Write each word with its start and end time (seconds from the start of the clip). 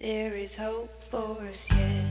There 0.00 0.34
is 0.34 0.56
hope 0.56 0.90
for 1.04 1.38
us 1.48 1.70
yet. 1.70 2.04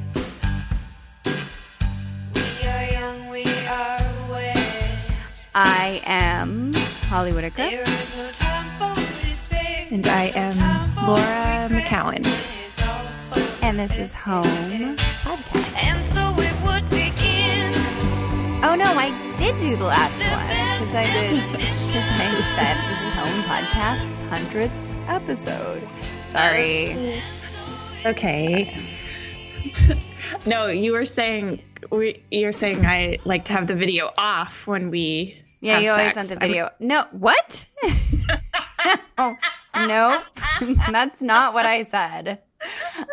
We 2.33 2.67
are 2.67 2.85
young, 2.91 3.29
we 3.29 3.43
are 3.67 4.13
wet. 4.31 4.57
I 5.53 6.01
am 6.05 6.73
Holly 7.09 7.33
Whitaker. 7.33 7.57
There 7.57 7.83
is 7.83 8.15
no 8.15 8.31
time 8.31 8.95
for 8.95 9.01
despair. 9.25 9.87
And 9.91 10.07
I 10.07 10.31
am 10.33 10.93
for 10.95 11.01
Laura. 11.07 11.69
McKowen. 11.69 12.25
It's 12.25 12.81
all 12.81 13.05
for 13.33 13.65
And 13.65 13.77
this 13.77 13.97
is 13.97 14.13
Home 14.13 14.45
Podcast. 15.21 15.83
And 15.83 16.07
so 16.13 16.41
it 16.41 16.55
would 16.63 16.89
begin. 16.89 17.73
Oh 18.63 18.75
no, 18.75 18.85
I 18.97 19.11
did 19.35 19.57
do 19.57 19.75
the 19.75 19.83
last 19.83 20.23
one 20.23 20.79
because 20.79 20.95
I 20.95 21.05
did 21.11 21.51
because 21.51 22.09
I 22.09 22.31
said 22.55 22.77
this 22.89 23.01
is 23.03 23.13
Home 23.19 23.43
Podcast's 23.43 24.19
hundredth 24.29 24.73
episode. 25.09 25.83
Sorry. 26.31 27.21
Okay. 28.05 28.77
no, 30.45 30.67
you 30.67 30.91
were 30.91 31.05
saying 31.05 31.61
we, 31.91 32.23
you're 32.31 32.53
saying 32.53 32.85
I 32.85 33.17
like 33.25 33.45
to 33.45 33.53
have 33.53 33.67
the 33.67 33.75
video 33.75 34.11
off 34.17 34.67
when 34.67 34.89
we. 34.89 35.39
Yeah, 35.61 35.79
you 35.79 35.91
always 35.91 36.13
sent 36.13 36.27
the 36.27 36.35
video. 36.35 36.69
No, 36.79 37.05
what? 37.11 37.65
oh, 39.17 39.35
no, 39.87 40.21
that's 40.91 41.21
not 41.21 41.53
what 41.53 41.65
I 41.65 41.83
said. 41.83 42.41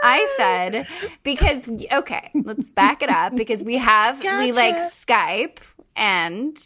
I 0.03 0.35
said 0.37 0.87
because 1.23 1.69
okay, 1.93 2.31
let's 2.35 2.71
back 2.71 3.03
it 3.03 3.11
up 3.11 3.35
because 3.35 3.63
we 3.63 3.77
have 3.79 4.21
we 4.21 4.53
like 4.53 4.77
Skype 4.77 5.59
and 5.97 6.57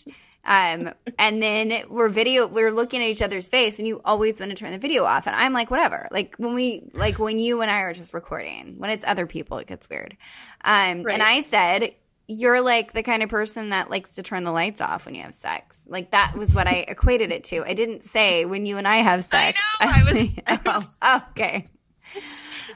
um 0.47 0.93
and 1.19 1.43
then 1.43 1.85
we're 1.89 2.09
video 2.09 2.47
we're 2.47 2.71
looking 2.71 3.01
at 3.03 3.09
each 3.09 3.23
other's 3.23 3.49
face 3.49 3.79
and 3.79 3.89
you 3.89 4.01
always 4.05 4.41
want 4.41 4.51
to 4.51 4.57
turn 4.57 4.71
the 4.73 4.79
video 4.79 5.05
off 5.05 5.27
and 5.27 5.35
I'm 5.35 5.53
like 5.53 5.71
whatever. 5.71 6.09
Like 6.11 6.37
when 6.37 6.55
we 6.55 6.91
like 6.93 7.19
when 7.19 7.39
you 7.39 7.61
and 7.63 7.71
I 7.71 7.81
are 7.81 7.95
just 7.95 8.13
recording. 8.15 8.75
When 8.79 8.91
it's 8.91 9.05
other 9.07 9.27
people 9.27 9.59
it 9.59 9.67
gets 9.67 9.89
weird. 9.89 10.17
Um 10.65 11.03
Right. 11.03 11.15
and 11.15 11.23
I 11.23 11.41
said 11.43 11.95
you're 12.27 12.61
like 12.63 12.93
the 12.95 13.03
kind 13.03 13.23
of 13.23 13.29
person 13.29 13.69
that 13.71 13.91
likes 13.91 14.15
to 14.15 14.23
turn 14.23 14.45
the 14.45 14.53
lights 14.53 14.81
off 14.81 15.05
when 15.07 15.15
you 15.15 15.23
have 15.23 15.35
sex. 15.35 15.85
Like 15.89 16.11
that 16.13 16.35
was 16.37 16.55
what 16.55 16.67
I 16.67 16.85
equated 16.89 17.33
it 17.33 17.45
to. 17.45 17.63
I 17.65 17.75
didn't 17.75 18.03
say 18.03 18.45
when 18.47 18.65
you 18.67 18.79
and 18.79 18.89
I 18.89 18.99
have 18.99 19.25
sex. 19.25 19.61
know, 19.81 19.87
I 19.89 20.05
was- 20.05 20.29
I 20.47 20.61
was- 20.65 20.99
oh, 21.03 21.23
okay. 21.31 21.67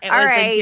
It 0.03 0.11
All 0.11 0.19
was 0.19 0.27
right. 0.27 0.59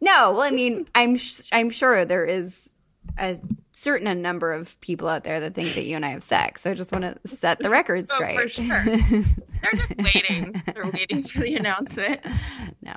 No, 0.00 0.32
well, 0.32 0.42
I 0.42 0.50
mean, 0.50 0.86
I'm 0.94 1.16
sh- 1.16 1.48
I'm 1.50 1.70
sure 1.70 2.04
there 2.04 2.24
is 2.26 2.70
a 3.18 3.38
certain 3.76 4.06
a 4.06 4.14
number 4.14 4.52
of 4.52 4.80
people 4.80 5.08
out 5.08 5.24
there 5.24 5.40
that 5.40 5.52
think 5.54 5.74
that 5.74 5.82
you 5.84 5.96
and 5.96 6.04
I 6.06 6.10
have 6.10 6.22
sex. 6.22 6.62
So 6.62 6.70
I 6.70 6.74
just 6.74 6.92
want 6.92 7.04
to 7.04 7.28
set 7.28 7.58
the 7.58 7.70
record 7.78 8.06
Oh, 8.10 8.14
straight. 8.14 8.36
for 8.40 8.48
sure. 8.48 8.84
They're 8.84 9.72
just 9.72 9.96
waiting. 9.98 10.62
They're 10.72 10.90
waiting 10.90 11.24
for 11.24 11.40
the 11.40 11.56
announcement. 11.56 12.20
no, 12.82 12.96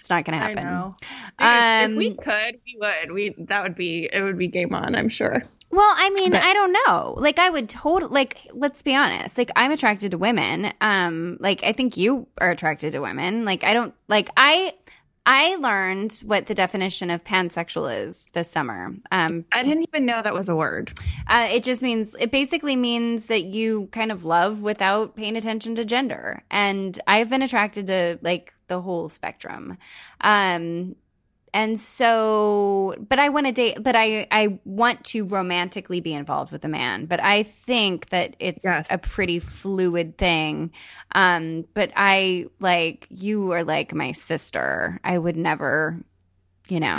it's 0.00 0.08
not 0.08 0.24
going 0.24 0.38
to 0.38 0.44
I 0.44 0.48
happen. 0.48 0.64
know. 0.64 0.94
Dude, 1.00 1.08
if 1.38 1.84
Um, 1.90 1.96
we 1.96 2.14
could, 2.14 2.60
we 2.64 2.76
would. 2.80 3.12
We 3.12 3.34
that 3.48 3.62
would 3.62 3.74
be 3.74 4.08
it. 4.10 4.22
Would 4.22 4.38
be 4.38 4.48
game 4.48 4.74
on. 4.74 4.94
I'm 4.94 5.08
sure. 5.10 5.42
Well, 5.72 5.94
I 5.96 6.10
mean, 6.18 6.32
But- 6.32 6.42
I 6.42 6.52
don't 6.52 6.72
know. 6.72 7.14
Like, 7.18 7.38
I 7.38 7.50
would 7.50 7.68
totally 7.68 8.10
like. 8.12 8.38
Let's 8.54 8.82
be 8.82 8.94
honest. 8.94 9.36
Like, 9.38 9.50
I'm 9.54 9.70
attracted 9.70 10.10
to 10.12 10.18
women. 10.18 10.72
Um, 10.80 11.36
like, 11.40 11.62
I 11.62 11.72
think 11.72 11.96
you 11.96 12.26
are 12.40 12.50
attracted 12.50 12.92
to 12.92 13.00
women. 13.00 13.44
Like, 13.44 13.62
I 13.64 13.72
don't 13.74 13.94
like. 14.08 14.30
I 14.36 14.72
I 15.32 15.54
learned 15.54 16.14
what 16.24 16.46
the 16.46 16.56
definition 16.56 17.08
of 17.08 17.22
pansexual 17.22 18.04
is 18.04 18.26
this 18.32 18.50
summer. 18.50 18.92
Um, 19.12 19.44
I 19.52 19.62
didn't 19.62 19.84
even 19.84 20.04
know 20.04 20.20
that 20.20 20.34
was 20.34 20.48
a 20.48 20.56
word. 20.56 20.90
uh, 21.28 21.46
it 21.52 21.62
just 21.62 21.82
means 21.82 22.16
it 22.18 22.32
basically 22.32 22.74
means 22.74 23.28
that 23.28 23.42
you 23.42 23.88
kind 23.92 24.10
of 24.10 24.24
love 24.24 24.60
without 24.60 25.14
paying 25.14 25.36
attention 25.36 25.76
to 25.76 25.84
gender. 25.84 26.42
And 26.50 26.98
I've 27.06 27.30
been 27.30 27.42
attracted 27.42 27.86
to 27.86 28.18
like 28.22 28.52
the 28.66 28.80
whole 28.80 29.08
spectrum. 29.08 29.78
Um, 30.20 30.96
and 31.52 31.78
so, 31.78 32.94
but 33.08 33.18
I 33.18 33.28
want 33.30 33.46
to 33.46 33.52
date, 33.52 33.78
but 33.82 33.96
I, 33.96 34.26
I 34.30 34.58
want 34.64 35.04
to 35.06 35.24
romantically 35.24 36.00
be 36.00 36.12
involved 36.14 36.52
with 36.52 36.64
a 36.64 36.68
man. 36.68 37.06
But 37.06 37.20
I 37.22 37.42
think 37.42 38.10
that 38.10 38.36
it's 38.38 38.64
Yes. 38.64 38.88
a 38.90 38.98
pretty 38.98 39.38
fluid 39.38 40.16
thing. 40.16 40.72
Um, 41.14 41.66
but 41.74 41.90
I 41.96 42.46
like, 42.60 43.06
you 43.10 43.52
are 43.52 43.64
like 43.64 43.94
my 43.94 44.12
sister. 44.12 45.00
I 45.02 45.18
would 45.18 45.36
never, 45.36 46.00
you 46.68 46.78
know, 46.78 46.96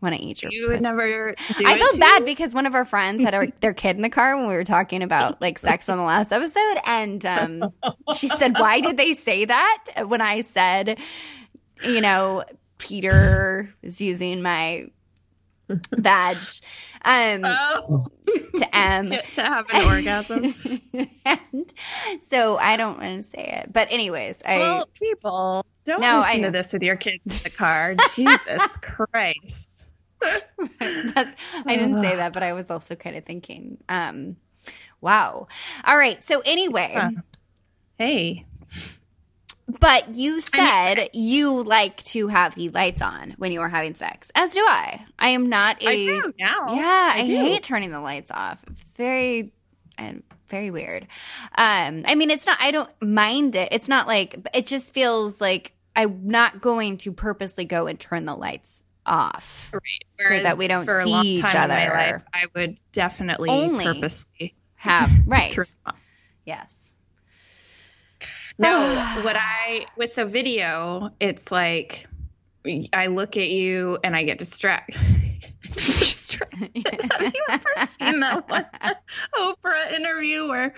want 0.00 0.16
to 0.16 0.22
eat 0.22 0.42
your 0.42 0.50
You 0.50 0.68
would 0.68 0.80
never. 0.80 1.34
Do 1.58 1.66
I 1.66 1.78
felt 1.78 2.00
bad 2.00 2.24
because 2.24 2.54
one 2.54 2.64
of 2.64 2.74
our 2.74 2.86
friends 2.86 3.22
had 3.22 3.52
their 3.60 3.74
kid 3.74 3.96
in 3.96 4.02
the 4.02 4.08
car 4.08 4.34
when 4.36 4.46
we 4.48 4.54
were 4.54 4.64
talking 4.64 5.02
about 5.02 5.42
like 5.42 5.58
sex 5.58 5.90
on 5.90 5.98
the 5.98 6.04
last 6.04 6.32
episode, 6.32 6.78
and 6.86 7.26
um, 7.26 7.72
she 8.16 8.28
said, 8.28 8.58
"Why 8.58 8.80
did 8.80 8.96
they 8.96 9.12
say 9.12 9.44
that?" 9.44 9.84
When 10.06 10.22
I 10.22 10.40
said, 10.40 10.98
"You 11.84 12.00
know, 12.00 12.44
Peter 12.80 13.72
is 13.82 14.00
using 14.00 14.42
my 14.42 14.86
badge 15.98 16.62
um, 17.04 17.42
Oh. 17.44 18.06
to 18.26 18.76
M." 18.76 19.10
To 19.34 19.42
have 19.42 19.66
an 19.72 19.86
orgasm. 19.86 20.54
and 21.24 21.72
so 22.20 22.56
I 22.56 22.76
don't 22.76 22.98
want 22.98 23.18
to 23.18 23.22
say 23.22 23.62
it, 23.62 23.72
but 23.72 23.92
anyways, 23.92 24.42
I 24.44 24.58
well, 24.58 24.88
people, 24.94 25.64
don't 25.84 26.00
No, 26.00 26.18
listen 26.18 26.40
know. 26.40 26.48
to 26.48 26.52
this 26.52 26.72
with 26.72 26.82
your 26.82 26.96
kids 26.96 27.20
in 27.24 27.30
the 27.44 27.50
car. 27.56 27.94
Jesus 28.16 28.76
Christ. 28.78 29.84
I 30.22 31.32
didn't 31.66 32.02
say 32.02 32.16
that, 32.16 32.32
but 32.32 32.42
I 32.42 32.52
was 32.52 32.70
also 32.70 32.94
kind 32.94 33.16
of 33.16 33.24
thinking, 33.24 33.78
um, 33.88 34.36
wow. 35.00 35.46
All 35.84 35.96
right. 35.96 36.22
So 36.22 36.42
anyway. 36.44 36.92
Huh. 36.94 37.10
Hey, 37.96 38.44
But 39.78 40.14
you 40.14 40.40
said 40.40 41.08
you 41.12 41.62
like 41.62 42.02
to 42.04 42.28
have 42.28 42.54
the 42.54 42.70
lights 42.70 43.02
on 43.02 43.34
when 43.38 43.52
you 43.52 43.60
are 43.60 43.68
having 43.68 43.94
sex, 43.94 44.30
as 44.34 44.52
do 44.52 44.60
I. 44.66 45.04
I 45.18 45.30
am 45.30 45.48
not 45.48 45.82
a 45.82 45.88
I 45.88 45.98
do 45.98 46.32
now. 46.38 46.74
yeah. 46.74 47.12
I, 47.14 47.26
do. 47.26 47.36
hate 47.36 47.62
turning 47.62 47.90
the 47.90 48.00
lights 48.00 48.30
off. 48.30 48.64
It's 48.70 48.96
very 48.96 49.52
and 49.98 50.22
very 50.48 50.70
weird. 50.70 51.06
Um, 51.54 52.02
I 52.06 52.14
mean, 52.14 52.30
it's 52.30 52.46
not. 52.46 52.58
I 52.60 52.70
don't 52.70 52.90
mind 53.00 53.54
it. 53.54 53.68
It's 53.72 53.88
not 53.88 54.06
like 54.06 54.36
it 54.54 54.66
just 54.66 54.94
feels 54.94 55.40
like 55.40 55.74
I'm 55.94 56.26
not 56.26 56.60
going 56.60 56.96
to 56.98 57.12
purposely 57.12 57.64
go 57.64 57.86
and 57.86 57.98
turn 58.00 58.24
the 58.24 58.34
lights 58.34 58.82
off. 59.04 59.70
Right. 59.72 60.28
So 60.38 60.42
that 60.42 60.58
we 60.58 60.68
don't 60.68 60.84
for 60.84 61.00
a 61.00 61.04
see 61.04 61.10
long 61.10 61.26
each 61.26 61.40
time 61.40 61.70
in 61.70 61.76
my 61.76 61.86
other. 61.88 62.12
life, 62.12 62.22
I 62.32 62.46
would 62.54 62.78
definitely 62.92 63.50
Only 63.50 63.84
purposely 63.84 64.54
Have 64.76 65.10
right? 65.26 65.50
turn 65.52 65.64
off. 65.86 65.96
Yes. 66.44 66.96
No, 68.60 68.78
what 69.22 69.36
I 69.38 69.86
with 69.96 70.14
the 70.14 70.24
video, 70.24 71.10
it's 71.18 71.50
like 71.50 72.06
I 72.92 73.06
look 73.06 73.36
at 73.36 73.48
you 73.48 73.98
and 74.04 74.14
I 74.14 74.22
get 74.22 74.38
distracted. 74.38 75.00
distracted. 75.72 76.86
Have 77.12 77.34
you 77.34 77.44
ever 77.48 77.86
seen 77.86 78.20
that 78.20 78.48
one 78.48 78.66
Oprah 79.36 79.92
interview 79.92 80.48
where 80.48 80.74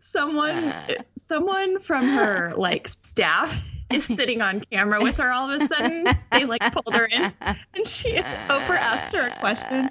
someone 0.00 0.74
someone 1.18 1.80
from 1.80 2.06
her 2.06 2.52
like 2.56 2.86
staff 2.86 3.58
is 3.90 4.04
sitting 4.04 4.40
on 4.40 4.60
camera 4.60 5.02
with 5.02 5.16
her 5.16 5.30
all 5.30 5.50
of 5.50 5.60
a 5.60 5.66
sudden? 5.68 6.06
They 6.32 6.44
like 6.44 6.60
pulled 6.72 6.94
her 6.94 7.06
in 7.06 7.32
and 7.40 7.86
she 7.86 8.12
Oprah 8.12 8.76
asked 8.76 9.14
her 9.16 9.28
a 9.28 9.30
question 9.36 9.88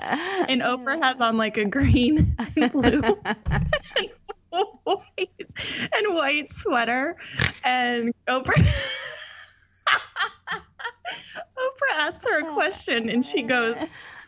and 0.47 0.61
Oprah 0.61 1.01
has 1.03 1.19
on 1.21 1.37
like 1.37 1.57
a 1.57 1.65
green 1.65 2.35
and 2.55 2.71
blue 2.71 3.01
and 5.95 6.13
white 6.15 6.49
sweater 6.49 7.15
and 7.63 8.13
Oprah 8.27 8.53
Oprah 11.57 11.95
asks 11.95 12.25
her 12.25 12.41
a 12.41 12.47
oh, 12.47 12.53
question 12.53 13.09
and 13.09 13.25
she 13.25 13.41
goes, 13.41 13.75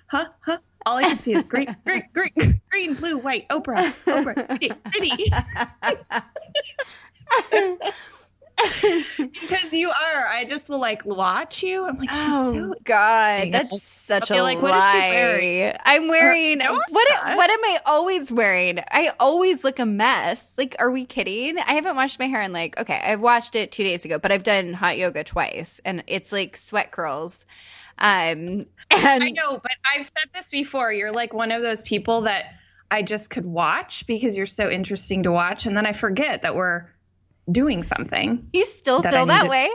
huh, 0.07 0.27
huh. 0.41 0.57
All 0.85 0.97
I 0.97 1.03
can 1.03 1.17
see 1.17 1.33
is 1.33 1.43
green, 1.43 1.73
green, 1.85 2.03
green, 2.13 2.61
green, 2.69 2.93
blue, 2.95 3.17
white. 3.17 3.47
Oprah, 3.49 3.93
Oprah, 4.05 4.47
pretty, 4.47 4.69
pretty. 4.91 5.11
because 9.17 9.73
you 9.73 9.89
are. 9.89 10.27
I 10.27 10.45
just 10.47 10.69
will 10.69 10.79
like 10.79 11.05
watch 11.05 11.63
you. 11.63 11.85
I'm 11.85 11.97
like, 11.97 12.09
Oh 12.11 12.51
so 12.51 12.75
God, 12.83 13.51
that's 13.51 13.83
such 13.83 14.31
a 14.31 14.41
like, 14.41 14.61
what 14.61 14.75
is 14.75 14.91
she 14.91 14.97
lie. 14.97 15.09
wearing? 15.09 15.75
I'm 15.85 16.07
wearing 16.07 16.57
no, 16.59 16.73
what? 16.73 17.07
not. 17.09 17.37
What 17.37 17.49
am 17.49 17.63
I 17.63 17.79
always 17.85 18.31
wearing? 18.31 18.79
I 18.91 19.11
always 19.19 19.63
look 19.63 19.79
a 19.79 19.85
mess. 19.85 20.53
Like, 20.57 20.75
are 20.79 20.89
we 20.89 21.05
kidding? 21.05 21.57
I 21.57 21.73
haven't 21.73 21.95
washed 21.95 22.19
my 22.19 22.27
hair 22.27 22.41
in 22.41 22.53
like 22.53 22.77
okay, 22.79 23.01
I've 23.03 23.21
washed 23.21 23.55
it 23.55 23.71
two 23.71 23.83
days 23.83 24.05
ago, 24.05 24.19
but 24.19 24.31
I've 24.31 24.43
done 24.43 24.73
hot 24.73 24.97
yoga 24.97 25.23
twice, 25.23 25.81
and 25.83 26.03
it's 26.07 26.31
like 26.31 26.55
sweat 26.55 26.91
curls. 26.91 27.45
Um, 27.97 28.61
and 28.91 29.23
I 29.23 29.29
know, 29.29 29.59
but 29.61 29.73
I've 29.93 30.05
said 30.05 30.29
this 30.33 30.49
before. 30.49 30.91
You're 30.91 31.13
like 31.13 31.33
one 31.33 31.51
of 31.51 31.61
those 31.61 31.83
people 31.83 32.21
that 32.21 32.55
I 32.89 33.01
just 33.01 33.29
could 33.29 33.45
watch 33.45 34.05
because 34.07 34.37
you're 34.37 34.45
so 34.45 34.69
interesting 34.69 35.23
to 35.23 35.31
watch, 35.31 35.65
and 35.65 35.75
then 35.75 35.85
I 35.85 35.93
forget 35.93 36.43
that 36.43 36.55
we're 36.55 36.92
doing 37.51 37.83
something. 37.83 38.47
you 38.53 38.65
still 38.65 39.01
that 39.01 39.13
feel 39.13 39.25
that 39.27 39.49
way. 39.49 39.69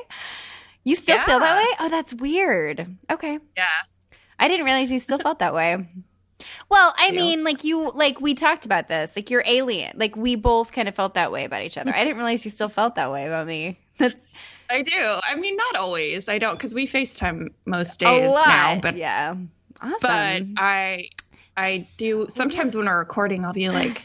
You 0.84 0.96
still 0.96 1.18
feel 1.18 1.38
that 1.40 1.56
way? 1.56 1.76
Oh, 1.80 1.88
that's 1.88 2.14
weird. 2.14 2.86
Okay. 3.10 3.38
Yeah. 3.56 3.66
I 4.38 4.48
didn't 4.48 4.64
realize 4.64 4.90
you 4.90 4.98
still 4.98 5.18
felt 5.26 5.40
that 5.40 5.54
way. 5.54 5.86
Well, 6.70 6.94
I 6.96 7.10
mean, 7.10 7.44
like 7.44 7.64
you, 7.64 7.90
like 7.90 8.20
we 8.20 8.34
talked 8.34 8.64
about 8.64 8.88
this, 8.88 9.16
like 9.16 9.30
you're 9.30 9.42
alien. 9.44 9.92
Like 9.98 10.16
we 10.16 10.36
both 10.36 10.72
kind 10.72 10.88
of 10.88 10.94
felt 10.94 11.14
that 11.14 11.32
way 11.32 11.44
about 11.44 11.62
each 11.62 11.76
other. 11.76 11.92
I 11.94 12.04
didn't 12.04 12.16
realize 12.16 12.44
you 12.44 12.50
still 12.50 12.68
felt 12.68 12.94
that 12.94 13.10
way 13.10 13.26
about 13.26 13.46
me. 13.46 13.78
That's 13.98 14.32
I 14.70 14.82
do. 14.82 15.18
I 15.28 15.34
mean, 15.34 15.56
not 15.56 15.76
always. 15.76 16.28
I 16.28 16.38
don't 16.38 16.54
because 16.54 16.74
we 16.74 16.86
FaceTime 16.86 17.48
most 17.64 18.00
days 18.00 18.30
lot. 18.30 18.46
now. 18.46 18.80
But 18.80 18.96
yeah. 18.96 19.34
Awesome. 19.80 19.98
but 20.00 20.62
I 20.62 21.10
I 21.56 21.86
do 21.98 22.26
sometimes 22.28 22.76
when 22.76 22.86
we're 22.86 22.98
recording, 22.98 23.44
I'll 23.44 23.52
be 23.52 23.68
like, 23.68 24.02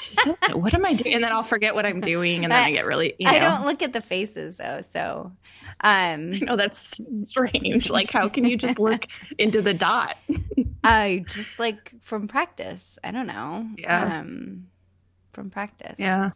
"She's 0.00 0.26
not- 0.26 0.54
"What 0.60 0.74
am 0.74 0.84
I 0.84 0.94
doing?" 0.94 1.14
And 1.14 1.24
then 1.24 1.32
I'll 1.32 1.42
forget 1.42 1.74
what 1.74 1.86
I'm 1.86 2.00
doing, 2.00 2.44
and 2.44 2.52
then 2.52 2.62
I 2.64 2.70
get 2.70 2.86
really. 2.86 3.14
You 3.18 3.26
know, 3.26 3.32
I 3.32 3.38
don't 3.38 3.64
look 3.64 3.82
at 3.82 3.92
the 3.92 4.00
faces 4.00 4.56
though, 4.58 4.80
so 4.82 5.32
um 5.80 6.30
know 6.30 6.56
that's 6.56 7.00
strange. 7.28 7.90
Like, 7.90 8.10
how 8.10 8.28
can 8.28 8.44
you 8.44 8.56
just 8.56 8.78
look 8.78 9.06
into 9.38 9.62
the 9.62 9.74
dot? 9.74 10.16
I 10.84 11.24
just 11.28 11.58
like 11.58 11.92
from 12.02 12.28
practice. 12.28 12.98
I 13.04 13.10
don't 13.10 13.26
know. 13.26 13.68
Yeah. 13.76 14.20
Um 14.20 14.68
from 15.30 15.50
practice. 15.50 15.96
Yeah. 15.98 16.30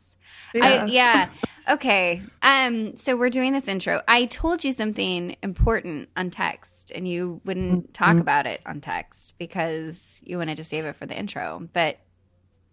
I, 0.55 0.85
yeah. 0.87 1.29
Okay. 1.69 2.23
Um. 2.43 2.97
So 2.97 3.17
we're 3.17 3.31
doing 3.31 3.53
this 3.53 3.69
intro. 3.69 4.03
I 4.09 4.27
told 4.27 4.65
you 4.65 4.73
something 4.73 5.37
important 5.43 6.09
on 6.17 6.31
text, 6.31 6.91
and 6.95 7.07
you 7.09 7.41
wouldn't 7.45 7.93
talk 7.95 8.17
about 8.19 8.47
it 8.47 8.61
on 8.67 8.81
text 8.81 9.35
because 9.39 10.23
you 10.27 10.39
wanted 10.39 10.57
to 10.59 10.65
save 10.65 10.85
it 10.85 10.97
for 10.97 11.07
the 11.07 11.19
intro. 11.19 11.69
But 11.73 11.99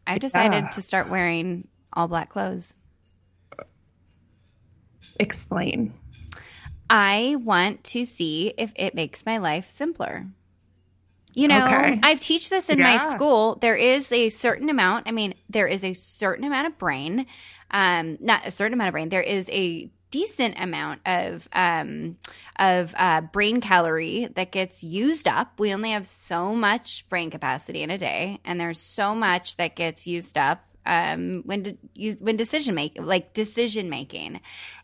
I've 0.09 0.19
decided 0.19 0.63
Yeah. 0.63 0.69
to 0.69 0.81
start 0.81 1.09
wearing 1.09 1.67
all 1.93 2.07
black 2.07 2.29
clothes. 2.29 2.75
Explain. 5.19 5.93
I 6.89 7.35
want 7.39 7.83
to 7.85 8.05
see 8.05 8.53
if 8.57 8.73
it 8.75 8.95
makes 8.95 9.25
my 9.25 9.37
life 9.37 9.69
simpler. 9.69 10.25
You 11.35 11.47
know, 11.47 11.67
Okay. 11.67 11.99
I 12.01 12.15
teach 12.15 12.49
this 12.49 12.69
in 12.69 12.79
my 12.79 12.97
school. 12.97 13.55
There 13.61 13.75
is 13.75 14.11
a 14.11 14.29
certain 14.29 14.67
amount, 14.69 15.07
I 15.07 15.11
mean, 15.11 15.35
there 15.47 15.67
is 15.67 15.85
a 15.85 15.93
certain 15.93 16.43
amount 16.43 16.65
of 16.67 16.77
brain, 16.79 17.27
um, 17.69 18.17
not 18.19 18.47
a 18.47 18.51
certain 18.51 18.73
amount 18.73 18.87
of 18.87 18.93
brain, 18.93 19.09
there 19.09 19.21
is 19.21 19.47
a 19.51 19.91
decent 20.11 20.59
amount 20.59 21.01
of 21.05 21.47
um, 21.53 22.17
of 22.57 22.93
uh, 22.97 23.21
brain 23.21 23.61
calorie 23.61 24.27
that 24.35 24.51
gets 24.51 24.83
used 24.83 25.27
up. 25.27 25.59
We 25.59 25.73
only 25.73 25.91
have 25.91 26.07
so 26.07 26.53
much 26.53 27.07
brain 27.09 27.29
capacity 27.29 27.81
in 27.81 27.89
a 27.91 27.97
day, 27.97 28.39
and 28.45 28.59
there's 28.59 28.79
so 28.79 29.13
much 29.15 29.55
that 29.57 29.75
gets 29.75 30.07
used 30.07 30.37
up 30.37 30.65
um, 30.85 31.43
when 31.45 31.61
de- 31.63 31.77
use, 31.93 32.19
when 32.21 32.35
decision 32.37 32.73
making, 32.73 33.05
like 33.05 33.33
decision 33.33 33.89
making, 33.89 34.39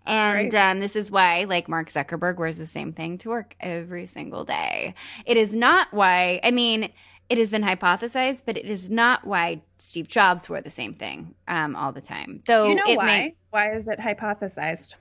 and 0.06 0.54
Right. 0.54 0.72
um, 0.72 0.80
this 0.80 0.95
is 0.95 1.10
why, 1.10 1.45
like 1.45 1.68
Mark 1.68 1.88
Zuckerberg 1.88 2.38
wears 2.38 2.57
the 2.57 2.66
same 2.68 2.94
thing 2.94 3.18
to 3.19 3.30
work 3.30 3.56
every 3.60 4.06
single 4.06 4.44
day. 4.44 4.94
It 5.25 5.38
is 5.38 5.56
not 5.56 5.88
why. 5.92 6.39
I 6.44 6.51
mean. 6.51 6.89
It 7.27 7.39
has 7.39 7.50
been 7.50 7.63
hypothesized, 7.63 8.44
but 8.45 8.56
it 8.56 8.66
is 8.66 8.92
not 8.92 9.25
why 9.25 9.63
Steve 9.80 10.07
Jobs 10.07 10.48
wore 10.48 10.62
the 10.62 10.69
same 10.69 10.94
thing 10.94 11.33
um, 11.48 11.75
all 11.75 11.92
the 11.92 12.00
time. 12.00 12.42
Though 12.45 12.62
Do 12.66 12.69
you 12.69 12.75
know 12.75 12.83
it 12.86 12.98
why? 12.98 13.06
may- 13.07 13.36
why 13.56 13.72
is 13.72 13.88
it 13.88 14.00
hypothesized? 14.00 14.96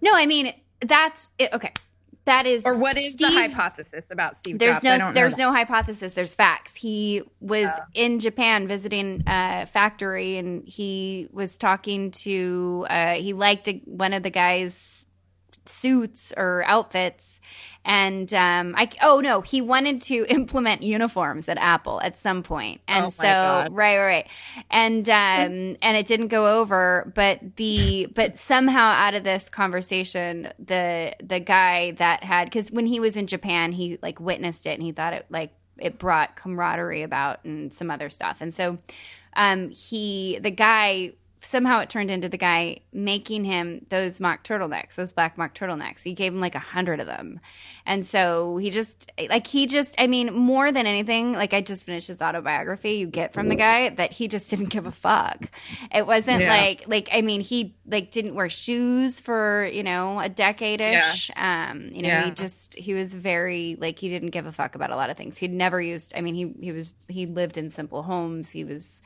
no, 0.00 0.14
I 0.14 0.26
mean 0.26 0.54
that's 0.80 1.30
it, 1.38 1.52
okay. 1.52 1.72
That 2.24 2.46
is 2.46 2.64
Or 2.64 2.80
what 2.80 2.96
is 2.96 3.16
the 3.16 3.26
hypothesis 3.26 4.12
about 4.12 4.36
Steve 4.36 4.60
There's 4.60 4.80
Jobs? 4.80 5.00
No 5.00 5.12
there's 5.12 5.38
no 5.38 5.50
hypothesis. 5.50 6.14
There's 6.14 6.36
facts. 6.36 6.76
He 6.76 7.22
was 7.40 7.68
in 7.94 8.20
Japan 8.20 8.68
visiting 8.68 9.24
a 9.26 9.66
factory, 9.66 10.36
and 10.36 10.62
he 10.68 11.26
was 11.32 11.58
talking 11.58 12.12
to. 12.12 12.86
Uh, 12.88 13.14
he 13.14 13.32
liked 13.32 13.66
a, 13.66 13.82
one 13.86 14.12
of 14.12 14.22
the 14.22 14.30
guys' 14.30 15.04
suits 15.66 16.32
or 16.36 16.62
outfits, 16.64 17.40
and 17.84 18.32
um, 18.34 18.74
I 18.76 18.88
oh 19.02 19.20
no, 19.20 19.40
he 19.40 19.60
wanted 19.60 20.00
to 20.02 20.26
implement 20.28 20.82
uniforms 20.82 21.48
at 21.48 21.58
Apple 21.58 22.00
at 22.00 22.16
some 22.16 22.42
point, 22.42 22.80
and 22.86 23.06
Oh 23.06 23.08
so 23.10 23.22
God. 23.22 23.72
right, 23.74 23.98
right, 23.98 24.04
right, 24.06 24.28
and 24.70 25.08
um, 25.08 25.76
and 25.82 25.96
it 25.96 26.06
didn't 26.06 26.28
go 26.28 26.60
over, 26.60 27.10
but 27.14 27.56
the 27.56 28.06
but 28.14 28.38
somehow 28.38 28.92
out 28.92 29.14
of 29.14 29.24
this 29.24 29.48
conversation, 29.48 30.52
the 30.58 31.14
the 31.22 31.40
guy 31.40 31.92
that 31.92 32.24
had 32.24 32.44
because 32.44 32.70
when 32.70 32.86
he 32.86 33.00
was 33.00 33.16
in 33.16 33.26
Japan, 33.26 33.72
he 33.72 33.98
like 34.02 34.20
witnessed 34.20 34.66
it 34.66 34.74
and 34.74 34.82
he 34.82 34.92
thought 34.92 35.12
it 35.12 35.26
like 35.30 35.52
it 35.78 35.98
brought 35.98 36.36
camaraderie 36.36 37.02
about 37.02 37.44
and 37.44 37.72
some 37.72 37.90
other 37.90 38.10
stuff, 38.10 38.40
and 38.40 38.54
so 38.54 38.78
um, 39.34 39.70
he 39.70 40.38
the 40.40 40.50
guy 40.50 41.12
somehow 41.44 41.80
it 41.80 41.90
turned 41.90 42.10
into 42.10 42.28
the 42.28 42.38
guy 42.38 42.78
making 42.92 43.44
him 43.44 43.84
those 43.88 44.20
mock 44.20 44.44
turtlenecks, 44.44 44.94
those 44.94 45.12
black 45.12 45.36
mock 45.36 45.54
turtlenecks. 45.54 46.02
He 46.02 46.14
gave 46.14 46.32
him 46.32 46.40
like 46.40 46.54
a 46.54 46.60
hundred 46.60 47.00
of 47.00 47.06
them. 47.06 47.40
And 47.84 48.06
so 48.06 48.58
he 48.58 48.70
just, 48.70 49.10
like, 49.28 49.46
he 49.48 49.66
just, 49.66 49.96
I 50.00 50.06
mean, 50.06 50.32
more 50.32 50.70
than 50.70 50.86
anything, 50.86 51.32
like, 51.32 51.52
I 51.52 51.60
just 51.60 51.84
finished 51.84 52.06
his 52.06 52.22
autobiography. 52.22 52.92
You 52.92 53.08
get 53.08 53.32
from 53.32 53.48
the 53.48 53.56
guy 53.56 53.88
that 53.88 54.12
he 54.12 54.28
just 54.28 54.48
didn't 54.50 54.68
give 54.68 54.86
a 54.86 54.92
fuck. 54.92 55.50
It 55.92 56.06
wasn't 56.06 56.42
Yeah. 56.42 56.54
like, 56.54 56.84
like, 56.86 57.08
I 57.12 57.22
mean, 57.22 57.40
he, 57.40 57.74
like, 57.86 58.12
didn't 58.12 58.36
wear 58.36 58.48
shoes 58.48 59.18
for, 59.18 59.68
you 59.72 59.82
know, 59.82 60.20
a 60.20 60.28
decade 60.28 60.80
ish. 60.80 61.30
Um, 61.36 61.90
you 61.92 62.02
know, 62.02 62.08
he 62.26 62.30
just, 62.34 62.74
he 62.76 62.94
was 62.94 63.12
very, 63.12 63.76
like, 63.80 63.98
he 63.98 64.08
didn't 64.08 64.30
give 64.30 64.46
a 64.46 64.52
fuck 64.52 64.76
about 64.76 64.90
a 64.90 64.96
lot 64.96 65.10
of 65.10 65.16
things. 65.16 65.36
He'd 65.38 65.52
never 65.52 65.80
used, 65.80 66.12
I 66.16 66.20
mean, 66.20 66.34
he, 66.36 66.54
he 66.60 66.70
was, 66.72 66.94
he 67.08 67.26
lived 67.26 67.58
in 67.58 67.70
simple 67.70 68.04
homes. 68.04 68.52
He 68.52 68.62
was, 68.64 69.02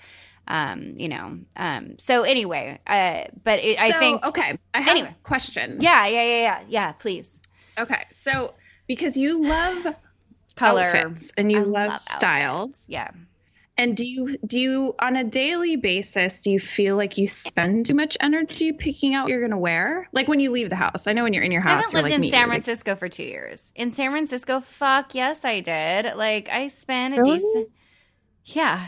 um, 0.49 0.95
you 0.97 1.09
know, 1.09 1.39
um, 1.57 1.99
so 1.99 2.23
anyway, 2.23 2.79
uh, 2.87 3.25
but 3.45 3.59
it, 3.65 3.79
I 3.81 3.91
think, 3.93 4.25
okay. 4.27 4.59
I 4.75 4.81
have 4.81 4.91
Anyway. 4.97 5.11
a 5.15 5.19
question. 5.23 5.79
yeah, 5.81 6.07
yeah, 6.07 6.23
yeah, 6.23 6.41
yeah, 6.41 6.63
yeah, 6.69 6.93
please. 6.93 7.41
Okay. 7.79 8.05
So 8.13 8.55
because 8.87 9.17
you 9.17 9.43
love 9.43 9.95
Color. 10.57 10.83
outfits 10.85 11.33
and 11.37 11.51
you 11.53 11.59
I 11.59 11.63
love, 11.63 11.89
love 11.91 11.99
style. 12.01 12.71
Yeah. 12.89 13.11
and 13.77 13.95
do 13.95 14.07
you 14.07 14.39
do 14.47 14.59
you 14.59 14.95
on 14.99 15.17
a 15.17 15.25
daily 15.25 15.77
basis 15.77 16.41
do 16.41 16.51
you 16.51 16.59
feel 16.59 16.97
like 16.97 17.19
you 17.19 17.27
spend 17.27 17.85
too 17.85 17.95
much 17.95 18.17
energy 18.21 18.73
picking 18.73 19.15
out 19.15 19.25
what 19.25 19.31
you're 19.33 19.43
gonna 19.47 19.59
wear? 19.59 20.09
Like 20.13 20.29
when 20.29 20.41
you 20.41 20.51
leave 20.53 20.71
the 20.71 20.77
house. 20.77 21.07
I 21.07 21.13
know 21.13 21.25
when 21.25 21.35
you're 21.35 21.43
in 21.45 21.53
your 21.53 21.61
I 21.63 21.73
house, 21.73 21.85
haven't 21.87 21.93
you're 21.93 22.03
lived 22.05 22.11
like 22.13 22.15
in 22.15 22.21
me, 22.23 22.31
San 22.31 22.39
you're 22.39 22.49
like, 22.49 22.63
Francisco 22.63 22.97
for 22.97 23.09
two 23.11 23.25
years. 23.25 23.73
In 23.77 23.91
San 23.91 24.11
Francisco, 24.13 24.61
fuck 24.61 25.15
yes, 25.15 25.45
I 25.45 25.61
did. 25.61 26.15
Like 26.17 26.49
I 26.49 26.69
spent 26.69 27.15
a 27.15 27.21
Really? 27.21 27.39
decent. 27.39 27.69
Yeah. 28.47 28.87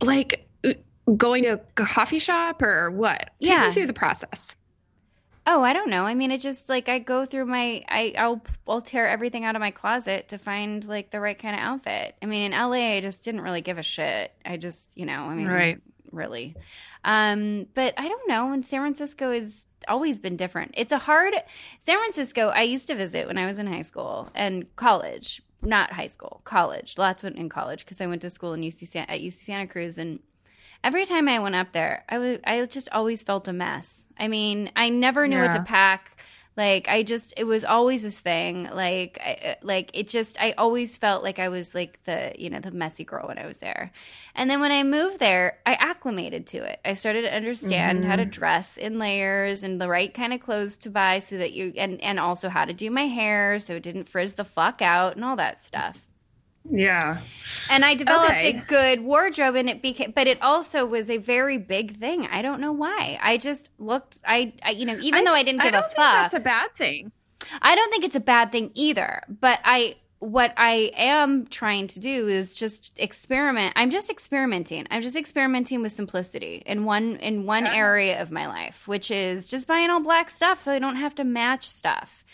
Like 0.00 0.48
uh, 0.64 0.72
going 1.16 1.42
to 1.44 1.54
a 1.54 1.58
coffee 1.74 2.18
shop 2.18 2.62
or 2.62 2.90
what? 2.90 3.18
Take 3.40 3.50
Yeah. 3.50 3.68
me 3.68 3.72
through 3.74 3.86
the 3.86 3.92
process. 3.92 4.54
Oh, 5.50 5.62
I 5.62 5.72
don't 5.72 5.88
know. 5.88 6.04
I 6.04 6.12
mean, 6.14 6.30
it 6.30 6.42
just 6.42 6.68
like 6.68 6.90
I 6.90 6.98
go 6.98 7.24
through 7.24 7.46
my 7.46 7.82
I 7.88 8.12
I'll 8.18 8.42
I'll 8.66 8.82
tear 8.82 9.08
everything 9.08 9.44
out 9.46 9.56
of 9.56 9.60
my 9.60 9.70
closet 9.70 10.28
to 10.28 10.38
find 10.38 10.86
like 10.86 11.10
the 11.10 11.20
right 11.20 11.38
kind 11.38 11.54
of 11.54 11.60
outfit. 11.62 12.16
I 12.20 12.26
mean, 12.26 12.52
in 12.52 12.58
LA, 12.58 12.96
I 12.96 13.00
just 13.00 13.24
didn't 13.24 13.40
really 13.40 13.62
give 13.62 13.78
a 13.78 13.82
shit. 13.82 14.30
I 14.44 14.58
just, 14.58 14.90
you 14.94 15.06
know, 15.06 15.22
I 15.24 15.34
mean, 15.34 15.46
Right. 15.46 15.80
really. 16.12 16.54
Um, 17.02 17.66
but 17.72 17.94
I 17.96 18.08
don't 18.08 18.28
know. 18.28 18.52
And 18.52 18.64
San 18.64 18.80
Francisco 18.80 19.32
has 19.32 19.64
always 19.86 20.18
been 20.18 20.36
different. 20.36 20.74
It's 20.76 20.92
a 20.92 20.98
hard 20.98 21.32
San 21.78 21.96
Francisco. 21.98 22.48
I 22.48 22.62
used 22.62 22.88
to 22.88 22.94
visit 22.94 23.26
when 23.26 23.38
I 23.38 23.46
was 23.46 23.56
in 23.56 23.66
high 23.68 23.80
school 23.80 24.28
and 24.34 24.66
college, 24.76 25.40
not 25.62 25.92
high 25.92 26.06
school, 26.06 26.40
college. 26.44 26.96
Lots 26.98 27.24
of 27.24 27.34
in 27.36 27.48
college 27.48 27.84
because 27.84 28.00
I 28.00 28.06
went 28.06 28.22
to 28.22 28.30
school 28.30 28.54
in 28.54 28.60
UC 28.62 28.86
San, 28.88 29.06
at 29.08 29.20
UC 29.20 29.32
Santa 29.32 29.66
Cruz 29.66 29.98
and 29.98 30.20
every 30.84 31.04
time 31.04 31.28
I 31.28 31.38
went 31.38 31.54
up 31.54 31.72
there, 31.72 32.04
I 32.08 32.18
was 32.18 32.38
I 32.44 32.64
just 32.66 32.88
always 32.92 33.22
felt 33.22 33.48
a 33.48 33.52
mess. 33.52 34.06
I 34.18 34.28
mean, 34.28 34.70
I 34.76 34.88
never 34.88 35.26
knew 35.26 35.40
what 35.40 35.52
to 35.52 35.62
pack. 35.62 36.22
Like 36.58 36.88
I 36.88 37.04
just 37.04 37.34
it 37.36 37.44
was 37.44 37.64
always 37.64 38.02
this 38.02 38.18
thing. 38.18 38.64
Like 38.64 39.16
I, 39.20 39.50
uh, 39.50 39.54
like 39.62 39.92
it 39.94 40.08
just 40.08 40.36
I 40.40 40.54
always 40.58 40.96
felt 40.96 41.22
like 41.22 41.38
I 41.38 41.50
was 41.50 41.72
like 41.72 42.02
the 42.02 42.32
you 42.36 42.50
know 42.50 42.58
the 42.58 42.72
messy 42.72 43.04
girl 43.04 43.28
when 43.28 43.38
I 43.38 43.46
was 43.46 43.58
there. 43.58 43.92
And 44.34 44.50
then 44.50 44.60
when 44.60 44.72
I 44.72 44.82
moved 44.82 45.20
there, 45.20 45.60
I 45.64 45.74
acclimated 45.74 46.48
to 46.48 46.58
it. 46.58 46.80
I 46.84 46.94
started 46.94 47.22
to 47.22 47.32
understand 47.32 48.04
how 48.04 48.16
to 48.16 48.22
mm-hmm. 48.22 48.30
dress 48.30 48.76
in 48.76 48.98
layers 48.98 49.62
and 49.62 49.80
the 49.80 49.88
right 49.88 50.12
kind 50.12 50.32
of 50.32 50.40
clothes 50.40 50.78
to 50.78 50.90
buy 50.90 51.20
so 51.20 51.38
that 51.38 51.52
you 51.52 51.72
and 51.76 52.02
and 52.02 52.18
also 52.18 52.48
how 52.48 52.64
to 52.64 52.72
do 52.72 52.90
my 52.90 53.06
hair 53.06 53.60
so 53.60 53.76
it 53.76 53.84
didn't 53.84 54.08
frizz 54.08 54.34
the 54.34 54.44
fuck 54.44 54.82
out 54.82 55.14
and 55.14 55.24
all 55.24 55.36
that 55.36 55.60
stuff 55.60 56.07
Yeah. 56.70 57.18
and 57.70 57.84
I 57.84 57.94
developed 57.94 58.30
Okay. 58.32 58.56
a 58.58 58.62
good 58.64 59.00
wardrobe, 59.00 59.54
and 59.54 59.68
it 59.70 59.80
became, 59.82 60.12
but 60.14 60.26
it 60.26 60.40
also 60.42 60.84
was 60.86 61.08
a 61.10 61.16
very 61.18 61.58
big 61.58 61.98
thing. 61.98 62.26
I 62.26 62.42
don't 62.42 62.60
know 62.60 62.72
why. 62.72 63.18
I 63.22 63.36
just 63.38 63.70
looked, 63.78 64.18
I, 64.26 64.52
I 64.62 64.70
you 64.70 64.86
know, 64.86 64.96
even 65.02 65.24
though 65.24 65.32
I 65.34 65.42
didn't 65.42 65.62
give 65.62 65.74
I 65.74 65.78
a 65.78 65.80
don't 65.80 65.84
think 65.84 65.96
fuck, 65.96 66.12
that's 66.14 66.34
a 66.34 66.40
bad 66.40 66.74
thing. 66.74 67.12
I 67.62 67.74
don't 67.74 67.90
think 67.90 68.04
it's 68.04 68.16
a 68.16 68.20
bad 68.20 68.52
thing 68.52 68.70
either. 68.74 69.22
But 69.28 69.60
I, 69.64 69.96
what 70.18 70.52
I 70.56 70.90
am 70.96 71.46
trying 71.46 71.86
to 71.86 72.00
do 72.00 72.26
is 72.28 72.56
just 72.58 72.98
experiment. 73.00 73.72
I'm 73.76 73.88
just 73.90 74.10
experimenting. 74.10 74.86
I'm 74.90 75.00
just 75.00 75.16
experimenting 75.16 75.80
with 75.80 75.92
simplicity 75.92 76.62
in 76.66 76.84
one 76.84 77.16
in 77.16 77.46
one 77.46 77.66
area 77.66 78.20
of 78.20 78.30
my 78.32 78.46
life, 78.48 78.88
which 78.88 79.10
is 79.10 79.46
just 79.48 79.66
buying 79.68 79.88
all 79.90 80.00
black 80.00 80.28
stuff 80.28 80.60
so 80.60 80.72
I 80.72 80.78
don't 80.80 80.96
have 80.96 81.14
to 81.14 81.24
match 81.24 81.68
stuff. 81.68 82.24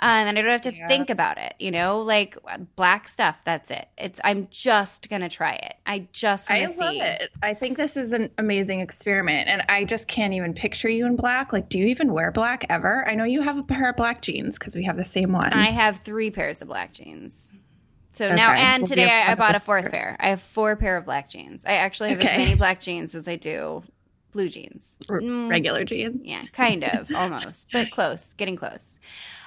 Um, 0.00 0.26
and 0.26 0.38
I 0.38 0.42
don't 0.42 0.50
have 0.50 0.62
to 0.62 0.74
Yeah. 0.74 0.88
think 0.88 1.08
about 1.10 1.38
it, 1.38 1.54
you 1.58 1.70
know, 1.70 2.02
like 2.02 2.36
black 2.76 3.06
stuff. 3.08 3.38
That's 3.44 3.70
it. 3.70 3.88
It's 3.96 4.20
I'm 4.24 4.48
just 4.50 5.08
gonna 5.08 5.28
try 5.28 5.52
it. 5.54 5.74
I 5.86 6.08
just 6.12 6.50
want 6.50 6.62
I 6.62 6.66
to 6.66 6.72
see. 6.72 6.80
love 6.80 6.94
it. 6.96 7.30
I 7.42 7.54
think 7.54 7.76
this 7.76 7.96
is 7.96 8.12
an 8.12 8.30
amazing 8.38 8.80
experiment, 8.80 9.48
and 9.48 9.62
I 9.68 9.84
just 9.84 10.08
can't 10.08 10.34
even 10.34 10.54
picture 10.54 10.88
you 10.88 11.06
in 11.06 11.16
black. 11.16 11.52
Like, 11.52 11.68
do 11.68 11.78
you 11.78 11.86
even 11.86 12.12
wear 12.12 12.32
black 12.32 12.66
ever? 12.68 13.08
I 13.08 13.14
know 13.14 13.24
you 13.24 13.42
have 13.42 13.56
a 13.58 13.62
pair 13.62 13.90
of 13.90 13.96
black 13.96 14.20
jeans 14.22 14.58
because 14.58 14.74
we 14.74 14.84
have 14.84 14.96
the 14.96 15.04
same 15.04 15.32
one. 15.32 15.52
I 15.52 15.70
have 15.70 15.98
three 15.98 16.30
pairs 16.30 16.60
of 16.62 16.68
black 16.68 16.92
jeans. 16.92 17.50
So 18.10 18.34
now, 18.34 18.52
Okay. 18.52 18.60
and 18.62 18.82
Well, 18.82 18.88
today 18.88 19.10
I, 19.10 19.32
I 19.32 19.34
bought 19.34 19.56
a 19.56 19.60
fourth 19.60 19.90
pair. 19.90 20.16
I 20.20 20.28
have 20.30 20.40
four 20.40 20.76
pair 20.76 20.96
of 20.96 21.04
black 21.04 21.28
jeans. 21.28 21.64
I 21.66 21.72
actually 21.74 22.10
have 22.10 22.20
Okay. 22.20 22.30
as 22.30 22.38
many 22.38 22.54
black 22.54 22.80
jeans 22.80 23.14
as 23.16 23.26
I 23.26 23.34
do 23.36 23.82
blue 24.34 24.50
jeans. 24.50 24.98
R- 25.08 25.20
Mm, 25.22 25.48
regular 25.48 25.84
jeans. 25.84 26.26
Yeah, 26.26 26.42
kind 26.52 26.84
of, 26.84 27.10
almost, 27.14 27.68
but 27.72 27.90
close, 27.90 28.34
getting 28.34 28.56
close. 28.56 28.98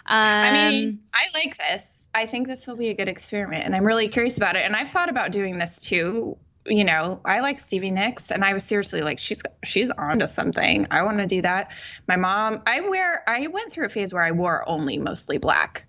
Um, 0.07 0.17
I 0.17 0.51
mean, 0.51 0.99
I 1.13 1.25
like 1.35 1.55
this. 1.57 2.09
I 2.15 2.25
think 2.25 2.47
this 2.47 2.65
will 2.65 2.77
be 2.77 2.89
a 2.89 2.95
good 2.95 3.07
experiment, 3.09 3.65
and 3.65 3.75
I'm 3.75 3.83
really 3.85 4.07
curious 4.07 4.37
about 4.37 4.55
it. 4.55 4.63
And 4.65 4.75
I've 4.75 4.89
thought 4.89 5.09
about 5.09 5.31
doing 5.31 5.59
this 5.59 5.79
too. 5.81 6.37
You 6.65 6.83
know, 6.83 7.21
I 7.23 7.41
like 7.41 7.59
Stevie 7.59 7.91
Nicks, 7.91 8.31
and 8.31 8.43
I 8.43 8.53
was 8.53 8.63
seriously 8.65 9.01
like, 9.01 9.19
she's 9.19 9.43
she's 9.63 9.91
onto 9.91 10.25
something. 10.27 10.87
I 10.91 11.03
want 11.03 11.19
to 11.19 11.27
do 11.27 11.41
that. 11.43 11.71
My 12.07 12.15
mom, 12.15 12.61
I 12.65 12.81
wear. 12.81 13.23
I 13.29 13.47
went 13.47 13.71
through 13.71 13.85
a 13.85 13.89
phase 13.89 14.13
where 14.13 14.23
I 14.23 14.31
wore 14.31 14.67
only 14.67 14.97
mostly 14.97 15.37
black. 15.37 15.85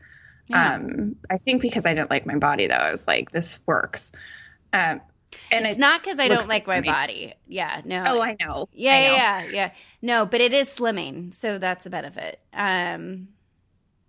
Yeah. 0.49 0.75
Um, 0.75 1.17
I 1.31 1.37
think 1.39 1.63
because 1.63 1.85
I 1.87 1.95
didn't 1.95 2.11
like 2.11 2.27
my 2.27 2.37
body, 2.37 2.67
though, 2.69 2.75
I 2.77 2.91
was 2.91 3.07
like, 3.09 3.31
this 3.31 3.59
works. 3.67 4.13
Um, 4.73 5.01
and 5.51 5.67
it's, 5.67 5.79
not 5.79 6.01
because 6.03 6.19
I 6.19 6.29
don't 6.29 6.49
like 6.49 6.67
my 6.67 6.81
me. 6.81 6.89
body. 6.89 7.35
Yeah, 7.47 7.81
no. 7.85 8.05
Oh, 8.07 8.21
I 8.21 8.37
know. 8.41 8.69
yeah, 8.73 8.93
I 8.93 9.01
know. 9.01 9.15
yeah, 9.15 9.43
yeah, 9.43 9.45
yeah. 9.53 9.71
No, 10.03 10.27
but 10.27 10.41
it 10.41 10.53
is 10.53 10.69
slimming, 10.69 11.35
so 11.35 11.59
that's 11.59 11.87
a 11.87 11.91
benefit. 11.91 12.41
Um, 12.53 13.29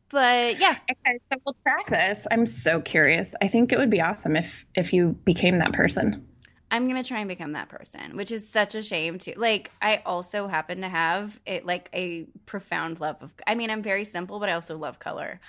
but 0.10 0.60
yeah, 0.60 0.78
Okay, 0.92 1.20
so 1.32 1.38
we'll 1.46 1.54
track 1.54 1.88
this. 1.88 2.28
I'm 2.32 2.46
so 2.46 2.82
curious. 2.82 3.36
I 3.42 3.48
think 3.48 3.72
it 3.72 3.78
would 3.78 3.90
be 3.90 4.02
awesome 4.02 4.36
if 4.36 4.66
if 4.76 4.94
you 4.94 5.16
became 5.26 5.60
that 5.60 5.74
person. 5.74 6.26
I'm 6.72 6.88
gonna 6.88 7.04
try 7.04 7.20
and 7.20 7.28
become 7.28 7.54
that 7.54 7.70
person, 7.70 8.16
which 8.16 8.32
is 8.32 8.48
such 8.48 8.76
a 8.76 8.82
shame 8.84 9.18
too. 9.18 9.34
Like 9.38 9.72
I 9.82 10.02
also 10.06 10.48
happen 10.48 10.82
to 10.82 10.90
have 10.90 11.40
it 11.46 11.66
like 11.66 11.90
a 11.94 12.26
profound 12.46 13.00
love 13.00 13.18
of. 13.22 13.34
I 13.48 13.56
mean, 13.56 13.70
I'm 13.72 13.82
very 13.82 14.04
simple, 14.04 14.40
but 14.40 14.50
I 14.50 14.54
also 14.54 14.78
love 14.78 15.00
color. 15.00 15.40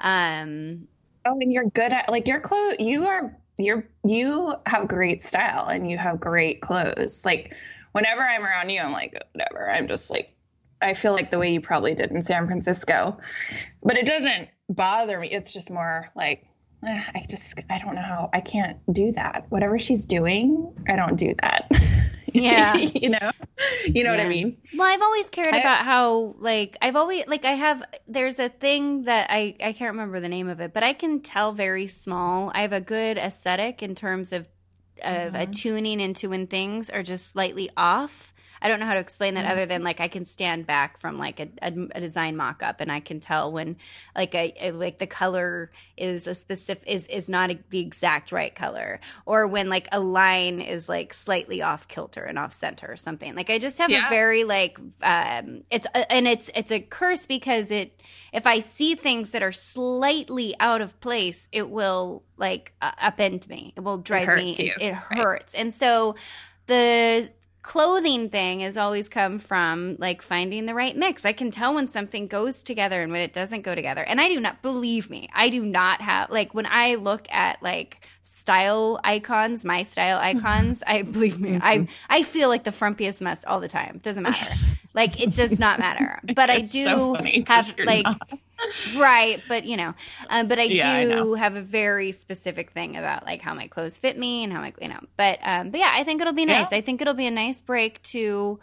Um, 0.00 0.88
Oh, 1.24 1.38
and 1.40 1.52
you're 1.52 1.70
good 1.70 1.92
at 1.92 2.08
like 2.10 2.26
your 2.26 2.40
clothes. 2.40 2.76
You 2.80 3.06
are 3.06 3.36
you're 3.58 3.86
you 4.04 4.54
have 4.66 4.88
great 4.88 5.22
style 5.22 5.66
and 5.66 5.90
you 5.90 5.98
have 5.98 6.20
great 6.20 6.60
clothes. 6.60 7.24
Like 7.24 7.54
whenever 7.92 8.22
I'm 8.22 8.44
around 8.44 8.70
you, 8.70 8.80
I'm 8.80 8.92
like 8.92 9.16
oh, 9.16 9.26
whatever. 9.32 9.70
I'm 9.70 9.88
just 9.88 10.10
like 10.10 10.34
I 10.80 10.94
feel 10.94 11.12
like 11.12 11.30
the 11.30 11.38
way 11.38 11.52
you 11.52 11.60
probably 11.60 11.94
did 11.94 12.10
in 12.10 12.22
San 12.22 12.46
Francisco, 12.46 13.18
but 13.82 13.96
it 13.96 14.06
doesn't 14.06 14.48
bother 14.68 15.18
me. 15.20 15.30
It's 15.30 15.52
just 15.52 15.70
more 15.70 16.10
like 16.16 16.46
I 16.84 17.24
just 17.28 17.60
I 17.70 17.78
don't 17.78 17.94
know 17.94 18.02
how 18.02 18.30
I 18.32 18.40
can't 18.40 18.78
do 18.92 19.12
that. 19.12 19.46
Whatever 19.50 19.78
she's 19.78 20.06
doing, 20.06 20.74
I 20.88 20.96
don't 20.96 21.16
do 21.16 21.34
that. 21.40 21.70
Yeah. 22.32 22.76
you 22.94 23.10
know, 23.10 23.30
you 23.84 24.04
know 24.04 24.10
what 24.10 24.20
I 24.20 24.28
mean. 24.28 24.56
Well, 24.76 24.86
I've 24.90 25.02
always 25.02 25.28
cared 25.30 25.48
I- 25.54 25.58
about 25.58 25.84
how 25.84 26.34
like 26.38 26.76
I've 26.80 26.96
always 26.96 27.26
like 27.26 27.44
I 27.44 27.52
have 27.52 27.82
there's 28.06 28.38
a 28.38 28.48
thing 28.48 29.04
that 29.04 29.28
I 29.30 29.56
I 29.62 29.72
can't 29.72 29.92
remember 29.92 30.20
the 30.20 30.28
name 30.28 30.48
of 30.48 30.60
it, 30.60 30.72
but 30.72 30.82
I 30.82 30.92
can 30.92 31.20
tell 31.20 31.52
very 31.52 31.86
small. 31.86 32.50
I 32.54 32.62
have 32.62 32.72
a 32.72 32.80
good 32.80 33.18
aesthetic 33.18 33.82
in 33.82 33.94
terms 33.94 34.32
of 34.32 34.48
of 35.02 35.34
attuning 35.34 36.00
into 36.00 36.30
when 36.30 36.46
things 36.46 36.90
are 36.90 37.02
just 37.02 37.30
slightly 37.30 37.70
off. 37.76 38.32
I 38.64 38.68
don't 38.68 38.78
know 38.78 38.86
how 38.86 38.94
to 38.94 39.00
explain 39.00 39.34
that 39.34 39.44
other 39.44 39.66
than 39.66 39.82
like 39.82 39.98
I 39.98 40.06
can 40.06 40.24
stand 40.24 40.68
back 40.68 41.00
from 41.00 41.18
like 41.18 41.40
a, 41.40 41.48
a, 41.60 41.72
a 41.96 42.00
design 42.00 42.36
mock 42.36 42.62
up 42.62 42.80
and 42.80 42.92
I 42.92 43.00
can 43.00 43.18
tell 43.18 43.50
when 43.50 43.76
like 44.14 44.36
a, 44.36 44.54
a- 44.60 44.70
like 44.70 44.98
the 44.98 45.08
color 45.08 45.72
is 45.96 46.28
a 46.28 46.34
specific 46.36 46.84
is 46.86 47.08
is 47.08 47.28
not 47.28 47.50
a, 47.50 47.58
the 47.70 47.80
exact 47.80 48.30
right 48.30 48.54
color 48.54 49.00
or 49.26 49.48
when 49.48 49.68
like 49.68 49.88
a 49.90 49.98
line 49.98 50.60
is 50.60 50.88
like 50.88 51.12
slightly 51.12 51.60
off 51.60 51.88
kilter 51.88 52.22
and 52.22 52.38
off 52.38 52.52
center 52.52 52.86
or 52.88 52.94
something. 52.96 53.34
Like 53.34 53.50
I 53.50 53.58
just 53.58 53.78
have 53.78 53.90
a 54.06 54.10
very 54.10 54.44
like 54.44 54.78
um 55.02 55.64
it's 55.68 55.88
and 56.08 56.28
it's 56.28 56.48
it's 56.54 56.70
a 56.70 56.78
curse 56.80 57.26
because 57.26 57.72
it 57.72 58.00
if 58.32 58.46
I 58.46 58.60
see 58.60 58.94
things 58.94 59.32
that 59.32 59.42
are 59.42 59.50
slightly 59.52 60.54
out 60.60 60.80
of 60.82 61.00
place, 61.00 61.48
it 61.50 61.68
will 61.68 62.22
like 62.42 62.74
uh, 62.82 62.92
upend 63.00 63.48
me. 63.48 63.72
It 63.74 63.80
will 63.80 63.96
drive 63.98 64.28
me. 64.36 64.52
you, 64.52 64.72
It, 64.78 64.82
it 64.82 64.92
right. 64.92 65.18
hurts. 65.18 65.54
And 65.54 65.72
so 65.72 66.16
the 66.66 67.30
clothing 67.62 68.28
thing 68.28 68.60
has 68.60 68.76
always 68.76 69.08
come 69.08 69.38
from 69.38 69.96
like 70.00 70.20
finding 70.20 70.66
the 70.66 70.74
right 70.74 70.96
mix. 70.96 71.24
I 71.24 71.32
can 71.32 71.50
tell 71.52 71.74
when 71.74 71.86
something 71.88 72.26
goes 72.26 72.62
together 72.62 73.00
and 73.00 73.12
when 73.12 73.20
it 73.20 73.32
doesn't 73.32 73.62
go 73.62 73.74
together. 73.74 74.02
And 74.02 74.20
I 74.20 74.28
do 74.28 74.40
not 74.40 74.60
believe 74.62 75.08
me. 75.08 75.28
I 75.32 75.48
do 75.48 75.64
not 75.64 76.00
have 76.02 76.28
like 76.30 76.52
when 76.52 76.66
I 76.66 76.96
look 76.96 77.26
at 77.32 77.62
like 77.62 78.06
style 78.24 79.00
icons, 79.04 79.64
my 79.64 79.84
style 79.84 80.18
icons, 80.22 80.82
I 80.86 81.02
believe 81.02 81.40
me. 81.40 81.58
I 81.62 81.86
I 82.10 82.24
feel 82.24 82.48
like 82.48 82.64
the 82.64 82.70
frumpiest 82.72 83.20
mess 83.20 83.44
all 83.44 83.60
the 83.60 83.68
time. 83.68 84.00
Doesn't 84.02 84.24
matter. 84.24 84.54
Like 84.92 85.22
it 85.22 85.34
does 85.34 85.58
not 85.58 85.78
matter. 85.78 86.20
But 86.34 86.50
I 86.50 86.60
do 86.60 86.84
so 86.84 87.16
have 87.46 87.74
like 87.78 88.04
not. 88.04 88.38
Right 88.96 89.42
but 89.48 89.64
you 89.64 89.76
know 89.76 89.94
um, 90.30 90.48
but 90.48 90.58
i 90.58 90.68
Yeah, 90.68 90.90
I 90.92 91.04
do 91.04 91.34
have 91.34 91.56
a 91.56 91.62
very 91.62 92.12
specific 92.12 92.70
thing 92.72 92.96
about 92.96 93.24
like 93.26 93.42
how 93.42 93.54
my 93.54 93.66
clothes 93.66 93.98
fit 93.98 94.18
me 94.18 94.44
and 94.44 94.52
how 94.52 94.60
my 94.60 94.72
you 94.80 94.88
know 94.88 95.00
but 95.16 95.38
um 95.42 95.70
but 95.70 95.80
yeah 95.80 95.92
i 95.94 96.04
think 96.04 96.20
it'll 96.20 96.32
be 96.32 96.46
nice 96.46 96.72
Yeah. 96.72 96.78
i 96.78 96.80
think 96.80 97.00
it'll 97.00 97.14
be 97.14 97.26
a 97.26 97.30
nice 97.30 97.60
break 97.60 98.02
to 98.02 98.58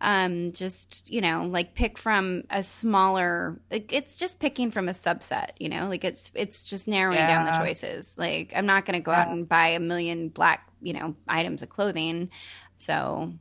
um 0.00 0.50
just 0.50 1.10
you 1.12 1.20
know 1.20 1.46
like 1.46 1.74
pick 1.74 1.96
from 1.98 2.42
a 2.50 2.62
smaller 2.62 3.58
like 3.70 3.92
it's 3.92 4.16
just 4.16 4.40
picking 4.40 4.70
from 4.70 4.88
a 4.88 4.92
subset 4.92 5.50
you 5.58 5.68
know 5.68 5.88
like 5.88 6.04
it's 6.04 6.30
it's 6.34 6.64
just 6.64 6.88
narrowing 6.88 7.24
down 7.26 7.44
the 7.44 7.52
choices 7.52 8.18
like 8.18 8.52
i'm 8.56 8.66
not 8.66 8.84
going 8.84 8.98
to 8.98 9.02
go 9.04 9.12
out 9.12 9.28
and 9.28 9.48
buy 9.48 9.68
a 9.68 9.80
million 9.80 10.28
black 10.28 10.68
you 10.82 10.92
know 10.92 11.14
items 11.28 11.62
of 11.62 11.68
clothing 11.68 12.28
so 12.76 13.32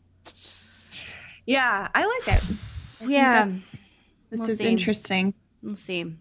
Yeah, 1.46 1.88
I 1.93 2.05
like 2.05 2.38
it. 2.38 2.43
I 3.01 3.05
Yeah. 3.10 3.43
this 3.46 3.77
We'll 4.32 4.48
is 4.48 4.58
see. 4.60 4.67
interesting. 4.70 5.34
We'll 5.63 5.75
see 5.75 6.15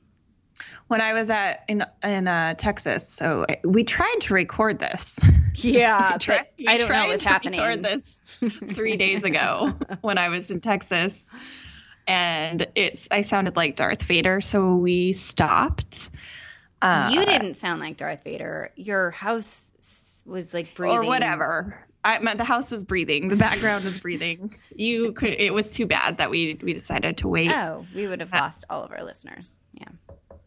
when 0.86 1.00
I 1.00 1.12
was 1.12 1.28
at 1.30 1.64
in 1.68 1.84
in 2.04 2.28
uh, 2.28 2.54
Texas. 2.54 3.08
So 3.08 3.44
I- 3.48 3.58
we 3.64 3.84
tried 3.84 4.18
to 4.22 4.34
record 4.34 4.78
this. 4.78 5.18
yeah 5.56 6.16
tried- 6.18 6.46
i 6.66 6.78
don't 6.78 6.88
know 6.88 6.94
tried 6.94 7.08
what's 7.08 7.24
to 7.24 7.28
happening 7.28 7.60
Record 7.60 7.84
this 7.84 8.22
three 8.72 8.96
days 8.96 9.22
ago 9.22 9.74
when 10.00 10.16
I 10.16 10.30
was 10.30 10.50
in 10.50 10.60
Texas, 10.60 11.28
and 12.06 12.66
it's 12.74 13.06
I 13.10 13.20
sounded 13.20 13.54
like 13.56 13.76
Darth 13.76 14.02
Vader, 14.04 14.40
so 14.40 14.76
we 14.76 15.12
stopped. 15.12 16.10
Uh, 16.80 17.10
you 17.12 17.24
didn't 17.24 17.54
sound 17.54 17.80
like 17.80 17.96
Darth 17.98 18.24
Vader. 18.24 18.70
Your 18.76 19.10
house 19.10 20.22
was 20.26 20.54
like 20.54 20.74
breathing 20.74 20.98
or 20.98 21.04
whatever. 21.04 21.86
I 22.04 22.18
meant 22.18 22.38
the 22.38 22.44
house 22.44 22.70
was 22.70 22.82
breathing. 22.84 23.28
The 23.28 23.36
background 23.36 23.84
was 23.84 24.00
breathing. 24.00 24.54
You 24.74 25.12
could. 25.12 25.34
It 25.34 25.54
was 25.54 25.72
too 25.72 25.86
bad 25.86 26.18
that 26.18 26.30
we 26.30 26.58
we 26.62 26.72
decided 26.72 27.18
to 27.18 27.28
wait. 27.28 27.50
Oh, 27.52 27.86
we 27.94 28.06
would 28.06 28.20
have 28.20 28.32
lost 28.32 28.64
all 28.68 28.82
of 28.82 28.90
our 28.90 29.04
listeners. 29.04 29.58
Yeah, 29.74 29.88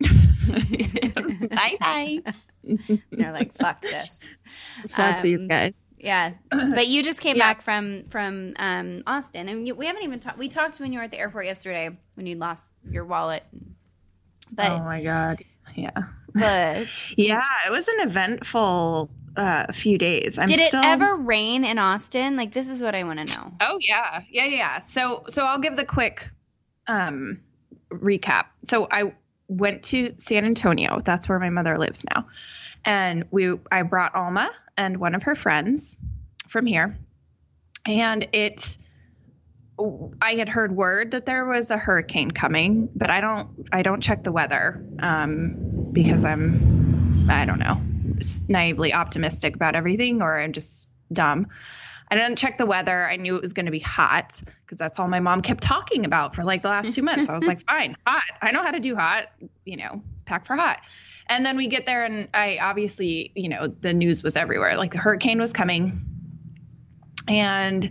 bye 1.51 1.77
bye. 1.79 2.19
they're 3.11 3.31
like, 3.31 3.55
"Fuck 3.57 3.81
this." 3.81 4.23
Fuck 4.89 5.17
Um, 5.17 5.23
these 5.23 5.45
guys. 5.45 5.81
Yeah, 5.97 6.33
but 6.49 6.87
you 6.87 7.03
just 7.03 7.21
came 7.21 7.37
back 7.37 7.57
from 7.57 8.03
from 8.09 8.53
um, 8.57 9.03
Austin, 9.07 9.47
and 9.49 9.77
we 9.77 9.85
haven't 9.85 10.03
even 10.03 10.19
talked. 10.19 10.37
We 10.37 10.49
talked 10.49 10.79
when 10.79 10.91
you 10.93 10.99
were 10.99 11.05
at 11.05 11.11
the 11.11 11.19
airport 11.19 11.45
yesterday 11.45 11.89
when 12.15 12.27
you 12.27 12.35
lost 12.35 12.73
your 12.89 13.05
wallet. 13.05 13.43
But 14.51 14.71
oh 14.71 14.79
my 14.83 15.01
god. 15.01 15.43
Yeah. 15.75 15.91
but 16.33 16.87
Yeah, 17.17 17.43
it 17.65 17.71
was 17.71 17.87
an 17.87 18.07
eventful 18.09 19.09
uh, 19.37 19.71
few 19.71 19.97
days. 19.97 20.37
I'm 20.39 20.47
did 20.47 20.59
it 20.59 20.67
still... 20.67 20.83
ever 20.83 21.15
rain 21.15 21.63
in 21.65 21.77
Austin? 21.77 22.35
Like 22.35 22.51
this 22.51 22.69
is 22.69 22.81
what 22.81 22.95
I 22.95 23.03
want 23.03 23.19
to 23.19 23.25
know. 23.25 23.53
Oh 23.61 23.79
yeah, 23.81 24.21
yeah, 24.29 24.45
yeah, 24.45 24.55
yeah. 24.55 24.79
So, 24.79 25.23
so 25.27 25.45
I'll 25.45 25.59
give 25.59 25.75
the 25.75 25.85
quick 25.85 26.29
um, 26.87 27.41
recap. 27.89 28.45
So 28.63 28.87
I 28.89 29.13
went 29.47 29.83
to 29.83 30.13
San 30.17 30.45
Antonio. 30.45 31.01
That's 31.03 31.29
where 31.29 31.39
my 31.39 31.49
mother 31.49 31.77
lives 31.77 32.05
now, 32.13 32.27
and 32.83 33.25
we 33.31 33.57
I 33.71 33.83
brought 33.83 34.15
Alma 34.15 34.49
and 34.77 34.97
one 34.97 35.15
of 35.15 35.23
her 35.23 35.35
friends 35.35 35.97
from 36.47 36.65
here, 36.65 36.97
and 37.85 38.27
it. 38.33 38.77
I 40.21 40.35
had 40.35 40.47
heard 40.47 40.73
word 40.73 41.11
that 41.11 41.25
there 41.25 41.45
was 41.45 41.69
a 41.69 41.77
hurricane 41.77 42.31
coming, 42.31 42.87
but 42.95 43.09
I 43.09 43.19
don't 43.19 43.67
I 43.73 43.81
don't 43.81 43.99
check 43.99 44.23
the 44.23 44.31
weather 44.31 44.81
um, 44.99 45.89
because 45.91 46.23
I'm 46.23 47.27
I 47.29 47.43
don't 47.43 47.59
know 47.59 47.81
naively 48.47 48.93
optimistic 48.93 49.55
about 49.55 49.75
everything 49.75 50.21
or 50.21 50.39
I'm 50.39 50.53
just 50.53 50.89
dumb. 51.11 51.47
I 52.09 52.15
didn't 52.15 52.37
check 52.37 52.57
the 52.57 52.65
weather. 52.65 53.07
I 53.07 53.15
knew 53.15 53.35
it 53.35 53.41
was 53.41 53.53
going 53.53 53.65
to 53.65 53.71
be 53.71 53.79
hot 53.79 54.41
because 54.61 54.77
that's 54.77 54.99
all 54.99 55.07
my 55.07 55.19
mom 55.19 55.41
kept 55.41 55.63
talking 55.63 56.05
about 56.05 56.35
for 56.35 56.43
like 56.43 56.61
the 56.61 56.67
last 56.67 56.93
two 56.93 57.01
months. 57.01 57.25
So 57.25 57.33
I 57.33 57.35
was 57.35 57.47
like, 57.47 57.61
fine, 57.67 57.97
hot. 58.05 58.23
I 58.41 58.51
know 58.51 58.61
how 58.61 58.71
to 58.71 58.79
do 58.79 58.95
hot, 58.95 59.31
you 59.65 59.77
know, 59.77 60.03
pack 60.25 60.45
for 60.45 60.55
hot. 60.55 60.81
And 61.27 61.43
then 61.43 61.57
we 61.57 61.65
get 61.65 61.87
there, 61.87 62.03
and 62.03 62.29
I 62.35 62.59
obviously, 62.61 63.31
you 63.33 63.49
know, 63.49 63.67
the 63.67 63.95
news 63.95 64.21
was 64.21 64.37
everywhere. 64.37 64.77
Like 64.77 64.91
the 64.91 64.99
hurricane 64.99 65.39
was 65.39 65.53
coming, 65.53 66.05
and 67.27 67.89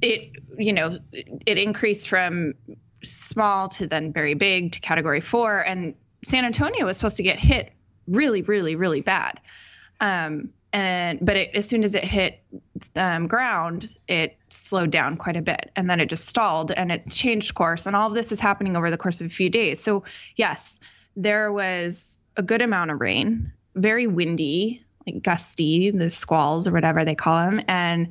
it, 0.00 0.32
you 0.56 0.72
know, 0.72 0.98
it 1.12 1.58
increased 1.58 2.08
from 2.08 2.54
small 3.02 3.68
to 3.68 3.86
then 3.86 4.14
very 4.14 4.32
big 4.32 4.72
to 4.72 4.80
category 4.80 5.20
four. 5.20 5.60
And 5.60 5.94
San 6.22 6.46
Antonio 6.46 6.86
was 6.86 6.96
supposed 6.96 7.18
to 7.18 7.22
get 7.22 7.38
hit 7.38 7.70
really, 8.10 8.42
really, 8.42 8.76
really 8.76 9.00
bad. 9.00 9.40
Um, 10.00 10.50
and 10.72 11.18
but 11.20 11.36
it, 11.36 11.50
as 11.54 11.68
soon 11.68 11.82
as 11.82 11.94
it 11.94 12.04
hit 12.04 12.42
um, 12.94 13.26
ground, 13.26 13.96
it 14.06 14.36
slowed 14.50 14.90
down 14.90 15.16
quite 15.16 15.36
a 15.36 15.42
bit, 15.42 15.70
and 15.74 15.90
then 15.90 15.98
it 15.98 16.08
just 16.08 16.26
stalled 16.26 16.70
and 16.70 16.92
it 16.92 17.10
changed 17.10 17.54
course. 17.54 17.86
And 17.86 17.96
all 17.96 18.08
of 18.08 18.14
this 18.14 18.30
is 18.30 18.38
happening 18.38 18.76
over 18.76 18.90
the 18.90 18.98
course 18.98 19.20
of 19.20 19.26
a 19.26 19.30
few 19.30 19.50
days. 19.50 19.80
So 19.80 20.04
yes, 20.36 20.78
there 21.16 21.52
was 21.52 22.18
a 22.36 22.42
good 22.42 22.62
amount 22.62 22.92
of 22.92 23.00
rain, 23.00 23.52
very 23.74 24.06
windy, 24.06 24.84
like 25.06 25.22
gusty, 25.22 25.90
the 25.90 26.08
squalls 26.08 26.68
or 26.68 26.72
whatever 26.72 27.04
they 27.04 27.16
call 27.16 27.50
them, 27.50 27.60
and 27.66 28.08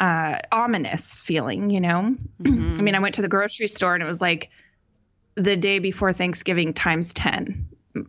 uh, 0.00 0.38
ominous 0.50 1.20
feeling, 1.20 1.70
you 1.70 1.80
know? 1.80 2.16
Mhm. 2.42 2.78
I 2.78 2.82
mean, 2.82 2.96
I 2.96 2.98
went 2.98 3.14
to 3.16 3.22
the 3.22 3.28
grocery 3.28 3.68
store 3.68 3.94
and 3.94 4.02
it 4.02 4.06
was 4.06 4.20
like 4.20 4.50
the 5.36 5.56
day 5.56 5.78
before 5.78 6.12
Thanksgiving 6.12 6.72
times 6.74 7.14
10. 7.14 7.68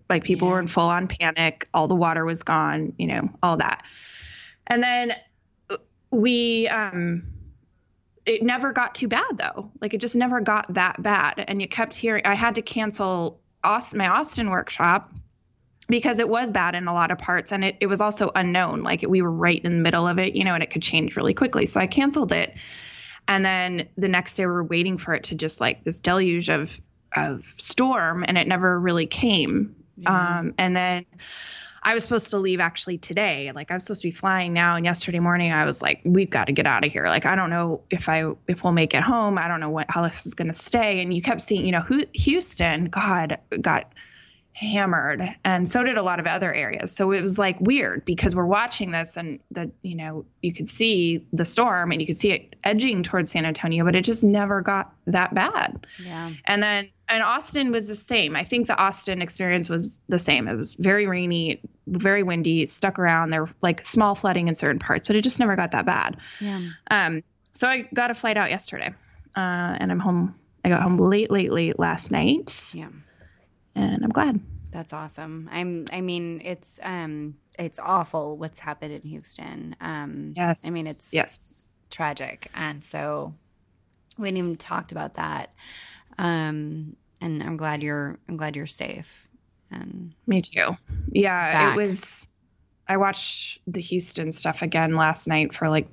Like 0.09 0.23
people 0.23 0.47
Yeah. 0.47 0.53
were 0.53 0.59
in 0.59 0.67
full 0.67 0.89
on 0.89 1.07
panic, 1.07 1.67
all 1.73 1.87
the 1.87 1.95
water 1.95 2.25
was 2.25 2.43
gone, 2.43 2.93
you 2.97 3.07
know, 3.07 3.29
all 3.41 3.57
that. 3.57 3.83
And 4.67 4.81
then 4.81 5.13
uh, 5.69 5.77
we, 6.11 6.67
um, 6.69 7.23
it 8.25 8.43
never 8.43 8.71
got 8.71 8.95
too 8.95 9.07
bad 9.07 9.37
though. 9.37 9.71
Like 9.81 9.93
it 9.93 9.99
just 9.99 10.15
never 10.15 10.39
got 10.39 10.73
that 10.73 11.01
bad. 11.01 11.43
And 11.47 11.61
you 11.61 11.67
kept 11.67 11.95
hearing, 11.95 12.25
I 12.25 12.35
had 12.35 12.55
to 12.55 12.61
cancel 12.61 13.41
Austin, 13.63 13.97
my 13.97 14.07
Austin 14.07 14.49
workshop 14.49 15.11
because 15.89 16.19
it 16.19 16.29
was 16.29 16.49
bad 16.49 16.75
in 16.75 16.87
a 16.87 16.93
lot 16.93 17.11
of 17.11 17.17
parts 17.17 17.51
and 17.51 17.65
it, 17.65 17.75
it 17.81 17.87
was 17.87 17.99
also 17.99 18.31
unknown. 18.35 18.83
Like 18.83 19.03
we 19.07 19.21
were 19.21 19.31
right 19.31 19.63
in 19.63 19.73
the 19.73 19.81
middle 19.81 20.07
of 20.07 20.17
it, 20.17 20.35
you 20.35 20.45
know, 20.45 20.53
and 20.53 20.63
it 20.63 20.69
could 20.69 20.81
change 20.81 21.17
really 21.17 21.33
quickly. 21.33 21.65
So 21.65 21.81
I 21.81 21.87
canceled 21.87 22.31
it. 22.31 22.55
And 23.27 23.45
then 23.45 23.89
the 23.97 24.07
next 24.07 24.35
day 24.35 24.45
we 24.45 24.51
are 24.53 24.63
waiting 24.63 24.97
for 24.97 25.13
it 25.13 25.23
to 25.25 25.35
just 25.35 25.59
like 25.59 25.83
this 25.83 25.99
deluge 25.99 26.49
of 26.49 26.79
of 27.15 27.53
storm 27.57 28.23
and 28.27 28.37
it 28.37 28.47
never 28.47 28.79
really 28.79 29.05
came. 29.05 29.75
Yeah. 29.97 30.37
Um 30.37 30.53
and 30.57 30.75
then 30.75 31.05
I 31.85 31.93
was 31.93 32.03
supposed 32.03 32.29
to 32.29 32.37
leave 32.37 32.59
actually 32.59 32.97
today. 32.97 33.51
Like 33.53 33.69
I 33.69 33.73
was 33.73 33.83
supposed 33.83 34.01
to 34.01 34.07
be 34.07 34.11
flying 34.11 34.53
now 34.53 34.75
and 34.75 34.85
yesterday 34.85 35.19
morning 35.19 35.51
I 35.51 35.65
was 35.65 35.81
like 35.81 36.01
we've 36.05 36.29
got 36.29 36.45
to 36.45 36.53
get 36.53 36.65
out 36.65 36.85
of 36.85 36.91
here. 36.91 37.05
Like 37.05 37.25
I 37.25 37.35
don't 37.35 37.49
know 37.49 37.81
if 37.89 38.07
I 38.07 38.31
if 38.47 38.63
we'll 38.63 38.73
make 38.73 38.93
it 38.93 39.03
home. 39.03 39.37
I 39.37 39.47
don't 39.47 39.59
know 39.59 39.69
what 39.69 39.87
how 39.89 40.03
this 40.03 40.25
is 40.25 40.33
going 40.33 40.47
to 40.47 40.53
stay 40.53 41.01
and 41.01 41.13
you 41.13 41.21
kept 41.21 41.41
seeing, 41.41 41.65
you 41.65 41.71
know, 41.71 41.85
Houston 42.13 42.85
god 42.85 43.37
got 43.61 43.91
hammered 44.55 45.21
and 45.43 45.67
so 45.67 45.83
did 45.83 45.97
a 45.97 46.03
lot 46.03 46.19
of 46.19 46.27
other 46.27 46.53
areas. 46.53 46.95
So 46.95 47.11
it 47.11 47.21
was 47.21 47.39
like 47.39 47.59
weird 47.59 48.05
because 48.05 48.35
we're 48.35 48.45
watching 48.45 48.91
this 48.91 49.17
and 49.17 49.39
the 49.51 49.71
you 49.81 49.95
know 49.95 50.25
you 50.41 50.53
could 50.53 50.67
see 50.67 51.25
the 51.33 51.43
storm 51.45 51.91
and 51.91 51.99
you 51.99 52.05
could 52.05 52.17
see 52.17 52.31
it 52.31 52.55
edging 52.63 53.01
towards 53.03 53.31
san 53.31 53.45
antonio 53.45 53.83
but 53.83 53.95
it 53.95 54.03
just 54.03 54.23
never 54.23 54.61
got 54.61 54.93
that 55.07 55.33
bad. 55.33 55.85
Yeah. 56.03 56.31
and 56.45 56.61
then 56.61 56.89
and 57.09 57.23
austin 57.23 57.71
was 57.71 57.87
the 57.87 57.95
same. 57.95 58.35
I 58.35 58.43
think 58.43 58.67
the 58.67 58.77
austin 58.77 59.21
experience 59.21 59.69
was 59.69 59.99
the 60.07 60.19
same. 60.19 60.47
It 60.47 60.55
was 60.55 60.75
very 60.75 61.07
rainy 61.07 61.59
very 61.87 62.23
windy 62.23 62.65
stuck 62.65 62.99
around. 62.99 63.31
There 63.31 63.45
were 63.45 63.49
like 63.61 63.83
small 63.83 64.13
flooding 64.13 64.47
in 64.47 64.55
certain 64.55 64.79
parts 64.79 65.07
but 65.07 65.15
it 65.15 65.21
just 65.21 65.39
never 65.39 65.55
got 65.55 65.71
that 65.71 65.85
bad. 65.85 66.17
Yeah. 66.39 66.61
um 66.91 67.23
so 67.53 67.67
i 67.67 67.87
got 67.93 68.11
a 68.11 68.13
flight 68.15 68.37
out 68.37 68.49
yesterday 68.49 68.93
uh 69.35 69.77
and 69.79 69.91
i'm 69.91 69.99
home 69.99 70.35
i 70.63 70.69
got 70.69 70.81
home 70.81 70.97
late 70.97 71.31
late 71.31 71.51
late 71.51 71.79
last 71.79 72.11
night. 72.11 72.71
Yeah. 72.73 72.89
And 73.75 74.03
i'm 74.03 74.09
glad 74.09 74.39
That's 74.71 74.91
awesome. 74.93 75.49
I'm 75.51 75.85
I 75.93 76.01
mean, 76.01 76.41
it's 76.43 76.79
um 76.81 77.35
it's 77.59 77.77
awful 77.77 78.37
what's 78.37 78.59
happened 78.59 78.91
in 78.93 79.03
Houston. 79.03 79.75
Um 79.79 80.33
Yes. 80.35 80.65
I 80.67 80.71
mean 80.73 80.87
it's 80.87 81.13
yes. 81.13 81.67
tragic. 81.91 82.47
And 82.55 82.83
so 82.83 83.35
we 84.17 84.27
hadn't 84.27 84.37
even 84.39 84.55
talked 84.55 84.91
about 84.91 85.13
that. 85.13 85.53
Um 86.17 86.95
and 87.21 87.43
I'm 87.43 87.55
glad 87.57 87.83
you're 87.83 88.17
I'm 88.27 88.35
glad 88.37 88.55
you're 88.55 88.65
safe. 88.65 89.27
And 89.69 90.13
Me 90.25 90.41
too. 90.41 90.75
Yeah, 91.11 91.53
Back. 91.53 91.77
it 91.77 91.77
was. 91.77 92.27
I 92.87 92.97
watched 92.97 93.59
the 93.67 93.79
Houston 93.81 94.31
stuff 94.31 94.61
again 94.63 94.93
last 94.95 95.27
night 95.27 95.53
for 95.53 95.69
like 95.69 95.87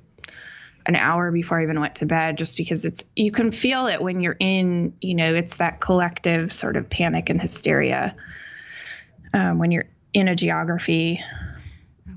an 0.85 0.95
hour 0.95 1.31
before 1.31 1.59
I 1.59 1.63
even 1.63 1.79
went 1.79 1.95
to 1.95 2.05
bed, 2.05 2.37
just 2.37 2.57
because 2.57 2.85
it's 2.85 3.03
you 3.15 3.31
can 3.31 3.51
feel 3.51 3.87
it 3.87 4.01
when 4.01 4.21
you're 4.21 4.37
in. 4.39 4.93
You 5.01 5.15
know, 5.15 5.33
it's 5.33 5.57
that 5.57 5.79
collective 5.81 6.51
sort 6.51 6.75
of 6.75 6.89
panic 6.89 7.29
and 7.29 7.39
hysteria 7.39 8.15
um, 9.33 9.59
when 9.59 9.71
you're 9.71 9.89
in 10.13 10.27
a 10.27 10.35
geography 10.35 11.23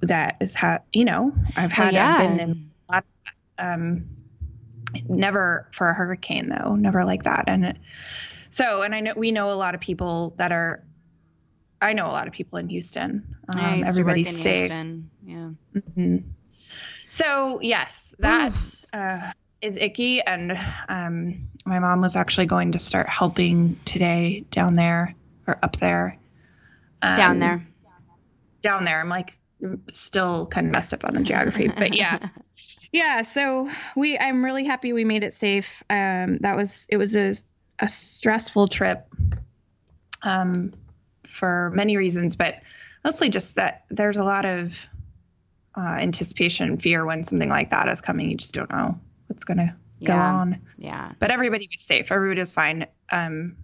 that 0.00 0.37
is 0.40 0.54
had. 0.54 0.83
You 0.92 1.04
know, 1.04 1.33
I've 1.56 1.73
had 1.73 1.94
yeah. 1.94 2.14
I've 2.14 2.18
been 2.18 2.40
in 2.40 2.71
a 2.88 2.92
lot. 2.92 3.04
Um, 3.59 4.06
never 5.09 5.68
for 5.73 5.88
a 5.88 5.94
hurricane 5.94 6.49
though, 6.49 6.75
never 6.75 7.04
like 7.04 7.25
that, 7.25 7.44
and 7.49 7.64
it, 7.66 7.76
so 8.50 8.83
and 8.83 8.94
I 8.94 9.00
know 9.00 9.12
we 9.16 9.33
know 9.33 9.50
a 9.50 9.54
lot 9.54 9.75
of 9.75 9.80
people 9.80 10.35
that 10.37 10.52
are. 10.52 10.83
I 11.83 11.92
know 11.92 12.06
a 12.06 12.12
lot 12.12 12.26
of 12.26 12.33
people 12.33 12.59
in 12.59 12.68
Houston. 12.71 13.37
Um, 13.49 13.61
I 13.61 13.76
used 13.76 13.80
to 13.80 13.85
work 13.85 13.88
everybody's 13.88 14.28
in 14.28 14.33
safe. 14.33 14.71
Houston. 14.71 15.11
Yeah. 15.26 15.50
Mhm. 15.81 16.22
So 17.14 17.61
yes, 17.62 18.12
that 18.18 18.85
uh, 18.92 19.31
is 19.62 19.77
icky, 19.77 20.20
and 20.20 20.59
um, 20.88 21.46
my 21.64 21.79
mom 21.79 22.00
was 22.00 22.16
actually 22.16 22.46
going 22.46 22.72
to 22.72 22.81
start 22.81 23.09
helping 23.09 23.79
today 23.85 24.44
down 24.50 24.74
there 24.74 25.14
or 25.46 25.57
up 25.62 25.77
there. 25.77 26.18
Um, 27.03 27.16
Down 27.16 27.38
there. 27.38 27.64
down 28.62 28.85
there. 28.85 29.00
I'm 29.00 29.09
like 29.09 29.38
still 29.92 30.46
kind 30.46 30.66
of 30.66 30.72
messed 30.72 30.92
up 30.92 31.05
on 31.05 31.14
the 31.14 31.22
geography, 31.22 31.68
but 31.68 31.94
yeah, 31.94 32.18
yeah. 32.92 33.22
So 33.22 33.70
we, 33.94 34.18
I'm 34.18 34.44
really 34.44 34.64
happy 34.64 34.92
we 34.92 35.05
made 35.05 35.22
it 35.22 35.33
safe. 35.33 35.85
Um, 35.88 36.38
that 36.38 36.57
was 36.57 36.88
it 36.90 36.96
was 36.96 37.14
a 37.14 37.33
a 37.79 37.87
stressful 37.87 38.66
trip, 38.66 39.07
um, 40.24 40.72
for 41.22 41.70
many 41.77 41.96
reasons, 41.96 42.35
but 42.35 42.61
mostly 43.05 43.29
just 43.29 43.55
that 43.55 43.85
there's 43.88 44.16
a 44.16 44.24
lot 44.24 44.46
of 44.46 44.88
uh, 45.76 45.96
anticipation 46.00 46.68
and 46.68 46.80
fear 46.82 47.04
when 47.04 47.24
something 47.24 47.48
like 47.48 47.70
that 47.70 47.88
is 47.88 48.00
coming. 48.00 48.30
You 48.30 48.37
just 48.37 48.54
don't 48.54 48.70
know 48.70 48.98
what's 49.26 49.44
gonna 49.44 49.76
go 50.02 50.14
on. 50.14 50.60
Yeah. 50.78 51.12
But 51.18 51.30
everybody 51.30 51.68
was 51.70 51.82
safe. 51.82 52.10
Everybody 52.12 52.40
was 52.40 52.52
fine. 52.52 52.87
Um, 53.10 53.56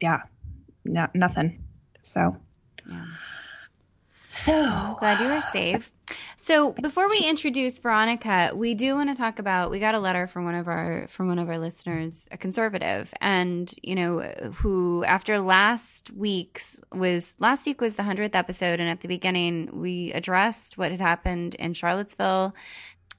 yeah, 0.00 0.22
no, 0.84 1.06
nothing. 1.14 1.62
So. 2.02 2.36
Yeah. 2.88 3.04
So 4.26 4.96
Glad 4.98 5.20
you 5.20 5.28
were 5.28 5.40
safe. 5.40 5.92
So 6.42 6.72
before 6.72 7.06
we 7.06 7.18
introduce 7.18 7.78
Veronica, 7.78 8.52
we 8.54 8.72
do 8.72 8.94
want 8.94 9.10
to 9.10 9.14
talk 9.14 9.38
about. 9.38 9.70
We 9.70 9.78
got 9.78 9.94
a 9.94 10.00
letter 10.00 10.26
from 10.26 10.46
one 10.46 10.54
of 10.54 10.68
our 10.68 11.06
from 11.06 11.28
one 11.28 11.38
of 11.38 11.50
our 11.50 11.58
listeners, 11.58 12.28
a 12.32 12.38
conservative, 12.38 13.12
and 13.20 13.70
you 13.82 13.94
know 13.94 14.20
who 14.54 15.04
after 15.04 15.38
last 15.38 16.10
week's 16.12 16.80
was 16.92 17.36
last 17.40 17.66
week 17.66 17.82
was 17.82 17.96
the 17.96 18.04
hundredth 18.04 18.34
episode, 18.34 18.80
and 18.80 18.88
at 18.88 19.02
the 19.02 19.06
beginning 19.06 19.68
we 19.70 20.12
addressed 20.14 20.78
what 20.78 20.90
had 20.90 21.00
happened 21.00 21.56
in 21.56 21.74
Charlottesville. 21.74 22.54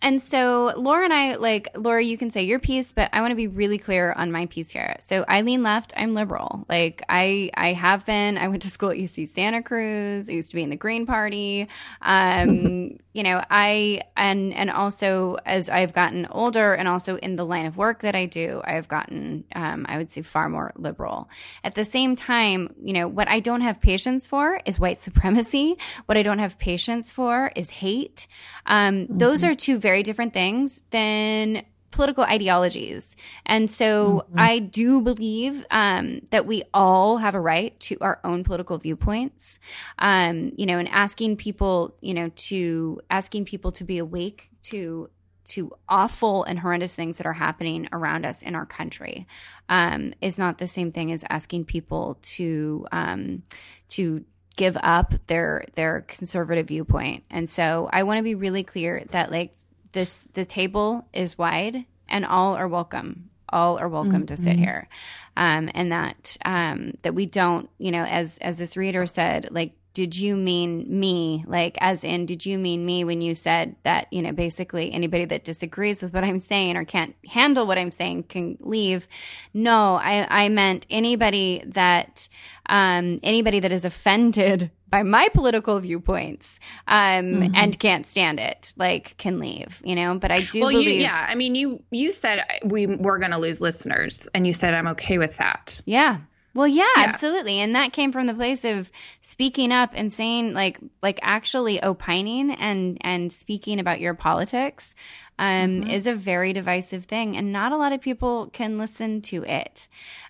And 0.01 0.21
so 0.21 0.73
Laura 0.75 1.03
and 1.03 1.13
I, 1.13 1.35
like, 1.35 1.69
Laura, 1.75 2.03
you 2.03 2.17
can 2.17 2.31
say 2.31 2.43
your 2.43 2.59
piece, 2.59 2.91
but 2.91 3.09
I 3.13 3.21
want 3.21 3.31
to 3.31 3.35
be 3.35 3.47
really 3.47 3.77
clear 3.77 4.13
on 4.13 4.31
my 4.31 4.47
piece 4.47 4.71
here. 4.71 4.95
So 4.99 5.23
I 5.27 5.41
lean 5.41 5.61
left, 5.61 5.93
I'm 5.95 6.15
liberal. 6.15 6.65
Like 6.67 7.03
I, 7.07 7.51
I 7.53 7.73
have 7.73 8.05
been, 8.05 8.37
I 8.37 8.47
went 8.47 8.63
to 8.63 8.69
school 8.69 8.89
at 8.89 8.97
UC 8.97 9.27
Santa 9.27 9.61
Cruz. 9.61 10.29
I 10.29 10.33
used 10.33 10.49
to 10.51 10.55
be 10.55 10.63
in 10.63 10.71
the 10.71 10.75
Green 10.75 11.05
Party. 11.05 11.67
Um, 12.01 12.97
you 13.13 13.23
know, 13.23 13.43
I, 13.49 14.01
and, 14.15 14.53
and 14.53 14.71
also 14.71 15.37
as 15.45 15.69
I've 15.69 15.93
gotten 15.93 16.27
older 16.31 16.73
and 16.73 16.87
also 16.87 17.17
in 17.17 17.35
the 17.35 17.45
line 17.45 17.65
of 17.65 17.77
work 17.77 18.01
that 18.01 18.15
I 18.15 18.25
do, 18.25 18.61
I've 18.63 18.87
gotten, 18.87 19.43
um, 19.53 19.85
I 19.87 19.97
would 19.97 20.11
say 20.11 20.21
far 20.21 20.49
more 20.49 20.71
liberal. 20.77 21.29
At 21.63 21.75
the 21.75 21.83
same 21.85 22.15
time, 22.15 22.73
you 22.81 22.93
know, 22.93 23.07
what 23.07 23.27
I 23.27 23.39
don't 23.41 23.61
have 23.61 23.81
patience 23.81 24.25
for 24.25 24.61
is 24.65 24.79
white 24.79 24.97
supremacy. 24.97 25.77
What 26.05 26.17
I 26.17 26.23
don't 26.23 26.39
have 26.39 26.57
patience 26.57 27.11
for 27.11 27.51
is 27.55 27.69
hate. 27.69 28.27
Um, 28.65 29.07
Those 29.07 29.43
are 29.43 29.53
two 29.53 29.77
very 29.77 29.90
different 30.03 30.33
things 30.33 30.81
than 30.91 31.63
political 31.91 32.23
ideologies. 32.23 33.15
And 33.45 33.69
so 33.69 34.25
I 34.35 34.59
do 34.59 35.01
believe 35.01 35.65
um, 35.69 36.21
that 36.31 36.45
we 36.45 36.63
all 36.73 37.17
have 37.17 37.35
a 37.35 37.39
right 37.39 37.77
to 37.81 37.97
our 38.01 38.19
own 38.23 38.43
political 38.43 38.77
viewpoints. 38.77 39.59
Um, 39.99 40.53
you 40.57 40.65
know, 40.65 40.79
and 40.79 40.87
asking 40.89 41.37
people, 41.37 41.95
you 42.01 42.13
know, 42.13 42.31
to 42.47 42.99
asking 43.09 43.45
people 43.45 43.71
to 43.73 43.83
be 43.83 43.97
awake 43.97 44.49
to 44.63 45.09
to 45.43 45.71
awful 45.89 46.43
and 46.43 46.59
horrendous 46.59 46.95
things 46.95 47.17
that 47.17 47.25
are 47.25 47.33
happening 47.33 47.89
around 47.91 48.25
us 48.25 48.41
in 48.41 48.55
our 48.55 48.65
country 48.65 49.27
um, 49.69 50.13
is 50.21 50.37
not 50.37 50.59
the 50.59 50.67
same 50.67 50.91
thing 50.91 51.11
as 51.11 51.25
asking 51.29 51.65
people 51.65 52.17
to 52.21 52.85
um, 52.91 53.43
to 53.89 54.23
give 54.55 54.77
up 54.81 55.13
their 55.27 55.65
their 55.73 56.01
conservative 56.01 56.67
viewpoint. 56.67 57.23
And 57.29 57.49
so 57.49 57.89
I 57.91 58.03
want 58.03 58.19
to 58.19 58.23
be 58.23 58.35
really 58.35 58.63
clear 58.63 59.03
that 59.09 59.31
like 59.31 59.53
this 59.91 60.27
the 60.33 60.45
table 60.45 61.07
is 61.13 61.37
wide 61.37 61.85
and 62.07 62.25
all 62.25 62.55
are 62.55 62.67
welcome. 62.67 63.29
All 63.49 63.77
are 63.77 63.89
welcome 63.89 64.25
to 64.27 64.37
sit 64.37 64.57
here. 64.57 64.87
Um, 65.35 65.69
and 65.73 65.91
that 65.91 66.37
um, 66.45 66.93
that 67.03 67.13
we 67.13 67.25
don't, 67.25 67.69
you 67.79 67.91
know, 67.91 68.05
as 68.05 68.37
as 68.37 68.59
this 68.59 68.77
reader 68.77 69.05
said, 69.05 69.49
like 69.51 69.73
did 69.93 70.17
you 70.17 70.37
mean 70.37 70.85
me? 70.87 71.43
Like, 71.47 71.77
as 71.81 72.03
in, 72.03 72.25
did 72.25 72.45
you 72.45 72.57
mean 72.57 72.85
me 72.85 73.03
when 73.03 73.21
you 73.21 73.35
said 73.35 73.75
that, 73.83 74.07
you 74.11 74.21
know, 74.21 74.31
basically 74.31 74.91
anybody 74.91 75.25
that 75.25 75.43
disagrees 75.43 76.01
with 76.01 76.13
what 76.13 76.23
I'm 76.23 76.39
saying 76.39 76.77
or 76.77 76.85
can't 76.85 77.15
handle 77.27 77.67
what 77.67 77.77
I'm 77.77 77.91
saying 77.91 78.23
can 78.23 78.57
leave? 78.61 79.07
No, 79.53 79.95
I, 79.95 80.45
I 80.45 80.49
meant 80.49 80.85
anybody 80.89 81.63
that, 81.67 82.29
um, 82.67 83.19
anybody 83.23 83.59
that 83.59 83.71
is 83.71 83.83
offended 83.83 84.71
by 84.87 85.03
my 85.03 85.29
political 85.33 85.79
viewpoints, 85.79 86.59
um, 86.85 87.55
and 87.55 87.79
can't 87.79 88.05
stand 88.05 88.41
it, 88.41 88.73
like, 88.75 89.17
can 89.17 89.39
leave, 89.39 89.81
you 89.85 89.95
know? 89.95 90.15
But 90.15 90.31
I 90.31 90.41
do 90.41 90.59
well, 90.61 90.71
believe. 90.71 90.87
you, 90.87 90.93
yeah. 91.03 91.25
I 91.29 91.35
mean, 91.35 91.55
you 91.55 91.81
you 91.91 92.11
said 92.11 92.43
we 92.65 92.87
were 92.87 93.17
going 93.17 93.31
to 93.31 93.37
lose 93.37 93.61
listeners, 93.61 94.27
and 94.35 94.45
you 94.45 94.51
said 94.51 94.73
I'm 94.73 94.87
okay 94.87 95.17
with 95.17 95.37
that. 95.37 95.81
Yeah. 95.85 96.17
Well, 96.53 96.67
yeah, 96.67 96.85
Yeah. 96.97 97.03
absolutely. 97.03 97.59
And 97.59 97.75
that 97.75 97.93
came 97.93 98.11
from 98.11 98.27
the 98.27 98.33
place 98.33 98.65
of 98.65 98.91
speaking 99.19 99.71
up 99.71 99.91
and 99.93 100.11
saying 100.11 100.53
like 100.53 100.79
like 101.01 101.19
actually 101.21 101.81
opining 101.81 102.51
and 102.51 102.97
and 103.01 103.31
speaking 103.31 103.79
about 103.79 104.01
your 104.01 104.13
politics 104.13 104.95
um, 105.39 105.83
is 105.83 106.05
a 106.05 106.13
very 106.13 106.53
divisive 106.53 107.05
thing, 107.05 107.35
and 107.35 107.51
not 107.51 107.71
a 107.71 107.77
lot 107.77 107.93
of 107.93 108.01
people 108.01 108.49
can 108.53 108.77
listen 108.77 109.21
to 109.21 109.43
it. 109.43 109.87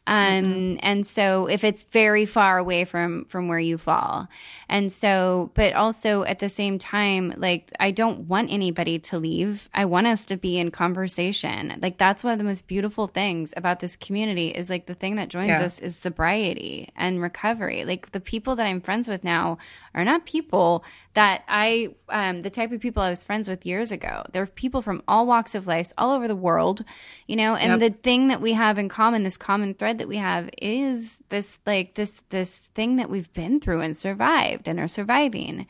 Um, 0.07 0.79
and 0.81 1.05
so 1.05 1.45
if 1.47 1.63
it's 1.63 1.83
very 1.85 2.25
far 2.25 2.57
away 2.57 2.85
from 2.85 3.25
from 3.25 3.47
where 3.47 3.59
you 3.59 3.77
fall, 3.77 4.27
and 4.67 4.91
so, 4.91 5.51
but 5.53 5.73
also 5.73 6.23
at 6.23 6.39
the 6.39 6.49
same 6.49 6.79
time, 6.79 7.33
like 7.37 7.71
I 7.79 7.91
don't 7.91 8.21
want 8.27 8.51
anybody 8.51 8.97
to 8.99 9.19
leave. 9.19 9.69
I 9.73 9.85
want 9.85 10.07
us 10.07 10.25
to 10.25 10.37
be 10.37 10.57
in 10.57 10.71
conversation. 10.71 11.77
Like 11.81 11.97
that's 11.97 12.23
one 12.23 12.33
of 12.33 12.39
the 12.39 12.45
most 12.45 12.67
beautiful 12.67 13.07
things 13.07 13.53
about 13.55 13.79
this 13.79 13.95
community 13.95 14.49
is 14.49 14.69
like 14.71 14.87
the 14.87 14.95
thing 14.95 15.15
that 15.17 15.29
joins 15.29 15.49
Yeah. 15.49 15.61
us 15.63 15.79
is 15.79 15.95
sobriety 15.95 16.89
and 16.95 17.21
recovery. 17.21 17.85
Like 17.85 18.11
the 18.11 18.19
people 18.19 18.55
that 18.55 18.65
I'm 18.65 18.81
friends 18.81 19.07
with 19.07 19.23
now 19.23 19.59
are 19.93 20.03
not 20.03 20.25
people 20.25 20.83
that 21.13 21.43
I, 21.49 21.89
um, 22.07 22.39
the 22.41 22.49
type 22.49 22.71
of 22.71 22.79
people 22.79 23.03
I 23.03 23.09
was 23.09 23.21
friends 23.23 23.49
with 23.49 23.65
years 23.65 23.91
ago. 23.91 24.23
They're 24.31 24.45
people 24.47 24.81
from 24.81 25.03
all 25.09 25.25
walks 25.27 25.53
of 25.55 25.67
life, 25.67 25.91
all 25.97 26.15
over 26.15 26.25
the 26.27 26.35
world, 26.37 26.85
you 27.27 27.35
know, 27.35 27.55
and 27.55 27.81
Yep. 27.81 27.91
the 27.91 27.97
thing 28.01 28.27
that 28.29 28.39
we 28.39 28.53
have 28.53 28.77
in 28.77 28.87
common, 28.87 29.23
this 29.23 29.35
common 29.35 29.73
thread 29.73 29.90
that 29.97 30.07
we 30.07 30.17
have 30.17 30.49
is 30.61 31.23
this, 31.29 31.59
like 31.65 31.95
this, 31.95 32.21
this 32.29 32.67
thing 32.75 32.97
that 32.97 33.09
we've 33.09 33.31
been 33.33 33.59
through 33.59 33.81
and 33.81 33.95
survived 33.95 34.67
and 34.67 34.79
are 34.79 34.87
surviving. 34.87 35.67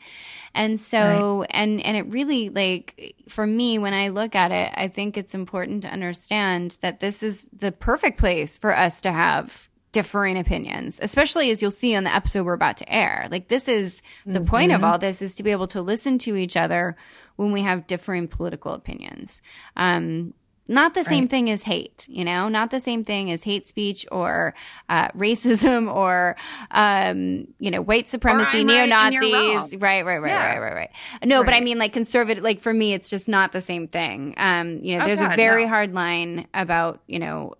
And 0.54 0.78
so, 0.78 1.44
and, 1.50 1.80
and 1.80 1.96
it 1.96 2.12
really 2.12 2.50
like, 2.50 3.14
for 3.28 3.46
me, 3.46 3.78
when 3.78 3.94
I 3.94 4.08
look 4.08 4.34
at 4.34 4.50
it, 4.50 4.70
I 4.74 4.88
think 4.88 5.16
it's 5.16 5.34
important 5.34 5.82
to 5.84 5.88
understand 5.88 6.78
that 6.82 7.00
this 7.00 7.22
is 7.22 7.48
the 7.52 7.72
perfect 7.72 8.18
place 8.18 8.58
for 8.58 8.76
us 8.76 9.00
to 9.02 9.12
have 9.12 9.70
differing 9.92 10.38
opinions, 10.38 10.98
especially 11.02 11.50
as 11.50 11.60
you'll 11.60 11.70
see 11.70 11.94
on 11.94 12.04
the 12.04 12.14
episode 12.14 12.44
we're 12.44 12.54
about 12.54 12.78
to 12.78 12.92
air. 12.92 13.28
Like 13.30 13.48
this 13.48 13.68
is 13.68 14.02
the 14.24 14.40
point 14.40 14.72
of 14.72 14.82
all 14.82 14.98
this 14.98 15.20
is 15.20 15.34
to 15.34 15.42
be 15.42 15.50
able 15.50 15.66
to 15.68 15.82
listen 15.82 16.16
to 16.18 16.34
each 16.34 16.56
other 16.56 16.96
when 17.36 17.52
we 17.52 17.60
have 17.60 17.86
differing 17.86 18.26
political 18.26 18.72
opinions. 18.72 19.42
Um, 19.76 20.32
not 20.68 20.94
the 20.94 21.04
same 21.04 21.24
Right. 21.24 21.30
thing 21.30 21.50
as 21.50 21.64
hate, 21.64 22.06
you 22.08 22.24
know, 22.24 22.48
not 22.48 22.70
the 22.70 22.80
same 22.80 23.02
thing 23.04 23.30
as 23.30 23.42
hate 23.42 23.66
speech 23.66 24.06
or 24.12 24.54
uh, 24.88 25.08
racism 25.16 25.92
or, 25.92 26.36
um, 26.70 27.46
you 27.58 27.70
know, 27.70 27.82
white 27.82 28.08
supremacy, 28.08 28.62
neo 28.64 28.80
right 28.80 28.88
Nazis. 28.88 29.76
Right, 29.80 30.04
right, 30.04 30.18
right, 30.18 30.28
Yeah. 30.28 30.46
right, 30.52 30.60
right, 30.60 30.74
right. 30.74 30.90
No, 31.24 31.42
but 31.44 31.52
I 31.54 31.60
mean, 31.60 31.78
like 31.78 31.92
conservative, 31.92 32.42
like 32.44 32.60
for 32.60 32.72
me, 32.72 32.92
it's 32.94 33.10
just 33.10 33.28
not 33.28 33.52
the 33.52 33.60
same 33.60 33.88
thing. 33.88 34.34
Um, 34.36 34.78
you 34.80 34.96
know, 34.96 35.02
Oh, 35.04 35.06
there's 35.06 35.20
a 35.20 35.34
very 35.36 35.64
no. 35.64 35.68
hard 35.70 35.94
line 35.94 36.46
about, 36.54 37.00
you 37.06 37.18
know, 37.18 37.54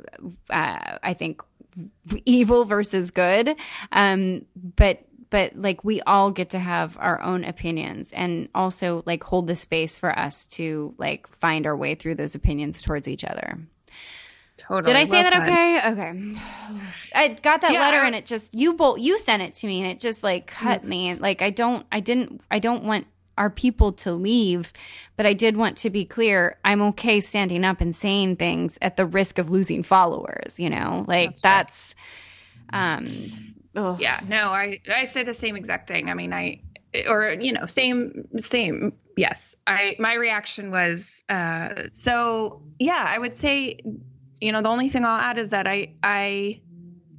uh, 0.50 0.98
I 1.02 1.14
think 1.14 1.42
evil 2.24 2.64
versus 2.64 3.10
good. 3.10 3.56
Um, 3.92 4.44
but 4.76 5.00
but 5.32 5.56
like 5.56 5.82
we 5.82 6.00
all 6.02 6.30
get 6.30 6.50
to 6.50 6.58
have 6.58 6.96
our 7.00 7.20
own 7.22 7.42
opinions 7.42 8.12
and 8.12 8.48
also 8.54 9.02
like 9.06 9.24
hold 9.24 9.46
the 9.46 9.56
space 9.56 9.98
for 9.98 10.16
us 10.16 10.46
to 10.58 10.94
like 10.98 11.26
find 11.26 11.66
our 11.66 11.74
way 11.76 11.94
through 11.96 12.14
those 12.16 12.34
opinions 12.36 12.82
towards 12.82 13.08
each 13.08 13.24
other. 13.24 13.58
Totally. 14.58 14.92
Did 14.92 14.96
I 15.00 15.04
say 15.04 15.10
Well 15.22 15.22
that 15.24 15.32
said. 15.32 15.42
okay? 15.42 15.90
Okay. 15.92 16.34
I 17.14 17.28
got 17.42 17.62
that 17.62 17.72
Yeah, 17.72 17.80
letter 17.80 17.96
I- 18.02 18.06
and 18.06 18.14
it 18.14 18.26
just 18.26 18.52
you 18.54 18.74
both 18.74 19.00
you 19.00 19.18
sent 19.18 19.42
it 19.42 19.54
to 19.54 19.66
me 19.66 19.80
and 19.82 19.90
it 19.90 19.98
just 20.00 20.22
like 20.22 20.46
cut 20.46 20.84
me. 20.84 21.08
and 21.08 21.20
Like 21.20 21.40
I 21.42 21.50
don't 21.50 21.86
I 21.90 22.00
didn't 22.00 22.42
I 22.50 22.58
don't 22.58 22.84
want 22.84 23.06
our 23.38 23.48
people 23.48 23.92
to 23.92 24.12
leave, 24.12 24.70
but 25.16 25.24
I 25.24 25.32
did 25.32 25.56
want 25.56 25.78
to 25.78 25.90
be 25.90 26.04
clear. 26.04 26.58
I'm 26.62 26.82
okay 26.92 27.20
standing 27.20 27.64
up 27.64 27.80
and 27.80 27.96
saying 27.96 28.36
things 28.36 28.78
at 28.82 28.98
the 28.98 29.06
risk 29.06 29.38
of 29.38 29.48
losing 29.50 29.82
followers, 29.82 30.60
you 30.60 30.68
know? 30.68 31.06
Like 31.08 31.30
That's 31.30 31.40
that's, 31.40 31.94
um 32.72 33.51
ugh. 33.76 34.00
Yeah, 34.00 34.20
no, 34.28 34.48
I 34.48 34.80
I 34.92 35.04
say 35.04 35.22
the 35.22 35.34
same 35.34 35.56
exact 35.56 35.88
thing. 35.88 36.10
I 36.10 36.14
mean, 36.14 36.32
I 36.32 36.62
or 37.08 37.36
you 37.40 37.52
know, 37.52 37.66
same 37.66 38.28
same. 38.38 38.94
Yes, 39.16 39.56
I 39.66 39.96
my 39.98 40.14
reaction 40.14 40.70
was 40.70 41.22
uh 41.28 41.84
so 41.92 42.62
yeah, 42.78 43.04
I 43.06 43.18
would 43.18 43.36
say 43.36 43.80
you 44.40 44.50
know, 44.50 44.60
the 44.60 44.68
only 44.68 44.88
thing 44.88 45.04
I'll 45.04 45.20
add 45.20 45.38
is 45.38 45.50
that 45.50 45.68
I 45.68 45.94
I 46.02 46.60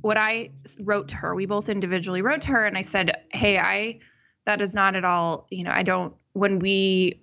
what 0.02 0.18
I 0.18 0.52
wrote 0.82 1.08
to 1.10 1.16
her, 1.16 1.34
we 1.34 1.46
both 1.46 1.70
individually 1.70 2.22
wrote 2.22 2.42
to 2.42 2.50
her 2.50 2.66
and 2.66 2.78
I 2.78 2.82
said, 2.82 3.24
"Hey, 3.32 3.58
I 3.58 4.00
that 4.46 4.62
is 4.62 4.76
not 4.76 4.96
at 4.96 5.06
all, 5.06 5.48
you 5.50 5.64
know, 5.64 5.72
I 5.72 5.84
don't 5.84 6.14
when 6.34 6.60
we 6.60 7.22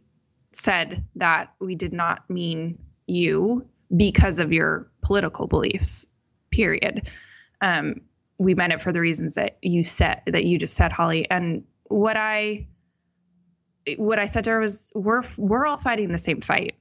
said 0.53 1.05
that 1.17 1.53
we 1.61 1.75
did 1.75 1.93
not 1.93 2.29
mean 2.31 2.79
you 3.07 3.67
because 3.97 4.39
of 4.39 4.53
your 4.53 4.91
political 5.03 5.47
beliefs. 5.47 6.07
Period. 6.51 7.09
Um 7.61 8.01
we 8.41 8.55
meant 8.55 8.73
it 8.73 8.81
for 8.81 8.91
the 8.91 9.01
reasons 9.01 9.35
that 9.35 9.59
you 9.61 9.85
said 9.85 10.23
that 10.27 10.45
you 10.45 10.59
just 10.59 10.75
said 10.75 10.91
holly 10.93 11.31
and 11.31 11.63
what 11.85 12.17
i 12.17 12.67
what 13.99 14.19
i 14.19 14.25
said 14.27 14.45
to 14.45 14.51
her 14.51 14.61
was 14.61 14.91
we're 14.95 15.23
we're 15.37 15.67
all 15.67 15.77
fighting 15.77 16.11
the 16.11 16.19
same 16.19 16.41
fight 16.41 16.75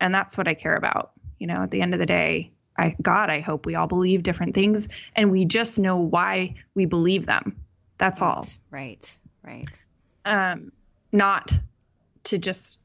and 0.00 0.14
that's 0.14 0.36
what 0.36 0.46
i 0.46 0.54
care 0.54 0.76
about 0.76 1.12
you 1.38 1.46
know 1.46 1.62
at 1.62 1.70
the 1.70 1.80
end 1.80 1.94
of 1.94 2.00
the 2.00 2.06
day 2.06 2.52
i 2.76 2.94
god 3.00 3.30
i 3.30 3.40
hope 3.40 3.64
we 3.66 3.74
all 3.74 3.86
believe 3.86 4.22
different 4.22 4.54
things 4.54 4.88
and 5.14 5.30
we 5.30 5.44
just 5.44 5.78
know 5.78 5.96
why 5.96 6.54
we 6.74 6.84
believe 6.86 7.24
them 7.26 7.56
that's 7.98 8.20
all 8.20 8.46
Right. 8.70 9.18
Right. 9.42 9.82
um 10.26 10.70
not 11.12 11.50
to 12.24 12.36
just 12.38 12.80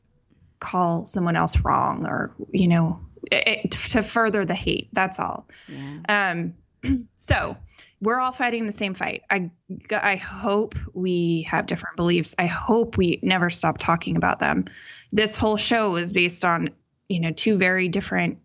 call 0.60 1.06
someone 1.06 1.36
else 1.36 1.60
wrong 1.62 2.06
or 2.06 2.34
you 2.52 2.68
know 2.68 3.02
it, 3.32 3.72
to 3.72 4.02
further 4.04 4.46
the 4.46 4.54
hate 4.56 4.90
that's 4.94 5.20
all 5.20 5.48
Yeah. 5.68 6.32
um, 6.32 6.54
so 7.14 7.58
we're 8.02 8.20
all 8.20 8.32
fighting 8.32 8.66
the 8.66 8.72
same 8.72 8.94
fight. 8.94 9.24
I, 9.30 9.52
I 9.92 10.16
hope 10.16 10.76
we 10.94 11.44
have 11.44 11.66
different 11.68 11.98
beliefs. 11.98 12.36
I 12.40 12.48
hope 12.48 12.98
we 12.98 13.20
never 13.22 13.50
stop 13.50 13.78
talking 13.78 14.16
about 14.18 14.40
them. 14.40 14.66
This 15.12 15.38
whole 15.38 15.58
show 15.58 15.96
is 15.98 16.14
based 16.14 16.44
on, 16.46 16.70
you 17.08 17.20
know, 17.20 17.32
two 17.32 17.58
very 17.58 17.88
different 17.90 18.40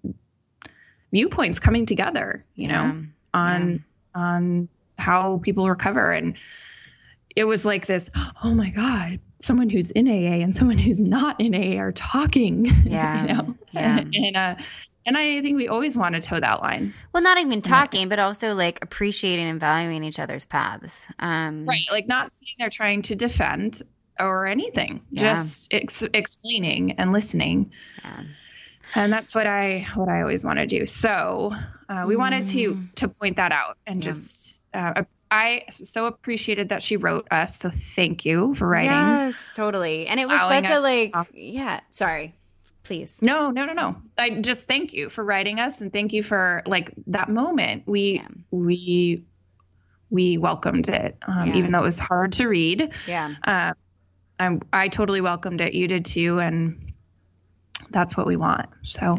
viewpoints 1.12 1.61
coming 1.61 1.87
together, 1.87 2.44
you 2.55 2.68
Yeah. 2.68 2.83
know, 2.92 3.07
on, 3.33 3.85
on 4.14 4.68
how 4.99 5.38
people 5.38 5.68
recover. 5.68 6.11
And 6.12 6.37
it 7.35 7.44
was 7.44 7.64
like 7.64 7.87
this, 7.87 8.11
oh 8.42 8.53
my 8.55 8.70
God, 8.70 9.20
someone 9.38 9.70
who's 9.70 9.90
in 9.90 10.09
AA 10.09 10.42
and 10.42 10.55
someone 10.57 10.79
who's 10.79 11.01
not 11.01 11.40
in 11.40 11.55
AA 11.55 11.79
are 11.81 11.92
talking, 11.92 12.64
Yeah. 12.85 13.22
you 13.22 13.35
know, 13.35 13.55
Yeah. 13.72 13.99
and, 14.14 14.37
uh, 14.37 14.55
and 15.07 15.16
I 15.16 15.40
think 15.40 15.57
we 15.57 15.69
always 15.69 15.97
want 15.97 16.14
to 16.16 16.21
toe 16.21 16.38
that 16.40 16.61
line. 16.62 16.92
Well, 17.12 17.23
not 17.23 17.38
even 17.38 17.62
talking, 17.62 18.09
but 18.09 18.19
also 18.19 18.55
like 18.55 18.79
appreciating 18.83 19.47
and 19.49 19.59
valuing 19.61 20.05
each 20.05 20.19
other's 20.19 20.45
paths. 20.45 21.09
Um, 21.19 21.64
right 21.64 21.81
like 21.90 22.07
not 22.07 22.31
sitting 22.33 22.55
there 22.59 22.69
trying 22.71 23.03
to 23.03 23.14
defend 23.14 23.83
or 24.19 24.47
anything 24.47 25.03
Yeah. 25.11 25.35
just 25.35 25.73
ex- 25.73 26.03
explaining 26.14 26.92
and 26.92 27.12
listening 27.12 27.73
Yeah. 28.05 28.23
and 28.95 29.12
that's 29.12 29.35
what 29.35 29.47
i 29.47 29.87
what 29.95 30.09
i 30.09 30.23
always 30.23 30.42
want 30.42 30.59
to 30.59 30.66
do 30.66 30.87
so 30.87 31.53
uh, 31.90 32.05
we 32.07 32.16
wanted 32.16 32.45
to 32.45 32.75
Mm. 32.77 32.95
to 32.95 33.09
point 33.09 33.37
that 33.37 33.53
out 33.53 33.77
and 33.87 33.97
Yeah. 33.97 34.11
just 34.11 34.62
uh, 34.73 35.03
i 35.31 35.64
so 35.71 36.07
appreciated 36.07 36.71
that 36.71 36.83
she 36.83 36.97
wrote 36.97 37.29
us 37.31 37.59
so 37.59 37.69
thank 37.71 38.25
you 38.25 38.55
for 38.55 38.66
writing 38.66 38.90
Yes, 38.92 39.51
totally. 39.55 40.07
And 40.07 40.19
it 40.19 40.25
was 40.25 40.33
such 40.38 40.71
a 40.71 40.81
like, 40.81 41.12
yeah. 41.35 41.81
Sorry, 41.90 42.35
please. 42.87 43.18
no 43.22 43.51
no 43.51 43.64
no 43.66 43.72
no 43.72 43.96
i 44.18 44.31
just 44.31 44.66
thank 44.68 44.92
you 44.92 45.09
for 45.09 45.22
writing 45.25 45.61
us 45.61 45.81
and 45.81 45.92
thank 45.92 46.12
you 46.12 46.22
for 46.22 46.62
like 46.66 46.92
that 47.09 47.29
moment 47.29 47.83
we 47.87 48.14
Yeah. 48.14 48.29
we 48.51 49.25
we 50.11 50.38
welcomed 50.38 50.88
it 50.88 51.18
um, 51.27 51.49
Yeah. 51.49 51.57
even 51.57 51.72
though 51.72 51.81
it 51.81 51.85
was 51.87 51.99
hard 51.99 52.33
to 52.33 52.46
read 52.46 52.92
Yeah. 53.07 53.35
uh, 53.44 53.72
I'm, 54.38 54.61
I 54.70 54.88
totally 54.88 55.22
welcomed 55.22 55.62
it. 55.62 55.72
You 55.72 55.88
did 55.88 56.05
too, 56.05 56.38
and 56.40 56.92
that's 57.90 58.18
what 58.18 58.27
we 58.27 58.37
want. 58.37 58.68
So, 58.83 59.16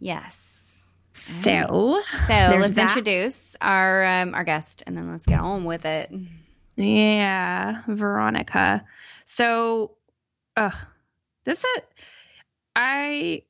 Yes. 0.00 0.82
so 1.12 2.00
So 2.26 2.32
let's 2.58 2.72
that. 2.72 2.82
introduce 2.88 3.56
our 3.60 4.02
um, 4.04 4.34
our 4.34 4.44
guest, 4.44 4.82
and 4.86 4.96
then 4.96 5.10
let's 5.10 5.26
get 5.26 5.40
on 5.40 5.64
with 5.64 5.84
it. 5.84 6.10
yeah, 6.76 7.82
Veronica. 7.86 8.84
So, 9.26 9.92
uh, 10.56 10.70
this 11.44 11.64
is 11.64 11.82
I. 12.76 13.42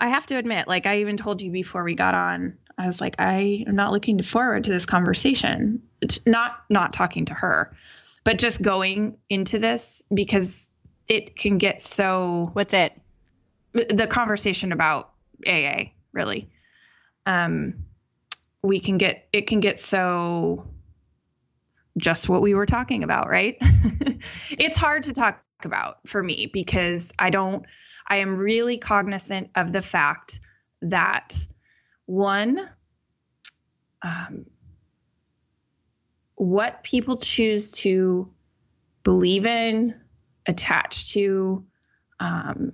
I 0.00 0.10
have 0.10 0.26
to 0.26 0.36
admit, 0.36 0.68
like 0.68 0.86
I 0.86 1.00
even 1.00 1.16
told 1.16 1.42
you 1.42 1.50
before 1.50 1.82
we 1.82 1.96
got 1.96 2.14
on, 2.14 2.56
I 2.78 2.86
was 2.86 3.00
like, 3.00 3.16
I 3.18 3.64
am 3.66 3.74
not 3.74 3.90
looking 3.90 4.22
forward 4.22 4.64
to 4.64 4.70
this 4.70 4.86
conversation. 4.86 5.82
It's 6.00 6.20
not 6.24 6.60
not 6.70 6.92
talking 6.92 7.24
to 7.26 7.34
her, 7.34 7.76
but 8.22 8.38
just 8.38 8.62
going 8.62 9.18
into 9.28 9.58
this 9.58 10.04
because 10.14 10.70
it 11.08 11.36
can 11.36 11.58
get 11.58 11.80
so 11.80 12.50
What's 12.52 12.74
it? 12.74 12.92
the 13.72 14.06
conversation 14.06 14.72
about 14.72 15.10
AA 15.46 15.90
really 16.12 16.50
um 17.26 17.74
we 18.62 18.80
can 18.80 18.98
get 18.98 19.28
it 19.32 19.46
can 19.46 19.60
get 19.60 19.78
so 19.78 20.66
just 21.96 22.28
what 22.28 22.42
we 22.42 22.54
were 22.54 22.66
talking 22.66 23.04
about 23.04 23.28
right 23.28 23.56
it's 24.50 24.76
hard 24.76 25.04
to 25.04 25.12
talk 25.12 25.42
about 25.64 25.98
for 26.06 26.22
me 26.22 26.46
because 26.52 27.12
I 27.18 27.30
don't 27.30 27.64
I 28.06 28.16
am 28.16 28.36
really 28.36 28.78
cognizant 28.78 29.50
of 29.54 29.72
the 29.72 29.82
fact 29.82 30.40
that 30.82 31.34
one 32.06 32.68
um 34.02 34.46
what 36.38 36.84
people 36.84 37.16
choose 37.16 37.72
to 37.72 38.30
believe 39.02 39.44
in 39.44 39.94
attach 40.46 41.12
to 41.12 41.64
um, 42.20 42.72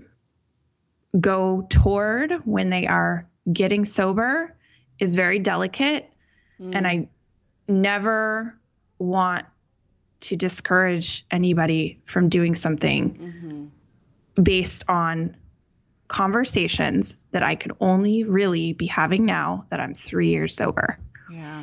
go 1.18 1.66
toward 1.68 2.32
when 2.44 2.70
they 2.70 2.86
are 2.86 3.28
getting 3.50 3.84
sober 3.84 4.56
is 4.98 5.14
very 5.14 5.38
delicate. 5.38 6.10
And 6.74 6.86
I 6.86 7.08
never 7.66 8.58
want 8.98 9.46
to 10.28 10.36
discourage 10.36 11.24
anybody 11.30 12.00
from 12.04 12.28
doing 12.28 12.54
something 12.54 13.70
mm-hmm. 14.36 14.42
based 14.42 14.84
on 14.88 15.36
conversations 16.08 17.16
that 17.30 17.42
I 17.42 17.54
could 17.54 17.72
only 17.80 18.24
really 18.24 18.72
be 18.72 18.86
having 18.86 19.24
now 19.24 19.66
that 19.70 19.80
I'm 19.80 19.94
three 19.94 20.28
years 20.28 20.54
sober. 20.54 20.98
Yeah. 21.30 21.62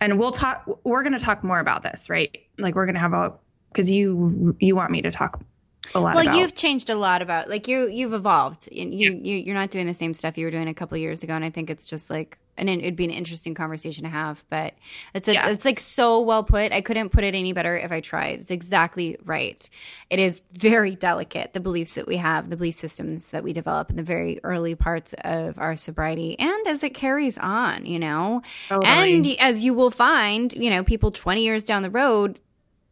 And 0.00 0.18
we'll 0.18 0.30
talk, 0.30 0.64
we're 0.84 1.02
going 1.02 1.18
to 1.18 1.24
talk 1.24 1.44
more 1.44 1.60
about 1.60 1.82
this, 1.82 2.10
right? 2.10 2.36
Like, 2.58 2.74
we're 2.74 2.86
going 2.86 2.94
to 2.94 3.00
have 3.00 3.12
a, 3.12 3.34
because 3.68 3.90
you, 3.90 4.56
you 4.60 4.74
want 4.76 4.90
me 4.90 5.02
to 5.02 5.10
talk 5.10 5.40
a 5.94 6.00
lot 6.00 6.14
Well, 6.14 6.26
about. 6.26 6.38
you've 6.38 6.54
changed 6.54 6.90
a 6.90 6.96
lot 6.96 7.22
about 7.22 7.48
like 7.48 7.68
you 7.68 7.88
you've 7.88 8.12
evolved. 8.12 8.68
You, 8.72 8.88
you 8.88 9.20
you 9.22 9.36
you're 9.36 9.54
not 9.54 9.70
doing 9.70 9.86
the 9.86 9.94
same 9.94 10.14
stuff 10.14 10.36
you 10.36 10.44
were 10.44 10.50
doing 10.50 10.68
a 10.68 10.74
couple 10.74 10.96
years 10.98 11.22
ago, 11.22 11.34
and 11.34 11.44
I 11.44 11.50
think 11.50 11.70
it's 11.70 11.86
just 11.86 12.10
like 12.10 12.38
and 12.58 12.68
it, 12.68 12.80
it'd 12.80 12.96
be 12.96 13.04
an 13.04 13.10
interesting 13.10 13.54
conversation 13.54 14.04
to 14.04 14.10
have. 14.10 14.44
But 14.50 14.74
it's 15.14 15.28
a, 15.28 15.34
Yeah. 15.34 15.48
it's 15.50 15.64
like 15.64 15.80
so 15.80 16.20
well 16.20 16.44
put. 16.44 16.72
I 16.72 16.80
couldn't 16.80 17.10
put 17.10 17.24
it 17.24 17.34
any 17.34 17.52
better 17.52 17.76
if 17.76 17.92
I 17.92 18.00
tried. 18.00 18.38
It's 18.40 18.50
exactly 18.50 19.16
right. 19.24 19.68
It 20.10 20.18
is 20.18 20.42
very 20.52 20.94
delicate. 20.94 21.52
The 21.52 21.60
beliefs 21.60 21.94
that 21.94 22.06
we 22.06 22.16
have, 22.16 22.50
the 22.50 22.56
belief 22.56 22.74
systems 22.74 23.30
that 23.30 23.42
we 23.44 23.52
develop 23.52 23.90
in 23.90 23.96
the 23.96 24.02
very 24.02 24.40
early 24.44 24.74
parts 24.74 25.14
of 25.24 25.58
our 25.58 25.76
sobriety, 25.76 26.38
and 26.38 26.66
as 26.68 26.82
it 26.84 26.94
carries 26.94 27.38
on, 27.38 27.86
you 27.86 27.98
know, 27.98 28.42
Totally. 28.68 28.86
and 29.14 29.26
as 29.40 29.64
you 29.64 29.74
will 29.74 29.90
find, 29.90 30.52
you 30.54 30.70
know, 30.70 30.84
people 30.84 31.10
20 31.10 31.42
years 31.44 31.64
down 31.64 31.82
the 31.82 31.90
road 31.90 32.40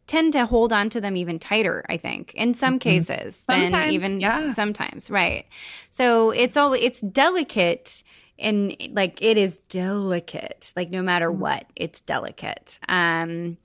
tend 0.07 0.33
to 0.33 0.45
hold 0.45 0.71
on 0.71 0.87
to 0.87 1.01
them 1.01 1.15
even 1.17 1.39
tighter, 1.39 1.83
I 1.89 1.97
think, 1.97 2.33
in 2.35 2.53
some 2.53 2.77
cases 2.77 3.45
than 3.47 3.61
Mm-hmm. 3.61 3.65
Sometimes, 3.71 3.93
even 3.93 4.19
yeah. 4.19 4.45
sometimes, 4.45 5.09
right? 5.09 5.45
So 5.89 6.29
it's 6.29 6.55
all 6.57 6.73
it's 6.73 7.01
delicate 7.01 8.03
and 8.37 8.75
like 8.91 9.21
it 9.21 9.37
is 9.37 9.59
delicate 9.59 10.73
like 10.75 10.89
no 10.89 11.01
matter 11.01 11.29
Mm-hmm. 11.29 11.39
what 11.39 11.65
it's 11.75 12.01
delicate 12.01 12.79
um 12.89 13.57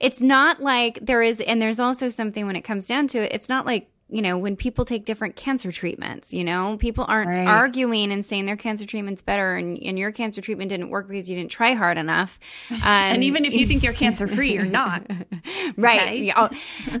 it's 0.00 0.20
not 0.20 0.60
like 0.60 0.98
there 1.00 1.22
is 1.22 1.40
and 1.40 1.60
there's 1.62 1.80
also 1.80 2.08
something 2.08 2.46
when 2.46 2.56
it 2.56 2.62
comes 2.62 2.86
down 2.86 3.06
to 3.08 3.18
it 3.18 3.32
it's 3.32 3.48
not 3.48 3.64
like 3.66 3.88
you 4.08 4.22
know 4.22 4.38
when 4.38 4.54
people 4.56 4.84
take 4.84 5.04
different 5.04 5.34
cancer 5.34 5.72
treatments 5.72 6.32
you 6.32 6.44
know 6.44 6.76
people 6.78 7.04
aren't 7.08 7.28
Right. 7.28 7.46
arguing 7.48 8.12
and 8.12 8.24
saying 8.24 8.46
their 8.46 8.56
cancer 8.56 8.86
treatment's 8.86 9.20
better 9.22 9.56
and, 9.56 9.78
and 9.82 9.98
your 9.98 10.12
cancer 10.12 10.40
treatment 10.40 10.68
didn't 10.68 10.90
work 10.90 11.08
because 11.08 11.28
you 11.28 11.36
didn't 11.36 11.50
try 11.50 11.72
hard 11.74 11.98
enough. 11.98 12.38
Um, 12.70 12.78
and 12.84 13.24
even 13.24 13.44
if 13.44 13.52
you 13.54 13.66
think 13.66 13.82
you're 13.82 13.92
cancer 13.92 14.28
free, 14.28 14.52
you're 14.52 14.64
not. 14.64 15.02
right. 15.76 16.32
Oh, 16.36 16.48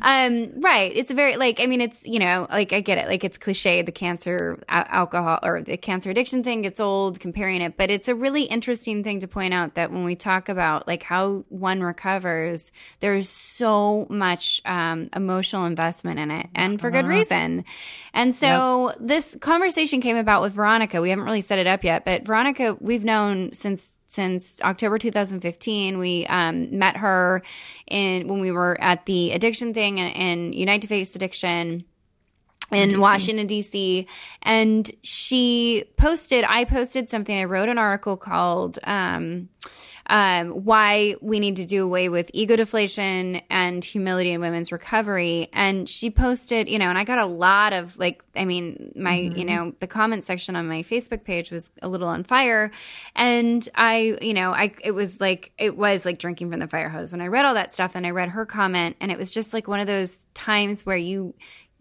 um 0.02 0.60
right. 0.60 0.92
It's 0.94 1.10
a 1.10 1.14
very 1.14 1.36
like 1.36 1.60
i 1.60 1.66
mean 1.66 1.80
it's 1.80 2.06
you 2.06 2.18
know 2.18 2.46
like 2.50 2.72
i 2.72 2.80
get 2.80 2.98
it. 2.98 3.06
Like 3.06 3.22
it's 3.24 3.38
cliche 3.38 3.82
the 3.82 3.92
cancer 3.92 4.58
al- 4.68 4.86
alcohol 4.88 5.38
or 5.42 5.62
the 5.62 5.76
cancer 5.76 6.10
addiction 6.10 6.42
thing 6.42 6.62
gets 6.62 6.80
old 6.80 7.20
comparing 7.20 7.60
it 7.62 7.76
but 7.76 7.90
it's 7.90 8.08
a 8.08 8.14
really 8.14 8.42
interesting 8.44 9.04
thing 9.04 9.20
to 9.20 9.28
point 9.28 9.54
out 9.54 9.74
that 9.74 9.92
when 9.92 10.04
we 10.04 10.16
talk 10.16 10.48
about 10.48 10.86
like 10.88 11.02
how 11.02 11.44
one 11.48 11.82
recovers 11.82 12.72
there's 13.00 13.28
so 13.28 14.06
much 14.10 14.60
um 14.64 15.08
emotional 15.14 15.64
investment 15.66 16.18
in 16.18 16.30
it. 16.30 16.48
And 16.54 16.80
for 16.80 16.90
good 17.02 17.08
reason. 17.08 17.64
And 18.14 18.34
so 18.34 18.94
this 18.98 19.36
conversation 19.36 20.00
came 20.00 20.16
about 20.16 20.40
with 20.40 20.54
veronica. 20.54 21.02
We 21.02 21.10
haven't 21.10 21.26
really 21.26 21.42
set 21.42 21.58
it 21.58 21.66
up 21.66 21.84
yet 21.84 22.04
but 22.06 22.24
veronica 22.24 22.76
we've 22.80 23.04
known 23.04 23.52
since 23.52 23.98
since 24.06 24.62
october 24.62 24.96
2015 24.96 25.98
we 25.98 26.24
um 26.26 26.78
met 26.78 26.96
her 26.96 27.42
in 27.86 28.28
when 28.28 28.40
we 28.40 28.50
were 28.50 28.80
at 28.80 29.04
the 29.06 29.32
addiction 29.32 29.74
thing 29.74 30.00
and, 30.00 30.16
and 30.16 30.54
Unite 30.54 30.82
to 30.82 30.88
Face 30.88 31.14
Addiction 31.14 31.84
in 32.72 32.98
Washington 32.98 33.46
D.C. 33.46 34.06
and 34.42 34.90
she 35.02 35.84
posted 35.96 36.44
I 36.48 36.64
posted 36.64 37.08
something 37.08 37.36
I 37.36 37.44
wrote 37.44 37.68
an 37.68 37.78
article 37.78 38.16
called 38.16 38.78
um 38.84 39.48
um, 40.08 40.50
why 40.50 41.16
we 41.20 41.40
need 41.40 41.56
to 41.56 41.64
do 41.64 41.84
away 41.84 42.08
with 42.08 42.30
ego 42.32 42.56
deflation 42.56 43.42
and 43.50 43.84
humility 43.84 44.30
in 44.32 44.40
women's 44.40 44.72
recovery. 44.72 45.48
And 45.52 45.88
she 45.88 46.10
posted, 46.10 46.68
you 46.68 46.78
know, 46.78 46.88
and 46.88 46.98
I 46.98 47.04
got 47.04 47.18
a 47.18 47.26
lot 47.26 47.72
of 47.72 47.98
like, 47.98 48.22
I 48.34 48.44
mean, 48.44 48.92
my, 48.94 49.16
you 49.16 49.44
know, 49.44 49.72
the 49.80 49.86
comment 49.86 50.24
section 50.24 50.56
on 50.56 50.68
my 50.68 50.82
Facebook 50.82 51.24
page 51.24 51.50
was 51.50 51.72
a 51.82 51.88
little 51.88 52.08
on 52.08 52.24
fire. 52.24 52.70
And 53.14 53.68
I, 53.74 54.16
you 54.22 54.34
know, 54.34 54.52
I, 54.52 54.72
it 54.84 54.92
was 54.92 55.20
like, 55.20 55.52
it 55.58 55.76
was 55.76 56.04
like 56.04 56.18
drinking 56.18 56.50
from 56.50 56.60
the 56.60 56.68
fire 56.68 56.88
hose. 56.88 57.12
When 57.12 57.20
I 57.20 57.26
read 57.26 57.44
all 57.44 57.54
that 57.54 57.72
stuff 57.72 57.96
and 57.96 58.06
I 58.06 58.10
read 58.10 58.30
her 58.30 58.46
comment, 58.46 58.96
and 59.00 59.10
it 59.10 59.18
was 59.18 59.30
just 59.30 59.52
like 59.52 59.66
one 59.66 59.80
of 59.80 59.86
those 59.86 60.26
times 60.34 60.86
where 60.86 60.96
you, 60.96 61.34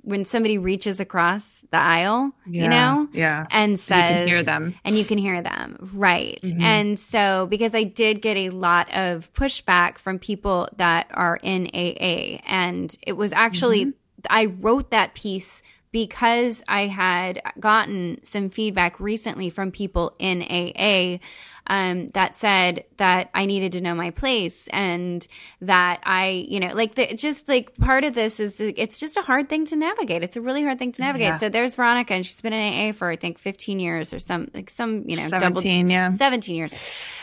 when 0.05 0.23
somebody 0.23 0.57
reaches 0.57 0.99
across 0.99 1.65
the 1.71 1.77
aisle, 1.77 2.31
you 2.45 2.69
know, 2.69 3.07
yeah. 3.11 3.45
and 3.49 3.79
says, 3.79 4.09
can 4.09 4.27
hear 4.27 4.43
them. 4.43 4.75
and 4.85 4.95
you 4.95 5.03
can 5.03 5.17
hear 5.17 5.41
them, 5.41 5.77
right? 5.95 6.39
Mm-hmm. 6.43 6.61
And 6.61 6.99
so, 6.99 7.47
because 7.49 7.73
I 7.75 7.83
did 7.83 8.21
get 8.21 8.37
a 8.37 8.51
lot 8.51 8.87
of 8.93 9.33
pushback 9.33 9.97
from 9.97 10.19
people 10.19 10.69
that 10.77 11.07
are 11.11 11.39
in 11.41 11.67
AA, 11.73 12.39
and 12.45 12.95
it 13.01 13.13
was 13.13 13.33
actually, 13.33 13.85
Mm-hmm. 13.85 13.91
I 14.29 14.45
wrote 14.45 14.91
that 14.91 15.13
piece 15.13 15.61
because 15.91 16.63
I 16.67 16.87
had 16.87 17.41
gotten 17.59 18.19
some 18.23 18.49
feedback 18.49 18.99
recently 18.99 19.49
from 19.49 19.71
people 19.71 20.15
in 20.19 20.41
AA 20.41 21.19
um, 21.67 22.07
that 22.09 22.35
said 22.35 22.83
that 22.97 23.29
I 23.33 23.45
needed 23.45 23.71
to 23.73 23.81
know 23.81 23.95
my 23.95 24.11
place 24.11 24.67
and 24.71 25.25
that 25.61 26.01
I, 26.03 26.45
you 26.47 26.59
know, 26.59 26.73
like 26.73 26.95
the, 26.95 27.15
just 27.15 27.47
like 27.49 27.75
part 27.77 28.03
of 28.03 28.13
this 28.13 28.39
is 28.39 28.61
it's 28.61 28.99
just 28.99 29.17
a 29.17 29.21
hard 29.21 29.49
thing 29.49 29.65
to 29.65 29.75
navigate. 29.75 30.23
It's 30.23 30.35
a 30.35 30.41
really 30.41 30.63
hard 30.63 30.79
thing 30.79 30.91
to 30.93 31.01
navigate. 31.01 31.27
Yeah. 31.27 31.37
So 31.37 31.49
there's 31.49 31.75
Veronica, 31.75 32.13
and 32.13 32.25
she's 32.25 32.39
been 32.41 32.53
in 32.53 32.89
AA 32.89 32.91
for 32.91 33.09
I 33.09 33.15
think 33.15 33.37
15 33.39 33.79
years 33.79 34.13
or 34.13 34.19
some 34.19 34.49
like 34.53 34.69
some 34.69 35.03
you 35.07 35.17
know 35.17 35.27
double 35.29 35.61
17, 35.61 35.89
yeah. 35.89 36.11
17 36.11 36.55
years. 36.55 36.73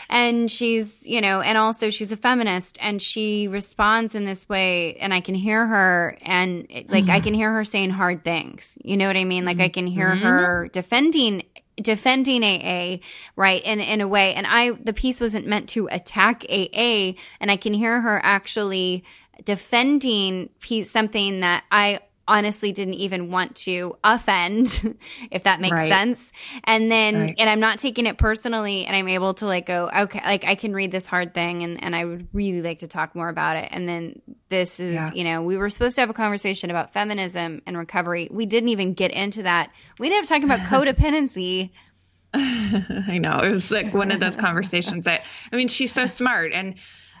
And 0.09 0.51
she's, 0.51 1.07
you 1.07 1.21
know, 1.21 1.41
and 1.41 1.57
also 1.57 1.89
she's 1.89 2.11
a 2.11 2.17
feminist 2.17 2.77
and 2.81 3.01
she 3.01 3.47
responds 3.47 4.13
in 4.13 4.25
this 4.25 4.47
way 4.47 4.95
and 4.95 5.11
I 5.13 5.21
can 5.21 5.33
hear 5.33 5.65
her 5.65 6.17
and 6.21 6.67
it- 6.69 6.89
like 6.91 7.09
I 7.09 7.19
can 7.21 7.33
hear 7.33 7.51
her 7.53 7.63
saying 7.63 7.89
hard 7.91 8.23
things. 8.23 8.77
You 8.83 8.97
know 8.97 9.07
what 9.07 9.17
I 9.17 9.23
mean? 9.23 9.45
Like 9.45 9.59
I 9.59 9.69
can 9.69 9.87
hear 9.87 10.13
her 10.15 10.67
defending 10.67 11.43
defending 11.81 12.43
AA, 12.43 12.97
right? 13.35 13.63
In 13.63 13.79
in 13.79 14.01
a 14.01 14.07
way. 14.07 14.33
And 14.33 14.45
I 14.47 14.71
the 14.71 14.93
piece 14.93 15.21
wasn't 15.21 15.47
meant 15.47 15.69
to 15.69 15.87
attack 15.91 16.45
AA 16.49 17.13
and 17.39 17.49
I 17.49 17.57
can 17.57 17.73
hear 17.73 18.01
her 18.01 18.19
actually 18.23 19.03
defending 19.43 20.49
piece 20.59 20.91
something 20.91 21.39
that 21.41 21.63
I 21.71 21.99
honestly 22.27 22.71
didn't 22.71 22.93
even 22.93 23.29
want 23.29 23.55
to 23.55 23.97
offend 24.03 24.95
if 25.31 25.43
that 25.43 25.59
makes 25.59 25.73
Right. 25.73 25.89
sense 25.89 26.31
and 26.63 26.89
then 26.91 27.19
Right. 27.19 27.35
and 27.37 27.49
i'm 27.49 27.59
not 27.59 27.79
taking 27.79 28.05
it 28.05 28.17
personally 28.17 28.85
and 28.85 28.95
i'm 28.95 29.07
able 29.09 29.33
to 29.35 29.45
like 29.45 29.65
go 29.65 29.89
okay 29.93 30.21
like 30.23 30.45
i 30.45 30.55
can 30.55 30.73
read 30.73 30.89
this 30.91 31.05
hard 31.05 31.33
thing 31.33 31.63
and, 31.63 31.83
and 31.83 31.93
i 31.95 32.05
would 32.05 32.27
really 32.31 32.61
like 32.61 32.77
to 32.79 32.87
talk 32.87 33.13
more 33.15 33.27
about 33.29 33.57
it 33.57 33.67
and 33.71 33.89
then 33.89 34.21
this 34.49 34.79
is 34.79 34.95
Yeah. 34.95 35.09
you 35.13 35.23
know 35.25 35.41
we 35.41 35.57
were 35.57 35.69
supposed 35.69 35.95
to 35.95 36.01
have 36.01 36.09
a 36.09 36.13
conversation 36.13 36.69
about 36.69 36.93
feminism 36.93 37.61
and 37.65 37.77
recovery 37.77 38.29
we 38.31 38.45
didn't 38.45 38.69
even 38.69 38.93
get 38.93 39.11
into 39.11 39.43
that 39.43 39.71
we 39.99 40.07
ended 40.07 40.23
up 40.23 40.29
talking 40.29 40.45
about 40.45 40.59
codependency 40.69 41.71
I 42.35 43.19
know. 43.21 43.37
It 43.43 43.51
was 43.51 43.71
like 43.71 43.93
one 43.93 44.11
of 44.11 44.19
those 44.19 44.35
conversations 44.35 45.05
that, 45.05 45.23
I 45.51 45.55
mean, 45.55 45.67
she's 45.67 45.91
so 45.93 46.07
smart. 46.07 46.51
And 46.51 46.79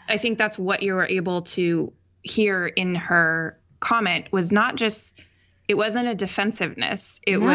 I 0.09 0.17
think 0.17 0.39
that's 0.39 0.57
what 0.57 0.81
you 0.81 0.95
were 0.95 1.05
able 1.07 1.43
to 1.43 1.93
hear 2.23 2.65
in 2.65 2.95
her 2.95 3.59
comment 3.83 4.31
was 4.31 4.51
not 4.53 4.75
just, 4.75 5.19
it 5.67 5.75
wasn't 5.75 6.07
a 6.07 6.15
defensiveness. 6.15 7.19
It 7.27 7.39
No. 7.39 7.45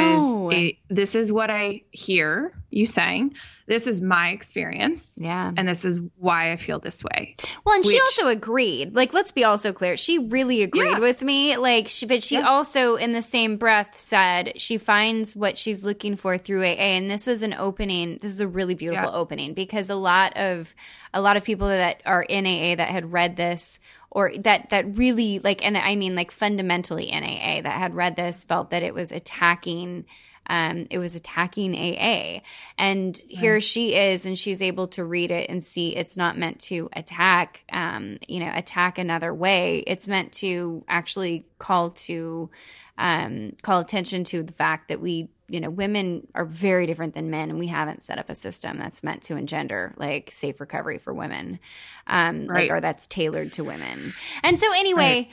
was, 0.46 0.54
a, 0.54 0.78
this 0.88 1.14
is 1.14 1.32
what 1.32 1.50
I 1.50 1.82
hear 1.90 2.52
you 2.70 2.84
saying. 2.86 3.34
This 3.66 3.86
is 3.86 4.00
my 4.00 4.30
experience. 4.30 5.18
yeah 5.20 5.52
And 5.56 5.66
this 5.68 5.84
is 5.84 6.00
why 6.16 6.52
I 6.52 6.56
feel 6.56 6.78
this 6.78 7.02
way. 7.04 7.34
Well, 7.64 7.74
and 7.76 7.84
she 7.84 7.98
also 8.00 8.26
agreed. 8.28 8.94
Like, 8.94 9.12
let's 9.12 9.32
be 9.32 9.44
also 9.44 9.72
clear. 9.74 9.96
She 9.96 10.18
really 10.18 10.62
agreed 10.62 10.92
Yeah. 10.92 10.98
with 10.98 11.20
me. 11.22 11.56
Like, 11.58 11.86
she, 11.88 12.06
but 12.06 12.22
she 12.22 12.38
also, 12.38 12.96
in 12.96 13.12
the 13.12 13.20
same 13.22 13.56
breath, 13.58 13.98
said 13.98 14.52
she 14.60 14.78
finds 14.78 15.36
what 15.36 15.58
she's 15.58 15.84
looking 15.84 16.16
for 16.16 16.38
through 16.38 16.62
AA. 16.62 16.76
And 16.96 17.10
this 17.10 17.26
was 17.26 17.42
an 17.42 17.52
opening. 17.54 18.18
This 18.22 18.32
is 18.32 18.40
a 18.40 18.48
really 18.48 18.74
beautiful 18.74 19.10
Yeah. 19.12 19.16
opening 19.18 19.52
because 19.54 19.90
a 19.90 19.96
lot 19.96 20.34
of 20.36 20.74
a 21.14 21.22
lot 21.22 21.38
of 21.38 21.44
people 21.44 21.68
that 21.68 22.02
are 22.04 22.22
in 22.22 22.46
AA 22.46 22.74
that 22.76 22.88
had 22.88 23.10
read 23.12 23.36
this 23.36 23.80
or 24.10 24.32
that 24.38 24.70
that 24.70 24.96
really 24.96 25.38
like, 25.38 25.64
and 25.64 25.76
I 25.76 25.96
mean 25.96 26.14
like 26.14 26.30
fundamentally 26.30 27.10
in 27.10 27.22
AA 27.22 27.62
that 27.62 27.78
had 27.78 27.94
read 27.94 28.16
this 28.16 28.44
felt 28.44 28.70
that 28.70 28.82
it 28.82 28.94
was 28.94 29.12
attacking 29.12 30.06
um, 30.48 30.86
it 30.90 30.98
was 30.98 31.14
attacking 31.14 31.74
AA. 31.74 32.40
And 32.78 33.20
here 33.28 33.60
she 33.60 33.94
is, 33.94 34.26
and 34.26 34.38
she's 34.38 34.62
able 34.62 34.88
to 34.88 35.04
read 35.04 35.30
it 35.30 35.50
and 35.50 35.62
see 35.62 35.94
it's 35.94 36.16
not 36.16 36.38
meant 36.38 36.58
to 36.60 36.88
attack, 36.94 37.64
um, 37.72 38.18
you 38.26 38.40
know, 38.40 38.50
attack 38.54 38.98
another 38.98 39.32
way. 39.34 39.78
It's 39.86 40.08
meant 40.08 40.32
to 40.34 40.84
actually 40.88 41.46
call 41.58 41.90
to, 41.90 42.50
um, 42.96 43.52
call 43.62 43.80
attention 43.80 44.24
to 44.24 44.42
the 44.42 44.52
fact 44.52 44.88
that 44.88 45.00
we, 45.00 45.28
you 45.48 45.60
know, 45.60 45.70
women 45.70 46.26
are 46.34 46.44
very 46.44 46.86
different 46.86 47.14
than 47.14 47.30
men, 47.30 47.50
and 47.50 47.58
we 47.58 47.66
haven't 47.68 48.02
set 48.02 48.18
up 48.18 48.28
a 48.28 48.34
system 48.34 48.78
that's 48.78 49.02
meant 49.02 49.22
to 49.22 49.36
engender 49.36 49.94
like 49.96 50.30
safe 50.30 50.60
recovery 50.60 50.98
for 50.98 51.12
women, 51.14 51.58
um, 52.06 52.46
Right. 52.46 52.68
like 52.68 52.70
or 52.70 52.80
that's 52.80 53.06
tailored 53.06 53.52
to 53.52 53.64
women. 53.64 54.12
And 54.42 54.58
so, 54.58 54.70
anyway, 54.72 55.30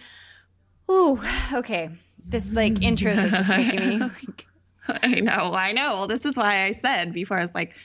ooh, 0.90 1.22
okay 1.54 1.90
this 2.28 2.54
like 2.54 2.74
intros 2.76 3.24
are 3.24 3.30
just 3.30 3.50
making 3.58 3.88
me 3.90 3.98
like, 4.00 4.48
I 4.88 5.20
know, 5.20 5.54
I 5.54 5.72
know. 5.72 5.96
Well, 5.98 6.08
this 6.08 6.26
is 6.26 6.38
why 6.38 6.66
I 6.66 6.72
said 6.72 7.14
before. 7.14 7.38
I 7.38 7.42
was 7.42 7.54
like, 7.54 7.76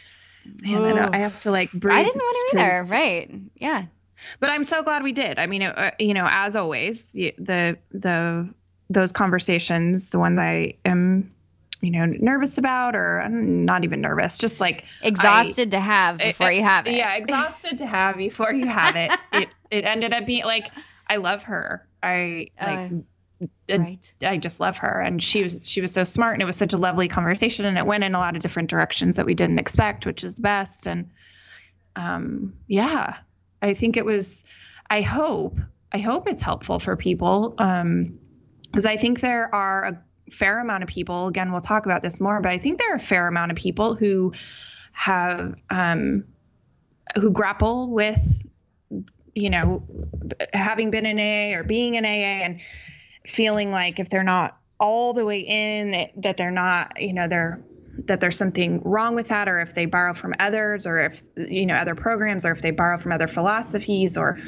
man, 0.63 0.83
I, 0.83 0.93
don't, 0.93 1.15
I 1.15 1.19
have 1.19 1.41
to 1.43 1.51
like 1.51 1.73
breathe. 1.73 1.97
I 1.97 2.03
didn't 2.05 2.21
want 2.21 2.51
to 2.51 2.59
either. 2.59 2.85
Right. 2.91 3.31
Yeah. 3.57 3.87
But 4.39 4.51
I'm 4.51 4.65
so 4.65 4.83
glad 4.83 5.03
we 5.03 5.13
did. 5.13 5.39
I 5.39 5.47
mean, 5.47 5.63
uh, 5.63 5.93
you 5.99 6.13
know, 6.13 6.27
as 6.29 6.57
always, 6.57 7.13
the 7.13 7.79
the 7.91 8.49
those 8.91 9.13
conversations, 9.13 10.11
the 10.11 10.19
ones 10.19 10.39
I 10.39 10.75
am, 10.85 11.33
you 11.81 11.91
know, 11.91 12.07
nervous 12.07 12.59
about, 12.59 12.95
or 12.95 13.21
I'm 13.21 13.65
not 13.65 13.85
even 13.85 14.01
nervous, 14.01 14.39
just 14.39 14.61
like 14.61 14.85
exhausted 15.03 15.69
I, 15.69 15.79
to 15.79 15.81
have 15.81 16.19
before 16.19 16.53
you 16.53 16.63
have 16.63 16.87
it. 16.87 16.95
Yeah, 16.95 17.17
exhausted 17.17 17.79
to 17.79 17.87
have 17.87 18.17
before 18.17 18.53
you 18.53 18.67
have 18.67 18.97
it. 18.97 19.11
it 19.33 19.49
it 19.71 19.85
ended 19.85 20.13
up 20.13 20.27
being 20.27 20.45
like 20.45 20.71
I 21.09 21.17
love 21.17 21.45
her. 21.45 21.87
I 22.03 22.49
like. 22.61 22.93
Uh, 22.93 23.79
right. 23.79 24.13
I 24.23 24.37
just 24.37 24.61
love 24.61 24.79
her, 24.79 25.01
and 25.01 25.23
she 25.23 25.43
was 25.43 25.67
she 25.67 25.81
was 25.81 25.95
so 25.95 26.05
smart, 26.05 26.35
and 26.35 26.43
it 26.43 26.47
was 26.47 26.59
such 26.59 26.75
a 26.75 26.77
lovely 26.77 27.09
conversation, 27.09 27.65
and 27.65 27.79
it 27.79 27.87
went 27.87 28.05
in 28.05 28.15
a 28.15 28.19
lot 28.19 28.37
of 28.37 28.43
different 28.43 28.69
directions 28.69 29.17
that 29.17 29.25
we 29.25 29.35
didn't 29.35 29.59
expect, 29.59 30.05
which 30.05 30.25
is 30.25 30.37
the 30.37 30.43
best. 30.43 30.87
And 30.87 31.11
um, 31.97 32.55
yeah, 32.67 33.17
I 33.63 33.73
think 33.75 33.97
it 33.97 34.05
was. 34.05 34.45
I 34.91 35.01
hope 35.03 35.57
I 35.93 35.99
hope 35.99 36.29
it's 36.29 36.43
helpful 36.43 36.79
for 36.79 36.97
people 36.97 37.55
um 37.59 38.19
because 38.71 38.87
I 38.87 38.97
think 38.97 39.21
there 39.21 39.53
are 39.53 39.85
a 39.85 40.03
fair 40.31 40.61
amount 40.61 40.83
of 40.83 40.89
people. 40.89 41.29
Again, 41.29 41.53
we'll 41.53 41.61
talk 41.61 41.87
about 41.87 42.03
this 42.03 42.21
more, 42.21 42.41
but 42.41 42.53
I 42.53 42.59
think 42.59 42.79
there 42.79 42.93
are 42.93 42.97
a 42.97 43.01
fair 43.01 43.27
amount 43.29 43.51
of 43.51 43.59
people 43.59 43.95
who 43.95 44.33
have 44.93 45.55
um, 45.71 46.25
who 47.17 47.31
grapple 47.31 47.91
with 47.91 48.47
you 49.35 49.51
know 49.51 49.83
having 50.53 50.91
been 50.91 51.07
in 51.07 51.19
AA 51.19 51.59
or 51.59 51.65
being 51.65 51.95
in 51.95 52.05
AA 52.05 52.45
and 52.45 52.61
feeling 53.27 53.71
like 53.71 53.99
if 53.99 54.11
they're 54.11 54.25
not 54.25 54.59
all 54.79 55.13
the 55.13 55.25
way 55.25 55.41
in 55.41 56.11
that 56.17 56.37
they're 56.37 56.51
not 56.51 57.01
you 57.01 57.13
know 57.13 57.29
they're 57.29 57.63
that 58.07 58.21
there's 58.21 58.37
something 58.37 58.81
wrong 58.85 59.15
with 59.15 59.29
that 59.29 59.49
or 59.49 59.61
if 59.61 59.75
they 59.75 59.87
borrow 59.87 60.15
from 60.15 60.33
others 60.39 60.87
or 60.87 60.99
if 60.99 61.23
you 61.37 61.67
know 61.67 61.75
other 61.75 61.95
programs 61.95 62.45
or 62.45 62.53
if 62.53 62.63
they 62.63 62.71
borrow 62.71 62.99
from 62.99 63.13
other 63.13 63.27
philosophies 63.27 64.17
or 64.17 64.39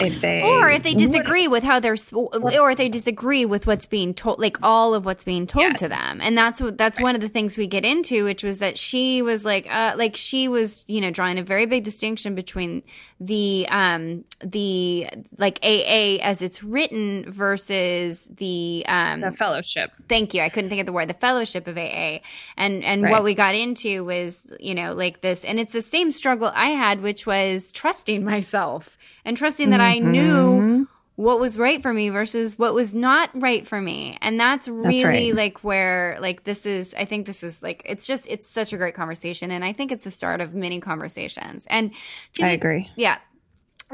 if 0.00 0.20
they 0.20 0.42
or 0.42 0.70
if 0.70 0.82
they 0.82 0.94
disagree 0.94 1.48
with 1.48 1.62
how 1.62 1.80
they're 1.80 1.96
or 2.12 2.70
if 2.70 2.78
they 2.78 2.88
disagree 2.88 3.44
with 3.44 3.66
what's 3.66 3.86
being 3.86 4.14
told 4.14 4.38
like 4.38 4.58
all 4.62 4.94
of 4.94 5.04
what's 5.04 5.24
being 5.24 5.46
told 5.46 5.64
yes. 5.64 5.80
to 5.80 5.88
them 5.88 6.20
and 6.20 6.36
that's 6.36 6.60
what 6.60 6.78
that's 6.78 6.98
right. 6.98 7.04
one 7.04 7.14
of 7.14 7.20
the 7.20 7.28
things 7.28 7.58
we 7.58 7.66
get 7.66 7.84
into 7.84 8.24
which 8.24 8.42
was 8.42 8.60
that 8.60 8.78
she 8.78 9.22
was 9.22 9.44
like 9.44 9.66
uh 9.70 9.94
like 9.96 10.16
she 10.16 10.48
was 10.48 10.84
you 10.86 11.00
know 11.00 11.10
drawing 11.10 11.38
a 11.38 11.42
very 11.42 11.66
big 11.66 11.84
distinction 11.84 12.34
between 12.34 12.82
the 13.20 13.66
um 13.70 14.24
the 14.40 15.08
like 15.38 15.58
aa 15.62 16.18
as 16.22 16.42
it's 16.42 16.62
written 16.62 17.30
versus 17.30 18.28
the 18.36 18.84
um 18.88 19.20
the 19.20 19.30
fellowship 19.30 19.90
thank 20.08 20.34
you 20.34 20.40
i 20.40 20.48
couldn't 20.48 20.70
think 20.70 20.80
of 20.80 20.86
the 20.86 20.92
word 20.92 21.08
the 21.08 21.14
fellowship 21.14 21.66
of 21.66 21.76
aa 21.76 22.18
and 22.56 22.84
and 22.84 22.93
right. 23.02 23.10
what 23.10 23.24
we 23.24 23.34
got 23.34 23.54
into 23.54 24.04
was 24.04 24.52
you 24.60 24.74
know 24.74 24.94
like 24.94 25.20
this 25.20 25.44
and 25.44 25.58
it's 25.58 25.72
the 25.72 25.82
same 25.82 26.10
struggle 26.10 26.50
i 26.54 26.68
had 26.68 27.00
which 27.00 27.26
was 27.26 27.72
trusting 27.72 28.24
myself 28.24 28.96
and 29.24 29.36
trusting 29.36 29.70
that 29.70 29.80
I 29.80 29.98
knew 29.98 30.20
mm-hmm. 30.20 30.82
what 31.16 31.40
was 31.40 31.58
right 31.58 31.82
for 31.82 31.92
me 31.92 32.08
versus 32.10 32.58
what 32.58 32.74
was 32.74 32.94
not 32.94 33.30
right 33.34 33.66
for 33.66 33.80
me. 33.80 34.18
And 34.20 34.38
that's 34.38 34.68
really 34.68 35.02
that's 35.02 35.04
right. 35.04 35.34
like 35.34 35.64
where 35.64 36.18
like 36.20 36.44
this 36.44 36.66
is 36.66 36.94
I 36.94 37.04
think 37.04 37.26
this 37.26 37.42
is 37.42 37.62
like 37.62 37.82
it's 37.86 38.06
just 38.06 38.28
it's 38.28 38.46
such 38.46 38.72
a 38.72 38.76
great 38.76 38.94
conversation 38.94 39.50
and 39.50 39.64
I 39.64 39.72
think 39.72 39.92
it's 39.92 40.04
the 40.04 40.10
start 40.10 40.40
of 40.40 40.54
many 40.54 40.80
conversations. 40.80 41.66
And 41.70 41.92
I 42.40 42.50
agree. 42.50 42.90
Yeah. 42.96 43.18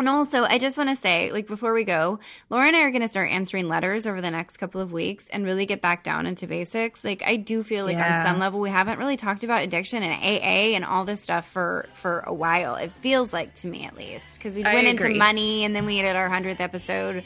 And 0.00 0.08
also, 0.08 0.44
I 0.44 0.56
just 0.56 0.78
want 0.78 0.88
to 0.88 0.96
say, 0.96 1.30
like, 1.30 1.46
before 1.46 1.74
we 1.74 1.84
go, 1.84 2.20
Laura 2.48 2.66
and 2.66 2.74
I 2.74 2.80
are 2.80 2.90
going 2.90 3.02
to 3.02 3.08
start 3.08 3.30
answering 3.30 3.68
letters 3.68 4.06
over 4.06 4.22
the 4.22 4.30
next 4.30 4.56
couple 4.56 4.80
of 4.80 4.92
weeks 4.92 5.28
and 5.28 5.44
really 5.44 5.66
get 5.66 5.82
back 5.82 6.02
down 6.02 6.24
into 6.24 6.46
basics. 6.46 7.04
Like, 7.04 7.22
I 7.22 7.36
do 7.36 7.62
feel 7.62 7.84
like 7.84 7.98
yeah. 7.98 8.20
on 8.20 8.26
some 8.26 8.40
level, 8.40 8.60
we 8.60 8.70
haven't 8.70 8.98
really 8.98 9.16
talked 9.16 9.44
about 9.44 9.62
addiction 9.62 10.02
and 10.02 10.14
AA 10.14 10.74
and 10.74 10.86
all 10.86 11.04
this 11.04 11.20
stuff 11.20 11.46
for 11.46 11.86
for 11.92 12.20
a 12.20 12.32
while. 12.32 12.76
It 12.76 12.92
feels 13.02 13.34
like 13.34 13.52
to 13.56 13.66
me, 13.66 13.84
at 13.84 13.94
least, 13.94 14.38
because 14.38 14.54
we 14.54 14.62
went 14.62 14.86
into 14.86 15.14
money 15.14 15.66
and 15.66 15.76
then 15.76 15.84
we 15.84 16.00
did 16.00 16.16
our 16.16 16.30
hundredth 16.30 16.62
episode. 16.62 17.22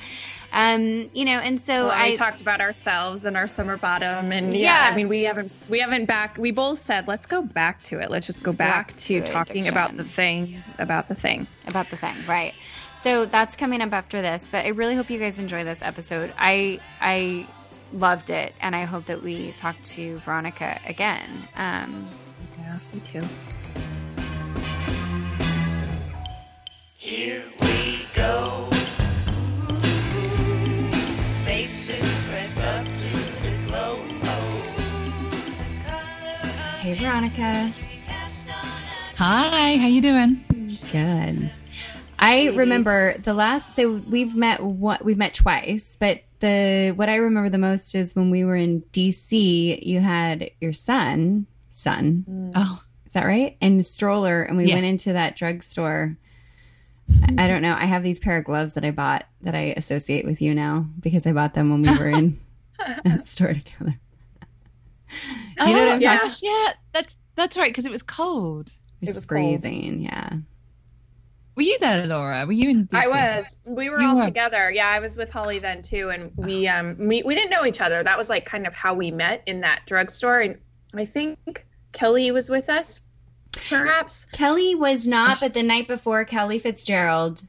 Um, 0.55 1.11
you 1.13 1.25
know, 1.25 1.39
and 1.41 1.61
so 1.61 1.89
well, 1.89 1.91
I 1.91 2.11
we 2.11 2.15
talked 2.15 2.41
about 2.41 2.61
ourselves 2.61 3.25
and 3.25 3.37
our 3.37 3.49
summer 3.49 3.77
bottom, 3.77 4.31
and 4.31 4.57
yeah, 4.57 4.61
yes. 4.61 4.93
I 4.93 4.97
mean, 4.97 5.09
we 5.09 5.25
haven't 5.25 5.53
we 5.69 5.81
haven't 5.81 6.05
back. 6.05 6.39
We 6.39 6.53
both 6.53 6.79
said 6.79 7.09
let's 7.09 7.27
go 7.27 7.43
back 7.43 7.83
to 7.85 7.99
it. 7.99 8.09
Let's 8.09 8.27
just 8.27 8.41
go 8.41 8.53
back, 8.53 8.89
back, 8.89 8.97
to, 8.99 9.21
to 9.21 9.27
talking 9.27 9.57
addiction. 9.57 9.75
about 9.75 9.97
the 9.97 10.05
thing, 10.05 10.63
about 10.79 11.09
the 11.09 11.17
thing, 11.17 11.49
about 11.67 11.91
the 11.91 11.97
thing, 11.97 12.15
right? 12.29 12.55
So 12.95 13.27
that's 13.27 13.57
coming 13.57 13.83
up 13.83 13.93
after 13.93 14.23
this. 14.23 14.49
But 14.49 14.65
I 14.65 14.69
really 14.69 14.95
hope 14.95 15.11
you 15.11 15.19
guys 15.19 15.41
enjoy 15.41 15.65
this 15.65 15.83
episode. 15.83 16.33
I 16.39 16.79
I 17.01 17.49
loved 17.93 18.31
it, 18.31 18.55
and 18.61 18.77
I 18.77 18.85
hope 18.85 19.07
that 19.07 19.25
we 19.25 19.51
talk 19.57 19.81
to 19.83 20.19
Veronica 20.19 20.81
again. 20.87 21.49
Um, 21.57 22.09
yeah, 22.59 22.79
me 22.93 23.01
too. 23.01 23.21
Here 26.97 27.43
we 27.61 28.07
go. 28.15 28.71
Hey, 36.95 37.07
Veronica. 37.07 37.73
Hi, 39.17 39.77
how 39.79 39.87
you 39.89 40.01
doing? 40.01 40.79
Good. 40.93 41.51
I 42.21 42.47
remember 42.51 43.19
the 43.19 43.35
last. 43.35 43.75
So 43.75 43.95
we've 44.09 44.37
met. 44.37 44.63
What 44.63 45.05
we've 45.05 45.19
met 45.19 45.35
twice, 45.35 45.97
but 45.99 46.21
the 46.39 46.93
what 46.95 47.09
I 47.09 47.17
remember 47.17 47.51
the 47.51 47.59
most 47.59 47.97
is 47.97 48.15
when 48.15 48.31
we 48.31 48.45
were 48.45 48.55
in 48.55 48.83
DC. 48.93 49.85
You 49.85 49.99
had 49.99 50.53
your 50.61 50.73
son, 50.73 51.47
son. 51.73 52.27
Mm. 52.31 52.53
Oh, 52.55 52.81
is 53.07 53.15
that 53.15 53.27
right? 53.27 53.57
And 53.61 53.85
stroller, 53.85 54.45
and 54.45 54.57
we 54.57 54.67
yeah. 54.67 54.75
went 54.75 54.87
into 54.87 55.15
that 55.15 55.35
drugstore. 55.35 56.17
I 57.37 57.49
don't 57.49 57.63
know. 57.63 57.75
I 57.77 57.87
have 57.87 58.05
these 58.05 58.21
pair 58.21 58.39
of 58.39 58.45
gloves 58.45 58.75
that 58.75 58.85
I 58.85 58.93
bought 58.93 59.27
that 59.43 59.57
I 59.57 59.75
associate 59.77 60.25
with 60.25 60.41
you 60.41 60.55
now 60.55 60.87
because 61.01 61.27
I 61.27 61.33
bought 61.33 61.55
them 61.55 61.71
when 61.71 61.83
we 61.83 61.99
were 61.99 62.09
in 62.09 62.39
that 63.05 63.25
store 63.25 63.55
together. 63.55 63.99
Do 65.63 65.71
you 65.71 65.77
know 65.77 65.83
oh, 65.83 65.87
what 65.87 65.95
I'm 65.95 66.01
yeah. 66.01 66.19
talking? 66.19 66.35
Yeah, 66.43 66.73
that's 66.93 67.17
that's 67.37 67.57
right 67.57 67.71
because 67.71 67.87
it 67.87 67.93
was 67.93 68.03
cold. 68.03 68.71
It, 69.01 69.09
it 69.09 69.15
was 69.15 69.25
freezing. 69.25 69.91
Cold. 69.91 70.01
Yeah. 70.03 70.31
Were 71.57 71.63
you 71.63 71.79
there, 71.79 72.07
Laura? 72.07 72.45
Were 72.47 72.53
you 72.53 72.71
in? 72.71 72.89
DC? 72.89 72.99
I 72.99 73.09
was. 73.09 73.57
We 73.67 73.89
were 73.89 74.01
you 74.01 74.09
all 74.09 74.17
were. 74.17 74.25
together. 74.25 74.73
Yeah, 74.73 74.89
I 74.89 74.99
was 74.99 75.17
with 75.17 75.31
Holly 75.31 75.61
then 75.61 75.83
too, 75.83 76.11
and 76.11 76.33
we 76.37 76.67
um 76.67 76.97
we 76.99 77.23
we 77.23 77.35
didn't 77.35 77.51
know 77.51 77.65
each 77.65 77.81
other. 77.81 78.03
That 78.03 78.19
was 78.19 78.29
like 78.29 78.45
kind 78.45 78.67
of 78.67 78.75
how 78.75 78.95
we 78.95 79.11
met 79.11 79.43
in 79.47 79.61
that 79.61 79.83
drugstore, 79.87 80.41
and 80.41 80.59
I 80.95 81.05
think 81.05 81.67
Kelly 81.93 82.31
was 82.33 82.51
with 82.51 82.69
us, 82.69 83.01
perhaps. 83.69 84.25
Kelly 84.27 84.75
was 84.75 85.07
not, 85.07 85.39
but 85.41 85.55
the 85.55 85.63
night 85.63 85.87
before, 85.87 86.25
Kelly 86.25 86.59
Fitzgerald, 86.59 87.43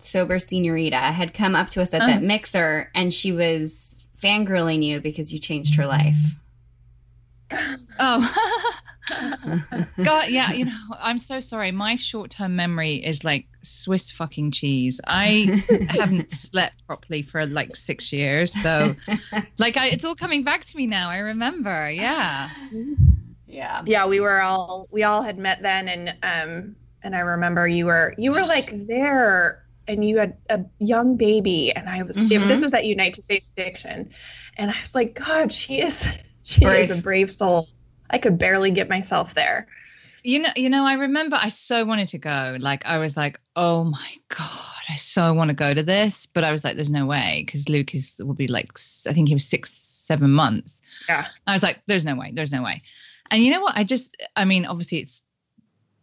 sober 0.00 0.38
senorita, 0.38 0.96
had 0.96 1.32
come 1.32 1.54
up 1.54 1.70
to 1.70 1.82
us 1.82 1.94
at 1.94 2.00
that 2.00 2.10
uh-huh. 2.10 2.20
mixer, 2.20 2.90
and 2.94 3.12
she 3.12 3.32
was 3.32 3.96
fangirling 4.22 4.82
you 4.82 5.00
because 5.00 5.32
you 5.32 5.38
changed 5.38 5.76
her 5.76 5.86
life. 5.86 6.36
Oh, 7.98 8.64
God, 10.02 10.28
yeah. 10.28 10.52
You 10.52 10.66
know, 10.66 10.78
I'm 10.98 11.18
so 11.18 11.40
sorry. 11.40 11.70
My 11.72 11.96
short-term 11.96 12.56
memory 12.56 12.94
is 12.94 13.24
like 13.24 13.46
Swiss 13.62 14.10
fucking 14.10 14.50
cheese. 14.50 15.00
I 15.06 15.64
haven't 15.88 16.30
slept 16.32 16.86
properly 16.86 17.22
for 17.22 17.46
like 17.46 17.76
six 17.76 18.12
years, 18.12 18.52
so 18.52 18.96
like 19.58 19.76
I, 19.76 19.88
it's 19.88 20.04
all 20.04 20.14
coming 20.14 20.44
back 20.44 20.64
to 20.66 20.76
me 20.76 20.86
now. 20.86 21.08
I 21.10 21.18
remember. 21.18 21.88
Yeah. 21.90 22.50
Yeah. 23.46 23.82
Yeah. 23.86 24.06
We 24.06 24.20
were 24.20 24.40
all 24.40 24.88
we 24.90 25.04
all 25.04 25.22
had 25.22 25.38
met 25.38 25.62
then, 25.62 25.88
and 25.88 26.16
um, 26.22 26.76
and 27.02 27.14
I 27.14 27.20
remember 27.20 27.66
you 27.66 27.86
were 27.86 28.14
you 28.18 28.32
were 28.32 28.44
like 28.44 28.86
there 28.86 29.62
and 29.88 30.04
you 30.04 30.18
had 30.18 30.36
a 30.50 30.64
young 30.78 31.16
baby 31.16 31.72
and 31.72 31.88
i 31.88 32.02
was 32.02 32.16
mm-hmm. 32.16 32.42
it, 32.42 32.48
this 32.48 32.60
was 32.60 32.74
at 32.74 32.84
unite 32.84 33.14
to 33.14 33.22
face 33.22 33.52
addiction 33.56 34.08
and 34.56 34.68
i 34.68 34.80
was 34.80 34.96
like 34.96 35.14
god 35.14 35.52
she 35.52 35.80
is 35.80 36.12
she 36.46 36.64
brave. 36.64 36.78
is 36.78 36.90
a 36.90 37.02
brave 37.02 37.30
soul. 37.30 37.68
I 38.08 38.18
could 38.18 38.38
barely 38.38 38.70
get 38.70 38.88
myself 38.88 39.34
there. 39.34 39.66
You 40.22 40.40
know, 40.40 40.50
you 40.54 40.70
know, 40.70 40.84
I 40.84 40.94
remember 40.94 41.36
I 41.40 41.48
so 41.48 41.84
wanted 41.84 42.08
to 42.08 42.18
go. 42.18 42.56
Like 42.60 42.86
I 42.86 42.98
was 42.98 43.16
like, 43.16 43.40
oh 43.56 43.84
my 43.84 44.14
God, 44.28 44.82
I 44.88 44.96
so 44.96 45.32
want 45.34 45.50
to 45.50 45.54
go 45.54 45.74
to 45.74 45.82
this. 45.82 46.26
But 46.26 46.44
I 46.44 46.52
was 46.52 46.62
like, 46.62 46.76
there's 46.76 46.90
no 46.90 47.04
way 47.04 47.42
because 47.44 47.68
Luke 47.68 47.94
is 47.94 48.16
will 48.20 48.34
be 48.34 48.46
like 48.46 48.70
I 49.08 49.12
think 49.12 49.28
he 49.28 49.34
was 49.34 49.44
six, 49.44 49.72
seven 49.72 50.30
months. 50.30 50.82
Yeah. 51.08 51.26
I 51.48 51.52
was 51.52 51.64
like, 51.64 51.82
there's 51.88 52.04
no 52.04 52.14
way, 52.14 52.30
there's 52.32 52.52
no 52.52 52.62
way. 52.62 52.80
And 53.30 53.42
you 53.42 53.50
know 53.50 53.60
what? 53.60 53.76
I 53.76 53.82
just 53.82 54.16
I 54.36 54.44
mean, 54.44 54.66
obviously 54.66 54.98
it's 54.98 55.24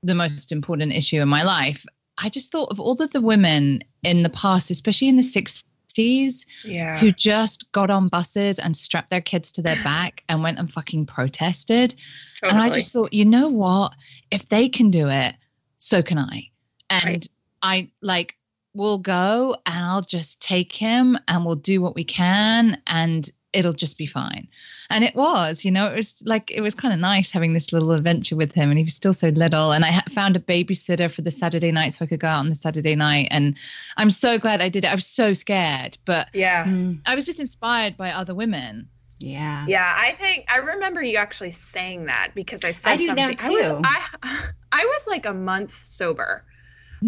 the 0.04 0.16
most 0.16 0.52
important 0.52 0.92
issue 0.92 1.22
in 1.22 1.30
my 1.30 1.44
life. 1.44 1.86
I 2.18 2.28
just 2.28 2.52
thought 2.52 2.70
of 2.70 2.82
all 2.82 3.02
of 3.02 3.12
the 3.12 3.22
women 3.22 3.82
in 4.04 4.24
the 4.24 4.30
past, 4.30 4.70
especially 4.70 5.08
in 5.08 5.16
the 5.16 5.24
60s 5.24 5.64
60s 5.94 6.46
yeah. 6.64 6.98
who 6.98 7.12
just 7.12 7.72
got 7.72 7.90
on 7.90 8.08
buses 8.08 8.60
and 8.60 8.76
strapped 8.76 9.10
their 9.10 9.22
kids 9.22 9.52
to 9.52 9.62
their 9.62 9.82
back 9.84 10.24
and 10.30 10.44
went 10.44 10.60
and 10.60 10.72
fucking 10.72 11.06
protested. 11.06 11.96
Totally. 12.42 12.62
And 12.62 12.72
I 12.72 12.74
just 12.74 12.92
thought, 12.94 13.14
you 13.14 13.26
know 13.26 13.48
what? 13.48 13.94
If 14.32 14.50
they 14.50 14.70
can 14.70 14.90
do 14.90 15.10
it, 15.10 15.36
so 15.78 16.02
can 16.02 16.18
I. 16.18 16.50
And 16.90 17.06
right. 17.06 17.28
I 17.62 17.92
like, 18.02 18.38
we'll 18.74 18.98
go 18.98 19.56
and 19.66 19.86
I'll 19.86 20.02
just 20.02 20.42
take 20.42 20.74
him 20.74 21.18
and 21.28 21.46
we'll 21.46 21.56
do 21.56 21.82
what 21.82 21.96
we 21.96 22.04
can. 22.04 22.82
And 22.88 23.30
it'll 23.54 23.74
just 23.74 23.98
be 23.98 24.06
fine. 24.06 24.48
And 24.90 25.04
it 25.04 25.16
was, 25.16 25.64
you 25.64 25.72
know, 25.72 25.88
it 25.88 25.96
was 25.96 26.22
like 26.26 26.52
it 26.52 26.62
was 26.62 26.76
kind 26.76 26.94
of 26.94 27.00
nice 27.00 27.32
having 27.32 27.54
this 27.54 27.72
little 27.72 27.92
adventure 27.92 28.36
with 28.36 28.52
him, 28.54 28.70
and 28.70 28.78
he 28.78 28.84
was 28.84 28.94
still 28.96 29.14
so 29.14 29.30
little. 29.30 29.72
And 29.72 29.86
I 29.86 29.92
ha- 29.92 30.04
found 30.12 30.36
a 30.36 30.40
babysitter 30.40 31.12
for 31.12 31.22
the 31.22 31.32
Saturday 31.32 31.72
night 31.72 31.94
so 31.94 32.06
I 32.06 32.08
could 32.08 32.20
go 32.20 32.28
out 32.28 32.40
on 32.40 32.50
the 32.50 32.56
Saturday 32.56 32.96
night. 32.96 33.28
And 33.32 33.56
I'm 33.98 34.10
so 34.10 34.38
glad 34.38 34.62
I 34.62 34.70
did 34.70 34.84
it. 34.86 34.92
I 34.92 34.96
was 34.96 35.08
so 35.08 35.34
scared, 35.34 35.98
but 36.06 36.28
Yeah. 36.34 36.66
Mm, 36.66 37.00
I 37.06 37.16
was 37.16 37.26
just 37.26 37.40
inspired 37.40 37.96
by 37.98 38.12
other 38.12 38.36
women. 38.36 38.90
yeah. 39.20 39.66
Yeah, 39.68 39.94
I 39.98 40.14
think 40.14 40.46
I 40.52 40.58
remember 40.58 41.02
you 41.02 41.18
actually 41.18 41.52
saying 41.52 42.06
that 42.08 42.32
because 42.36 42.64
I 42.64 42.72
said 42.74 42.92
I 42.94 42.98
do 42.98 43.14
now, 43.14 43.28
something. 43.28 43.38
I 43.42 43.50
was 43.50 43.68
too. 43.68 43.82
I, 43.84 44.50
I 44.74 44.86
was 44.86 45.08
like 45.08 45.26
a 45.26 45.34
month 45.34 45.72
sober. 45.86 46.44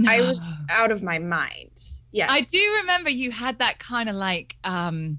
I 0.08 0.20
was 0.20 0.42
out 0.70 0.92
of 0.92 1.02
my 1.04 1.20
mind. 1.20 1.72
Yes. 2.12 2.30
I 2.30 2.42
do 2.42 2.60
remember 2.82 3.10
you 3.10 3.32
had 3.32 3.60
that 3.60 3.80
kind 3.80 4.10
of 4.10 4.16
like 4.16 4.56
um 4.66 5.18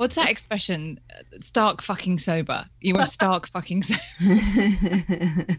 what's 0.00 0.14
that 0.14 0.30
expression? 0.30 0.98
Stark 1.42 1.82
fucking 1.82 2.18
sober. 2.18 2.64
You 2.80 2.94
were 2.94 3.04
stark 3.04 3.46
fucking 3.52 3.82
sober. 3.82 4.00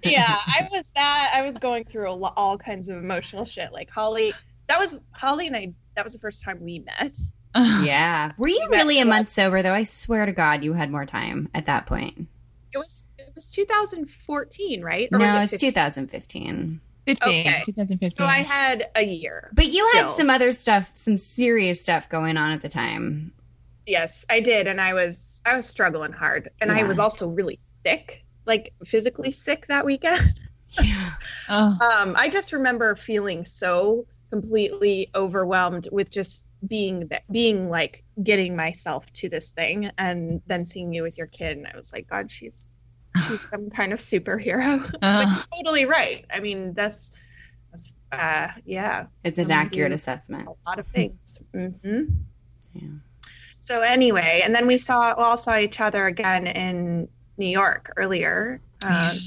yeah, 0.03 0.25
I 0.25 0.67
was 0.71 0.91
that. 0.95 1.33
I 1.35 1.43
was 1.43 1.59
going 1.59 1.83
through 1.83 2.09
a 2.09 2.13
lo- 2.13 2.33
all 2.35 2.57
kinds 2.57 2.89
of 2.89 2.97
emotional 2.97 3.45
shit. 3.45 3.71
Like 3.71 3.91
Holly, 3.91 4.33
that 4.67 4.79
was 4.79 4.99
Holly 5.11 5.45
and 5.45 5.55
I. 5.55 5.73
That 5.95 6.03
was 6.03 6.13
the 6.13 6.19
first 6.19 6.43
time 6.43 6.59
we 6.59 6.79
met. 6.79 7.15
yeah. 7.55 8.31
Were 8.39 8.47
you 8.47 8.67
met 8.71 8.77
really 8.77 8.99
a 8.99 9.05
month 9.05 9.29
sober 9.29 9.61
though? 9.61 9.75
I 9.75 9.83
swear 9.83 10.25
to 10.25 10.31
God, 10.31 10.63
you 10.63 10.73
had 10.73 10.89
more 10.89 11.05
time 11.05 11.47
at 11.53 11.67
that 11.67 11.85
point. 11.85 12.27
It 12.73 12.79
was 12.79 13.03
it 13.19 13.31
was 13.35 13.51
2014, 13.51 14.81
right? 14.81 15.07
no, 15.11 15.19
was 15.19 15.51
it 15.51 15.55
it's 15.55 15.61
2015. 15.61 16.81
15, 17.05 17.29
Okay. 17.29 17.61
2015. 17.65 18.17
So 18.17 18.25
I 18.25 18.37
had 18.37 18.89
a 18.95 19.03
year. 19.03 19.51
But 19.53 19.67
you 19.67 19.87
had 19.93 20.09
some 20.09 20.31
other 20.31 20.51
stuff, 20.51 20.91
some 20.95 21.17
serious 21.17 21.81
stuff 21.81 22.09
going 22.09 22.37
on 22.37 22.51
at 22.51 22.61
the 22.61 22.69
time. 22.69 23.33
Yes, 23.85 24.25
I 24.29 24.39
did, 24.39 24.67
and 24.67 24.79
I 24.79 24.93
was 24.93 25.41
I 25.45 25.55
was 25.55 25.67
struggling 25.67 26.11
hard, 26.13 26.49
and 26.61 26.71
I 26.71 26.83
was 26.83 26.99
also 26.99 27.27
really 27.27 27.59
sick, 27.81 28.23
like 28.45 28.73
physically 28.85 29.31
sick 29.31 29.65
that 29.67 29.85
weekend. 29.85 30.39
Yeah. 30.81 31.11
oh, 31.49 31.77
Um, 31.81 32.15
I 32.17 32.29
just 32.29 32.53
remember 32.53 32.95
feeling 32.95 33.43
so 33.43 34.05
completely 34.29 35.09
overwhelmed 35.15 35.89
with 35.91 36.09
just 36.09 36.45
being 36.65 37.07
that 37.07 37.23
being 37.29 37.69
like 37.69 38.05
getting 38.23 38.55
myself 38.55 39.11
to 39.13 39.27
this 39.27 39.51
thing, 39.51 39.89
and 39.97 40.41
then 40.47 40.63
seeing 40.63 40.93
you 40.93 41.03
with 41.03 41.17
your 41.17 41.27
kid, 41.27 41.57
and 41.57 41.67
I 41.67 41.75
was 41.75 41.91
like, 41.91 42.07
God, 42.07 42.31
she's 42.31 42.69
she's 43.27 43.49
some 43.49 43.69
kind 43.75 43.91
of 43.91 43.99
superhero. 43.99 44.79
but 44.91 44.99
uh, 45.03 45.25
you're 45.27 45.63
totally 45.63 45.85
right. 45.85 46.23
I 46.31 46.39
mean, 46.39 46.73
that's, 46.73 47.11
that's 47.71 47.93
uh, 48.13 48.47
yeah, 48.63 49.07
It's 49.25 49.39
an 49.39 49.45
Um, 49.47 49.51
accurate 49.51 49.91
assessment. 49.91 50.47
a 50.47 50.69
lot 50.69 50.79
of 50.79 50.87
things. 50.87 51.41
hmm 51.53 52.03
Yeah. 52.73 52.87
So 53.61 53.81
anyway, 53.81 54.41
and 54.43 54.53
then 54.53 54.67
we 54.67 54.77
saw 54.77 55.15
we 55.17 55.23
all 55.23 55.37
saw 55.37 55.57
each 55.57 55.79
other 55.79 56.05
again 56.07 56.47
in 56.47 57.07
New 57.37 57.47
York 57.47 57.93
earlier. 57.95 58.59
Um. 58.85 59.19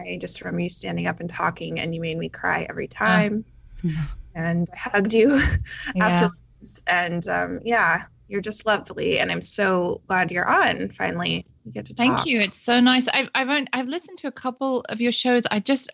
I 0.00 0.18
just 0.20 0.40
remember 0.40 0.60
you 0.60 0.68
standing 0.68 1.06
up 1.06 1.20
and 1.20 1.28
talking, 1.28 1.80
and 1.80 1.94
you 1.94 2.00
made 2.00 2.16
me 2.16 2.28
cry 2.28 2.66
every 2.68 2.88
time. 2.88 3.44
Yeah. 3.82 3.92
and 4.34 4.68
I 4.72 4.76
hugged 4.78 5.12
you 5.12 5.40
Yeah. 5.94 6.06
afterwards. 6.06 6.82
And 6.86 7.26
um, 7.28 7.60
yeah, 7.64 8.04
you're 8.28 8.40
just 8.40 8.66
lovely, 8.66 9.18
and 9.18 9.30
I'm 9.30 9.42
so 9.42 10.00
glad 10.06 10.30
you're 10.30 10.48
on. 10.48 10.90
Finally, 10.90 11.46
you 11.64 11.72
get 11.72 11.86
to 11.86 11.94
Thank 11.94 12.16
talk. 12.16 12.26
you. 12.26 12.40
It's 12.40 12.58
so 12.58 12.80
nice. 12.80 13.08
I've 13.08 13.28
I've 13.34 13.66
I've 13.72 13.88
listened 13.88 14.18
to 14.18 14.28
a 14.28 14.32
couple 14.32 14.82
of 14.88 15.00
your 15.00 15.12
shows. 15.12 15.42
I 15.50 15.60
just, 15.60 15.90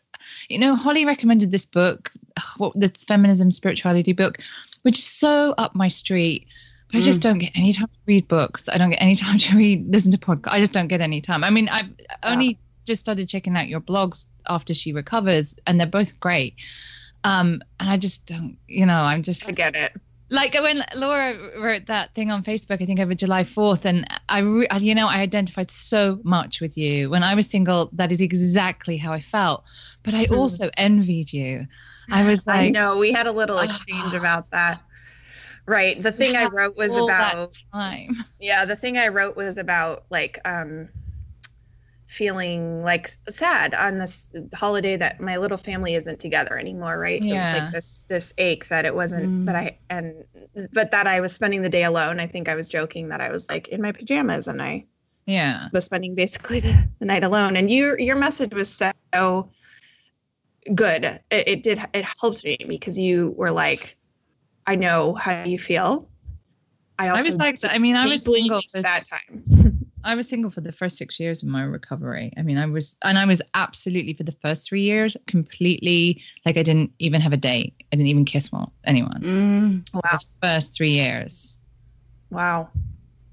you 0.48 0.58
know, 0.58 0.74
Holly 0.74 1.04
recommended 1.04 1.50
this 1.50 1.66
book, 1.66 2.10
what 2.58 2.72
this 2.78 3.04
feminism 3.04 3.50
spirituality 3.50 4.12
book, 4.12 4.38
which 4.82 4.98
is 4.98 5.04
so 5.04 5.54
up 5.58 5.74
my 5.74 5.88
street. 5.88 6.46
But 6.92 6.98
I 6.98 7.00
just 7.02 7.20
don't 7.22 7.38
get 7.38 7.52
any 7.56 7.72
time 7.72 7.88
to 7.88 7.98
read 8.06 8.28
books. 8.28 8.68
I 8.68 8.78
don't 8.78 8.90
get 8.90 9.02
any 9.02 9.16
time 9.16 9.38
to 9.38 9.56
read, 9.56 9.86
listen 9.92 10.10
to 10.12 10.18
podcasts. 10.18 10.52
I 10.52 10.60
just 10.60 10.72
don't 10.72 10.88
get 10.88 11.00
any 11.00 11.20
time. 11.20 11.44
I 11.44 11.50
mean, 11.50 11.68
I've 11.68 11.90
only 12.22 12.60
just 12.86 13.00
started 13.00 13.28
checking 13.28 13.56
out 13.56 13.68
your 13.68 13.80
blogs 13.80 14.26
after 14.48 14.72
she 14.74 14.92
recovers, 14.92 15.54
and 15.66 15.80
they're 15.80 15.86
both 15.88 16.18
great. 16.20 16.56
Um, 17.24 17.60
and 17.80 17.90
I 17.90 17.96
just 17.96 18.26
don't, 18.26 18.58
you 18.68 18.86
know, 18.86 19.00
I'm 19.02 19.22
just 19.22 19.48
I 19.48 19.52
get 19.52 19.74
it. 19.74 19.92
like 20.30 20.54
when 20.54 20.82
Laura 20.96 21.36
wrote 21.60 21.86
that 21.86 22.14
thing 22.14 22.30
on 22.32 22.42
Facebook, 22.44 22.82
I 22.82 22.86
think 22.86 23.00
over 23.00 23.14
July 23.14 23.44
4th, 23.44 23.84
and 23.84 24.06
I, 24.28 24.40
re- 24.40 24.68
you 24.80 24.94
know, 24.94 25.08
I 25.08 25.18
identified 25.20 25.70
so 25.70 26.20
much 26.24 26.60
with 26.60 26.76
you. 26.76 27.10
When 27.10 27.22
I 27.22 27.34
was 27.34 27.48
single, 27.48 27.90
that 27.94 28.12
is 28.12 28.20
exactly 28.20 28.96
how 28.96 29.12
I 29.12 29.20
felt. 29.20 29.64
But 30.04 30.14
I 30.14 30.26
Hmm. 30.28 30.34
also 30.34 30.70
envied 30.76 31.32
you. 31.32 31.66
I 32.10 32.24
was 32.24 32.46
I 32.48 32.62
like, 32.62 32.70
know 32.70 32.98
we 32.98 33.12
had 33.12 33.26
a 33.26 33.32
little 33.32 33.58
exchange 33.58 34.14
about 34.14 34.50
that. 34.50 34.80
Right. 35.66 36.00
The 36.00 36.12
thing 36.12 36.36
I 36.36 36.46
wrote 36.46 36.76
was 36.76 36.96
about 36.96 37.56
time. 37.72 38.16
yeah 38.40 38.64
the 38.64 38.76
thing 38.76 38.96
i 38.98 39.08
wrote 39.08 39.36
was 39.36 39.56
about 39.58 40.04
like 40.10 40.38
um 40.44 40.88
feeling 42.06 42.82
like 42.84 43.08
sad 43.28 43.74
on 43.74 43.98
this 43.98 44.28
holiday 44.54 44.96
that 44.96 45.20
my 45.20 45.36
little 45.38 45.56
family 45.58 45.94
isn't 45.96 46.20
together 46.20 46.56
anymore 46.56 46.96
right 46.98 47.20
Yeah. 47.22 47.34
it 47.34 47.38
was 47.38 47.52
like 47.64 47.72
this 47.72 48.04
this 48.08 48.34
ache 48.38 48.68
that 48.68 48.84
it 48.84 48.94
wasn't 48.94 49.28
Mm. 49.28 49.46
that 49.46 49.56
i 49.56 49.78
and 49.90 50.24
but 50.72 50.92
that 50.92 51.08
i 51.08 51.18
was 51.20 51.32
spending 51.34 51.62
the 51.62 51.68
day 51.68 51.82
alone 51.82 52.20
i 52.20 52.26
think 52.26 52.48
i 52.48 52.54
was 52.54 52.68
joking 52.68 53.08
that 53.08 53.20
i 53.20 53.30
was 53.32 53.48
like 53.48 53.66
in 53.68 53.82
my 53.82 53.90
pajamas 53.90 54.46
and 54.46 54.62
i 54.62 54.84
Yeah. 55.26 55.68
was 55.72 55.84
spending 55.84 56.14
basically 56.14 56.60
the, 56.60 56.88
the 57.00 57.06
night 57.06 57.24
alone 57.24 57.56
and 57.56 57.70
your 57.70 57.98
your 57.98 58.16
message 58.16 58.54
was 58.54 58.72
so 58.72 59.50
good 60.74 61.04
it, 61.04 61.48
it 61.48 61.62
did 61.64 61.80
it 61.92 62.04
helped 62.20 62.44
me 62.44 62.56
because 62.68 62.98
you 62.98 63.34
were 63.36 63.50
like 63.50 63.96
i 64.66 64.74
know 64.74 65.14
how 65.14 65.44
you 65.44 65.58
feel 65.58 66.08
i 66.98 67.08
also 67.08 67.22
I 67.22 67.26
was 67.26 67.36
like, 67.38 67.74
I 67.74 67.78
mean, 67.78 67.94
I 67.94 68.06
was 68.06 68.22
single. 68.22 68.56
missed 68.56 68.72
For, 68.76 68.82
that 68.82 69.04
time 69.04 69.42
I 70.04 70.14
was 70.14 70.28
single 70.28 70.50
for 70.52 70.60
the 70.60 70.70
first 70.72 70.96
six 70.98 71.18
years 71.18 71.42
of 71.42 71.48
my 71.48 71.64
recovery. 71.64 72.32
I 72.36 72.42
mean, 72.42 72.58
I 72.58 72.66
was, 72.66 72.96
and 73.02 73.18
I 73.18 73.24
was 73.26 73.42
absolutely 73.54 74.12
for 74.14 74.22
the 74.22 74.36
first 74.40 74.68
three 74.68 74.82
years 74.82 75.16
completely 75.26 76.22
like 76.44 76.56
I 76.56 76.62
didn't 76.62 76.92
even 77.00 77.20
have 77.20 77.32
a 77.32 77.36
date. 77.36 77.74
I 77.92 77.96
didn't 77.96 78.06
even 78.06 78.24
kiss 78.24 78.52
one, 78.52 78.70
anyone. 78.84 79.20
Mm. 79.20 79.94
wow 79.94 80.00
The 80.12 80.26
first 80.40 80.76
three 80.76 80.90
years. 80.90 81.58
wow 82.30 82.70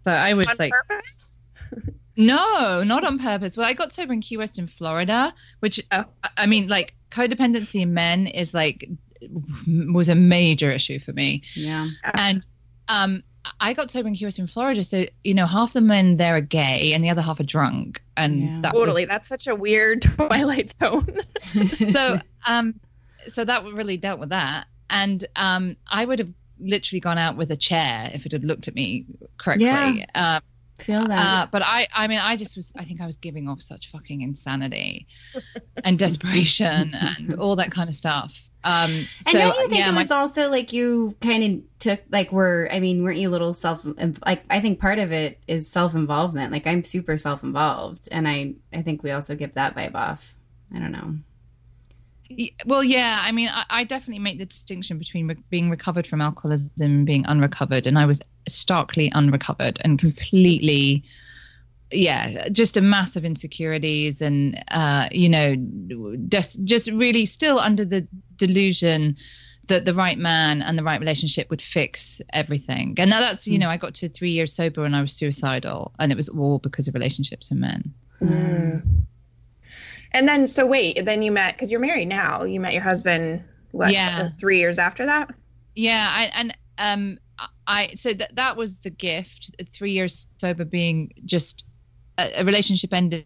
So 0.04 0.12
I 0.12 0.34
was 0.34 0.48
on 0.50 0.56
like, 0.58 0.74
purpose 0.74 1.46
No, 2.18 2.84
not 2.84 3.04
on 3.06 3.20
purpose. 3.20 3.56
Well, 3.56 3.68
I 3.68 3.74
got 3.74 3.94
sober 3.94 4.14
in 4.14 4.22
Key 4.22 4.38
West 4.38 4.58
in 4.60 4.68
Florida, 4.68 5.34
which 5.60 5.80
Oh. 5.92 6.06
I- 6.24 6.30
I 6.38 6.46
mean, 6.48 6.68
like 6.68 6.96
codependency 7.12 7.82
in 7.82 7.94
men 7.94 8.26
is 8.28 8.54
like 8.54 8.90
was 9.94 10.10
a 10.10 10.16
major 10.16 10.72
issue 10.72 11.00
for 11.00 11.14
me, 11.14 11.42
Yeah. 11.56 11.90
and 12.14 12.46
um, 12.88 13.24
I 13.60 13.74
got 13.74 13.92
sober 13.92 14.08
in 14.08 14.16
Key 14.16 14.26
West 14.26 14.40
in 14.40 14.48
Florida, 14.48 14.84
so 14.84 15.06
you 15.24 15.34
know 15.34 15.46
half 15.46 15.74
the 15.74 15.82
men 15.82 16.18
there 16.18 16.36
are 16.36 16.42
gay 16.42 16.94
and 16.94 17.04
the 17.04 17.10
other 17.10 17.22
half 17.22 17.40
are 17.40 17.44
drunk, 17.44 18.02
and 18.18 18.42
Yeah. 18.42 18.60
that 18.62 18.74
totally 18.74 19.04
was- 19.04 19.10
that's 19.10 19.28
such 19.28 19.48
a 19.48 19.56
weird 19.56 20.02
twilight 20.18 20.72
zone 20.74 21.20
so 21.92 22.20
um, 22.48 22.80
so 23.28 23.46
that 23.46 23.64
really 23.66 23.98
dealt 23.98 24.20
with 24.20 24.30
that, 24.30 24.66
and 24.90 25.26
um, 25.36 25.76
I 25.88 26.06
would 26.06 26.20
have 26.20 26.30
literally 26.60 27.00
gone 27.00 27.18
out 27.18 27.36
with 27.36 27.52
a 27.52 27.58
chair 27.58 28.10
if 28.14 28.26
it 28.26 28.32
had 28.32 28.44
looked 28.46 28.68
at 28.68 28.76
me 28.76 29.06
correctly. 29.38 29.66
Yeah. 29.66 30.06
Um, 30.16 30.42
Feel 30.84 31.06
that. 31.08 31.20
Uh, 31.20 31.48
but 31.52 31.62
I, 31.64 31.88
I 31.94 32.08
mean, 32.08 32.20
I 32.20 32.36
just 32.36 32.56
was, 32.56 32.74
I 32.76 32.84
think 32.84 33.02
I 33.02 33.06
was 33.06 33.18
giving 33.18 33.48
off 33.48 33.62
such 33.62 33.90
fucking 33.92 34.22
insanity 34.22 35.08
and 35.84 35.98
desperation 35.98 36.92
and 36.94 37.36
all 37.36 37.56
that 37.58 37.72
kind 37.72 37.90
of 37.90 37.96
stuff. 37.96 38.50
Um, 38.66 38.92
and 38.92 39.08
so 39.26 39.38
don't 39.38 39.56
you 39.56 39.68
think 39.68 39.80
yeah, 39.80 39.90
it 39.90 39.94
my, 39.94 40.04
was 40.04 40.12
also 40.12 40.50
like 40.50 40.72
you 40.72 41.16
kind 41.20 41.44
of 41.44 41.80
took 41.80 42.02
like 42.10 42.32
were 42.32 42.70
I 42.72 42.80
mean 42.80 43.04
weren't 43.04 43.18
you 43.18 43.28
a 43.28 43.32
little 43.32 43.54
self 43.54 43.86
like 44.26 44.44
I 44.50 44.62
think 44.62 44.80
part 44.80 45.00
of 45.00 45.12
it 45.12 45.38
is 45.50 45.70
self 45.70 45.96
involvement 45.96 46.54
like 46.54 46.66
I'm 46.66 46.86
super 46.86 47.18
self 47.18 47.44
involved 47.44 48.08
and 48.10 48.26
I 48.26 48.54
I 48.72 48.82
think 48.82 49.04
we 49.04 49.12
also 49.12 49.36
give 49.36 49.56
that 49.56 49.76
vibe 49.76 49.96
off 49.96 50.36
I 50.74 50.80
don't 50.80 50.94
know 50.94 51.16
well, 52.66 52.84
yeah, 52.84 53.22
I 53.24 53.32
mean, 53.32 53.50
I, 53.52 53.66
I 53.70 53.84
definitely 53.84 54.20
make 54.20 54.38
the 54.38 54.46
distinction 54.46 54.98
between 54.98 55.28
re- 55.28 55.44
being 55.50 55.70
recovered 55.70 56.08
from 56.08 56.22
alcoholism 56.22 56.72
and 56.80 57.06
being 57.06 57.26
unrecovered, 57.26 57.88
and 57.88 57.98
I 57.98 58.06
was 58.06 58.22
starkly 58.48 59.12
unrecovered 59.14 59.80
and 59.84 60.00
completely. 60.00 61.04
Yeah, 61.92 62.50
just 62.50 62.76
a 62.76 62.82
massive 62.82 63.24
insecurities, 63.24 64.20
and 64.20 64.64
uh, 64.72 65.08
you 65.12 65.30
know, 65.30 65.56
just 66.30 66.64
just 66.64 66.90
really 66.90 67.26
still 67.26 67.60
under 67.60 67.86
the 67.86 68.08
delusion 68.36 69.16
that 69.68 69.86
the 69.86 69.94
right 69.94 70.18
man 70.18 70.62
and 70.62 70.78
the 70.78 70.84
right 70.84 71.00
relationship 71.00 71.50
would 71.50 71.62
fix 71.62 72.22
everything. 72.34 72.96
And 72.98 73.10
now 73.10 73.20
that's 73.20 73.48
you 73.48 73.60
know, 73.60 73.70
I 73.70 73.78
got 73.78 73.94
to 73.96 74.10
three 74.10 74.32
years 74.32 74.54
sober 74.54 74.86
and 74.86 74.96
I 74.96 75.02
was 75.02 75.14
suicidal, 75.14 75.94
and 76.00 76.12
it 76.12 76.16
was 76.16 76.30
all 76.30 76.58
because 76.58 76.88
of 76.88 76.96
relationships 76.96 77.52
and 77.52 77.60
men. 77.60 77.94
Mm. 78.22 79.06
And 80.14 80.28
then 80.28 80.48
so 80.48 80.66
wait 80.66 81.04
then 81.06 81.22
you 81.22 81.32
met 81.32 81.56
because 81.56 81.72
you're 81.72 81.80
married 81.80 82.08
now 82.08 82.44
you 82.44 82.60
met 82.60 82.74
your 82.74 82.84
husband 82.84 83.44
what 83.72 83.92
Yeah. 83.92 84.30
three 84.40 84.60
years 84.60 84.78
after 84.80 85.06
that 85.06 85.34
Yeah, 85.76 86.08
I, 86.12 86.32
and 86.36 86.58
um, 86.78 87.18
I 87.66 87.94
so 87.96 88.14
that 88.14 88.36
that 88.36 88.56
was 88.56 88.82
the 88.82 88.92
gift. 88.92 89.56
Three 89.72 89.92
years 89.92 90.28
sober, 90.38 90.66
being 90.66 91.12
just 91.26 91.66
a, 92.20 92.42
a 92.42 92.44
relationship 92.46 92.94
ended, 92.94 93.26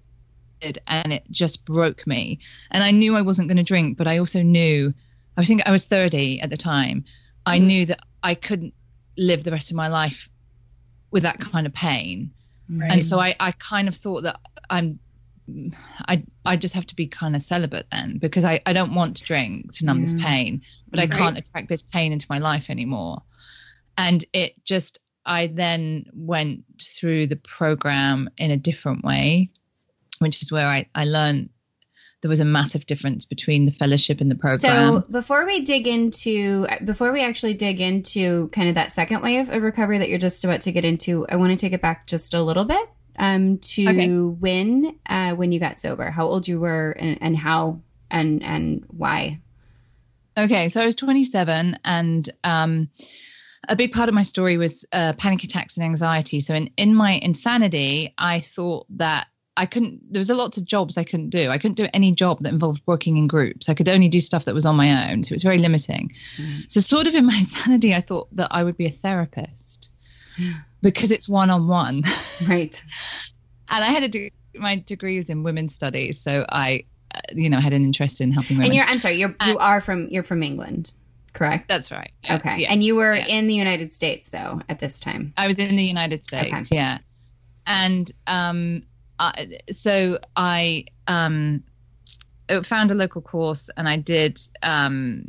and 0.87 1.11
it 1.11 1.23
just 1.29 1.65
broke 1.65 2.07
me. 2.07 2.39
And 2.71 2.83
I 2.83 2.91
knew 2.91 3.15
I 3.17 3.21
wasn't 3.21 3.49
going 3.49 3.57
to 3.57 3.63
drink, 3.63 3.97
but 3.97 4.07
I 4.07 4.17
also 4.17 4.41
knew 4.41 4.93
I 5.35 5.41
was 5.41 5.47
thinking 5.49 5.67
I 5.67 5.71
was 5.71 5.85
thirty 5.85 6.39
at 6.39 6.49
the 6.49 6.57
time. 6.57 7.03
I 7.45 7.59
Mhm. 7.59 7.63
knew 7.65 7.85
that 7.87 7.99
I 8.23 8.33
couldn't 8.35 8.73
live 9.17 9.43
the 9.43 9.51
rest 9.51 9.69
of 9.71 9.75
my 9.77 9.89
life 9.89 10.29
with 11.11 11.23
that 11.23 11.39
kind 11.39 11.67
of 11.67 11.73
pain. 11.73 12.31
Right. 12.69 12.91
and 12.91 13.03
so 13.03 13.19
I, 13.19 13.35
I 13.39 13.51
kind 13.53 13.87
of 13.87 13.95
thought 13.95 14.23
that 14.23 14.39
I'm 14.69 14.99
I 16.07 16.23
I 16.45 16.57
just 16.57 16.73
have 16.73 16.87
to 16.87 16.95
be 16.95 17.07
kind 17.07 17.35
of 17.35 17.41
celibate 17.41 17.87
then 17.91 18.17
because 18.17 18.43
I, 18.43 18.61
I 18.65 18.73
don't 18.73 18.95
want 18.95 19.17
to 19.17 19.23
drink 19.23 19.73
to 19.73 19.85
numb 19.85 20.01
this 20.01 20.13
pain, 20.13 20.61
but 20.89 20.99
I 20.99 21.07
can't 21.07 21.37
attract 21.37 21.69
this 21.69 21.81
pain 21.81 22.11
into 22.11 22.27
my 22.29 22.39
life 22.39 22.69
anymore. 22.69 23.21
And 23.97 24.23
it 24.33 24.63
just 24.65 24.99
I 25.25 25.47
then 25.47 26.05
went 26.13 26.63
through 26.81 27.27
the 27.27 27.35
program 27.35 28.29
in 28.37 28.51
a 28.51 28.57
different 28.57 29.03
way, 29.03 29.51
which 30.19 30.41
is 30.41 30.51
where 30.51 30.67
I, 30.67 30.87
I 30.95 31.05
learned 31.05 31.49
there 32.21 32.29
was 32.29 32.39
a 32.39 32.45
massive 32.45 32.85
difference 32.85 33.25
between 33.25 33.65
the 33.65 33.71
fellowship 33.71 34.21
and 34.21 34.31
the 34.31 34.35
program. 34.35 34.95
So 34.95 35.05
before 35.11 35.45
we 35.45 35.63
dig 35.63 35.85
into, 35.85 36.65
before 36.83 37.11
we 37.11 37.21
actually 37.21 37.53
dig 37.53 37.79
into 37.79 38.47
kind 38.49 38.69
of 38.69 38.75
that 38.75 38.91
second 38.91 39.21
wave 39.21 39.49
of 39.49 39.61
recovery 39.61 39.99
that 39.99 40.09
you're 40.09 40.17
just 40.17 40.43
about 40.43 40.61
to 40.61 40.71
get 40.71 40.83
into, 40.83 41.27
I 41.27 41.35
want 41.35 41.51
to 41.51 41.57
take 41.57 41.73
it 41.73 41.81
back 41.81 42.07
just 42.07 42.33
a 42.33 42.41
little 42.41 42.65
bit 42.65 42.89
um, 43.17 43.57
to 43.59 43.87
Okay. 43.87 44.09
when 44.09 44.97
uh, 45.07 45.33
when 45.33 45.51
you 45.51 45.59
got 45.59 45.79
sober, 45.79 46.09
how 46.09 46.25
old 46.25 46.47
you 46.47 46.59
were, 46.59 46.91
and, 46.91 47.17
and 47.21 47.37
how 47.37 47.81
and 48.11 48.43
and 48.43 48.85
why. 48.89 49.39
Okay, 50.37 50.69
so 50.69 50.81
I 50.81 50.85
was 50.85 50.95
27, 50.95 51.79
and 51.83 52.29
um, 52.43 52.89
a 53.67 53.75
big 53.75 53.91
part 53.91 54.07
of 54.07 54.13
my 54.13 54.21
story 54.21 54.57
was 54.57 54.85
uh, 54.91 55.13
panic 55.17 55.43
attacks 55.43 55.77
and 55.77 55.83
anxiety. 55.83 56.41
So 56.41 56.53
in 56.53 56.69
in 56.77 56.93
my 56.93 57.13
insanity, 57.13 58.13
I 58.17 58.39
thought 58.39 58.85
that 58.97 59.27
I 59.57 59.65
couldn't. 59.65 60.01
There 60.13 60.19
was 60.19 60.29
a 60.29 60.35
lots 60.35 60.57
of 60.57 60.65
jobs 60.65 60.97
I 60.97 61.03
couldn't 61.03 61.31
do. 61.31 61.49
I 61.49 61.57
couldn't 61.57 61.77
do 61.77 61.87
any 61.93 62.13
job 62.13 62.43
that 62.43 62.53
involved 62.53 62.83
working 62.85 63.17
in 63.17 63.27
groups. 63.27 63.67
I 63.67 63.73
could 63.73 63.89
only 63.89 64.09
do 64.09 64.21
stuff 64.21 64.45
that 64.45 64.53
was 64.53 64.65
on 64.67 64.75
my 64.75 65.09
own. 65.09 65.23
So 65.23 65.33
it 65.33 65.35
was 65.35 65.43
very 65.43 65.57
limiting. 65.57 66.11
Mm. 66.37 66.71
So 66.71 66.79
sort 66.81 67.07
of 67.07 67.15
in 67.15 67.25
my 67.25 67.35
insanity, 67.39 67.95
I 67.95 68.01
thought 68.01 68.27
that 68.35 68.49
I 68.51 68.63
would 68.63 68.77
be 68.77 68.85
a 68.85 68.91
therapist 68.91 69.91
because 70.81 71.11
it's 71.11 71.27
one 71.27 71.49
on 71.49 71.67
one. 71.67 72.03
Right. 72.47 72.81
And 73.69 73.83
I 73.83 73.87
had 73.87 74.03
a 74.03 74.07
de- 74.07 74.31
my 74.55 74.77
degree 74.85 75.17
was 75.17 75.29
in 75.29 75.43
women's 75.43 75.75
studies, 75.75 76.21
so 76.21 76.45
I, 76.47 76.85
uh, 77.13 77.19
you 77.33 77.49
know, 77.49 77.59
had 77.59 77.73
an 77.73 77.83
interest 77.83 78.21
in 78.21 78.31
helping 78.31 78.55
women. 78.55 78.67
And 78.67 78.75
you're, 78.75 78.85
I'm 78.85 78.97
sorry, 78.97 79.15
you're 79.15 79.35
you 79.45 79.57
are 79.57 79.81
from 79.81 80.07
you're 80.07 80.23
from 80.23 80.41
England, 80.41 80.93
correct? 81.33 81.67
That's 81.67 81.91
right. 81.91 82.11
Yeah, 82.23 82.35
okay. 82.37 82.59
yeah. 82.59 82.71
And 82.71 82.81
you 82.81 82.95
were 82.95 83.13
yeah. 83.13 83.27
in 83.27 83.47
the 83.47 83.53
United 83.53 83.93
States 83.93 84.29
though 84.29 84.61
at 84.69 84.79
this 84.79 85.01
time. 85.01 85.33
I 85.35 85.47
was 85.47 85.59
in 85.59 85.75
the 85.75 85.83
United 85.83 86.25
States, 86.25 86.53
Okay. 86.53 86.75
yeah, 86.77 86.99
and 87.65 88.09
um, 88.27 88.83
I, 89.19 89.57
so 89.69 90.17
I 90.37 90.85
um, 91.07 91.61
found 92.63 92.91
a 92.91 92.95
local 92.95 93.21
course, 93.21 93.69
and 93.75 93.89
I 93.89 93.97
did 93.97 94.39
um, 94.63 95.25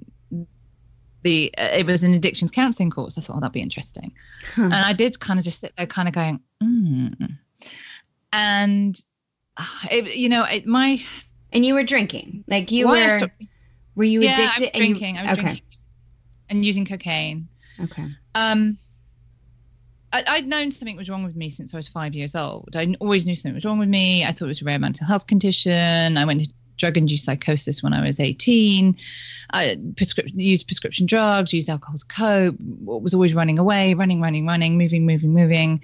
the. 1.22 1.52
Uh, 1.58 1.68
it 1.72 1.86
was 1.86 2.02
an 2.04 2.14
addictions 2.14 2.50
counselling 2.50 2.90
course. 2.90 3.18
I 3.18 3.20
thought, 3.20 3.36
oh, 3.36 3.40
that'd 3.40 3.52
be 3.52 3.60
interesting, 3.60 4.12
Huh. 4.54 4.62
and 4.64 4.74
I 4.74 4.92
did 4.92 5.18
kind 5.20 5.38
of 5.38 5.44
just 5.44 5.60
sit 5.60 5.72
there, 5.76 5.86
kind 5.86 6.08
of 6.08 6.14
going, 6.14 6.40
mm. 6.62 7.36
and 8.32 9.00
uh, 9.56 9.64
it, 9.90 10.16
you 10.16 10.28
know, 10.28 10.44
it, 10.44 10.66
my 10.66 11.02
And 11.52 11.64
you 11.64 11.74
were 11.74 11.82
drinking, 11.84 12.44
like 12.46 12.70
you 12.70 12.88
were. 12.88 13.08
stopped- 13.18 13.44
were 13.94 14.04
you 14.04 14.22
yeah, 14.22 14.34
addicted? 14.34 14.46
I 14.46 14.60
was 14.60 14.70
and 14.74 14.82
you- 14.84 14.88
drinking. 14.94 15.18
I 15.18 15.22
was 15.22 15.32
okay. 15.32 15.40
drinking 15.42 15.64
and 16.50 16.64
using 16.64 16.84
cocaine. 16.86 17.48
Okay. 17.82 18.06
Um, 18.36 18.78
I, 20.12 20.22
I'd 20.26 20.46
known 20.46 20.70
something 20.70 20.96
was 20.96 21.10
wrong 21.10 21.24
with 21.24 21.34
me 21.36 21.50
since 21.50 21.74
I 21.74 21.76
was 21.78 21.88
five 21.88 22.14
years 22.14 22.34
old. 22.36 22.70
I 22.76 22.94
always 23.00 23.26
knew 23.26 23.34
something 23.34 23.54
was 23.54 23.64
wrong 23.64 23.78
with 23.78 23.88
me. 23.88 24.24
I 24.24 24.28
thought 24.32 24.44
it 24.44 24.48
was 24.48 24.62
a 24.62 24.64
rare 24.64 24.78
mental 24.78 25.06
health 25.06 25.26
condition. 25.26 26.16
I 26.16 26.24
went 26.24 26.44
to 26.44 26.52
drug-induced 26.78 27.24
psychosis 27.24 27.82
when 27.82 27.92
I 27.92 28.00
was 28.00 28.18
18. 28.18 28.96
I 29.50 29.78
prescrip- 29.94 30.32
used 30.34 30.66
prescription 30.66 31.06
drugs, 31.06 31.52
used 31.52 31.68
alcohol 31.68 31.96
to 31.98 32.06
cope, 32.06 32.56
was 32.84 33.14
always 33.14 33.34
running 33.34 33.58
away, 33.58 33.94
running, 33.94 34.20
running, 34.20 34.46
running, 34.46 34.78
moving, 34.78 35.04
moving, 35.06 35.32
moving. 35.34 35.82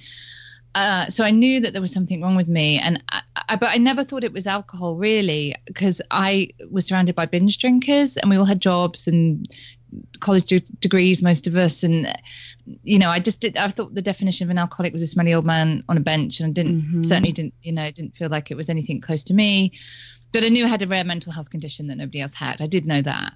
Uh, 0.74 1.07
so 1.07 1.22
I 1.24 1.30
knew 1.30 1.61
that 1.61 1.72
there 1.72 1.82
was 1.82 1.92
something 1.92 2.20
wrong 2.20 2.34
with 2.34 2.49
me, 2.49 2.80
and 2.80 3.01
I, 3.11 3.22
I, 3.51 3.57
but 3.57 3.70
I 3.70 3.76
never 3.76 4.03
thought 4.03 4.24
it 4.24 4.32
was 4.32 4.47
alcohol 4.47 4.97
really, 4.97 5.55
because 5.66 6.03
I 6.11 6.49
was 6.70 6.86
surrounded 6.86 7.14
by 7.14 7.26
binge 7.26 7.59
drinkers, 7.59 8.16
and 8.16 8.28
we 8.28 8.36
all 8.36 8.45
had 8.45 8.61
jobs 8.61 9.07
and 9.07 9.49
college 10.18 10.47
de- 10.47 10.64
degrees, 10.80 11.22
most 11.22 11.47
of 11.47 11.55
us, 11.55 11.84
and 11.84 12.12
you 12.82 12.99
know, 12.99 13.11
I 13.11 13.20
just 13.20 13.40
did. 13.40 13.57
I 13.57 13.68
thought 13.68 13.95
the 13.95 14.03
definition 14.03 14.47
of 14.47 14.51
an 14.51 14.59
alcoholic 14.59 14.92
was 14.92 15.03
a 15.03 15.07
smelly 15.07 15.32
old 15.32 15.45
man 15.45 15.84
on 15.88 15.97
a 15.97 16.01
bench, 16.01 16.40
and 16.40 16.49
I 16.49 16.53
didn't 16.53 16.82
Mhm. 16.82 17.07
certainly 17.07 17.30
didn't, 17.30 17.55
you 17.62 17.70
know, 17.70 17.88
didn't 17.92 18.16
feel 18.16 18.28
like 18.28 18.51
it 18.51 18.57
was 18.57 18.68
anything 18.68 19.01
close 19.01 19.22
to 19.24 19.34
me. 19.34 19.70
But 20.35 20.45
I 20.45 20.49
knew 20.51 20.64
I 20.66 20.68
had 20.68 20.82
a 20.82 20.87
rare 20.87 21.05
mental 21.05 21.32
health 21.32 21.49
condition 21.49 21.87
that 21.87 21.97
nobody 21.97 22.20
else 22.20 22.35
had. 22.35 22.61
I 22.61 22.66
did 22.66 22.85
know 22.87 23.01
that. 23.01 23.32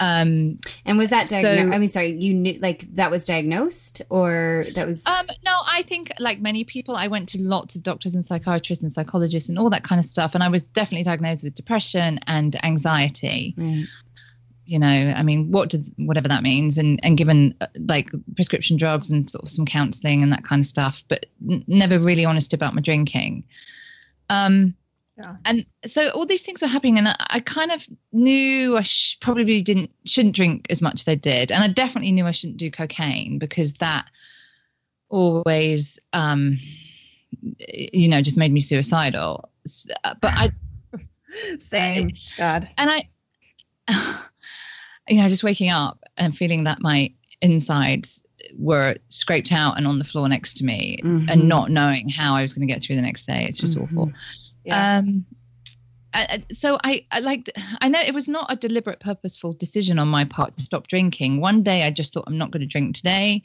Um, 0.00 0.60
And 0.86 0.96
was 0.96 1.10
that 1.10 1.26
So- 1.26 1.42
diagnosed? 1.42 1.74
I 1.74 1.78
mean, 1.78 1.88
sorry, 1.88 2.16
you 2.18 2.32
knew 2.32 2.56
like 2.60 2.86
that 2.94 3.10
was 3.10 3.26
diagnosed, 3.26 4.00
or 4.10 4.64
that 4.76 4.86
was 4.86 5.04
Um, 5.06 5.26
no, 5.44 5.58
I 5.66 5.82
think 5.82 6.12
like 6.20 6.40
many 6.40 6.62
people, 6.62 6.94
I 6.94 7.08
went 7.08 7.28
to 7.30 7.38
lots 7.42 7.74
of 7.74 7.82
doctors 7.82 8.14
and 8.14 8.24
psychiatrists 8.24 8.82
and 8.84 8.92
psychologists 8.92 9.48
and 9.48 9.58
all 9.58 9.68
that 9.70 9.82
kind 9.82 9.98
of 9.98 10.06
stuff, 10.06 10.34
and 10.36 10.44
I 10.44 10.48
was 10.48 10.62
definitely 10.64 11.02
diagnosed 11.02 11.42
with 11.42 11.56
depression 11.56 12.20
and 12.28 12.64
anxiety. 12.64 13.54
right. 13.56 13.84
You 14.66 14.78
know, 14.78 15.14
I 15.16 15.22
mean, 15.22 15.50
what 15.50 15.70
did 15.70 15.90
whatever 15.96 16.28
that 16.28 16.42
means, 16.42 16.76
and 16.78 17.00
and 17.02 17.16
given 17.18 17.54
uh, 17.60 17.66
like 17.88 18.10
prescription 18.36 18.76
drugs 18.76 19.10
and 19.10 19.28
sort 19.28 19.42
of 19.42 19.50
some 19.50 19.64
counselling 19.64 20.22
and 20.22 20.30
that 20.32 20.44
kind 20.44 20.60
of 20.60 20.66
stuff, 20.66 21.02
but 21.08 21.26
n- 21.50 21.64
never 21.66 21.98
really 21.98 22.24
honest 22.26 22.52
about 22.54 22.74
my 22.74 22.82
drinking. 22.82 23.42
Um, 24.30 24.74
Yeah. 25.18 25.34
and 25.46 25.66
so 25.84 26.10
all 26.10 26.26
these 26.26 26.42
things 26.42 26.62
were 26.62 26.68
happening, 26.68 26.96
and 26.98 27.08
I, 27.08 27.16
I 27.30 27.40
kind 27.40 27.72
of 27.72 27.84
knew 28.12 28.76
I 28.76 28.82
sh- 28.82 29.18
probably 29.20 29.60
didn't 29.62 29.90
shouldn't 30.04 30.36
drink 30.36 30.66
as 30.70 30.80
much 30.80 31.00
as 31.00 31.08
I 31.08 31.16
did, 31.16 31.50
and 31.50 31.62
I 31.64 31.68
definitely 31.68 32.12
knew 32.12 32.24
I 32.26 32.30
shouldn't 32.30 32.58
do 32.58 32.70
cocaine 32.70 33.38
because 33.38 33.72
that 33.74 34.06
always, 35.08 35.98
um, 36.12 36.58
you 37.72 38.08
know, 38.08 38.20
just 38.22 38.36
made 38.36 38.52
me 38.52 38.60
suicidal. 38.60 39.50
Uh, 40.04 40.14
But 40.20 40.32
I 40.36 40.52
Same. 41.58 42.10
God. 42.36 42.68
and 42.78 42.90
I, 42.90 43.08
you 45.08 45.20
know, 45.20 45.28
just 45.28 45.42
waking 45.44 45.70
up 45.70 46.02
and 46.16 46.36
feeling 46.36 46.64
that 46.64 46.80
my 46.80 47.12
insides 47.42 48.22
were 48.56 48.96
scraped 49.08 49.52
out 49.52 49.76
and 49.76 49.86
on 49.86 49.98
the 49.98 50.04
floor 50.04 50.28
next 50.28 50.54
to 50.58 50.64
me, 50.64 50.98
Mhm. 51.02 51.30
and 51.30 51.48
not 51.48 51.70
knowing 51.70 52.08
how 52.08 52.34
I 52.34 52.42
was 52.42 52.52
going 52.52 52.66
to 52.66 52.72
get 52.72 52.82
through 52.82 52.96
the 52.96 53.02
next 53.02 53.26
day. 53.26 53.46
It's 53.48 53.58
just 53.58 53.76
Mhm. 53.76 53.82
awful. 53.82 54.12
Um, 54.72 55.26
I- 56.14 56.26
I- 56.30 56.52
so 56.52 56.78
I, 56.82 57.04
I 57.10 57.20
like 57.20 57.50
I 57.80 57.88
know 57.88 58.00
it 58.00 58.14
was 58.14 58.28
not 58.28 58.50
a 58.50 58.56
deliberate, 58.56 59.00
purposeful 59.00 59.52
decision 59.52 59.98
on 59.98 60.08
my 60.08 60.24
part 60.24 60.56
to 60.56 60.62
stop 60.62 60.88
drinking. 60.88 61.40
One 61.40 61.62
day 61.62 61.82
I 61.84 61.90
just 61.90 62.14
thought 62.14 62.24
I'm 62.26 62.38
not 62.38 62.50
going 62.50 62.60
to 62.62 62.66
drink 62.66 62.94
today, 62.96 63.42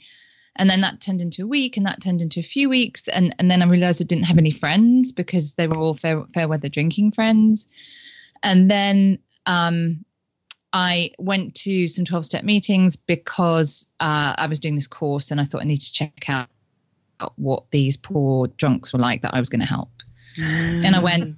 and 0.56 0.70
then 0.70 0.82
that 0.82 1.02
turned 1.02 1.22
into 1.22 1.44
a 1.44 1.48
week, 1.48 1.78
and 1.78 1.86
that 1.86 2.02
turned 2.02 2.22
into 2.22 2.40
a 2.40 2.44
few 2.44 2.70
weeks, 2.70 3.08
and 3.10 3.36
and 3.40 3.52
then 3.52 3.62
I 3.62 3.66
realized 3.66 4.02
I 4.02 4.06
didn't 4.06 4.26
have 4.26 4.38
any 4.38 4.52
friends 4.52 5.12
because 5.12 5.54
they 5.54 5.68
were 5.68 5.78
all 5.78 5.96
fair, 5.96 6.24
fair 6.34 6.48
weather 6.48 6.70
drinking 6.70 7.12
friends, 7.12 7.68
and 8.44 8.72
then 8.72 9.20
um, 9.46 10.06
I 10.72 11.12
went 11.20 11.56
to 11.56 11.88
some 11.88 12.06
12 12.06 12.26
step 12.26 12.44
meetings 12.44 12.96
because 12.96 13.88
uh, 14.00 14.36
I 14.38 14.48
was 14.48 14.60
doing 14.60 14.76
this 14.76 14.88
course, 14.88 15.32
and 15.32 15.42
I 15.42 15.44
thought 15.44 15.62
I 15.62 15.66
need 15.66 15.82
to 15.82 15.94
check 15.94 16.30
out 16.30 16.48
what 17.36 17.70
these 17.72 17.96
poor 17.98 18.48
drunks 18.48 18.92
were 18.92 19.00
like 19.00 19.22
that 19.22 19.34
I 19.34 19.40
was 19.40 19.50
going 19.50 19.62
to 19.62 19.68
help 19.68 19.90
and 20.38 20.96
I 20.96 21.00
went 21.00 21.36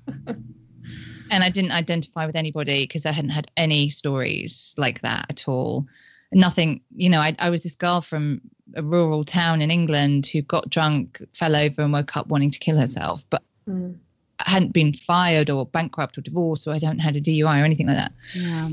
and 1.32 1.44
I 1.44 1.50
didn't 1.50 1.72
identify 1.72 2.26
with 2.26 2.36
anybody 2.36 2.84
because 2.84 3.06
I 3.06 3.12
hadn't 3.12 3.32
had 3.32 3.50
any 3.58 3.90
stories 3.90 4.74
like 4.78 5.02
that 5.02 5.26
at 5.30 5.48
all. 5.48 5.88
Nothing, 6.32 6.82
you 6.96 7.10
know, 7.10 7.22
I, 7.22 7.36
I 7.40 7.50
was 7.50 7.64
this 7.64 7.76
girl 7.76 8.02
from 8.02 8.42
a 8.76 8.84
rural 8.84 9.24
town 9.24 9.62
in 9.62 9.72
England 9.72 10.28
who 10.28 10.42
got 10.42 10.70
drunk, 10.70 11.22
fell 11.34 11.56
over, 11.56 11.82
and 11.82 11.94
woke 11.94 12.18
up 12.18 12.28
wanting 12.28 12.52
to 12.52 12.60
kill 12.60 12.78
herself, 12.78 13.24
but 13.30 13.42
Mm. 13.68 13.98
I 14.40 14.52
hadn't 14.52 14.74
been 14.74 14.94
fired 14.94 15.50
or 15.50 15.66
bankrupt 15.66 16.18
or 16.18 16.22
divorced, 16.22 16.68
or 16.68 16.74
I 16.74 16.80
don't 16.80 17.00
had 17.00 17.16
a 17.16 17.22
DUI 17.22 17.62
or 17.62 17.66
anything 17.66 17.88
like 17.88 17.96
that. 17.96 18.12
Yeah. 18.34 18.70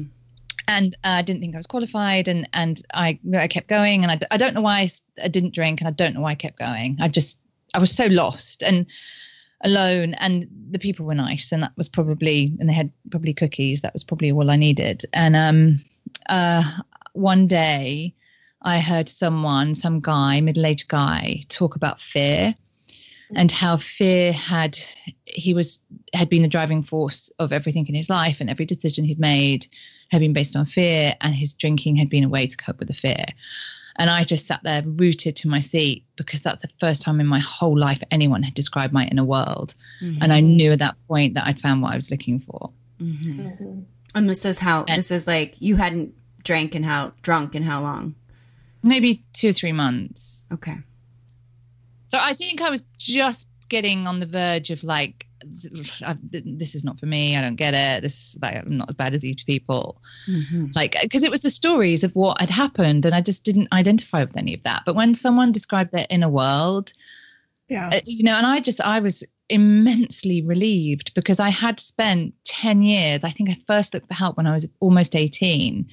And 0.68 0.94
uh, 0.96 1.08
I 1.08 1.22
didn't 1.22 1.40
think 1.40 1.54
I 1.54 1.58
was 1.58 1.66
qualified, 1.66 2.28
and 2.28 2.48
and 2.52 2.82
I 2.92 3.18
I 3.34 3.48
kept 3.48 3.68
going, 3.68 4.02
and 4.04 4.12
I, 4.12 4.18
I 4.30 4.36
don't 4.36 4.54
know 4.54 4.60
why 4.60 4.90
I 5.22 5.28
didn't 5.28 5.54
drink, 5.54 5.80
and 5.80 5.88
I 5.88 5.92
don't 5.92 6.14
know 6.14 6.20
why 6.20 6.32
I 6.32 6.34
kept 6.34 6.58
going. 6.58 6.98
I 7.00 7.08
just 7.08 7.40
I 7.74 7.78
was 7.78 7.94
so 7.94 8.06
lost 8.06 8.62
and 8.62 8.86
alone, 9.62 10.14
and 10.14 10.48
the 10.70 10.78
people 10.78 11.06
were 11.06 11.14
nice, 11.14 11.52
and 11.52 11.62
that 11.62 11.72
was 11.76 11.88
probably 11.88 12.56
and 12.58 12.68
they 12.68 12.74
had 12.74 12.90
probably 13.10 13.34
cookies. 13.34 13.80
That 13.80 13.92
was 13.92 14.04
probably 14.04 14.32
all 14.32 14.50
I 14.50 14.56
needed. 14.56 15.02
And 15.12 15.36
um, 15.36 15.84
uh, 16.28 16.62
one 17.12 17.46
day, 17.46 18.14
I 18.62 18.80
heard 18.80 19.08
someone, 19.08 19.74
some 19.74 20.00
guy, 20.00 20.40
middle 20.40 20.66
aged 20.66 20.88
guy, 20.88 21.44
talk 21.48 21.76
about 21.76 22.00
fear 22.00 22.54
and 23.34 23.50
how 23.50 23.76
fear 23.76 24.32
had 24.32 24.78
he 25.24 25.54
was 25.54 25.82
had 26.14 26.28
been 26.28 26.42
the 26.42 26.48
driving 26.48 26.82
force 26.82 27.30
of 27.38 27.52
everything 27.52 27.86
in 27.86 27.94
his 27.94 28.10
life 28.10 28.40
and 28.40 28.50
every 28.50 28.66
decision 28.66 29.04
he'd 29.04 29.18
made 29.18 29.66
had 30.10 30.20
been 30.20 30.32
based 30.32 30.56
on 30.56 30.66
fear 30.66 31.14
and 31.20 31.34
his 31.34 31.54
drinking 31.54 31.96
had 31.96 32.10
been 32.10 32.24
a 32.24 32.28
way 32.28 32.46
to 32.46 32.56
cope 32.56 32.78
with 32.78 32.88
the 32.88 32.94
fear 32.94 33.24
and 33.96 34.08
i 34.10 34.22
just 34.24 34.46
sat 34.46 34.62
there 34.62 34.82
rooted 34.84 35.34
to 35.36 35.48
my 35.48 35.60
seat 35.60 36.04
because 36.16 36.40
that's 36.42 36.62
the 36.62 36.70
first 36.80 37.02
time 37.02 37.20
in 37.20 37.26
my 37.26 37.38
whole 37.40 37.78
life 37.78 38.02
anyone 38.10 38.42
had 38.42 38.54
described 38.54 38.92
my 38.92 39.06
inner 39.06 39.24
world 39.24 39.74
and 40.00 40.32
i 40.32 40.40
knew 40.40 40.72
at 40.72 40.78
that 40.78 40.96
point 41.08 41.34
that 41.34 41.46
i'd 41.46 41.60
found 41.60 41.82
what 41.82 41.92
i 41.92 41.96
was 41.96 42.10
looking 42.10 42.38
for 42.38 42.70
Mhm. 43.00 43.24
Mhm. 43.58 43.84
And 44.14 44.28
this 44.28 44.44
is 44.44 44.58
how 44.58 44.84
And- 44.88 44.98
this 44.98 45.10
is 45.10 45.26
like 45.26 45.60
you 45.60 45.76
hadn't 45.76 46.12
drank 46.44 46.74
and 46.74 46.84
how 46.84 47.12
drunk 47.22 47.54
and 47.54 47.64
how 47.64 47.82
long? 47.82 48.14
maybe 48.82 49.22
two 49.32 49.48
or 49.48 49.52
three 49.52 49.72
months 49.72 50.44
Okay. 50.52 50.76
So 52.08 52.18
I 52.20 52.34
think 52.34 52.60
I 52.60 52.68
was 52.70 52.84
just 52.98 53.46
getting 53.70 54.06
on 54.06 54.20
the 54.20 54.26
verge 54.26 54.68
of 54.70 54.84
like, 54.84 55.26
I, 56.04 56.16
this 56.22 56.74
is 56.74 56.84
not 56.84 56.98
for 57.00 57.06
me. 57.06 57.36
I 57.36 57.40
don't 57.40 57.56
get 57.56 57.74
it. 57.74 58.02
This 58.02 58.36
like, 58.40 58.56
I'm 58.56 58.76
not 58.76 58.88
as 58.88 58.94
bad 58.94 59.14
as 59.14 59.20
these 59.20 59.42
people. 59.44 60.00
Mm-hmm. 60.28 60.66
Like, 60.74 60.96
because 61.00 61.22
it 61.22 61.30
was 61.30 61.42
the 61.42 61.50
stories 61.50 62.04
of 62.04 62.12
what 62.14 62.40
had 62.40 62.50
happened, 62.50 63.04
and 63.06 63.14
I 63.14 63.20
just 63.20 63.44
didn't 63.44 63.72
identify 63.72 64.22
with 64.24 64.36
any 64.36 64.54
of 64.54 64.62
that. 64.64 64.82
But 64.86 64.94
when 64.94 65.14
someone 65.14 65.52
described 65.52 65.92
their 65.92 66.06
inner 66.10 66.28
world, 66.28 66.92
Yeah. 67.68 67.90
uh, 67.92 68.00
you 68.04 68.24
know, 68.24 68.34
and 68.34 68.46
I 68.46 68.60
just, 68.60 68.80
I 68.80 69.00
was 69.00 69.24
immensely 69.48 70.42
relieved 70.42 71.12
because 71.14 71.38
I 71.38 71.50
had 71.50 71.78
spent 71.78 72.34
10 72.44 72.82
years. 72.82 73.24
I 73.24 73.30
think 73.30 73.50
I 73.50 73.56
first 73.66 73.92
looked 73.92 74.08
for 74.08 74.14
help 74.14 74.36
when 74.36 74.46
I 74.46 74.52
was 74.52 74.68
almost 74.80 75.14
18 75.14 75.86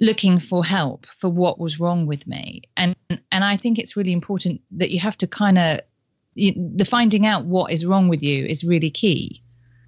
looking 0.00 0.38
for 0.38 0.64
help 0.64 1.06
for 1.16 1.28
what 1.28 1.58
was 1.58 1.80
wrong 1.80 2.06
with 2.06 2.24
me 2.28 2.62
and 2.76 2.94
and 3.32 3.42
i 3.42 3.56
think 3.56 3.80
it's 3.80 3.96
really 3.96 4.12
important 4.12 4.60
that 4.70 4.92
you 4.92 5.00
have 5.00 5.18
to 5.18 5.26
kind 5.26 5.58
of 5.58 5.80
the 6.76 6.84
finding 6.84 7.26
out 7.26 7.44
what 7.44 7.72
is 7.72 7.84
wrong 7.84 8.08
with 8.08 8.22
you 8.22 8.44
is 8.46 8.64
really 8.64 8.90
key 8.90 9.42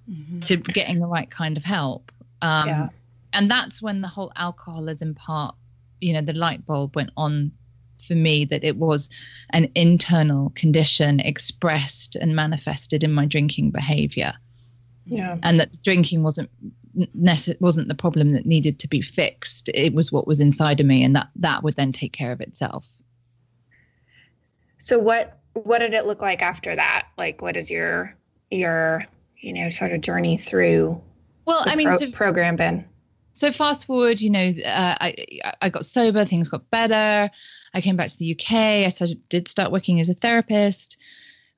Mm-hmm. 0.09 0.39
to 0.41 0.57
getting 0.57 0.99
the 0.99 1.05
right 1.07 1.29
kind 1.29 1.55
of 1.57 1.63
help 1.63 2.11
um 2.41 2.67
Yeah. 2.67 2.89
and 3.33 3.49
that's 3.49 3.81
when 3.81 4.01
the 4.01 4.07
whole 4.07 4.31
alcoholism 4.35 5.13
part 5.15 5.55
you 6.01 6.13
know 6.13 6.21
the 6.21 6.33
light 6.33 6.65
bulb 6.65 6.95
went 6.95 7.11
on 7.15 7.51
for 8.07 8.15
me 8.15 8.45
that 8.45 8.63
it 8.63 8.75
was 8.75 9.09
an 9.51 9.69
internal 9.75 10.49
condition 10.55 11.19
expressed 11.19 12.15
and 12.15 12.35
manifested 12.35 13.03
in 13.03 13.13
my 13.13 13.25
drinking 13.27 13.69
behavior 13.71 14.33
Yeah. 15.05 15.37
and 15.43 15.59
that 15.59 15.77
drinking 15.83 16.23
wasn't 16.23 16.49
wasn't 17.61 17.87
the 17.87 17.95
problem 17.95 18.33
that 18.33 18.45
needed 18.45 18.79
to 18.79 18.87
be 18.89 19.01
fixed 19.01 19.69
it 19.69 19.93
was 19.93 20.11
what 20.11 20.25
was 20.27 20.39
inside 20.39 20.79
of 20.81 20.87
me 20.87 21.03
and 21.03 21.15
that 21.15 21.29
that 21.35 21.63
would 21.63 21.75
then 21.75 21.91
take 21.91 22.11
care 22.11 22.31
of 22.33 22.41
itself 22.41 22.85
So 24.79 24.97
what 24.99 25.37
what 25.53 25.79
did 25.79 25.93
it 25.93 26.05
look 26.05 26.21
like 26.21 26.41
after 26.41 26.75
that? 26.75 27.07
Like 27.17 27.41
what 27.41 27.57
is 27.57 27.69
your 27.69 28.15
your 28.51 29.05
you 29.41 29.53
know 29.53 29.69
sort 29.69 29.91
of 29.91 30.01
journey 30.01 30.37
through 30.37 31.01
well 31.45 31.63
i 31.65 31.75
mean 31.75 31.87
pro- 31.87 31.97
so, 31.97 32.11
program 32.11 32.55
been? 32.55 32.85
so 33.33 33.51
fast 33.51 33.87
forward 33.87 34.21
you 34.21 34.29
know 34.29 34.51
uh, 34.65 34.95
i 35.01 35.15
i 35.61 35.69
got 35.69 35.85
sober 35.85 36.23
things 36.23 36.47
got 36.47 36.69
better 36.69 37.29
i 37.73 37.81
came 37.81 37.95
back 37.95 38.09
to 38.09 38.17
the 38.17 38.31
uk 38.33 38.51
i 38.51 38.87
started, 38.89 39.19
did 39.29 39.47
start 39.47 39.71
working 39.71 39.99
as 39.99 40.09
a 40.09 40.13
therapist 40.13 40.97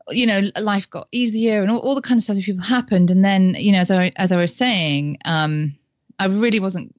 you 0.09 0.25
know 0.25 0.41
life 0.61 0.89
got 0.89 1.07
easier 1.11 1.61
and 1.61 1.71
all, 1.71 1.79
all 1.79 1.95
the 1.95 2.01
kind 2.01 2.17
of 2.17 2.23
stuff 2.23 2.35
that 2.35 2.45
people 2.45 2.63
happened 2.63 3.11
and 3.11 3.23
then 3.23 3.55
you 3.57 3.71
know 3.71 3.79
as 3.79 3.91
i 3.91 4.11
as 4.15 4.31
i 4.31 4.37
was 4.37 4.55
saying 4.55 5.17
um 5.25 5.73
i 6.19 6.25
really 6.25 6.59
wasn't 6.59 6.93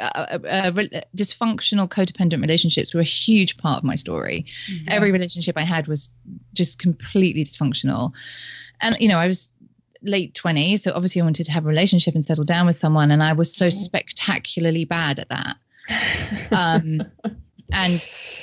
uh, 0.00 0.10
uh, 0.14 0.38
uh, 0.46 0.72
dysfunctional 1.16 1.88
codependent 1.88 2.40
relationships 2.40 2.94
were 2.94 3.00
a 3.00 3.04
huge 3.04 3.56
part 3.56 3.78
of 3.78 3.84
my 3.84 3.94
story. 3.96 4.46
Every 4.88 5.10
relationship 5.12 5.56
i 5.58 5.62
had 5.62 5.86
was 5.88 6.10
just 6.54 6.78
completely 6.78 7.44
dysfunctional. 7.44 8.12
And 8.80 8.96
you 9.00 9.08
know 9.08 9.18
i 9.18 9.26
was 9.26 9.50
late 10.02 10.32
20s 10.34 10.80
so 10.80 10.92
obviously 10.94 11.20
i 11.20 11.24
wanted 11.24 11.44
to 11.44 11.52
have 11.52 11.64
a 11.66 11.68
relationship 11.68 12.14
and 12.14 12.24
settle 12.24 12.44
down 12.44 12.64
with 12.66 12.76
someone 12.76 13.10
and 13.10 13.22
i 13.22 13.32
was 13.34 13.52
so 13.54 13.68
Mhm. 13.68 13.72
spectacularly 13.72 14.84
bad 14.84 15.18
at 15.18 15.28
that. 15.28 15.56
Um, 16.52 17.02
and 17.72 17.92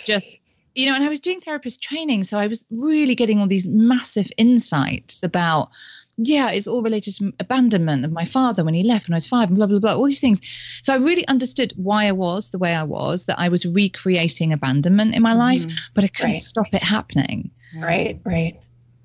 just 0.05 0.37
you 0.75 0.87
know 0.87 0.95
and 0.95 1.03
i 1.03 1.09
was 1.09 1.19
doing 1.19 1.41
therapist 1.41 1.81
training 1.81 2.23
so 2.23 2.37
i 2.37 2.47
was 2.47 2.65
really 2.71 3.15
getting 3.15 3.39
all 3.39 3.47
these 3.47 3.67
massive 3.67 4.31
insights 4.37 5.23
about 5.23 5.69
yeah 6.17 6.49
it's 6.49 6.67
all 6.67 6.81
related 6.81 7.13
to 7.15 7.31
abandonment 7.39 8.03
of 8.03 8.11
my 8.11 8.25
father 8.25 8.63
when 8.63 8.73
he 8.73 8.83
left 8.83 9.07
when 9.07 9.13
i 9.13 9.17
was 9.17 9.27
five 9.27 9.49
and 9.49 9.57
blah 9.57 9.67
blah 9.67 9.79
blah 9.79 9.93
all 9.93 10.05
these 10.05 10.19
things 10.19 10.41
so 10.81 10.93
i 10.93 10.97
really 10.97 11.27
understood 11.27 11.71
why 11.75 12.05
i 12.05 12.11
was 12.11 12.49
the 12.49 12.57
way 12.57 12.73
i 12.73 12.83
was 12.83 13.25
that 13.25 13.39
i 13.39 13.49
was 13.49 13.65
recreating 13.65 14.51
abandonment 14.51 15.15
in 15.15 15.21
my 15.21 15.33
life 15.33 15.65
but 15.93 16.03
i 16.03 16.07
couldn't 16.07 16.31
Right. 16.31 16.41
stop 16.41 16.67
it 16.73 16.81
happening 16.83 17.51
right, 17.79 18.19
right. 18.25 18.59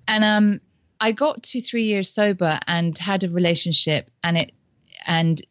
and 0.08 0.24
um 0.24 0.60
i 1.00 1.12
got 1.12 1.42
to 1.42 1.60
three 1.60 1.84
years 1.84 2.08
sober 2.10 2.58
and 2.66 2.96
had 2.96 3.24
a 3.24 3.28
relationship 3.30 4.10
and 4.24 4.38
it 4.38 4.52
and 5.06 5.42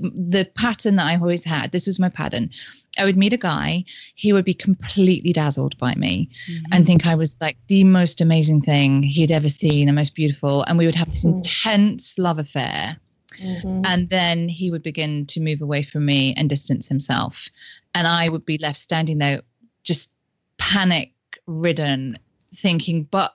the 0.00 0.48
pattern 0.54 0.96
that 0.96 1.06
i 1.06 1.16
always 1.16 1.44
had 1.44 1.72
this 1.72 1.86
was 1.86 1.98
my 1.98 2.08
pattern 2.08 2.50
i 2.98 3.04
would 3.04 3.16
meet 3.16 3.32
a 3.32 3.36
guy 3.38 3.84
he 4.14 4.32
would 4.32 4.44
be 4.44 4.54
completely 4.54 5.32
dazzled 5.32 5.76
by 5.78 5.94
me 5.94 6.28
Mm-hmm. 6.48 6.64
and 6.72 6.86
think 6.86 7.06
i 7.06 7.14
was 7.14 7.36
like 7.40 7.56
the 7.68 7.84
most 7.84 8.20
amazing 8.20 8.60
thing 8.60 9.02
he'd 9.02 9.30
ever 9.32 9.48
seen 9.48 9.88
and 9.88 9.96
most 9.96 10.14
beautiful 10.14 10.62
and 10.64 10.78
we 10.78 10.86
would 10.86 10.94
have 10.94 11.10
this 11.10 11.24
Mm. 11.24 11.36
intense 11.36 12.18
love 12.18 12.38
affair 12.38 12.96
Mhm. 13.42 13.82
and 13.84 14.08
then 14.10 14.48
he 14.48 14.70
would 14.70 14.82
begin 14.82 15.26
to 15.26 15.40
move 15.40 15.60
away 15.60 15.82
from 15.82 16.04
me 16.06 16.34
and 16.36 16.48
distance 16.48 16.86
himself 16.86 17.48
and 17.94 18.06
i 18.06 18.28
would 18.28 18.44
be 18.46 18.58
left 18.58 18.78
standing 18.78 19.18
there 19.18 19.42
just 19.82 20.12
panic 20.58 21.12
ridden 21.46 22.16
thinking 22.54 23.02
but 23.10 23.34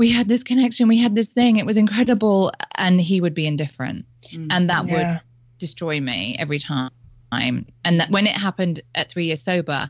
we 0.00 0.10
had 0.10 0.28
this 0.28 0.42
connection 0.42 0.88
we 0.88 0.96
had 0.96 1.14
this 1.14 1.30
thing 1.30 1.56
it 1.58 1.66
was 1.66 1.76
incredible 1.76 2.50
and 2.78 3.00
he 3.00 3.20
would 3.20 3.34
be 3.34 3.46
indifferent 3.46 4.04
Mm-hmm. 4.22 4.48
and 4.50 4.68
that 4.70 4.86
would 4.86 5.20
destroy 5.58 5.98
me 6.00 6.36
every 6.38 6.58
time 6.58 6.90
and 7.32 8.00
that 8.00 8.10
when 8.10 8.26
it 8.26 8.36
happened 8.36 8.80
at 8.94 9.10
three 9.10 9.24
years 9.26 9.42
sober 9.42 9.88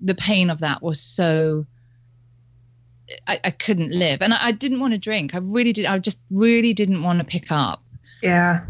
the 0.00 0.14
pain 0.14 0.50
of 0.50 0.58
that 0.60 0.82
was 0.82 1.00
so 1.00 1.66
I, 3.26 3.40
I 3.44 3.50
couldn't 3.50 3.90
live 3.92 4.22
and 4.22 4.32
I, 4.34 4.38
I 4.48 4.52
didn't 4.52 4.80
want 4.80 4.92
to 4.94 4.98
drink 4.98 5.34
i 5.34 5.38
really 5.38 5.72
did 5.72 5.86
i 5.86 5.98
just 5.98 6.20
really 6.30 6.72
didn't 6.72 7.02
want 7.02 7.18
to 7.20 7.24
pick 7.24 7.46
up 7.50 7.82
Yeah. 8.22 8.64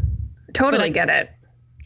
Totally 0.53 0.85
I- 0.85 0.89
get 0.89 1.09
it. 1.09 1.29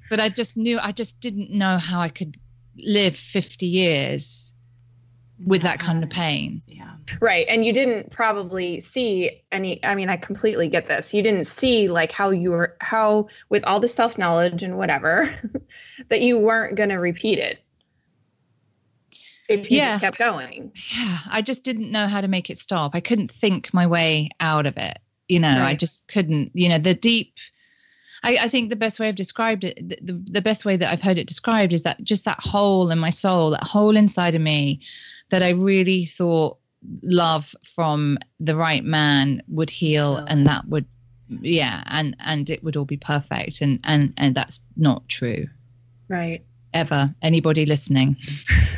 but 0.09 0.19
I 0.19 0.29
just 0.29 0.57
knew 0.57 0.77
I 0.79 0.91
just 0.91 1.19
didn't 1.21 1.51
know 1.51 1.77
how 1.77 1.99
I 2.01 2.09
could 2.09 2.37
live 2.77 3.15
50 3.15 3.65
years 3.65 4.53
with 5.45 5.61
that 5.63 5.79
kind 5.79 6.03
of 6.03 6.09
pain. 6.09 6.61
Yeah. 6.79 6.91
Right. 7.19 7.45
And 7.49 7.65
you 7.65 7.73
didn't 7.73 8.09
probably 8.09 8.79
see 8.79 9.41
any 9.51 9.83
I 9.83 9.95
mean, 9.95 10.09
I 10.09 10.15
completely 10.15 10.69
get 10.69 10.85
this. 10.85 11.13
You 11.13 11.21
didn't 11.21 11.43
see 11.43 11.89
like 11.89 12.13
how 12.13 12.29
you 12.29 12.51
were 12.51 12.77
how 12.79 13.27
with 13.49 13.65
all 13.65 13.81
the 13.81 13.87
self-knowledge 13.87 14.63
and 14.63 14.77
whatever 14.77 15.29
that 16.07 16.21
you 16.21 16.37
weren't 16.39 16.75
gonna 16.75 16.97
repeat 16.97 17.37
it. 17.37 17.61
If 19.49 19.69
you 19.69 19.77
Yeah. 19.77 19.89
just 19.89 20.01
kept 20.01 20.19
going. 20.19 20.71
Yeah, 20.95 21.17
I 21.29 21.41
just 21.41 21.65
didn't 21.65 21.91
know 21.91 22.07
how 22.07 22.21
to 22.21 22.29
make 22.29 22.49
it 22.49 22.57
stop. 22.57 22.95
I 22.95 23.01
couldn't 23.01 23.31
think 23.31 23.73
my 23.73 23.85
way 23.85 24.29
out 24.39 24.65
of 24.65 24.77
it. 24.77 24.99
You 25.27 25.39
know, 25.39 25.61
I 25.61 25.75
just 25.75 26.07
couldn't. 26.07 26.51
You 26.53 26.69
know, 26.69 26.77
the 26.77 26.93
deep. 26.93 27.33
I, 28.23 28.37
I 28.41 28.49
think 28.49 28.69
the 28.69 28.75
best 28.75 28.99
way 28.99 29.07
I've 29.07 29.15
described 29.15 29.63
it, 29.63 29.77
the, 29.77 29.97
the, 30.01 30.23
the 30.31 30.41
best 30.41 30.65
way 30.65 30.75
that 30.75 30.91
I've 30.91 31.01
heard 31.01 31.17
it 31.17 31.27
described 31.27 31.71
is 31.71 31.83
that 31.83 32.03
just 32.03 32.25
that 32.25 32.39
hole 32.39 32.89
in 32.91 32.99
my 32.99 33.11
soul, 33.11 33.51
that 33.51 33.63
hole 33.63 33.95
inside 33.95 34.35
of 34.35 34.41
me 34.41 34.81
that 35.29 35.43
I 35.43 35.49
really 35.49 36.05
thought 36.05 36.57
love 37.01 37.55
from 37.75 38.17
the 38.39 38.55
right 38.55 38.83
man 38.83 39.41
would 39.47 39.69
heal 39.69 40.17
Fill 40.17 40.25
and 40.27 40.47
that 40.47 40.65
would 40.67 40.85
yeah 41.41 41.83
and 41.87 42.15
and 42.19 42.49
it 42.49 42.63
would 42.63 42.77
all 42.77 42.85
be 42.85 42.97
perfect. 42.97 43.61
And 43.61 43.79
and 43.83 44.13
and 44.17 44.35
that's 44.35 44.61
not 44.77 45.07
true. 45.09 45.47
Right. 46.07 46.43
ever. 46.73 47.13
Anybody 47.21 47.65
listening? 47.65 48.17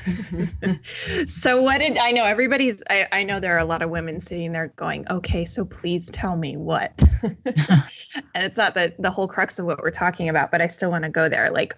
So 1.27 1.61
what 1.61 1.79
did 1.79 1.97
I 1.97 2.11
know 2.11 2.25
everybody's 2.25 2.81
I, 2.89 3.07
I 3.11 3.23
know 3.23 3.39
there 3.39 3.55
are 3.55 3.59
a 3.59 3.65
lot 3.65 3.81
of 3.81 3.89
women 3.89 4.19
sitting 4.19 4.51
there 4.51 4.73
going, 4.75 5.05
Okay, 5.09 5.45
so 5.45 5.65
please 5.65 6.09
tell 6.09 6.37
me 6.37 6.57
what. 6.57 7.03
And 8.33 8.43
it's 8.43 8.57
not 8.57 8.73
the 8.73 8.93
the 8.99 9.09
whole 9.09 9.27
crux 9.27 9.57
of 9.59 9.65
what 9.65 9.81
we're 9.81 9.91
talking 9.91 10.27
about, 10.27 10.51
but 10.51 10.61
I 10.61 10.67
still 10.67 10.89
want 10.91 11.05
to 11.05 11.09
go 11.09 11.29
there. 11.29 11.49
Like 11.49 11.77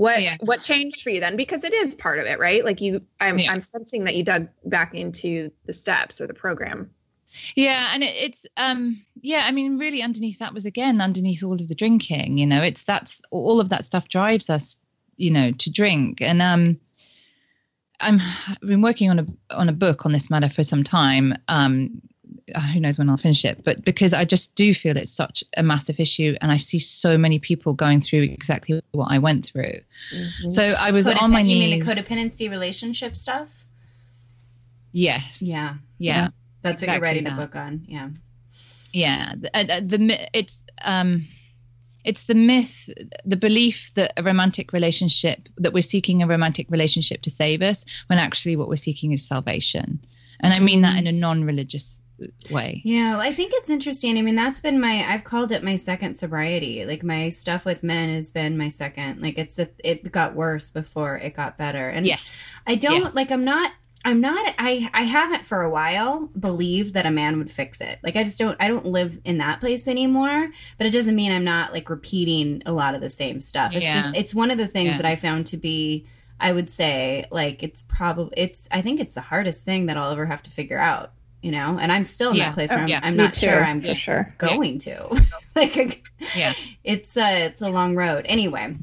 what 0.00 0.22
Yeah. 0.22 0.36
what 0.40 0.62
changed 0.62 1.02
for 1.02 1.10
you 1.10 1.20
then? 1.20 1.36
Because 1.36 1.62
it 1.62 1.74
is 1.74 1.94
part 1.94 2.18
of 2.20 2.26
it, 2.26 2.38
right? 2.38 2.64
Like 2.64 2.80
you 2.80 3.02
I'm 3.20 3.38
Yeah. 3.38 3.52
I'm 3.52 3.60
sensing 3.60 4.04
that 4.04 4.16
you 4.16 4.24
dug 4.24 4.48
back 4.64 4.94
into 4.94 5.50
the 5.66 5.74
steps 5.74 6.22
or 6.22 6.26
the 6.26 6.32
program. 6.32 6.90
Yeah, 7.54 7.86
and 7.92 8.02
it, 8.02 8.14
it's 8.16 8.46
um 8.56 9.04
yeah, 9.20 9.44
I 9.46 9.52
mean 9.52 9.76
really 9.76 10.02
underneath 10.02 10.38
that 10.38 10.54
was 10.54 10.64
again 10.64 11.02
underneath 11.02 11.42
all 11.44 11.60
of 11.60 11.68
the 11.68 11.74
drinking, 11.74 12.38
you 12.38 12.46
know, 12.46 12.62
it's 12.62 12.82
that's 12.82 13.20
all 13.30 13.60
of 13.60 13.68
that 13.68 13.84
stuff 13.84 14.08
drives 14.08 14.48
us, 14.48 14.80
you 15.16 15.30
know, 15.30 15.52
to 15.52 15.70
drink. 15.70 16.22
And 16.22 16.40
um 16.40 16.80
I'm 18.00 18.20
I've 18.48 18.60
been 18.60 18.80
working 18.80 19.10
on 19.10 19.18
a 19.18 19.26
on 19.54 19.68
a 19.68 19.72
book 19.74 20.06
on 20.06 20.12
this 20.12 20.30
matter 20.30 20.48
for 20.48 20.64
some 20.64 20.82
time. 20.82 21.34
Um 21.48 22.00
who 22.58 22.80
knows 22.80 22.98
when 22.98 23.08
I'll 23.08 23.16
finish 23.16 23.44
it, 23.44 23.64
but 23.64 23.84
because 23.84 24.12
I 24.12 24.24
just 24.24 24.54
do 24.54 24.74
feel 24.74 24.96
it's 24.96 25.12
such 25.12 25.44
a 25.56 25.62
massive 25.62 26.00
issue 26.00 26.36
and 26.40 26.50
I 26.50 26.56
see 26.56 26.78
so 26.78 27.16
many 27.18 27.38
people 27.38 27.74
going 27.74 28.00
through 28.00 28.22
exactly 28.22 28.82
what 28.92 29.10
I 29.10 29.18
went 29.18 29.46
through. 29.46 29.74
So 30.50 30.74
I 30.78 30.90
was 30.90 31.06
on 31.06 31.30
my 31.30 31.42
knees. 31.42 31.70
You 31.70 31.76
mean 31.76 31.84
the 31.84 32.02
codependency 32.02 32.50
relationship 32.50 33.16
stuff? 33.16 33.66
yes. 34.92 35.40
Yeah. 35.40 35.74
Yeah. 35.98 36.28
That's 36.62 36.82
what 36.82 36.92
you're 36.92 37.00
writing 37.00 37.24
that. 37.24 37.36
the 37.36 37.46
book 37.46 37.56
on. 37.56 37.84
Yeah. 37.86 38.08
yeah 38.92 39.34
the, 39.38 39.56
uh, 39.56 39.80
the 39.80 40.28
it's 40.32 40.64
um 40.84 41.26
it's 42.04 42.24
the 42.24 42.34
myth 42.34 42.90
the 43.24 43.36
belief 43.36 43.92
that 43.94 44.12
a 44.16 44.22
romantic 44.22 44.72
relationship 44.72 45.48
that 45.58 45.72
we're 45.72 45.82
seeking 45.82 46.22
a 46.22 46.26
romantic 46.26 46.70
relationship 46.70 47.22
to 47.22 47.30
save 47.30 47.62
us 47.62 47.84
when 48.08 48.18
actually 48.18 48.56
what 48.56 48.68
we're 48.68 48.76
seeking 48.76 49.12
is 49.12 49.26
salvation 49.26 50.00
and 50.40 50.54
i 50.54 50.58
mean 50.58 50.80
that 50.80 50.98
in 50.98 51.06
a 51.06 51.12
non-religious 51.12 51.99
way 52.50 52.80
Yeah, 52.84 53.18
I 53.18 53.32
think 53.32 53.52
it's 53.54 53.70
interesting. 53.70 54.18
I 54.18 54.22
mean, 54.22 54.34
that's 54.36 54.60
been 54.60 54.80
my 54.80 55.04
I've 55.08 55.24
called 55.24 55.52
it 55.52 55.62
my 55.62 55.76
second 55.76 56.14
sobriety. 56.14 56.84
Like 56.84 57.02
my 57.02 57.30
stuff 57.30 57.64
with 57.64 57.82
men 57.82 58.08
has 58.10 58.30
been 58.30 58.56
my 58.58 58.68
second. 58.68 59.20
Like 59.22 59.38
it's 59.38 59.58
a, 59.58 59.68
it 59.84 60.10
got 60.12 60.34
worse 60.34 60.70
before 60.70 61.16
it 61.16 61.34
got 61.34 61.58
better. 61.58 61.88
And 61.88 62.06
yes 62.06 62.46
I 62.66 62.74
don't 62.76 63.00
Yes. 63.00 63.14
like 63.14 63.30
I'm 63.30 63.44
not 63.44 63.72
I'm 64.02 64.20
not 64.22 64.54
I 64.58 64.88
I 64.94 65.02
haven't 65.02 65.44
for 65.44 65.60
a 65.62 65.68
while 65.70 66.28
believed 66.38 66.94
that 66.94 67.04
a 67.04 67.10
man 67.10 67.36
would 67.38 67.50
fix 67.50 67.80
it. 67.82 67.98
Like 68.02 68.16
I 68.16 68.24
just 68.24 68.38
don't 68.38 68.56
I 68.58 68.68
don't 68.68 68.86
live 68.86 69.18
in 69.24 69.38
that 69.38 69.60
place 69.60 69.86
anymore, 69.86 70.48
but 70.78 70.86
it 70.86 70.90
doesn't 70.90 71.14
mean 71.14 71.32
I'm 71.32 71.44
not 71.44 71.72
like 71.72 71.90
repeating 71.90 72.62
a 72.64 72.72
lot 72.72 72.94
of 72.94 73.00
the 73.02 73.10
same 73.10 73.40
stuff. 73.40 73.74
It's 73.74 73.84
Yeah. 73.84 73.94
just 74.00 74.16
it's 74.16 74.34
one 74.34 74.50
of 74.50 74.56
the 74.58 74.66
things 74.68 74.92
Yeah. 74.92 74.96
that 74.98 75.04
I 75.06 75.16
found 75.16 75.46
to 75.48 75.56
be 75.58 76.06
I 76.42 76.52
would 76.54 76.70
say 76.70 77.26
like 77.30 77.62
it's 77.62 77.82
probably 77.82 78.32
it's 78.38 78.66
I 78.72 78.80
think 78.80 79.00
it's 79.00 79.12
the 79.12 79.20
hardest 79.20 79.66
thing 79.66 79.84
that 79.86 79.98
I'll 79.98 80.12
ever 80.12 80.24
have 80.24 80.42
to 80.44 80.50
figure 80.50 80.78
out, 80.78 81.12
you 81.42 81.50
know? 81.50 81.78
And 81.80 81.90
I'm 81.92 82.04
still 82.04 82.30
in 82.30 82.36
Yeah. 82.36 82.46
that 82.50 82.54
place 82.54 82.70
Oh, 82.70 82.74
where 82.76 82.82
I'm, 82.84 82.88
yeah. 82.88 83.00
I'm 83.02 83.16
not 83.16 83.34
too, 83.34 83.46
sure 83.46 83.64
I'm 83.64 83.80
for 83.80 83.94
sure. 83.94 84.34
going 84.38 84.78
to. 84.80 85.24
like 85.56 86.02
Yeah. 86.36 86.52
it's 86.84 87.16
a 87.16 87.46
it's 87.46 87.62
a 87.62 87.68
long 87.68 87.94
road. 87.96 88.26
Anyway, 88.28 88.76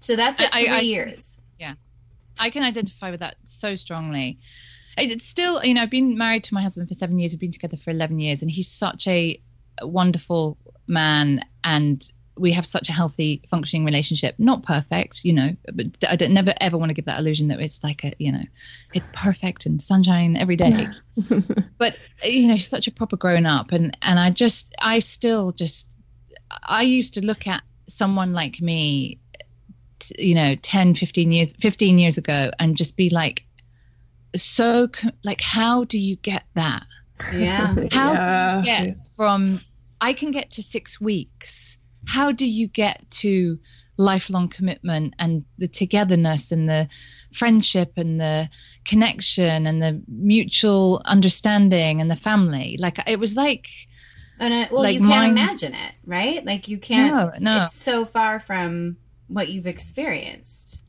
so 0.00 0.16
that's 0.16 0.40
it 0.40 0.50
I- 0.52 0.64
three 0.64 0.68
I- 0.68 0.80
years. 0.80 1.40
Yeah, 1.58 1.74
I 2.40 2.50
can 2.50 2.62
identify 2.64 3.10
with 3.10 3.20
that 3.20 3.36
so 3.44 3.74
strongly. 3.76 4.38
It's 4.98 5.26
still, 5.26 5.64
you 5.64 5.72
know, 5.74 5.82
I've 5.82 5.90
been 5.90 6.18
married 6.18 6.44
to 6.44 6.54
my 6.54 6.60
husband 6.62 6.86
for 6.88 6.94
seven 6.94 7.18
years. 7.18 7.32
We've 7.32 7.40
been 7.40 7.50
together 7.52 7.78
for 7.78 7.90
11 7.90 8.20
years, 8.20 8.42
and 8.42 8.50
he's 8.50 8.68
such 8.68 9.06
a 9.08 9.40
wonderful 9.80 10.58
man. 10.86 11.40
And 11.64 12.04
we 12.36 12.52
have 12.52 12.66
such 12.66 12.88
a 12.88 12.92
healthy, 12.92 13.42
functioning 13.48 13.84
relationship. 13.84 14.34
Not 14.38 14.62
perfect, 14.62 15.24
you 15.24 15.32
know, 15.32 15.56
but 15.72 15.86
I 16.08 16.16
don't, 16.16 16.32
never 16.32 16.54
ever 16.60 16.78
want 16.78 16.90
to 16.90 16.94
give 16.94 17.06
that 17.06 17.18
illusion 17.18 17.48
that 17.48 17.60
it's 17.60 17.82
like 17.84 18.04
a, 18.04 18.12
you 18.18 18.32
know, 18.32 18.44
it's 18.94 19.08
perfect 19.12 19.66
and 19.66 19.80
sunshine 19.80 20.36
every 20.36 20.56
day. 20.56 20.88
but, 21.78 21.98
you 22.24 22.48
know, 22.48 22.54
he's 22.54 22.68
such 22.68 22.88
a 22.88 22.92
proper 22.92 23.16
grown 23.16 23.46
up. 23.46 23.72
And, 23.72 23.96
and 24.02 24.18
I 24.18 24.30
just, 24.30 24.74
I 24.80 25.00
still 25.00 25.52
just, 25.52 25.94
I 26.62 26.82
used 26.82 27.14
to 27.14 27.24
look 27.24 27.46
at 27.46 27.62
someone 27.88 28.30
like 28.32 28.60
me 28.60 29.18
you 30.18 30.34
know 30.34 30.54
10 30.56 30.94
15 30.94 31.32
years 31.32 31.54
15 31.60 31.98
years 31.98 32.18
ago 32.18 32.50
and 32.58 32.76
just 32.76 32.96
be 32.96 33.10
like 33.10 33.44
so 34.34 34.88
like 35.24 35.40
how 35.40 35.84
do 35.84 35.98
you 35.98 36.16
get 36.16 36.44
that 36.54 36.84
Yeah. 37.30 37.74
how 37.90 38.14
Yeah. 38.14 38.22
do 38.24 38.30
you 38.30 38.64
get 38.64 38.96
from 39.16 39.60
i 40.00 40.12
can 40.12 40.30
get 40.30 40.52
to 40.52 40.62
6 40.62 41.00
weeks 41.00 41.78
how 42.08 42.32
do 42.32 42.46
you 42.46 42.68
get 42.68 43.08
to 43.10 43.58
lifelong 43.98 44.48
commitment 44.48 45.14
and 45.18 45.44
the 45.58 45.68
togetherness 45.68 46.50
and 46.50 46.68
the 46.68 46.88
friendship 47.32 47.92
and 47.96 48.20
the 48.20 48.48
connection 48.84 49.66
and 49.66 49.82
the 49.82 50.02
mutual 50.08 51.00
understanding 51.04 52.00
and 52.00 52.10
the 52.10 52.16
family 52.16 52.76
like 52.80 52.98
it 53.06 53.18
was 53.20 53.36
like 53.36 53.68
And 54.40 54.52
it, 54.54 54.72
well, 54.72 54.82
Like 54.82 54.94
you 54.94 55.00
can't 55.00 55.10
mind- 55.10 55.38
imagine 55.38 55.74
it, 55.74 55.94
right? 56.04 56.44
Like 56.44 56.66
you 56.68 56.78
can't. 56.78 57.14
no 57.14 57.32
no 57.38 57.64
It's 57.64 57.74
so 57.76 58.04
far 58.04 58.40
from 58.40 58.96
what 59.28 59.48
you've 59.50 59.66
experienced. 59.68 60.81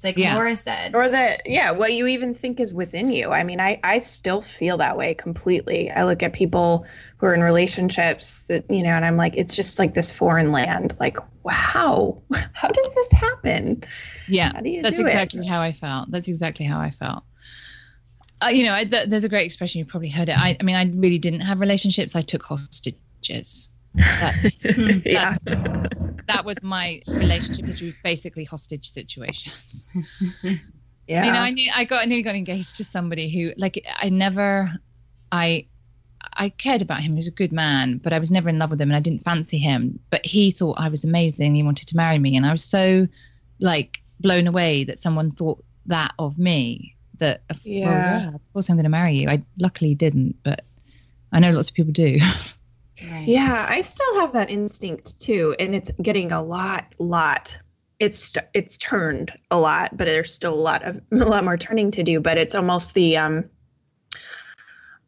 It's 0.00 0.04
like 0.04 0.16
Yeah. 0.16 0.34
Laura 0.34 0.56
said. 0.56 0.94
or 0.94 1.06
that 1.06 1.42
yeah 1.44 1.72
what 1.72 1.92
you 1.92 2.06
even 2.06 2.32
think 2.32 2.58
is 2.58 2.72
within 2.72 3.12
you 3.12 3.30
i 3.32 3.44
mean 3.44 3.60
i 3.60 3.78
i 3.84 3.98
still 3.98 4.40
feel 4.40 4.78
that 4.78 4.96
way 4.96 5.12
completely 5.12 5.90
i 5.90 6.04
look 6.06 6.22
at 6.22 6.32
people 6.32 6.86
who 7.18 7.26
are 7.26 7.34
in 7.34 7.42
relationships 7.42 8.44
that 8.44 8.64
you 8.70 8.82
know 8.82 8.88
and 8.90 9.04
i'm 9.04 9.18
like 9.18 9.34
it's 9.36 9.54
just 9.54 9.78
like 9.78 9.92
this 9.92 10.10
foreign 10.10 10.52
land 10.52 10.96
like 10.98 11.18
wow 11.42 12.18
how 12.54 12.68
does 12.68 12.94
this 12.94 13.12
happen 13.12 13.84
yeah 14.26 14.52
how 14.54 14.60
do 14.62 14.70
you 14.70 14.80
That's 14.80 14.96
do 14.96 15.02
exactly 15.06 15.44
it 15.44 15.48
how 15.48 15.60
I 15.60 15.72
felt. 15.72 16.10
That's 16.10 16.28
exactly 16.28 16.64
how 16.64 16.80
I 16.80 16.90
felt. 16.92 17.22
Uh, 18.42 18.48
you 18.48 18.64
know, 18.64 18.72
I, 18.74 18.84
th- 18.84 19.08
there's 19.08 19.24
a 19.24 19.28
great 19.28 19.44
expression. 19.44 19.80
You've 19.80 19.88
probably 19.88 20.08
heard 20.08 20.30
it. 20.30 20.38
I, 20.38 20.56
I 20.58 20.62
mean, 20.62 20.76
I 20.76 20.84
really 20.84 21.18
didn't 21.18 21.40
have 21.40 21.60
relationships. 21.60 22.16
I 22.16 22.22
took 22.22 22.42
hostages. 22.42 23.70
That, 23.94 25.02
yeah 25.04 25.36
that 26.32 26.44
was 26.44 26.62
my 26.62 27.02
relationship 27.16 27.66
history. 27.66 27.96
Basically, 28.04 28.44
hostage 28.44 28.88
situations. 28.88 29.84
yeah 31.06 31.24
You 31.24 31.32
know, 31.32 31.40
I 31.40 31.50
knew 31.50 31.70
I 31.74 31.84
got 31.84 32.02
I 32.02 32.04
nearly 32.06 32.22
got 32.22 32.36
engaged 32.36 32.76
to 32.76 32.84
somebody 32.84 33.28
who, 33.30 33.52
like, 33.56 33.84
I 33.96 34.08
never, 34.08 34.70
I, 35.32 35.66
I 36.36 36.50
cared 36.50 36.82
about 36.82 37.00
him. 37.00 37.12
He 37.12 37.16
was 37.16 37.26
a 37.28 37.32
good 37.42 37.52
man, 37.52 37.98
but 37.98 38.12
I 38.12 38.18
was 38.18 38.30
never 38.30 38.48
in 38.48 38.58
love 38.58 38.70
with 38.70 38.80
him, 38.80 38.90
and 38.90 38.96
I 38.96 39.00
didn't 39.00 39.24
fancy 39.24 39.58
him. 39.58 39.98
But 40.10 40.24
he 40.24 40.50
thought 40.50 40.78
I 40.78 40.88
was 40.88 41.04
amazing. 41.04 41.54
He 41.54 41.62
wanted 41.62 41.88
to 41.88 41.96
marry 41.96 42.18
me, 42.18 42.36
and 42.36 42.46
I 42.46 42.52
was 42.52 42.64
so, 42.64 43.08
like, 43.60 43.98
blown 44.20 44.46
away 44.46 44.84
that 44.84 45.00
someone 45.00 45.32
thought 45.32 45.62
that 45.86 46.12
of 46.18 46.38
me. 46.38 46.94
That 47.18 47.42
well, 47.48 47.58
Yeah. 47.64 48.20
yeah, 48.20 48.34
of 48.34 48.40
course 48.52 48.70
I'm 48.70 48.76
going 48.76 48.84
to 48.84 48.90
marry 48.90 49.14
you. 49.14 49.28
I 49.28 49.42
luckily 49.58 49.94
didn't, 49.94 50.36
but 50.42 50.64
I 51.32 51.40
know 51.40 51.50
lots 51.52 51.68
of 51.68 51.74
people 51.74 51.92
do. 51.92 52.18
Right. 53.10 53.26
Yeah, 53.26 53.66
I 53.68 53.80
still 53.80 54.20
have 54.20 54.32
that 54.32 54.50
instinct 54.50 55.20
too, 55.20 55.54
and 55.58 55.74
it's 55.74 55.90
getting 56.02 56.32
a 56.32 56.42
lot, 56.42 56.94
lot. 56.98 57.56
It's 57.98 58.34
it's 58.54 58.78
turned 58.78 59.32
a 59.50 59.58
lot, 59.58 59.96
but 59.96 60.06
there's 60.06 60.32
still 60.34 60.54
a 60.54 60.56
lot 60.60 60.82
of 60.82 61.00
a 61.12 61.16
lot 61.16 61.44
more 61.44 61.56
turning 61.56 61.90
to 61.92 62.02
do. 62.02 62.20
But 62.20 62.38
it's 62.38 62.54
almost 62.54 62.94
the 62.94 63.16
um, 63.16 63.44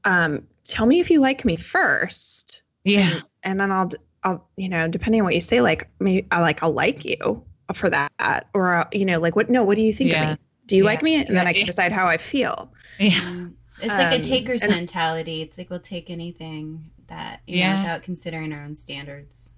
um, 0.04 0.46
tell 0.64 0.86
me 0.86 1.00
if 1.00 1.10
you 1.10 1.20
like 1.20 1.44
me 1.44 1.56
first, 1.56 2.62
yeah, 2.84 3.10
and 3.42 3.58
then 3.60 3.70
I'll 3.70 3.90
I'll 4.24 4.48
you 4.56 4.68
know 4.68 4.88
depending 4.88 5.20
on 5.20 5.24
what 5.24 5.34
you 5.34 5.40
say, 5.40 5.60
like 5.60 5.88
maybe 6.00 6.26
I 6.30 6.40
like 6.40 6.62
I'll 6.62 6.72
like 6.72 7.04
you 7.04 7.44
for 7.74 7.88
that, 7.90 8.46
or 8.54 8.74
uh, 8.74 8.84
you 8.92 9.04
know 9.04 9.20
like 9.20 9.36
what 9.36 9.48
no, 9.50 9.64
what 9.64 9.76
do 9.76 9.82
you 9.82 9.92
think 9.92 10.10
Yeah. 10.10 10.32
of 10.32 10.38
me? 10.38 10.44
Do 10.66 10.76
you 10.76 10.84
Yeah. 10.84 10.90
like 10.90 11.02
me? 11.02 11.16
And 11.16 11.36
then 11.36 11.46
I 11.46 11.52
can 11.52 11.66
decide 11.66 11.92
how 11.92 12.06
I 12.06 12.16
feel. 12.16 12.72
yeah. 12.98 13.46
It's 13.78 13.88
like 13.88 14.12
a 14.12 14.16
Um, 14.16 14.22
taker's 14.22 14.62
and- 14.62 14.70
mentality. 14.72 15.42
It's 15.42 15.58
like 15.58 15.70
we'll 15.70 15.80
take 15.80 16.08
anything 16.10 16.90
that 17.12 17.40
you 17.46 17.56
know 17.56 17.60
Yeah. 17.60 17.82
without 17.82 18.02
considering 18.02 18.52
our 18.52 18.62
own 18.64 18.74
standards. 18.74 19.52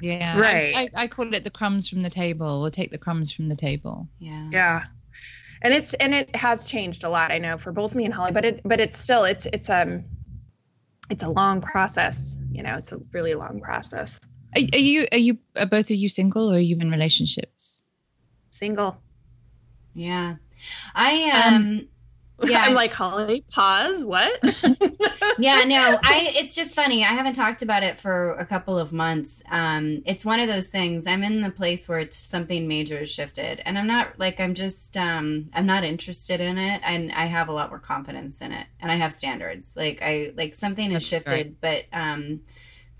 yeah. 0.00 0.38
Right. 0.38 0.74
I, 0.76 1.02
I 1.04 1.06
call 1.08 1.34
it 1.34 1.42
the 1.44 1.50
crumbs 1.50 1.88
from 1.88 2.02
the 2.02 2.10
table, 2.10 2.62
or 2.64 2.70
take 2.70 2.90
the 2.90 2.98
crumbs 2.98 3.32
from 3.32 3.48
the 3.48 3.56
table. 3.56 4.08
Yeah. 4.20 4.48
Yeah. 4.52 4.84
And 5.62 5.74
it's 5.74 5.94
and 5.94 6.14
it 6.14 6.34
has 6.36 6.68
changed 6.68 7.02
a 7.04 7.08
lot, 7.08 7.32
I 7.32 7.38
know, 7.38 7.58
for 7.58 7.72
both 7.72 7.94
me 7.94 8.04
and 8.04 8.14
Holly, 8.14 8.30
but 8.32 8.44
it 8.44 8.60
but 8.64 8.78
it's 8.80 8.96
still 8.96 9.24
it's 9.24 9.46
it's 9.52 9.68
um 9.68 10.04
it's 11.10 11.24
a 11.24 11.28
long 11.28 11.60
process, 11.60 12.36
you 12.52 12.62
know, 12.62 12.76
it's 12.76 12.92
a 12.92 12.98
really 13.12 13.34
long 13.34 13.60
process. 13.60 14.20
Are, 14.56 14.62
are 14.72 14.78
you 14.78 15.06
are 15.10 15.18
you 15.18 15.38
are 15.56 15.66
both 15.66 15.90
of 15.90 15.96
you 15.96 16.08
single 16.08 16.48
or 16.52 16.56
are 16.56 16.60
you 16.70 16.76
in 16.78 16.90
relationships? 16.90 17.82
Single. 18.50 19.00
Yeah. 19.94 20.36
I 20.94 21.30
Um, 21.46 21.54
um 21.54 21.88
Yeah. 22.44 22.60
I'm 22.60 22.74
like, 22.74 22.92
Holly, 22.92 23.44
pause, 23.50 24.04
what? 24.04 24.38
yeah, 25.38 25.64
no, 25.66 25.98
I 26.02 26.30
it's 26.36 26.54
just 26.54 26.76
funny. 26.76 27.04
I 27.04 27.08
haven't 27.08 27.34
talked 27.34 27.62
about 27.62 27.82
it 27.82 27.98
for 27.98 28.34
a 28.34 28.46
couple 28.46 28.78
of 28.78 28.92
months. 28.92 29.42
Um 29.50 30.02
it's 30.06 30.24
one 30.24 30.40
of 30.40 30.48
those 30.48 30.68
things. 30.68 31.06
I'm 31.06 31.24
in 31.24 31.40
the 31.40 31.50
place 31.50 31.88
where 31.88 31.98
it's 31.98 32.16
something 32.16 32.68
major 32.68 32.98
has 32.98 33.10
shifted 33.10 33.60
and 33.64 33.76
I'm 33.76 33.86
not 33.86 34.18
like 34.18 34.40
I'm 34.40 34.54
just 34.54 34.96
um 34.96 35.46
I'm 35.52 35.66
not 35.66 35.84
interested 35.84 36.40
in 36.40 36.58
it 36.58 36.80
and 36.84 37.10
I 37.12 37.26
have 37.26 37.48
a 37.48 37.52
lot 37.52 37.70
more 37.70 37.80
confidence 37.80 38.40
in 38.40 38.52
it 38.52 38.66
and 38.80 38.90
I 38.92 38.96
have 38.96 39.12
standards. 39.12 39.76
Like 39.76 40.00
I 40.02 40.32
like 40.36 40.54
something 40.54 40.92
has 40.92 41.02
That's 41.02 41.06
shifted, 41.06 41.60
but 41.60 41.86
um 41.92 42.40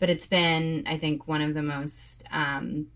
but 0.01 0.11
it's 0.11 0.27
been 0.27 0.85
I 0.87 0.99
think 0.99 1.29
one 1.29 1.43
of 1.43 1.55
the 1.55 1.63
most 1.63 2.25
um 2.33 2.87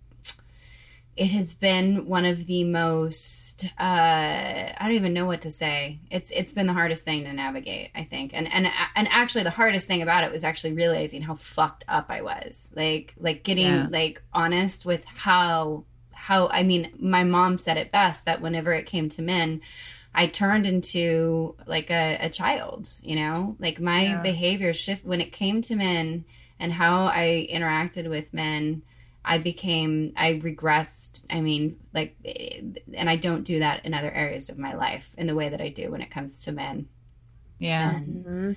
it 1.17 1.27
has 1.27 1.55
been 1.55 2.07
one 2.07 2.25
of 2.25 2.47
the 2.47 2.65
most 2.65 3.65
uh 3.65 3.69
i 3.79 4.77
don't 4.81 4.93
even 4.93 5.13
know 5.13 5.27
what 5.27 5.43
to 5.43 5.51
say 5.51 5.99
it's 6.11 6.31
it's 6.31 6.53
been 6.55 6.67
the 6.67 6.73
hardest 6.73 7.05
thing 7.05 7.25
to 7.25 7.33
navigate 7.33 7.91
i 7.95 8.03
think 8.05 8.33
and 8.35 8.51
and 8.53 8.67
and 8.97 9.09
actually 9.11 9.45
the 9.45 9.51
hardest 9.51 9.87
thing 9.87 10.01
about 10.03 10.25
it 10.25 10.33
was 10.33 10.43
actually 10.45 10.73
realizing 10.73 11.21
how 11.23 11.35
fucked 11.35 11.85
up 11.87 12.07
i 12.09 12.23
was 12.23 12.73
like 12.75 13.15
like 13.19 13.43
getting 13.43 13.65
Yeah. 13.67 13.89
like 13.91 14.23
honest 14.33 14.87
with 14.87 15.05
how 15.05 15.85
how 16.13 16.49
i 16.49 16.63
mean 16.63 16.91
my 16.99 17.25
mom 17.25 17.59
said 17.59 17.77
it 17.77 17.93
best 17.93 18.25
that 18.25 18.41
whenever 18.41 18.73
it 18.73 18.87
came 18.87 19.09
to 19.11 19.23
men 19.23 19.61
i 20.15 20.27
turned 20.27 20.65
into 20.67 21.55
like 21.67 21.91
a, 21.91 22.17
a 22.23 22.31
child 22.31 22.89
you 23.03 23.17
know 23.17 23.55
like 23.59 23.79
my 23.81 24.05
Yeah. 24.05 24.23
behavior 24.23 24.73
shift 24.73 25.05
when 25.05 25.21
it 25.21 25.33
came 25.33 25.61
to 25.63 25.77
men 25.77 26.25
and 26.59 26.73
how 26.73 27.05
i 27.07 27.47
interacted 27.53 28.09
with 28.09 28.33
men 28.33 28.83
I 29.25 29.39
became, 29.39 30.13
I 30.17 30.35
regressed. 30.35 31.27
I 31.31 31.41
mean, 31.41 31.79
like, 31.95 32.17
and 32.25 33.09
I 33.09 33.17
don't 33.17 33.45
do 33.45 33.61
that 33.61 33.85
in 33.85 33.95
other 33.95 34.11
areas 34.11 34.49
of 34.49 34.59
my 34.59 34.75
life 34.75 35.15
in 35.17 35.27
the 35.27 35.35
way 35.35 35.49
that 35.49 35.61
I 35.61 35.69
do 35.69 35.91
when 35.91 36.01
it 36.01 36.11
comes 36.11 36.45
to 36.45 36.53
men. 36.53 36.89
Yeah. 37.59 37.97
And, 37.97 38.25
Mhm. 38.25 38.57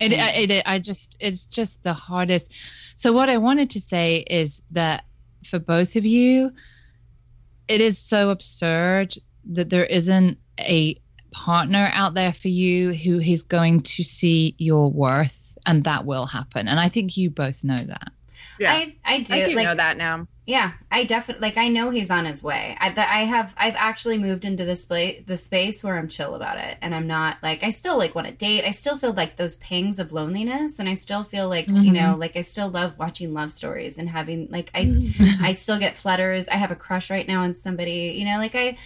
It, 0.00 0.12
it, 0.12 0.50
it, 0.50 0.62
I 0.66 0.80
just, 0.80 1.16
it's 1.20 1.44
just 1.44 1.82
the 1.84 1.94
hardest. 1.94 2.52
So, 2.96 3.12
what 3.12 3.30
I 3.30 3.38
wanted 3.38 3.70
to 3.70 3.80
say 3.80 4.24
is 4.28 4.60
that 4.72 5.04
for 5.48 5.58
both 5.60 5.94
of 5.94 6.04
you, 6.04 6.50
it 7.68 7.80
is 7.80 7.98
so 7.98 8.30
absurd 8.30 9.14
that 9.52 9.70
there 9.70 9.84
isn't 9.86 10.38
a 10.58 11.00
partner 11.30 11.90
out 11.92 12.14
there 12.14 12.32
for 12.32 12.48
you 12.48 12.92
who 12.92 13.20
is 13.20 13.42
going 13.42 13.82
to 13.82 14.02
see 14.02 14.54
your 14.58 14.90
worth, 14.90 15.40
and 15.64 15.84
that 15.84 16.04
will 16.04 16.26
happen. 16.26 16.68
And 16.68 16.80
I 16.80 16.88
think 16.88 17.16
you 17.16 17.30
both 17.30 17.62
know 17.64 17.82
that. 17.84 18.12
Yeah. 18.58 18.72
I, 18.72 18.96
I 19.04 19.20
do, 19.20 19.34
I 19.34 19.40
do 19.40 19.54
like, 19.56 19.64
know 19.64 19.74
that 19.74 19.96
now. 19.96 20.26
yeah, 20.46 20.72
I 20.90 21.04
definitely, 21.04 21.48
like, 21.48 21.56
I 21.56 21.68
know 21.68 21.90
he's 21.90 22.10
on 22.10 22.26
his 22.26 22.42
way. 22.42 22.76
I, 22.80 22.90
that 22.90 23.08
I 23.10 23.20
have, 23.24 23.54
I've 23.56 23.76
actually 23.76 24.18
moved 24.18 24.44
into 24.44 24.64
this 24.66 24.84
place, 24.84 25.22
the 25.26 25.38
space 25.38 25.82
where 25.82 25.96
I'm 25.96 26.08
chill 26.08 26.34
about 26.34 26.58
it. 26.58 26.76
And 26.82 26.94
I'm 26.94 27.06
not 27.06 27.38
like, 27.42 27.62
I 27.62 27.70
still 27.70 27.96
like 27.96 28.14
want 28.14 28.26
to 28.26 28.32
date. 28.34 28.64
I 28.64 28.72
still 28.72 28.98
feel 28.98 29.14
like 29.14 29.36
those 29.36 29.56
pangs 29.56 29.98
of 29.98 30.12
loneliness. 30.12 30.78
And 30.78 30.88
I 30.88 30.96
still 30.96 31.24
feel 31.24 31.48
like, 31.48 31.66
you 31.68 31.92
Mhm. 31.92 31.94
know, 31.94 32.16
like 32.16 32.36
I 32.36 32.42
still 32.42 32.68
love 32.68 32.98
watching 32.98 33.32
love 33.32 33.52
stories 33.54 33.98
and 33.98 34.08
having, 34.08 34.48
like, 34.50 34.70
I, 34.74 34.92
I 35.42 35.52
still 35.52 35.78
get 35.78 35.96
flutters. 35.96 36.48
I 36.48 36.56
have 36.56 36.70
a 36.70 36.76
crush 36.76 37.10
right 37.10 37.26
now 37.26 37.42
on 37.42 37.54
somebody, 37.54 38.14
you 38.18 38.26
know, 38.26 38.36
like 38.38 38.54
I, 38.54 38.76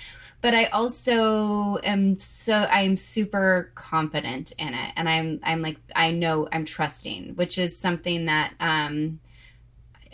but 0.40 0.54
I 0.54 0.66
also 0.66 1.78
am 1.78 2.16
so 2.16 2.54
I'm 2.54 2.94
super 2.94 3.72
confident 3.74 4.52
in 4.56 4.72
it, 4.72 4.92
and 4.96 5.08
I'm 5.08 5.40
I'm 5.42 5.62
like 5.62 5.78
I 5.96 6.12
know 6.12 6.48
I'm 6.52 6.64
trusting, 6.64 7.34
which 7.34 7.58
is 7.58 7.76
something 7.76 8.26
that 8.26 8.54
um, 8.60 9.18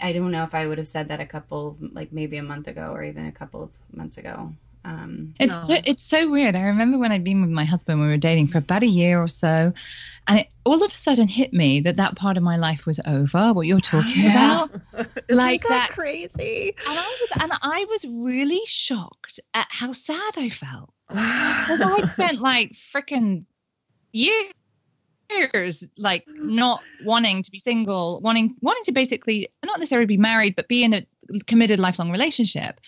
I 0.03 0.13
don't 0.13 0.31
know 0.31 0.45
if 0.45 0.55
I 0.55 0.67
would 0.67 0.79
have 0.79 0.89
said 0.89 1.09
that 1.09 1.21
a 1.21 1.27
couple 1.27 1.69
of, 1.69 1.93
like 1.95 2.13
maybe 2.13 2.37
a 2.37 2.43
month 2.43 2.69
ago 2.69 2.93
or 2.93 3.03
even 3.05 3.27
a 3.27 3.33
couple 3.33 3.63
of 3.63 3.71
months 3.93 4.19
ago. 4.19 4.53
Um, 4.85 5.35
It's 5.41 5.55
No. 5.55 5.63
so, 5.67 5.77
it's 5.85 6.03
so 6.05 6.31
weird. 6.31 6.55
I 6.55 6.63
remember 6.63 6.99
when 6.99 7.11
I'd 7.13 7.25
been 7.25 7.41
with 7.41 7.51
my 7.51 7.65
husband, 7.65 8.01
we 8.01 8.07
were 8.07 8.17
dating 8.19 8.49
for 8.49 8.59
about 8.59 8.83
a 8.83 8.87
year 8.87 9.21
or 9.23 9.29
so, 9.29 9.73
and 10.29 10.39
it 10.41 10.55
all 10.65 10.83
of 10.83 10.93
a 10.93 10.99
sudden 10.99 11.29
hit 11.29 11.53
me 11.53 11.81
that 11.81 11.97
that 11.97 12.17
part 12.17 12.37
of 12.37 12.43
my 12.43 12.57
life 12.57 12.87
was 12.87 13.01
over. 13.07 13.53
What 13.53 13.67
you're 13.67 13.81
talking 13.81 14.27
Yeah. 14.27 14.27
about, 14.27 14.71
like 15.31 15.65
Isn't 15.65 15.71
that. 15.71 15.91
crazy. 15.91 16.75
And 16.87 16.99
I 16.99 17.03
was, 17.21 17.29
and 17.41 17.53
I 17.63 17.87
was 17.89 18.05
really 18.25 18.61
shocked 18.67 19.41
at 19.55 19.67
how 19.71 19.93
sad 19.93 20.33
I 20.37 20.49
felt. 20.51 20.91
Because 21.67 21.81
I 21.81 22.03
spent 22.13 22.41
like 22.41 22.73
freaking 22.95 23.47
years 24.13 24.53
like 25.99 26.27
not 26.37 26.83
wanting 27.01 27.43
to 27.43 27.51
be 27.51 27.59
single, 27.59 28.21
wanting 28.23 28.55
wanting 28.61 28.85
to 28.85 28.93
basically 28.93 29.49
not 29.65 29.79
necessarily 29.79 30.07
be 30.07 30.17
married, 30.17 30.57
but 30.57 30.69
be 30.69 30.85
in 30.85 30.95
a 30.95 31.07
committed 31.47 31.81
lifelong 31.81 32.11
relationship. 32.11 32.81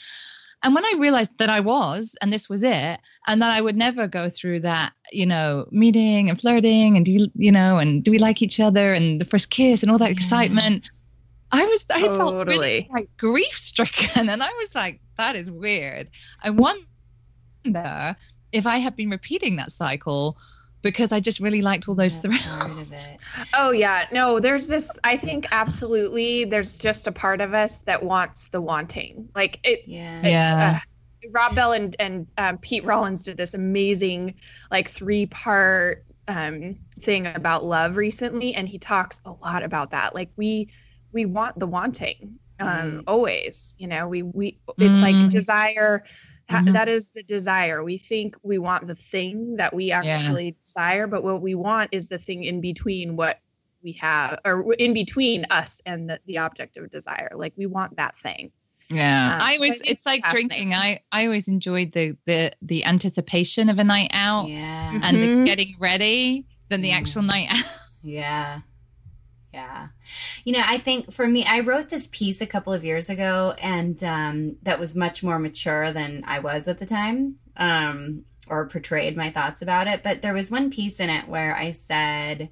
And 0.62 0.74
when 0.74 0.84
I 0.84 0.94
realized 0.98 1.30
that 1.38 1.50
I 1.50 1.60
was, 1.60 2.16
and 2.22 2.32
this 2.32 2.48
was 2.48 2.62
it, 2.62 2.98
and 3.26 3.42
that 3.42 3.52
I 3.54 3.60
would 3.60 3.76
never 3.76 4.08
go 4.08 4.28
through 4.28 4.60
that, 4.60 4.92
you 5.12 5.26
know, 5.26 5.66
meeting 5.70 6.28
and 6.30 6.40
flirting 6.40 6.96
and 6.96 7.04
do 7.04 7.12
you, 7.12 7.26
you 7.34 7.52
know, 7.52 7.78
and 7.78 8.02
do 8.02 8.10
we 8.10 8.18
like 8.18 8.42
each 8.42 8.58
other 8.58 8.92
and 8.92 9.20
the 9.20 9.24
first 9.24 9.50
kiss 9.50 9.82
and 9.82 9.92
all 9.92 9.98
that 9.98 10.06
Yeah. 10.06 10.12
excitement, 10.12 10.86
I 11.52 11.64
was, 11.64 11.84
I 11.92 12.08
felt 12.08 12.46
really 12.46 12.88
like 12.90 13.08
grief 13.18 13.52
stricken, 13.52 14.28
and 14.28 14.42
I 14.42 14.48
was 14.58 14.74
like, 14.74 15.00
that 15.18 15.36
is 15.36 15.52
weird. 15.52 16.08
I 16.42 16.50
wonder 16.50 18.16
if 18.52 18.66
I 18.66 18.78
have 18.78 18.96
been 18.96 19.10
repeating 19.10 19.56
that 19.56 19.72
cycle 19.72 20.38
because 20.82 21.12
I 21.12 21.20
just 21.20 21.40
really 21.40 21.62
liked 21.62 21.88
all 21.88 21.94
those 21.94 22.18
that 22.20 22.30
part 22.30 22.70
thrills. 22.70 23.12
Oh 23.54 23.70
yeah, 23.72 24.06
no, 24.12 24.40
there's 24.40 24.66
this 24.66 24.98
I 25.04 25.16
think 25.16 25.46
absolutely 25.50 26.44
there's 26.44 26.78
just 26.78 27.06
a 27.06 27.12
part 27.12 27.40
of 27.40 27.54
us 27.54 27.80
that 27.80 28.02
wants 28.02 28.48
the 28.48 28.60
wanting. 28.60 29.28
Like 29.34 29.60
it 29.64 29.80
Yeah. 29.86 30.20
Yeah. 30.22 30.76
uh, 30.76 30.78
Rob 31.32 31.56
Bell 31.56 31.72
and, 31.72 31.96
and 31.98 32.26
um, 32.38 32.58
Pete 32.58 32.84
Rollins 32.84 33.24
did 33.24 33.36
this 33.36 33.54
amazing 33.54 34.34
like 34.70 34.88
three 34.88 35.26
part 35.26 36.04
um, 36.28 36.76
thing 37.00 37.26
about 37.26 37.64
love 37.64 37.96
recently, 37.96 38.54
and 38.54 38.68
he 38.68 38.78
talks 38.78 39.20
a 39.24 39.30
lot 39.32 39.62
about 39.62 39.90
that. 39.90 40.14
Like 40.14 40.30
we 40.36 40.70
we 41.12 41.24
want 41.24 41.58
the 41.58 41.66
wanting 41.66 42.38
um, 42.60 42.96
Right. 42.96 43.04
always. 43.06 43.74
You 43.78 43.88
know, 43.88 44.08
we 44.08 44.22
we 44.22 44.60
it's 44.78 45.02
like 45.02 45.16
Mm. 45.16 45.30
desire. 45.30 46.04
Ha- 46.48 46.60
Mhm. 46.62 46.72
That 46.72 46.88
is 46.88 47.10
the 47.10 47.22
desire. 47.22 47.82
We 47.84 47.98
think 47.98 48.36
we 48.42 48.58
want 48.58 48.86
the 48.86 48.94
thing 48.94 49.56
that 49.56 49.74
we 49.74 49.90
actually 49.92 50.52
desire, 50.60 51.06
but 51.06 51.24
what 51.24 51.42
we 51.42 51.54
want 51.54 51.90
is 51.92 52.08
the 52.08 52.18
thing 52.18 52.44
in 52.44 52.60
between 52.60 53.16
what 53.16 53.40
we 53.82 53.92
have, 53.92 54.38
or 54.44 54.72
in 54.74 54.92
between 54.94 55.46
us 55.50 55.80
and 55.86 56.08
the, 56.10 56.18
the 56.26 56.38
object 56.38 56.76
of 56.76 56.90
desire. 56.90 57.30
Like 57.34 57.52
we 57.56 57.66
want 57.66 57.96
that 57.96 58.16
thing. 58.16 58.50
Yeah, 58.88 59.34
Um, 59.34 59.40
I 59.42 59.56
so 59.56 59.62
I 59.62 59.66
always 59.66 59.80
it's 59.90 60.06
like 60.06 60.30
drinking. 60.30 60.72
I 60.74 61.00
I 61.10 61.24
always 61.26 61.48
enjoyed 61.48 61.92
the 61.92 62.16
the 62.26 62.52
the 62.62 62.84
anticipation 62.84 63.68
of 63.68 63.78
a 63.78 63.84
night 63.84 64.10
out 64.12 64.48
Yeah. 64.48 65.00
and 65.02 65.16
the 65.16 65.26
Mhm. 65.28 65.46
getting 65.46 65.74
ready 65.80 66.44
than 66.68 66.80
the 66.82 66.90
Mm. 66.90 66.96
actual 66.96 67.22
night 67.22 67.48
out. 67.50 67.64
Yeah. 68.02 68.60
Yeah. 69.56 69.88
You 70.44 70.52
know, 70.52 70.62
I 70.62 70.76
think 70.76 71.10
for 71.12 71.26
me, 71.26 71.46
I 71.46 71.60
wrote 71.60 71.88
this 71.88 72.10
piece 72.12 72.42
a 72.42 72.46
couple 72.46 72.74
of 72.74 72.84
years 72.84 73.08
ago 73.08 73.54
and 73.58 74.02
um, 74.04 74.56
that 74.64 74.78
was 74.78 74.94
much 74.94 75.22
more 75.22 75.38
mature 75.38 75.92
than 75.92 76.24
I 76.26 76.40
was 76.40 76.68
at 76.68 76.78
the 76.78 76.84
time 76.84 77.36
um, 77.56 78.26
or 78.50 78.68
portrayed 78.68 79.16
my 79.16 79.30
thoughts 79.30 79.62
about 79.62 79.86
it. 79.86 80.02
But 80.02 80.20
there 80.20 80.34
was 80.34 80.50
one 80.50 80.70
piece 80.70 81.00
in 81.00 81.08
it 81.08 81.26
where 81.26 81.56
I 81.56 81.72
said, 81.72 82.50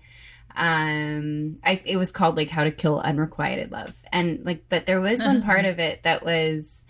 um, 0.57 1.59
I, 1.62 1.82
it 1.84 1.98
was 1.98 2.11
called 2.11 2.38
like 2.38 2.48
How 2.48 2.64
to 2.64 2.70
Kill 2.70 2.98
Unrequited 2.98 3.70
Love. 3.70 4.02
And 4.11 4.42
like, 4.46 4.64
but 4.70 4.86
there 4.86 5.02
was 5.02 5.22
one 5.22 5.42
part 5.42 5.66
of 5.66 5.78
it 5.78 6.05
that 6.05 6.24
was, 6.24 6.84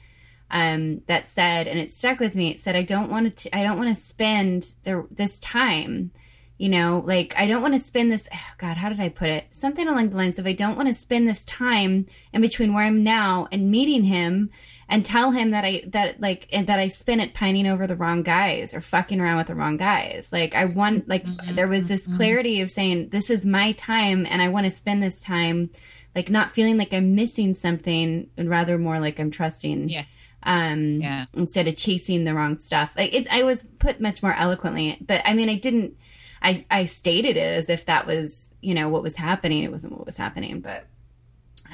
um, 0.49 1.01
that 1.09 1.29
said, 1.29 1.67
and 1.67 1.77
it 1.81 1.91
stuck 1.91 2.21
with 2.21 2.37
me. 2.37 2.53
It 2.53 2.61
said, 2.61 2.77
I 2.77 2.83
don't 2.83 3.11
want 3.11 3.37
to, 3.39 3.57
I 3.57 3.65
don't 3.65 3.79
want 3.79 3.89
to 3.89 4.01
spend 4.01 4.75
the, 4.85 5.09
this 5.11 5.41
time 5.41 6.13
you 6.57 6.69
know 6.69 7.03
like 7.07 7.35
i 7.37 7.47
don't 7.47 7.63
want 7.63 7.75
to 7.75 7.81
spend 7.81 8.11
this 8.13 8.29
oh 8.33 8.55
god 8.59 8.77
how 8.77 8.89
did 8.89 9.01
i 9.01 9.09
put 9.09 9.29
it 9.29 9.45
something 9.51 9.89
along 9.89 10.11
the 10.11 10.17
lines 10.17 10.39
of 10.39 10.47
i 10.47 10.53
don't 10.53 10.77
want 10.77 10.89
to 10.89 10.95
spend 10.95 11.29
this 11.29 11.45
time 11.45 12.07
in 12.33 12.41
between 12.41 12.73
where 12.73 12.85
i'm 12.85 13.03
now 13.03 13.49
and 13.51 13.71
meeting 13.71 14.05
him 14.05 14.51
and 14.89 15.05
tell 15.05 15.33
him 15.33 15.51
that 15.51 15.65
i 15.65 15.83
that 15.87 16.21
like 16.21 16.47
and 16.53 16.67
that 16.67 16.79
i 16.79 16.87
spent 16.89 17.21
it 17.21 17.35
pining 17.35 17.67
over 17.67 17.87
the 17.87 17.97
wrong 17.97 18.23
guys 18.23 18.73
or 18.73 18.81
fucking 18.81 19.21
around 19.21 19.39
with 19.39 19.49
the 19.49 19.55
wrong 19.55 19.77
guys 19.77 20.29
like 20.33 20.55
i 20.55 20.65
want 20.65 21.01
mm-hmm, 21.01 21.11
like 21.11 21.25
mm-hmm, 21.25 21.55
there 21.55 21.69
was 21.69 21.89
this 21.89 22.07
mm-hmm. 22.07 22.17
clarity 22.17 22.61
of 22.61 22.71
saying 22.71 23.09
this 23.09 23.31
is 23.31 23.45
my 23.45 23.73
time 23.73 24.27
and 24.27 24.41
i 24.41 24.49
want 24.49 24.65
to 24.65 24.71
spend 24.71 25.03
this 25.03 25.21
time 25.21 25.71
like 26.15 26.31
not 26.31 26.53
feeling 26.53 26.77
like 26.77 26.93
i'm 26.93 27.15
missing 27.15 27.55
something 27.55 28.29
and 28.37 28.49
rather 28.49 28.79
more 28.79 29.01
like 29.01 29.19
i'm 29.19 29.31
trusting 29.33 29.89
Yes. 29.89 30.31
um 30.45 31.01
Yeah. 31.01 31.27
instead 31.35 31.67
of 31.67 31.77
chasing 31.77 32.23
the 32.23 32.35
wrong 32.35 32.59
stuff 32.59 32.93
like 32.97 33.13
it, 33.13 33.27
i 33.35 33.43
was 33.43 33.65
put 33.81 34.01
much 34.01 34.23
more 34.23 34.35
eloquently 34.35 34.99
but 35.05 35.21
i 35.25 35.35
mean 35.35 35.49
i 35.49 35.57
didn't 35.57 35.97
i 36.45 36.65
i 36.71 36.85
stated 36.85 37.37
it 37.37 37.57
as 37.57 37.69
if 37.69 37.87
that 37.87 38.07
was 38.07 38.51
you 38.61 38.75
know 38.75 38.89
what 38.89 39.03
was 39.03 39.17
happening 39.17 39.65
it 39.65 39.73
wasn't 39.73 39.93
what 39.93 40.07
was 40.07 40.17
happening 40.17 40.61
but 40.61 40.85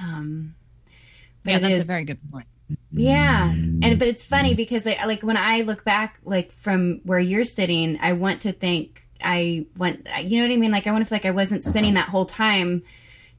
um 0.01 0.55
but 1.45 1.51
Yeah, 1.53 1.59
that's 1.59 1.75
is- 1.75 1.83
a 1.83 1.85
very 1.85 2.05
good 2.05 2.19
point. 2.31 2.47
yeah 2.93 3.51
and 3.51 3.99
but 3.99 4.07
it's 4.09 4.25
funny 4.25 4.55
because 4.55 4.87
I, 4.87 5.05
like 5.05 5.23
when 5.23 5.37
i 5.37 5.63
look 5.63 5.85
back 5.85 6.19
like 6.25 6.53
from 6.53 7.01
where 7.05 7.19
you're 7.19 7.45
sitting 7.45 7.99
i 8.01 8.13
want 8.13 8.43
to 8.43 8.53
think 8.53 9.03
i 9.23 9.67
want 9.77 10.07
you 10.23 10.39
know 10.41 10.47
what 10.49 10.55
i 10.55 10.57
mean 10.57 10.71
like 10.71 10.87
i 10.87 10.93
want 10.93 11.03
to 11.05 11.09
feel 11.09 11.17
like 11.17 11.27
i 11.27 11.31
wasn't 11.33 11.65
spending 11.65 11.95
that 11.95 12.09
whole 12.09 12.27
time 12.27 12.83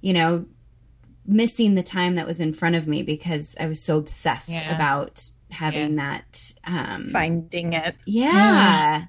you 0.01 0.13
know 0.13 0.45
missing 1.25 1.75
the 1.75 1.83
time 1.83 2.15
that 2.15 2.27
was 2.27 2.39
in 2.41 2.51
front 2.51 2.75
of 2.75 2.87
me 2.87 3.03
because 3.03 3.55
i 3.59 3.67
was 3.67 3.81
so 3.81 3.97
obsessed 3.97 4.49
Yeah. 4.51 4.75
about 4.75 5.23
having 5.49 5.95
Yes. 5.95 6.53
that 6.65 6.71
um 6.71 7.05
Finding 7.05 7.71
it. 7.73 7.95
yeah 8.05 9.05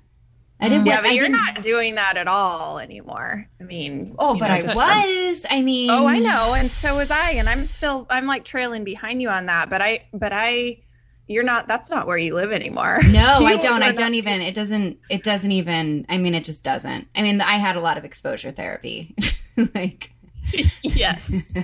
i 0.63 0.69
didn't 0.69 0.85
mm. 0.85 0.87
Yeah, 0.87 0.93
want- 0.95 1.03
but 1.05 1.11
I 1.11 1.15
you're 1.15 1.25
didn't- 1.27 1.45
not 1.55 1.63
doing 1.63 1.95
that 1.97 2.17
at 2.17 2.29
all 2.29 2.79
anymore. 2.79 3.47
I 3.61 3.65
mean, 3.65 4.15
oh 4.19 4.37
but 4.39 4.49
know, 4.49 4.55
i 4.55 4.63
just 4.63 4.75
from- 4.77 4.89
was 4.89 5.47
i 5.51 5.61
mean 5.61 5.91
Oh, 5.91 6.07
I 6.07 6.19
know, 6.19 6.55
and 6.55 6.71
so 6.71 6.97
was 6.97 7.11
I, 7.11 7.33
and 7.33 7.49
I'm 7.49 7.67
still 7.67 8.07
I'm 8.09 8.27
like 8.27 8.45
trailing 8.45 8.85
behind 8.85 9.21
you 9.21 9.29
on 9.29 9.47
that. 9.47 9.69
But 9.69 9.83
I, 9.83 10.07
but 10.15 10.33
I, 10.33 10.79
you're 11.27 11.45
not. 11.45 11.67
That's 11.69 11.91
not 11.91 12.07
where 12.07 12.17
you 12.19 12.35
live 12.35 12.53
anymore. 12.53 12.99
No, 13.11 13.21
I 13.45 13.57
don't. 13.57 13.83
I 13.83 13.89
not- 13.89 13.97
don't 13.97 14.15
even. 14.15 14.41
It 14.41 14.55
doesn't. 14.55 14.99
It 15.11 15.23
doesn't 15.23 15.53
even. 15.53 16.07
I 16.09 16.19
mean, 16.19 16.35
it 16.35 16.45
just 16.45 16.63
doesn't. 16.65 17.09
I 17.15 17.23
mean, 17.23 17.41
I 17.41 17.57
had 17.59 17.77
a 17.77 17.81
lot 17.81 17.97
of 17.99 18.05
exposure 18.05 18.51
therapy. 18.51 19.15
like, 19.75 20.13
yes. 20.83 21.55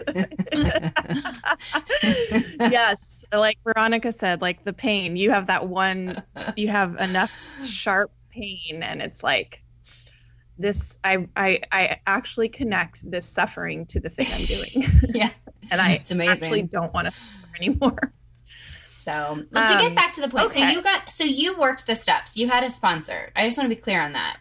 yes. 2.60 3.24
Like 3.32 3.58
Veronica 3.64 4.12
said, 4.12 4.40
like 4.40 4.64
the 4.64 4.72
pain. 4.72 5.16
You 5.16 5.30
have 5.32 5.46
that 5.48 5.68
one. 5.68 6.22
You 6.56 6.68
have 6.68 6.96
enough 6.96 7.32
sharp 7.62 8.10
pain, 8.40 8.82
and 8.82 9.02
it's 9.02 9.22
like 9.22 9.62
this. 10.58 10.98
I 11.04 11.26
I 11.36 11.60
I 11.72 12.00
actually 12.06 12.48
connect 12.48 13.08
this 13.10 13.26
suffering 13.26 13.86
to 13.86 14.00
the 14.00 14.08
thing 14.10 14.26
I'm 14.32 14.44
doing, 14.44 14.84
yeah. 15.14 15.30
and 15.70 15.80
I 15.80 15.92
It's 15.92 16.10
amazing. 16.10 16.32
actually 16.42 16.62
don't 16.62 16.92
want 16.94 17.06
to 17.08 17.12
suffer 17.12 17.56
anymore. 17.56 18.12
So, 18.84 19.42
but 19.52 19.62
to 19.68 19.74
get 19.78 19.88
Um, 19.88 19.94
back 19.94 20.12
to 20.14 20.20
the 20.20 20.28
point, 20.28 20.50
so 20.50 20.58
you 20.58 20.82
got, 20.82 21.10
so 21.10 21.24
you 21.24 21.58
worked 21.58 21.86
the 21.86 21.96
steps. 21.96 22.36
You 22.36 22.46
had 22.48 22.62
a 22.62 22.70
sponsor. 22.70 23.30
I 23.34 23.46
just 23.46 23.56
want 23.56 23.70
to 23.70 23.74
be 23.74 23.80
clear 23.80 24.02
on 24.02 24.12
that. 24.12 24.36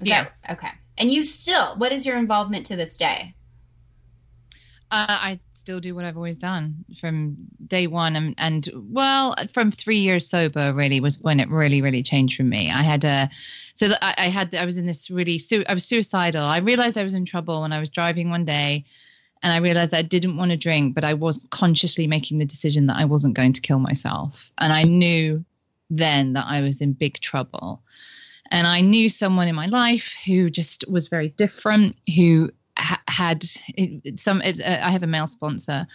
Is 0.00 0.08
that- 0.08 0.32
okay. 0.50 0.68
And 0.96 1.10
you 1.10 1.24
still. 1.24 1.76
What 1.76 1.90
is 1.92 2.06
your 2.06 2.16
involvement 2.16 2.66
to 2.66 2.76
this 2.76 2.96
day? 2.96 3.34
Uh, 4.92 5.06
I 5.08 5.40
still 5.70 5.78
do 5.78 5.94
what 5.94 6.04
I've 6.04 6.16
always 6.16 6.36
done 6.36 6.84
from 7.00 7.36
day 7.68 7.86
one, 7.86 8.16
and, 8.16 8.34
and 8.38 8.68
well, 8.90 9.36
from 9.54 9.70
three 9.70 9.98
years 9.98 10.28
sober, 10.28 10.72
really 10.72 10.98
was 10.98 11.20
when 11.20 11.38
it 11.38 11.48
really, 11.48 11.80
really 11.80 12.02
changed 12.02 12.36
for 12.36 12.42
me. 12.42 12.72
I 12.72 12.82
had 12.82 13.04
a, 13.04 13.30
so 13.76 13.92
I, 14.02 14.14
I 14.18 14.24
had, 14.26 14.52
I 14.52 14.64
was 14.64 14.78
in 14.78 14.86
this 14.88 15.12
really, 15.12 15.38
su- 15.38 15.62
I 15.68 15.74
was 15.74 15.84
suicidal. 15.84 16.42
I 16.42 16.58
realized 16.58 16.98
I 16.98 17.04
was 17.04 17.14
in 17.14 17.24
trouble 17.24 17.60
when 17.60 17.72
I 17.72 17.78
was 17.78 17.88
driving 17.88 18.30
one 18.30 18.44
day, 18.44 18.84
and 19.44 19.52
I 19.52 19.58
realized 19.58 19.94
I 19.94 20.02
didn't 20.02 20.36
want 20.36 20.50
to 20.50 20.56
drink, 20.56 20.96
but 20.96 21.04
I 21.04 21.14
was 21.14 21.38
consciously 21.50 22.08
making 22.08 22.38
the 22.38 22.44
decision 22.44 22.88
that 22.88 22.96
I 22.96 23.04
wasn't 23.04 23.34
going 23.34 23.52
to 23.52 23.60
kill 23.60 23.78
myself, 23.78 24.50
and 24.58 24.72
I 24.72 24.82
knew 24.82 25.44
then 25.88 26.32
that 26.32 26.46
I 26.48 26.62
was 26.62 26.80
in 26.80 26.94
big 26.94 27.20
trouble. 27.20 27.80
And 28.50 28.66
I 28.66 28.80
knew 28.80 29.08
someone 29.08 29.46
in 29.46 29.54
my 29.54 29.66
life 29.66 30.12
who 30.26 30.50
just 30.50 30.84
was 30.90 31.06
very 31.06 31.28
different, 31.28 31.94
who 32.16 32.50
ha- 32.80 33.02
had 33.08 33.44
some. 34.16 34.42
Uh, 34.44 34.52
I 34.66 34.90
have 34.90 35.02
a 35.02 35.06
male 35.06 35.26
sponsor. 35.26 35.86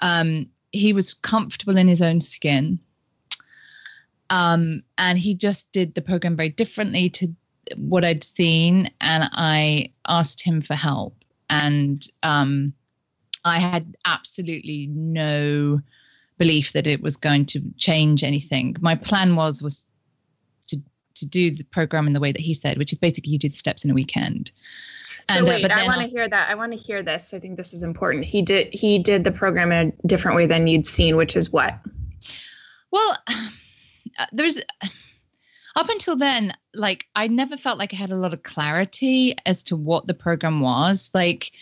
Um, 0.00 0.48
he 0.72 0.92
was 0.92 1.14
comfortable 1.14 1.76
in 1.76 1.88
his 1.88 2.02
own 2.02 2.20
skin, 2.20 2.78
um, 4.30 4.82
and 4.98 5.18
he 5.18 5.34
just 5.34 5.72
did 5.72 5.94
the 5.94 6.02
program 6.02 6.36
very 6.36 6.50
differently 6.50 7.08
to 7.10 7.28
what 7.76 8.04
I'd 8.04 8.24
seen. 8.24 8.90
And 9.00 9.28
I 9.32 9.92
asked 10.08 10.42
him 10.42 10.60
for 10.60 10.74
help, 10.74 11.16
and 11.48 12.06
um, 12.22 12.72
I 13.44 13.58
had 13.58 13.96
absolutely 14.04 14.88
no 14.88 15.80
belief 16.38 16.72
that 16.72 16.86
it 16.86 17.00
was 17.00 17.16
going 17.16 17.46
to 17.46 17.62
change 17.78 18.22
anything. 18.22 18.76
My 18.80 18.94
plan 18.94 19.36
was 19.36 19.62
was 19.62 19.86
to 20.68 20.80
to 21.14 21.26
do 21.26 21.50
the 21.50 21.64
program 21.64 22.06
in 22.06 22.12
the 22.12 22.20
way 22.20 22.32
that 22.32 22.40
he 22.40 22.52
said, 22.54 22.76
which 22.76 22.92
is 22.92 22.98
basically 22.98 23.32
you 23.32 23.38
do 23.38 23.48
the 23.48 23.54
steps 23.54 23.84
in 23.84 23.90
a 23.90 23.94
weekend. 23.94 24.52
So 25.28 25.38
And, 25.38 25.46
uh, 25.46 25.50
wait, 25.50 25.62
but 25.62 25.72
I 25.72 25.86
want 25.86 26.00
to 26.02 26.06
hear 26.06 26.28
that. 26.28 26.50
I 26.50 26.54
want 26.54 26.72
to 26.72 26.78
hear 26.78 27.02
this. 27.02 27.34
I 27.34 27.38
think 27.38 27.56
this 27.56 27.74
is 27.74 27.82
important. 27.82 28.24
He 28.24 28.42
did 28.42 28.72
he 28.72 28.98
did 28.98 29.24
the 29.24 29.32
program 29.32 29.72
in 29.72 29.88
a 29.88 30.06
different 30.06 30.36
way 30.36 30.46
than 30.46 30.66
you'd 30.66 30.86
seen, 30.86 31.16
which 31.16 31.34
is 31.34 31.52
what? 31.52 31.78
Well, 32.92 33.16
uh, 33.28 34.26
there's 34.32 34.58
up 35.76 35.88
until 35.90 36.16
then, 36.16 36.54
like 36.74 37.06
I 37.14 37.28
never 37.28 37.56
felt 37.56 37.78
like 37.78 37.92
I 37.92 37.96
had 37.96 38.10
a 38.10 38.16
lot 38.16 38.32
of 38.34 38.42
clarity 38.42 39.34
as 39.44 39.62
to 39.64 39.76
what 39.76 40.06
the 40.06 40.14
program 40.14 40.60
was. 40.60 41.10
Like, 41.14 41.52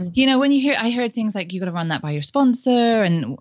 Mhm. 0.00 0.10
you 0.14 0.26
know, 0.26 0.38
when 0.38 0.52
you 0.52 0.60
hear, 0.60 0.74
I 0.78 0.90
heard 0.90 1.12
things 1.12 1.34
like 1.34 1.52
you 1.52 1.60
got 1.60 1.66
to 1.66 1.72
run 1.72 1.88
that 1.88 2.02
by 2.02 2.12
your 2.12 2.22
sponsor, 2.22 2.70
and 2.70 3.38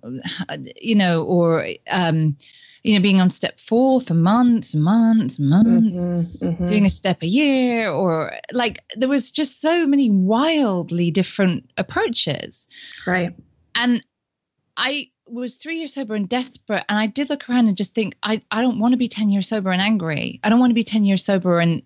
you 0.80 0.96
know, 0.96 1.24
or 1.24 1.68
um, 1.90 2.38
you 2.84 2.94
know, 2.94 3.02
being 3.02 3.22
on 3.22 3.32
step 3.32 3.60
four 3.60 4.02
for 4.02 4.14
months, 4.14 4.76
months, 4.76 5.40
months. 5.40 6.02
Mhm, 6.02 6.38
mhm. 6.40 6.68
Doing 6.68 6.86
a 6.86 6.90
step 6.90 7.24
a 7.24 7.28
year, 7.28 7.90
or 7.90 8.34
like 8.52 8.84
there 8.96 9.10
was 9.10 9.32
just 9.32 9.62
so 9.62 9.88
many 9.88 10.10
wildly 10.10 11.10
different 11.10 11.72
approaches 11.78 12.68
right. 13.06 13.34
and 13.76 14.06
I 14.76 15.10
was 15.32 15.56
three 15.56 15.78
years 15.78 15.94
sober 15.94 16.16
and 16.16 16.28
desperate. 16.28 16.84
And 16.90 16.98
I 16.98 17.08
did 17.08 17.30
look 17.30 17.50
around 17.50 17.68
and 17.68 17.78
just 17.78 17.96
think, 17.96 18.16
I, 18.24 18.42
I 18.52 18.62
don't 18.62 18.80
want 18.80 18.94
to 18.94 18.98
be 18.98 19.08
10 19.08 19.30
years 19.30 19.48
sober 19.48 19.72
and 19.72 19.82
angry. 19.82 20.40
I 20.44 20.50
don't 20.50 20.60
want 20.60 20.72
to 20.72 20.76
be 20.76 20.84
10 20.84 21.04
years 21.04 21.24
sober 21.24 21.60
and 21.60 21.84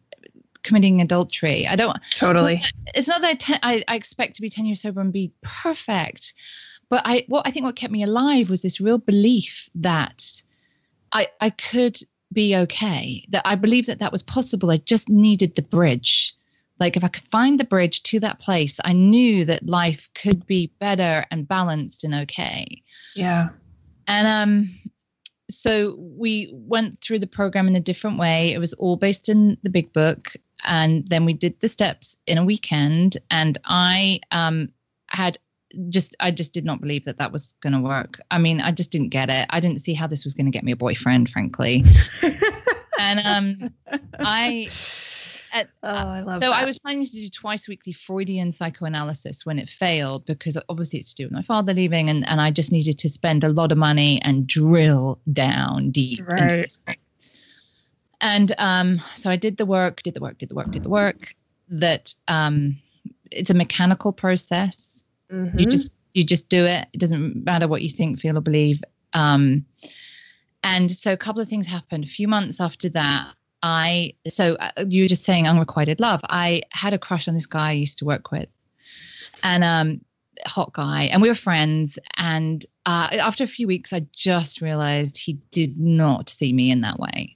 committing 0.64 1.02
adultery. 1.02 1.68
I 1.68 1.76
don't, 1.76 1.98
Totally. 2.12 2.62
it's 2.94 3.08
not 3.08 3.22
that 3.22 3.44
I, 3.50 3.60
I, 3.64 3.84
I 3.88 3.96
expect 3.96 4.36
to 4.36 4.42
be 4.42 4.50
10 4.50 4.66
years 4.66 4.82
sober 4.82 5.02
and 5.02 5.12
be 5.12 5.34
perfect. 5.42 6.34
But 6.90 7.04
I, 7.06 7.26
what 7.28 7.48
I 7.48 7.52
think 7.52 7.66
what 7.66 7.76
kept 7.76 7.94
me 7.94 8.04
alive 8.04 8.50
was 8.50 8.62
this 8.62 8.82
real 8.82 8.98
belief 8.98 9.70
that 9.76 10.44
I, 11.12 11.28
I 11.40 11.50
could 11.50 12.00
be 12.34 12.56
okay, 12.56 13.26
that 13.30 13.44
I 13.46 13.56
believed 13.56 13.88
that 13.88 14.00
that 14.00 14.12
was 14.12 14.24
possible. 14.24 14.72
I 14.72 14.78
just 14.78 15.10
needed 15.10 15.56
the 15.56 15.62
bridge. 15.62 16.36
Like 16.82 16.98
if 16.98 17.04
I 17.04 17.10
could 17.10 17.28
find 17.30 17.60
the 17.60 17.64
bridge 17.64 18.02
to 18.04 18.20
that 18.22 18.40
place, 18.40 18.80
I 18.84 18.92
knew 18.92 19.46
that 19.46 19.68
life 19.68 20.10
could 20.16 20.48
be 20.48 20.74
better 20.80 21.28
and 21.30 21.48
balanced 21.48 22.04
and 22.04 22.16
okay. 22.16 22.82
Yeah. 23.16 23.50
And 24.08 24.28
um, 24.28 24.80
so 25.48 25.96
we 26.00 26.50
went 26.52 27.00
through 27.00 27.20
the 27.20 27.28
program 27.28 27.68
in 27.68 27.76
a 27.76 27.80
different 27.80 28.18
way. 28.18 28.52
It 28.52 28.58
was 28.58 28.74
all 28.74 28.96
based 28.96 29.30
in 29.30 29.60
the 29.62 29.70
big 29.70 29.94
book. 29.94 30.36
And 30.66 31.08
then 31.08 31.24
we 31.24 31.36
did 31.36 31.60
the 31.60 31.68
steps 31.68 32.18
in 32.26 32.40
a 32.40 32.44
weekend. 32.44 33.18
And 33.30 33.60
I 33.66 34.20
um, 34.32 34.70
had 35.06 35.38
just, 35.90 36.16
I 36.20 36.32
just 36.32 36.52
did 36.52 36.66
not 36.66 36.82
believe 36.82 37.06
that 37.06 37.20
that 37.20 37.32
was 37.32 37.54
going 37.62 37.74
to 37.74 37.80
work. 37.80 38.20
I 38.32 38.40
mean, 38.40 38.60
I 38.60 38.72
just 38.72 38.90
didn't 38.90 39.10
get 39.10 39.30
it. 39.30 39.46
I 39.52 39.60
didn't 39.60 39.82
see 39.82 39.94
how 39.94 40.08
this 40.08 40.24
was 40.24 40.34
going 40.34 40.48
to 40.48 40.52
get 40.52 40.64
me 40.64 40.72
a 40.72 40.76
boyfriend, 40.76 41.30
frankly. 41.30 41.84
and 43.00 43.20
um, 43.24 44.00
I, 44.20 44.68
at, 45.54 45.70
Oh, 45.84 45.90
I 45.90 46.22
love 46.22 46.40
so 46.40 46.50
that. 46.50 46.62
I 46.62 46.66
was 46.66 46.80
planning 46.80 47.06
to 47.06 47.12
do 47.12 47.30
twice 47.30 47.68
weekly 47.68 47.94
Freudian 47.94 48.52
psychoanalysis 48.52 49.46
when 49.46 49.60
it 49.60 49.70
failed 49.70 50.26
because 50.26 50.58
obviously 50.70 51.00
it's 51.00 51.14
to 51.14 51.24
do 51.24 51.26
with 51.26 51.34
my 51.34 51.42
father 51.42 51.74
leaving 51.74 52.10
and, 52.10 52.28
and 52.28 52.40
I 52.40 52.52
just 52.52 52.72
needed 52.72 52.98
to 53.00 53.10
spend 53.10 53.44
a 53.44 53.50
lot 53.50 53.72
of 53.72 53.78
money 53.78 54.22
and 54.24 54.48
drill 54.48 55.20
down 55.32 55.92
deep. 55.92 56.22
Right. 56.28 56.72
And 58.22 58.54
um, 58.60 59.02
so 59.16 59.30
I 59.30 59.36
did 59.36 59.58
the 59.58 59.66
work, 59.66 60.04
did 60.04 60.14
the 60.14 60.20
work, 60.22 60.38
did 60.38 60.50
the 60.50 60.56
work, 60.56 60.72
did 60.72 60.84
the 60.84 60.90
work. 60.90 61.36
That 61.70 62.14
um, 62.28 62.78
it's 63.32 63.50
a 63.50 63.56
mechanical 63.56 64.14
process. 64.14 65.04
You 65.30 65.66
Mhm. 65.66 65.72
just 65.72 65.96
you 66.14 66.24
just 66.26 66.50
do 66.50 66.66
it. 66.66 66.88
It 66.94 67.00
doesn't 67.00 67.46
matter 67.46 67.68
what 67.68 67.82
you 67.82 67.90
think, 67.90 68.20
feel, 68.20 68.38
or 68.38 68.42
believe. 68.42 68.84
Um, 69.14 69.66
and 70.64 70.92
so 70.92 71.14
a 71.14 71.18
couple 71.18 71.42
of 71.42 71.48
things 71.48 71.66
happened. 71.66 72.04
A 72.04 72.08
few 72.08 72.28
months 72.28 72.60
after 72.60 72.90
that, 72.90 73.34
I 73.64 74.14
so 74.28 74.56
uh, 74.56 74.72
you 74.88 75.04
were 75.04 75.08
just 75.08 75.24
saying 75.24 75.48
unrequited 75.48 76.00
love. 76.00 76.22
I 76.30 76.64
had 76.72 76.94
a 76.94 76.98
crush 77.00 77.28
on 77.28 77.34
this 77.36 77.46
guy 77.46 77.70
I 77.70 77.74
used 77.74 77.98
to 78.00 78.06
work 78.06 78.32
with, 78.32 78.50
and 79.44 79.64
um, 79.64 80.02
hot 80.46 80.74
guy, 80.74 81.04
and 81.04 81.22
we 81.22 81.30
were 81.30 81.36
friends. 81.36 82.00
And 82.18 82.66
uh, 82.86 83.10
after 83.12 83.44
a 83.44 83.48
few 83.48 83.68
weeks, 83.68 83.94
I 83.94 84.06
just 84.14 84.62
realized 84.62 85.18
he 85.18 85.34
did 85.52 85.80
not 85.80 86.30
see 86.30 86.54
me 86.54 86.72
in 86.72 86.82
that 86.82 87.00
way. 87.00 87.36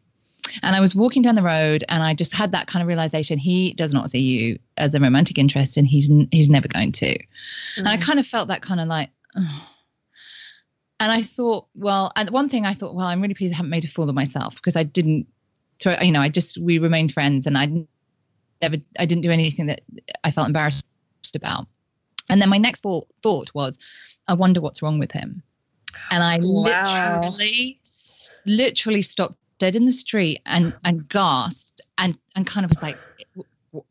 And 0.64 0.76
I 0.76 0.80
was 0.80 0.96
walking 0.96 1.22
down 1.22 1.36
the 1.36 1.42
road, 1.44 1.84
and 1.90 2.02
I 2.04 2.14
just 2.14 2.34
had 2.34 2.52
that 2.54 2.68
kind 2.68 2.82
of 2.82 2.88
realization: 2.88 3.38
he 3.38 3.74
does 3.74 3.94
not 3.94 4.10
see 4.10 4.20
you 4.22 4.60
as 4.78 4.94
a 4.94 5.00
romantic 5.00 5.38
interest, 5.38 5.78
and 5.78 5.86
he's 5.88 6.10
he's 6.32 6.50
never 6.50 6.68
going 6.68 6.92
to. 6.94 7.18
And 7.78 7.88
I 7.88 7.98
Mhm. 7.98 8.02
kind 8.02 8.20
of 8.20 8.26
felt 8.28 8.48
that 8.48 8.62
kind 8.62 8.80
of 8.80 8.88
like, 8.88 9.10
"Ugh." 9.36 9.62
and 11.00 11.12
I 11.12 11.22
thought, 11.24 11.68
well, 11.76 12.12
and 12.16 12.30
one 12.30 12.48
thing 12.50 12.66
I 12.66 12.74
thought, 12.74 12.96
well, 12.96 13.08
I'm 13.08 13.22
really 13.22 13.34
pleased 13.34 13.54
I 13.54 13.58
haven't 13.58 13.70
made 13.70 13.84
a 13.84 13.88
fool 13.90 14.08
of 14.10 14.16
myself 14.16 14.56
because 14.56 14.76
I 14.78 14.84
didn't, 14.84 15.28
so 15.80 15.96
you 16.02 16.12
know, 16.12 16.22
I 16.22 16.30
just 16.30 16.58
we 16.58 16.80
remained 16.80 17.14
friends, 17.14 17.46
and 17.46 17.58
I 17.58 17.66
never, 18.62 18.78
I 19.00 19.06
didn't 19.06 19.22
do 19.24 19.32
anything 19.32 19.68
that 19.68 19.82
I 20.24 20.32
felt 20.32 20.48
embarrassed 20.48 20.86
about. 21.36 21.68
And 22.30 22.42
then 22.42 22.50
my 22.50 22.58
next 22.58 22.82
thought 22.82 23.08
thought 23.24 23.54
was, 23.54 23.78
I 24.28 24.34
wonder 24.34 24.62
what's 24.62 24.82
wrong 24.82 25.00
with 25.00 25.12
him, 25.12 25.44
and 26.12 26.24
I 26.24 26.40
Wow. 26.42 27.22
literally, 27.22 27.80
literally 28.46 29.02
stopped 29.02 29.36
dead 29.60 29.76
in 29.76 29.86
the 29.86 29.92
street 29.92 30.42
and 30.46 30.74
and 30.84 31.08
gasped 31.08 31.82
and 31.98 32.18
and 32.36 32.48
kind 32.48 32.66
of 32.66 32.70
was 32.72 32.82
like, 32.82 33.00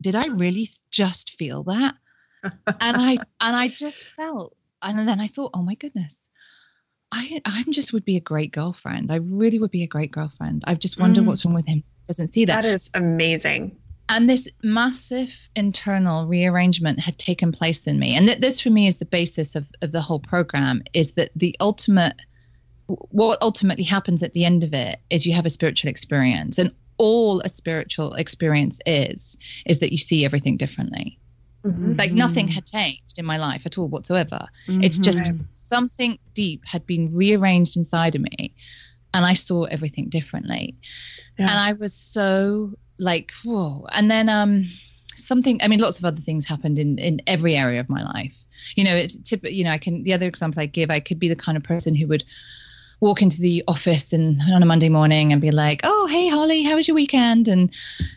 did 0.01 0.15
I 0.15 0.27
really 0.27 0.69
just 0.91 1.31
feel 1.31 1.63
that? 1.63 1.95
and 2.81 2.97
I 2.97 3.13
and 3.41 3.55
I 3.55 3.67
just 3.69 4.03
felt, 4.15 4.55
and 4.81 5.07
then 5.07 5.19
I 5.19 5.27
thought, 5.27 5.51
oh 5.53 5.63
my 5.63 5.75
goodness, 5.75 6.24
I 7.11 7.41
I'm 7.45 7.71
just 7.71 7.93
would 7.93 8.05
be 8.05 8.17
a 8.17 8.21
great 8.21 8.51
girlfriend. 8.51 9.11
I 9.11 9.17
really 9.17 9.59
would 9.59 9.71
be 9.71 9.83
a 9.83 9.87
great 9.87 10.11
girlfriend. 10.11 10.63
I 10.67 10.75
just 10.75 10.99
wonder 10.99 11.21
Mm. 11.21 11.25
what's 11.25 11.45
wrong 11.45 11.53
with 11.53 11.65
him. 11.67 11.77
He 11.79 11.83
doesn't 12.07 12.33
see 12.33 12.45
that. 12.45 12.63
that 12.63 12.67
is 12.67 12.89
amazing. 12.93 13.77
and 14.07 14.29
this 14.29 14.47
massive 14.63 15.49
internal 15.55 16.27
rearrangement 16.27 16.99
had 16.99 17.17
taken 17.17 17.51
place 17.51 17.87
in 17.87 17.97
me. 17.97 18.15
And 18.15 18.27
th- 18.27 18.39
this 18.39 18.61
for 18.61 18.69
me 18.69 18.87
is 18.87 18.97
the 18.99 19.05
basis 19.05 19.55
of 19.55 19.65
of 19.81 19.91
the 19.91 20.01
whole 20.01 20.19
program. 20.19 20.83
Is 20.93 21.13
that 21.13 21.31
the 21.35 21.55
ultimate 21.59 22.21
what 22.87 23.41
ultimately 23.41 23.83
happens 23.83 24.21
at 24.21 24.33
the 24.33 24.45
end 24.45 24.63
of 24.63 24.73
it 24.73 24.99
is 25.09 25.25
you 25.25 25.33
have 25.33 25.45
a 25.45 25.49
spiritual 25.49 25.89
experience 25.89 26.59
and 26.59 26.71
all 26.97 27.41
a 27.41 27.49
spiritual 27.49 28.13
experience 28.13 28.79
is 28.85 29.37
is 29.65 29.79
that 29.79 29.91
you 29.91 29.97
see 29.97 30.23
everything 30.23 30.55
differently 30.55 31.17
Mhm. 31.65 31.97
like 31.97 32.13
nothing 32.13 32.47
had 32.47 32.65
changed 32.65 33.17
in 33.17 33.25
my 33.25 33.37
life 33.37 33.63
at 33.65 33.77
all 33.77 33.87
whatsoever 33.87 34.47
it's 34.67 34.99
Mhm. 34.99 35.03
just 35.03 35.31
something 35.51 36.19
deep 36.33 36.61
had 36.65 36.85
been 36.85 37.11
rearranged 37.13 37.75
inside 37.75 38.13
of 38.15 38.21
me 38.21 38.53
and 39.13 39.25
i 39.25 39.33
saw 39.33 39.63
everything 39.63 40.07
differently 40.09 40.75
Yeah. 41.39 41.49
and 41.49 41.59
i 41.59 41.73
was 41.73 41.93
so 41.93 42.73
like 42.99 43.31
whoa 43.43 43.87
and 43.93 44.11
then 44.11 44.29
um 44.29 44.69
something 45.15 45.59
i 45.63 45.67
mean 45.67 45.79
lots 45.79 45.97
of 45.99 46.05
other 46.05 46.21
things 46.21 46.45
happened 46.45 46.77
in 46.77 46.97
in 46.99 47.19
every 47.25 47.55
area 47.55 47.79
of 47.79 47.89
my 47.89 48.03
life 48.03 48.37
you 48.75 48.83
know 48.83 48.95
it's 48.95 49.15
tip, 49.29 49.41
you 49.43 49.63
know 49.63 49.71
i 49.71 49.77
can 49.77 50.03
the 50.03 50.13
other 50.13 50.27
example 50.27 50.61
i 50.61 50.65
give 50.67 50.91
i 50.91 50.99
could 50.99 51.19
be 51.19 51.27
the 51.29 51.35
kind 51.35 51.57
of 51.57 51.63
person 51.63 51.95
who 51.95 52.07
would 52.07 52.23
walk 53.01 53.21
into 53.21 53.39
the 53.41 53.63
office 53.67 54.13
and 54.13 54.39
on 54.53 54.63
a 54.63 54.65
monday 54.65 54.89
morning 54.89 55.31
and 55.31 55.41
be 55.41 55.51
like 55.51 55.81
oh 55.83 56.07
hey 56.07 56.29
holly 56.29 56.63
how 56.63 56.75
was 56.75 56.87
your 56.87 56.95
weekend 56.95 57.47
and 57.47 57.73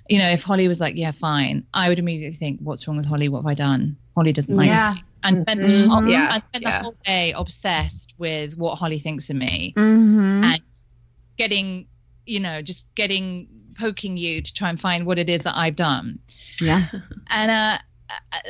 you 0.08 0.18
know 0.18 0.28
if 0.28 0.42
holly 0.42 0.68
was 0.68 0.80
like 0.80 0.96
yeah 0.96 1.10
fine 1.10 1.64
i 1.74 1.88
would 1.88 1.98
immediately 1.98 2.36
think 2.36 2.58
what's 2.60 2.86
wrong 2.86 2.96
with 2.96 3.06
holly 3.06 3.28
what 3.28 3.38
have 3.40 3.46
i 3.46 3.54
done 3.54 3.96
holly 4.14 4.32
doesn't 4.32 4.56
like 4.56 4.68
yeah. 4.68 4.94
me 4.96 5.02
and 5.24 5.42
spent, 5.42 5.60
Mhm. 5.60 5.66
the, 5.82 5.88
whole, 5.88 6.08
Yeah, 6.08 6.28
I 6.30 6.38
spent 6.38 6.62
yeah. 6.62 6.78
the 6.78 6.82
whole 6.84 6.96
day 7.04 7.32
obsessed 7.32 8.14
with 8.18 8.56
what 8.56 8.76
holly 8.76 8.98
thinks 9.00 9.28
of 9.30 9.36
me 9.36 9.74
Mhm. 9.76 10.44
and 10.44 10.62
getting 11.36 11.86
you 12.26 12.40
know 12.40 12.62
just 12.62 12.92
getting 12.94 13.48
poking 13.78 14.16
you 14.16 14.42
to 14.42 14.54
try 14.54 14.68
and 14.70 14.80
find 14.80 15.06
what 15.06 15.18
it 15.18 15.28
is 15.30 15.42
that 15.42 15.56
i've 15.56 15.76
done 15.76 16.18
Yeah. 16.60 16.82
and 17.30 17.50
uh 17.50 17.78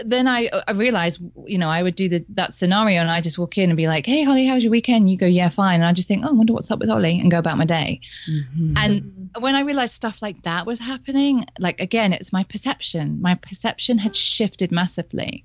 then 0.04 0.28
I, 0.28 0.48
I 0.66 0.72
realized, 0.72 1.20
you 1.46 1.58
know, 1.58 1.68
I 1.68 1.82
would 1.82 1.94
do 1.96 2.08
the, 2.08 2.24
that 2.30 2.54
scenario 2.54 3.00
and 3.00 3.10
I 3.10 3.20
just 3.20 3.38
walk 3.38 3.58
in 3.58 3.70
and 3.70 3.76
be 3.76 3.88
like, 3.88 4.06
Hey, 4.06 4.22
Holly, 4.22 4.46
how's 4.46 4.62
your 4.62 4.70
weekend? 4.70 5.10
You 5.10 5.16
go, 5.16 5.26
yeah, 5.26 5.48
fine. 5.48 5.76
And 5.76 5.84
I 5.84 5.92
just 5.92 6.08
think, 6.08 6.24
Oh, 6.24 6.28
I 6.28 6.32
wonder 6.32 6.52
what's 6.52 6.70
up 6.70 6.78
with 6.78 6.88
Holly 6.88 7.18
and 7.20 7.30
go 7.30 7.38
about 7.38 7.58
my 7.58 7.64
day. 7.64 8.00
Mhm. 8.30 8.74
And 8.76 9.30
when 9.40 9.54
I 9.54 9.60
realized 9.62 9.94
stuff 9.94 10.22
like 10.22 10.42
that 10.42 10.66
was 10.66 10.78
happening, 10.78 11.44
like, 11.58 11.80
again, 11.80 12.12
it's 12.12 12.32
my 12.32 12.44
perception. 12.44 13.20
My 13.20 13.34
perception 13.34 13.98
had 13.98 14.14
shifted 14.14 14.70
massively. 14.70 15.44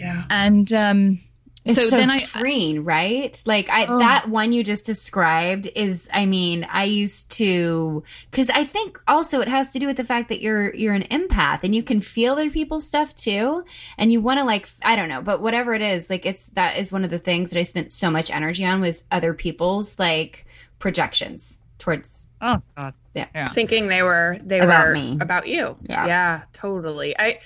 yeah. 0.00 0.24
And, 0.30 0.72
um, 0.72 1.20
It's 1.66 1.80
so, 1.80 1.88
so, 1.88 1.96
then 1.96 2.10
I, 2.10 2.18
freeing, 2.20 2.84
right? 2.84 3.42
Like 3.46 3.70
I 3.70 3.86
Oh. 3.86 3.98
that 3.98 4.28
one 4.28 4.52
you 4.52 4.62
just 4.62 4.84
described 4.84 5.66
is 5.74 6.10
I 6.12 6.26
mean, 6.26 6.66
I 6.70 6.84
used 6.84 7.30
to 7.38 8.02
cuz 8.32 8.50
I 8.50 8.64
think 8.64 9.00
also 9.08 9.40
it 9.40 9.48
has 9.48 9.72
to 9.72 9.78
do 9.78 9.86
with 9.86 9.96
the 9.96 10.04
fact 10.04 10.28
that 10.28 10.42
you're 10.42 10.74
you're 10.74 10.92
an 10.92 11.04
empath 11.04 11.60
and 11.62 11.74
you 11.74 11.82
can 11.82 12.02
feel 12.02 12.32
other 12.34 12.50
people's 12.50 12.86
stuff 12.86 13.14
too 13.16 13.64
and 13.96 14.12
you 14.12 14.20
want 14.20 14.40
to 14.40 14.44
like 14.44 14.68
I 14.82 14.94
don't 14.94 15.08
know, 15.08 15.22
but 15.22 15.40
whatever 15.40 15.72
it 15.72 15.80
is, 15.80 16.10
like 16.10 16.26
it's 16.26 16.48
that 16.50 16.76
is 16.76 16.92
one 16.92 17.02
of 17.02 17.10
the 17.10 17.18
things 17.18 17.50
that 17.50 17.58
I 17.58 17.62
spent 17.62 17.90
so 17.90 18.10
much 18.10 18.30
energy 18.30 18.64
on 18.66 18.82
was 18.82 19.04
other 19.10 19.32
people's 19.32 19.98
like 19.98 20.44
projections 20.78 21.60
towards 21.78 22.26
oh 22.42 22.60
God. 22.76 22.92
Yeah. 23.14 23.26
Yeah. 23.34 23.48
thinking 23.48 23.88
they 23.88 24.02
were 24.02 24.38
they 24.44 24.58
About 24.60 24.88
were 24.88 24.94
me. 24.94 25.16
about 25.20 25.46
you. 25.48 25.76
Yeah. 25.88 26.06
Yeah, 26.06 26.42
totally. 26.52 27.14
I 27.18 27.38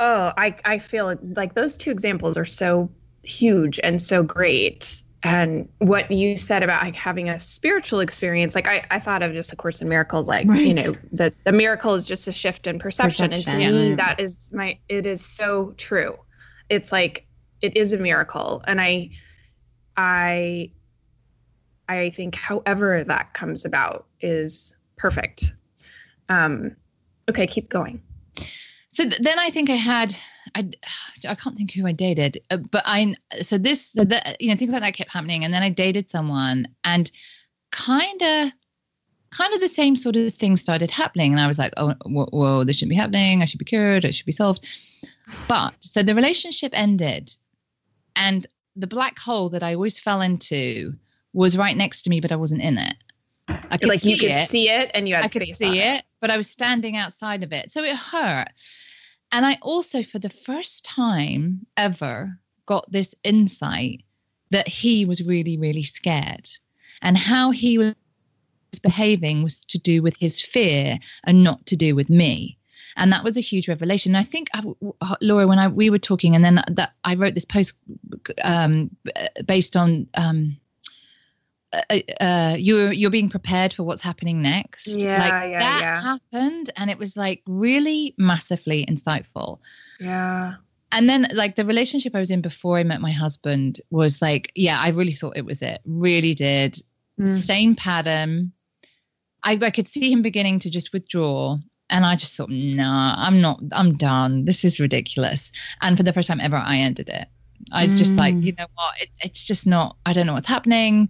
oh, 0.00 0.32
I 0.36 0.56
I 0.64 0.78
feel 0.80 1.16
like 1.36 1.54
those 1.54 1.78
two 1.78 1.92
examples 1.92 2.36
are 2.36 2.44
so 2.44 2.90
huge 3.22 3.78
and 3.84 4.02
so 4.02 4.22
great. 4.24 5.02
and 5.22 5.68
what 5.78 6.10
you 6.10 6.34
said 6.34 6.62
about 6.62 6.82
like 6.82 6.94
having 6.94 7.28
a 7.28 7.38
spiritual 7.38 8.00
experience 8.00 8.54
like 8.54 8.66
i, 8.66 8.82
I 8.90 8.98
thought 8.98 9.22
of 9.22 9.34
just 9.34 9.52
a 9.52 9.56
course 9.56 9.82
in 9.82 9.88
miracles 9.90 10.26
like 10.26 10.46
Right. 10.48 10.64
you 10.64 10.72
know 10.72 10.96
the, 11.12 11.30
the 11.44 11.52
miracle 11.52 11.92
is 11.92 12.06
just 12.06 12.26
a 12.26 12.32
shift 12.32 12.66
in 12.66 12.78
perception, 12.78 13.24
and 13.26 13.44
Perception, 13.44 13.60
to 13.74 13.88
me 13.90 13.94
that 13.96 14.18
is 14.18 14.48
my 14.50 14.78
it 14.88 15.04
is 15.06 15.22
so 15.22 15.72
true. 15.76 16.16
It's 16.70 16.90
like 16.90 17.26
it 17.60 17.76
is 17.76 17.92
a 17.92 17.98
miracle. 17.98 18.62
And 18.66 18.80
i 18.80 19.10
i 19.98 20.70
i 21.90 22.08
think 22.08 22.34
however 22.34 23.04
that 23.04 23.34
comes 23.34 23.66
about 23.66 24.06
is 24.22 24.74
perfect. 24.96 25.52
Um 26.30 26.74
okay 27.28 27.46
keep 27.46 27.68
going 27.68 28.00
So 28.92 29.04
th- 29.04 29.20
then 29.20 29.38
I 29.38 29.50
think 29.50 29.70
I 29.70 29.74
had 29.74 30.16
I 30.54 30.68
I 31.28 31.34
can't 31.34 31.56
think 31.56 31.72
who 31.72 31.86
I 31.86 31.92
dated, 31.92 32.40
uh, 32.50 32.56
but 32.56 32.82
I 32.86 33.14
so 33.40 33.58
this 33.58 33.86
so 33.86 34.04
that 34.04 34.40
you 34.40 34.48
know 34.48 34.56
things 34.56 34.72
like 34.72 34.82
that 34.82 34.94
kept 34.94 35.10
happening, 35.10 35.44
and 35.44 35.52
then 35.54 35.62
I 35.62 35.68
dated 35.68 36.10
someone, 36.10 36.66
and 36.84 37.10
kind 37.70 38.22
of 38.22 38.52
kind 39.30 39.54
of 39.54 39.60
the 39.60 39.68
same 39.68 39.94
sort 39.94 40.16
of 40.16 40.34
thing 40.34 40.56
started 40.56 40.90
happening, 40.90 41.32
and 41.32 41.40
I 41.40 41.46
was 41.46 41.58
like, 41.58 41.72
oh, 41.76 41.94
whoa, 42.04 42.26
whoa, 42.32 42.64
this 42.64 42.76
shouldn't 42.76 42.90
be 42.90 42.96
happening. 42.96 43.42
I 43.42 43.44
should 43.44 43.58
be 43.58 43.64
cured. 43.64 44.04
It 44.04 44.14
should 44.14 44.26
be 44.26 44.32
solved. 44.32 44.66
But 45.48 45.76
so 45.80 46.02
the 46.02 46.14
relationship 46.14 46.72
ended, 46.74 47.30
and 48.16 48.46
the 48.76 48.88
black 48.88 49.18
hole 49.18 49.50
that 49.50 49.62
I 49.62 49.74
always 49.74 49.98
fell 49.98 50.20
into 50.20 50.94
was 51.32 51.56
right 51.56 51.76
next 51.76 52.02
to 52.02 52.10
me, 52.10 52.20
but 52.20 52.32
I 52.32 52.36
wasn't 52.36 52.62
in 52.62 52.78
it. 52.78 52.96
I 53.48 53.76
could 53.76 53.88
like 53.88 54.00
see 54.00 54.12
you 54.12 54.18
could 54.18 54.30
it. 54.30 54.48
see 54.48 54.68
it 54.68 54.90
and 54.94 55.08
you 55.08 55.14
had 55.14 55.24
I 55.24 55.28
could 55.28 55.46
see 55.56 55.66
on 55.66 55.94
it, 55.96 56.04
but 56.20 56.30
I 56.30 56.36
was 56.36 56.50
standing 56.50 56.96
outside 56.96 57.42
of 57.42 57.52
it. 57.52 57.72
So 57.72 57.82
it 57.82 57.96
hurt. 57.96 58.48
And 59.32 59.46
I 59.46 59.58
also, 59.62 60.02
for 60.02 60.18
the 60.18 60.30
first 60.30 60.84
time 60.84 61.66
ever, 61.76 62.38
got 62.66 62.90
this 62.90 63.14
insight 63.24 64.04
that 64.50 64.68
he 64.68 65.04
was 65.04 65.24
really, 65.24 65.56
really 65.56 65.84
scared. 65.84 66.48
And 67.02 67.16
how 67.16 67.50
he 67.50 67.78
was 67.78 67.94
behaving 68.82 69.42
was 69.42 69.64
to 69.66 69.78
do 69.78 70.02
with 70.02 70.16
his 70.16 70.40
fear 70.40 70.98
and 71.24 71.42
not 71.42 71.64
to 71.66 71.76
do 71.76 71.94
with 71.94 72.10
me. 72.10 72.58
And 72.96 73.12
that 73.12 73.24
was 73.24 73.36
a 73.36 73.40
huge 73.40 73.68
revelation. 73.68 74.14
I 74.14 74.24
think, 74.24 74.48
I, 74.52 74.62
Laura, 75.22 75.46
when 75.46 75.58
I 75.58 75.68
we 75.68 75.90
were 75.90 75.98
talking, 75.98 76.34
and 76.34 76.44
then 76.44 76.62
that 76.66 76.92
I 77.04 77.14
wrote 77.14 77.34
this 77.34 77.44
post 77.44 77.76
um, 78.42 78.90
based 79.46 79.76
on 79.76 80.08
um, 80.14 80.56
uh, 81.72 81.98
uh, 82.20 82.56
you're 82.58 82.92
you're 82.92 83.10
being 83.10 83.30
prepared 83.30 83.72
for 83.72 83.84
what's 83.84 84.02
happening 84.02 84.42
next. 84.42 84.88
Yeah, 84.88 85.18
like 85.18 85.50
yeah, 85.52 85.58
that 85.58 85.80
yeah. 85.80 86.02
happened, 86.02 86.70
and 86.76 86.90
it 86.90 86.98
was 86.98 87.16
like 87.16 87.42
really 87.46 88.14
massively 88.18 88.84
insightful. 88.86 89.58
yeah 90.00 90.54
And 90.92 91.08
then 91.08 91.26
like 91.32 91.54
the 91.54 91.64
relationship 91.64 92.14
I 92.14 92.18
was 92.18 92.30
in 92.30 92.40
before 92.40 92.78
I 92.78 92.82
met 92.84 93.00
my 93.00 93.12
husband 93.12 93.80
was 93.90 94.20
like, 94.20 94.50
yeah, 94.56 94.80
I 94.80 94.88
really 94.90 95.12
thought 95.14 95.36
it 95.36 95.44
was 95.44 95.62
it. 95.62 95.80
Really 95.84 96.34
did. 96.34 96.76
Mm. 97.20 97.28
Same 97.28 97.76
pattern. 97.76 98.52
I, 99.44 99.58
I 99.62 99.70
could 99.70 99.86
see 99.88 100.10
him 100.12 100.22
beginning 100.22 100.58
to 100.60 100.70
just 100.70 100.92
withdraw. 100.92 101.58
And 101.88 102.04
I 102.04 102.16
just 102.16 102.36
thought, 102.36 102.50
nah, 102.50 103.14
I'm 103.16 103.40
not, 103.40 103.60
I'm 103.72 103.94
done. 103.96 104.44
This 104.44 104.64
is 104.64 104.80
ridiculous. 104.80 105.52
And 105.80 105.96
for 105.96 106.02
the 106.02 106.12
first 106.12 106.28
time 106.28 106.40
ever, 106.40 106.56
I 106.56 106.78
ended 106.78 107.08
it. 107.08 107.26
I 107.72 107.82
was 107.82 107.98
just 107.98 108.16
like, 108.16 108.34
Mm. 108.34 108.44
you 108.44 108.52
know 108.58 108.66
what? 108.74 109.00
It, 109.00 109.08
it's 109.24 109.46
just 109.46 109.66
not, 109.66 109.96
I 110.06 110.12
don't 110.12 110.26
know 110.26 110.34
what's 110.34 110.48
happening, 110.48 111.08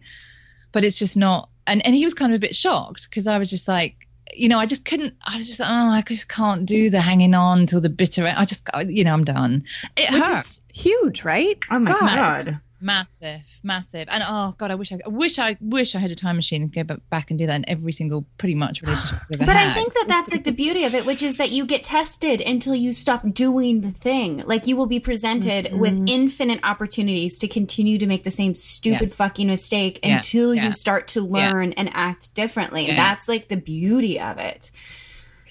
but 0.73 0.85
it's 0.85 0.99
just 0.99 1.17
not. 1.17 1.49
And, 1.67 1.85
and 1.87 1.95
he 1.95 2.05
was 2.05 2.15
kind 2.15 2.33
of 2.33 2.37
a 2.37 2.41
bit 2.41 2.55
shocked 2.57 3.09
because 3.09 3.27
I 3.27 3.39
was 3.39 3.51
just 3.51 3.69
like, 3.69 3.97
you 4.33 4.49
know, 4.49 4.59
I 4.59 4.67
just 4.67 4.85
couldn't, 4.85 5.15
I 5.25 5.37
was 5.37 5.47
just, 5.47 5.61
oh, 5.61 5.65
I 5.65 6.03
just 6.03 6.29
can't 6.29 6.67
do 6.67 6.91
the 6.91 7.01
hanging 7.01 7.35
on 7.35 7.67
till 7.67 7.81
the 7.81 7.89
bitter 7.89 8.27
end. 8.27 8.39
I 8.39 8.45
just, 8.45 8.69
you 8.87 9.05
know, 9.05 9.13
I'm 9.13 9.25
done. 9.25 9.65
It 9.97 10.13
which 10.13 10.23
hurt. 10.23 10.41
is 10.41 10.61
huge 10.73 11.25
right 11.25 11.59
Oh 11.71 11.79
my 11.79 11.91
God. 11.91 12.01
god. 12.47 12.61
Massive 12.81 13.41
massive 13.63 14.09
and 14.11 14.23
oh 14.27 14.55
god 14.59 14.71
i 14.71 14.75
wish 14.75 14.91
i, 14.93 14.97
I 15.05 15.09
wish 15.09 15.39
i 15.39 15.57
wish 15.61 15.95
i 15.95 15.99
had 15.99 16.11
a 16.11 16.15
time 16.15 16.37
machine 16.37 16.63
and 16.63 16.73
go 16.73 16.97
back 17.11 17.31
and 17.31 17.39
do 17.39 17.47
that 17.47 17.57
in 17.57 17.69
every 17.69 17.93
single 17.93 18.25
pretty 18.39 18.55
much 18.55 18.81
relationship 18.83 19.19
i've 19.33 19.41
ever 19.41 19.47
But 19.47 19.57
had 19.57 19.71
I 19.71 19.75
think 19.75 19.93
that 19.95 20.05
that's 20.09 20.33
like 20.33 20.45
the 20.45 20.53
beauty 20.53 20.85
of 20.85 20.95
it, 20.95 21.05
which 21.07 21.23
is 21.23 21.37
that 21.37 21.51
you 21.51 21.67
get 21.67 21.85
tested 21.85 22.41
until 22.41 22.75
you 22.75 22.93
stop 22.93 23.23
doing 23.33 23.81
the 23.83 23.91
thing. 23.91 24.39
Like 24.47 24.67
you 24.67 24.77
will 24.77 24.87
be 24.87 24.99
presented 25.01 25.73
with 25.79 26.03
infinite 26.09 26.61
opportunities 26.63 27.39
to 27.41 27.49
continue 27.49 27.99
to 27.99 28.07
make 28.07 28.25
the 28.25 28.31
same 28.31 28.55
stupid 28.55 29.09
Yes. 29.09 29.17
fucking 29.17 29.47
mistake 29.47 30.01
Yeah, 30.03 30.17
until 30.17 30.55
yeah. 30.55 30.67
you 30.67 30.73
start 30.73 31.09
to 31.09 31.21
learn 31.21 31.73
and 31.73 31.91
act 31.93 32.35
differently. 32.35 32.87
And 32.89 32.97
Yeah. 32.97 33.05
that's 33.11 33.29
like 33.29 33.49
the 33.49 33.57
beauty 33.57 34.19
of 34.21 34.39
it. 34.39 34.71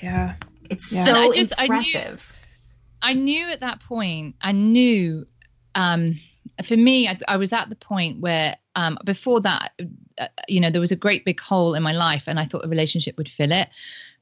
yeah 0.02 0.36
It's 0.70 0.92
Yeah. 0.92 1.04
so 1.04 1.14
I 1.14 1.32
just- 1.34 1.54
I 1.58 1.68
knew- 1.68 1.76
impressive. 1.76 2.46
i 3.02 3.14
knew 3.14 3.48
at 3.50 3.60
that 3.62 3.80
point 3.82 4.36
i 4.42 4.52
knew 4.52 5.26
um 5.76 6.20
for 6.66 6.78
me 6.78 7.08
i, 7.08 7.18
I 7.28 7.38
was 7.38 7.54
at 7.54 7.70
the 7.70 7.76
point 7.76 8.20
where 8.20 8.56
um 8.76 8.98
before 9.06 9.40
that 9.42 9.72
uh, 10.20 10.28
you 10.48 10.60
know 10.60 10.70
there 10.70 10.82
was 10.82 10.92
a 10.92 10.96
great 10.96 11.26
big 11.26 11.40
hole 11.40 11.76
in 11.76 11.84
my 11.84 11.94
life 11.94 12.24
and 12.28 12.40
i 12.40 12.46
thought 12.46 12.66
a 12.66 12.70
relationship 12.70 13.18
would 13.18 13.30
fill 13.30 13.52
it 13.52 13.70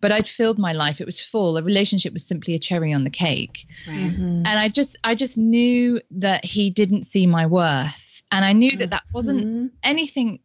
but 0.01 0.11
i'd 0.11 0.27
filled 0.27 0.59
my 0.59 0.73
life 0.73 1.01
it 1.01 1.05
was 1.05 1.19
full 1.19 1.57
a 1.57 1.63
relationship 1.63 2.13
was 2.13 2.25
simply 2.25 2.53
a 2.53 2.59
cherry 2.59 2.93
on 2.93 3.03
the 3.03 3.09
cake 3.09 3.65
Right. 3.87 4.11
Mhm. 4.11 4.43
and 4.45 4.59
i 4.59 4.69
just 4.69 4.97
i 5.03 5.15
just 5.15 5.37
knew 5.37 5.99
that 6.11 6.45
he 6.45 6.69
didn't 6.69 7.05
see 7.05 7.25
my 7.25 7.45
worth 7.45 8.21
and 8.31 8.43
i 8.45 8.53
knew 8.53 8.75
that 8.77 8.91
that 8.91 9.03
wasn't 9.13 9.45
Mhm. 9.45 9.71
anything 9.83 10.39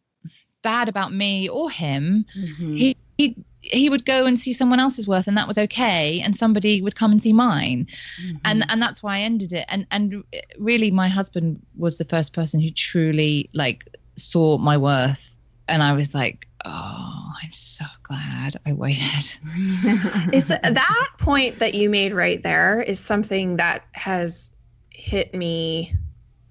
bad 0.63 0.87
about 0.87 1.13
me 1.13 1.49
or 1.49 1.69
him. 1.69 2.25
Mhm. 2.37 2.77
He, 2.77 2.95
he 3.17 3.35
he 3.63 3.89
would 3.89 4.05
go 4.05 4.25
and 4.25 4.37
see 4.37 4.53
someone 4.53 4.79
else's 4.79 5.07
worth, 5.07 5.27
and 5.27 5.37
that 5.37 5.47
was 5.47 5.57
okay. 5.57 6.21
And 6.23 6.35
somebody 6.35 6.81
would 6.81 6.95
come 6.95 7.11
and 7.11 7.21
see 7.21 7.33
mine, 7.33 7.87
Mm-hmm. 8.21 8.37
and 8.45 8.65
and 8.69 8.81
that's 8.81 9.01
why 9.01 9.17
I 9.17 9.21
ended 9.21 9.53
it. 9.53 9.65
And 9.69 9.87
and 9.91 10.23
really, 10.57 10.91
my 10.91 11.07
husband 11.07 11.65
was 11.77 11.97
the 11.97 12.05
first 12.05 12.33
person 12.33 12.59
who 12.59 12.69
truly 12.71 13.49
like 13.53 13.87
saw 14.17 14.57
my 14.57 14.77
worth, 14.77 15.33
and 15.67 15.81
I 15.81 15.93
was 15.93 16.13
like, 16.13 16.47
oh, 16.65 17.31
I'm 17.41 17.53
so 17.53 17.85
glad 18.03 18.57
I 18.65 18.73
waited. 18.73 19.39
It's 20.33 20.49
that 20.49 21.07
point 21.19 21.59
that 21.59 21.73
you 21.73 21.89
made 21.89 22.13
right 22.13 22.41
there 22.41 22.81
is 22.81 22.99
something 22.99 23.57
that 23.57 23.85
has 23.93 24.51
hit 24.89 25.33
me 25.33 25.93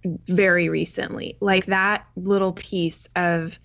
very 0.04 0.68
recently. 0.68 1.36
Like 1.40 1.66
that 1.66 2.06
little 2.16 2.52
piece 2.52 3.08
of 3.14 3.58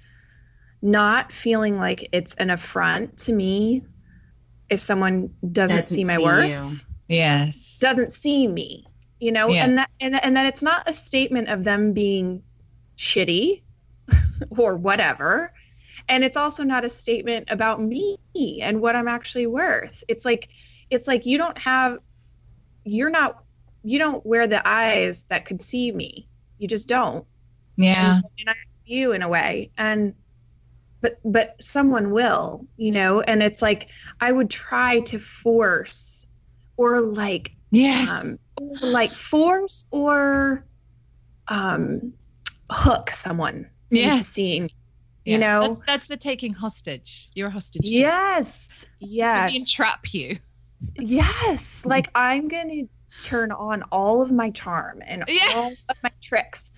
not 0.81 1.31
feeling 1.31 1.77
like 1.77 2.09
it's 2.11 2.35
an 2.35 2.49
affront 2.49 3.17
to 3.17 3.33
me 3.33 3.83
if 4.69 4.79
someone 4.79 5.33
doesn't, 5.51 5.77
Doesn't 5.77 5.95
see 5.95 6.03
my 6.03 6.17
see 6.17 6.23
worth, 6.23 6.85
Yes. 7.07 7.79
doesn't 7.79 8.11
see 8.11 8.47
me, 8.47 8.85
you 9.19 9.31
know, 9.31 9.49
Yeah. 9.49 9.65
and 9.65 9.77
that 9.77 9.89
and, 10.01 10.21
and 10.23 10.35
that 10.35 10.45
it's 10.45 10.61
not 10.61 10.89
a 10.89 10.93
statement 10.93 11.47
of 11.49 11.63
them 11.63 11.93
being 11.93 12.43
shitty 12.97 13.63
or 14.49 14.75
whatever. 14.75 15.53
And 16.09 16.23
it's 16.23 16.37
also 16.37 16.63
not 16.63 16.85
a 16.85 16.89
statement 16.89 17.49
about 17.49 17.81
me 17.81 18.17
and 18.61 18.81
what 18.81 18.95
I'm 18.95 19.07
actually 19.07 19.47
worth. 19.47 20.03
It's 20.07 20.25
like 20.25 20.49
it's 20.89 21.07
like 21.07 21.25
you 21.25 21.37
don't 21.37 21.57
have 21.57 21.97
you're 22.83 23.09
not 23.09 23.43
you 23.83 23.99
don't 23.99 24.25
wear 24.25 24.47
the 24.47 24.65
eyes 24.67 25.23
that 25.23 25.45
could 25.45 25.61
see 25.61 25.91
me. 25.91 26.27
You 26.59 26.67
just 26.67 26.87
don't. 26.87 27.25
Yeah. 27.77 28.15
And, 28.15 28.23
and 28.39 28.49
I 28.49 28.53
you 28.85 29.11
in 29.13 29.21
a 29.21 29.29
way. 29.29 29.71
And 29.77 30.13
but 31.01 31.19
but 31.23 31.55
someone 31.61 32.11
will, 32.11 32.65
you 32.77 32.91
know, 32.91 33.21
and 33.21 33.43
it's 33.43 33.61
like 33.61 33.89
I 34.19 34.31
would 34.31 34.49
try 34.49 35.01
to 35.01 35.19
force 35.19 36.25
or 36.77 37.01
like 37.01 37.51
Yes. 37.71 38.09
um, 38.09 38.37
like 38.81 39.11
force 39.13 39.85
or 39.91 40.65
um, 41.49 42.13
hook 42.71 43.09
someone 43.09 43.69
Yeah. 43.89 44.11
into 44.13 44.23
seeing. 44.23 44.69
You 45.25 45.33
Yeah. 45.33 45.37
know, 45.37 45.67
that's, 45.67 45.83
that's 45.85 46.07
the 46.07 46.17
taking 46.17 46.53
hostage. 46.53 47.29
You're 47.35 47.49
a 47.49 47.51
hostage. 47.51 47.81
yes, 47.83 48.85
Maybe 49.01 49.13
yes, 49.13 49.55
entrap 49.57 49.99
you. 50.13 50.39
yes. 50.95 51.85
Like 51.85 52.09
I'm 52.15 52.47
gonna 52.47 52.83
turn 53.19 53.51
on 53.51 53.83
all 53.91 54.21
of 54.21 54.31
my 54.31 54.51
charm 54.51 55.01
and 55.05 55.25
Yeah. 55.27 55.47
all 55.55 55.75
of 55.89 55.95
my 56.03 56.11
tricks, 56.21 56.71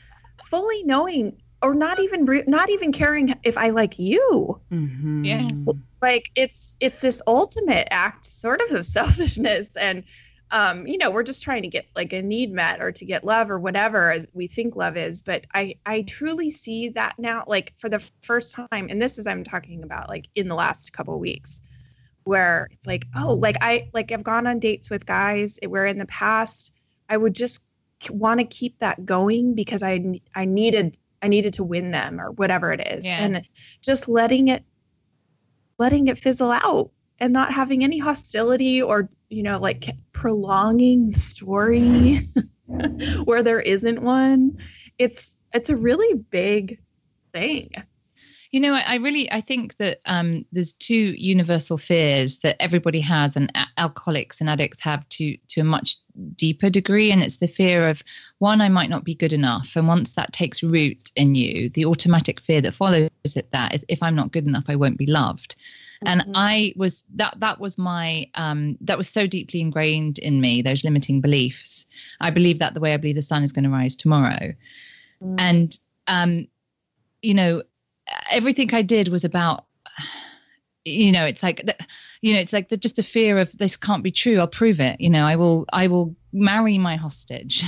fully 0.45 0.83
knowing 0.83 1.41
or 1.61 1.73
not 1.75 1.99
even 1.99 2.25
re- 2.25 2.43
not 2.47 2.69
even 2.69 2.91
caring 2.91 3.35
if 3.43 3.57
I 3.57 3.69
like 3.69 3.99
you. 3.99 4.59
Mhm. 4.71 5.25
Yes. 5.25 5.65
like 6.01 6.29
it's 6.35 6.75
it's 6.79 6.99
this 7.01 7.21
ultimate 7.27 7.87
act 7.91 8.25
sort 8.25 8.61
of 8.61 8.71
of 8.71 8.85
selfishness 8.97 9.75
and 9.75 10.03
um 10.51 10.87
you 10.87 10.97
know 10.97 11.11
we're 11.11 11.23
just 11.23 11.43
trying 11.43 11.63
to 11.63 11.67
get 11.67 11.87
like 11.95 12.13
a 12.13 12.21
need 12.21 12.51
met 12.51 12.81
or 12.81 12.91
to 12.91 13.05
get 13.05 13.23
love 13.25 13.51
or 13.51 13.59
whatever 13.59 14.11
as 14.11 14.27
we 14.33 14.47
think 14.47 14.75
love 14.75 14.95
is 14.95 15.21
but 15.21 15.45
i 15.53 15.75
i 15.85 16.01
truly 16.03 16.49
see 16.49 16.89
that 16.89 17.15
now 17.19 17.43
like 17.47 17.73
for 17.77 17.89
the 17.89 17.99
first 18.21 18.55
time 18.55 18.87
and 18.89 19.01
this 19.01 19.19
is 19.19 19.27
i'm 19.27 19.43
talking 19.43 19.83
about 19.83 20.07
like 20.07 20.29
in 20.35 20.47
the 20.47 20.55
last 20.55 20.93
couple 20.93 21.13
of 21.13 21.19
weeks 21.19 21.59
where 22.23 22.69
it's 22.71 22.87
like 22.87 23.05
oh 23.15 23.33
like 23.33 23.57
i 23.61 23.89
like 23.93 24.11
i've 24.11 24.23
gone 24.23 24.47
on 24.47 24.59
dates 24.59 24.89
with 24.89 25.05
guys 25.05 25.59
where 25.67 25.85
in 25.85 25.97
the 25.97 26.05
past 26.05 26.73
i 27.09 27.17
would 27.17 27.35
just 27.35 27.63
want 28.09 28.39
to 28.39 28.45
keep 28.45 28.79
that 28.79 29.05
going 29.05 29.53
because 29.53 29.83
i 29.83 30.01
i 30.33 30.45
needed 30.45 30.95
i 31.21 31.27
needed 31.27 31.53
to 31.53 31.63
win 31.63 31.91
them 31.91 32.19
or 32.19 32.31
whatever 32.31 32.71
it 32.71 32.85
is 32.87 33.05
Yes. 33.05 33.19
and 33.21 33.41
just 33.81 34.07
letting 34.07 34.47
it 34.49 34.63
letting 35.77 36.07
it 36.07 36.17
fizzle 36.17 36.51
out 36.51 36.91
and 37.19 37.33
not 37.33 37.51
having 37.53 37.83
any 37.83 37.97
hostility 37.97 38.81
or 38.81 39.09
you 39.29 39.43
know 39.43 39.59
like 39.59 39.89
prolonging 40.13 41.11
the 41.11 41.19
story 41.19 42.29
where 43.25 43.43
there 43.43 43.59
isn't 43.61 44.01
one 44.01 44.57
it's 44.97 45.37
it's 45.53 45.69
a 45.69 45.75
really 45.75 46.19
big 46.29 46.79
thing. 47.33 47.71
You 48.51 48.59
know, 48.59 48.73
I, 48.73 48.95
really 48.95 49.31
I 49.31 49.41
think 49.41 49.77
that 49.77 49.99
um, 50.07 50.43
there's 50.51 50.73
two 50.73 51.13
universal 51.17 51.77
fears 51.77 52.39
that 52.39 52.59
everybody 52.59 52.99
has, 53.01 53.35
and 53.35 53.51
alcoholics 53.77 54.41
and 54.41 54.49
addicts 54.49 54.81
have 54.81 55.07
to 55.09 55.37
to 55.49 55.61
a 55.61 55.63
much 55.63 55.97
deeper 56.35 56.69
degree, 56.69 57.11
and 57.11 57.21
it's 57.21 57.37
the 57.37 57.47
fear 57.47 57.87
of 57.87 58.01
one, 58.39 58.59
I 58.59 58.69
might 58.69 58.89
not 58.89 59.03
be 59.03 59.13
good 59.13 59.33
enough, 59.33 59.75
and 59.75 59.87
once 59.87 60.13
that 60.15 60.33
takes 60.33 60.63
root 60.63 61.11
in 61.15 61.35
you, 61.35 61.69
the 61.69 61.85
automatic 61.85 62.39
fear 62.39 62.59
that 62.61 62.73
follows 62.73 63.09
it 63.35 63.51
that 63.51 63.75
is 63.75 63.85
if 63.87 64.01
I'm 64.01 64.15
not 64.15 64.31
good 64.31 64.47
enough, 64.47 64.65
I 64.67 64.75
won't 64.75 64.97
be 64.97 65.05
loved. 65.05 65.55
And 66.05 66.21
Mhm. 66.21 66.31
I 66.33 66.73
was 66.75 67.03
that 67.15 67.39
that 67.39 67.59
was 67.59 67.77
my 67.77 68.25
um, 68.33 68.77
that 68.81 68.97
was 68.97 69.09
so 69.09 69.27
deeply 69.27 69.61
ingrained 69.61 70.17
in 70.17 70.41
me 70.41 70.63
those 70.63 70.83
limiting 70.83 71.21
beliefs. 71.21 71.85
I 72.19 72.31
believe 72.31 72.57
that 72.59 72.73
the 72.73 72.79
way 72.79 72.93
I 72.93 72.97
believe 72.97 73.15
the 73.15 73.21
sun 73.21 73.43
is 73.43 73.51
going 73.51 73.65
to 73.65 73.69
rise 73.69 73.95
tomorrow 73.95 74.53
Mm. 75.21 75.35
and 75.37 75.79
um 76.07 76.47
you 77.21 77.33
know 77.33 77.61
everything 78.31 78.73
i 78.73 78.81
did 78.81 79.07
was 79.07 79.23
about 79.23 79.65
you 80.85 81.11
know 81.11 81.25
it's 81.25 81.43
like 81.43 81.63
you 82.21 82.33
know 82.33 82.39
it's 82.39 82.53
like 82.53 82.69
the, 82.69 82.77
just 82.77 82.99
a 82.99 83.03
fear 83.03 83.37
of 83.39 83.55
this 83.57 83.77
can't 83.77 84.03
be 84.03 84.11
true. 84.11 84.39
I'll 84.39 84.47
prove 84.47 84.79
it. 84.79 84.99
You 84.99 85.09
know 85.09 85.25
i 85.25 85.35
will 85.35 85.65
i 85.71 85.87
will 85.87 86.15
marry 86.33 86.77
my 86.77 86.95
hostage. 86.95 87.63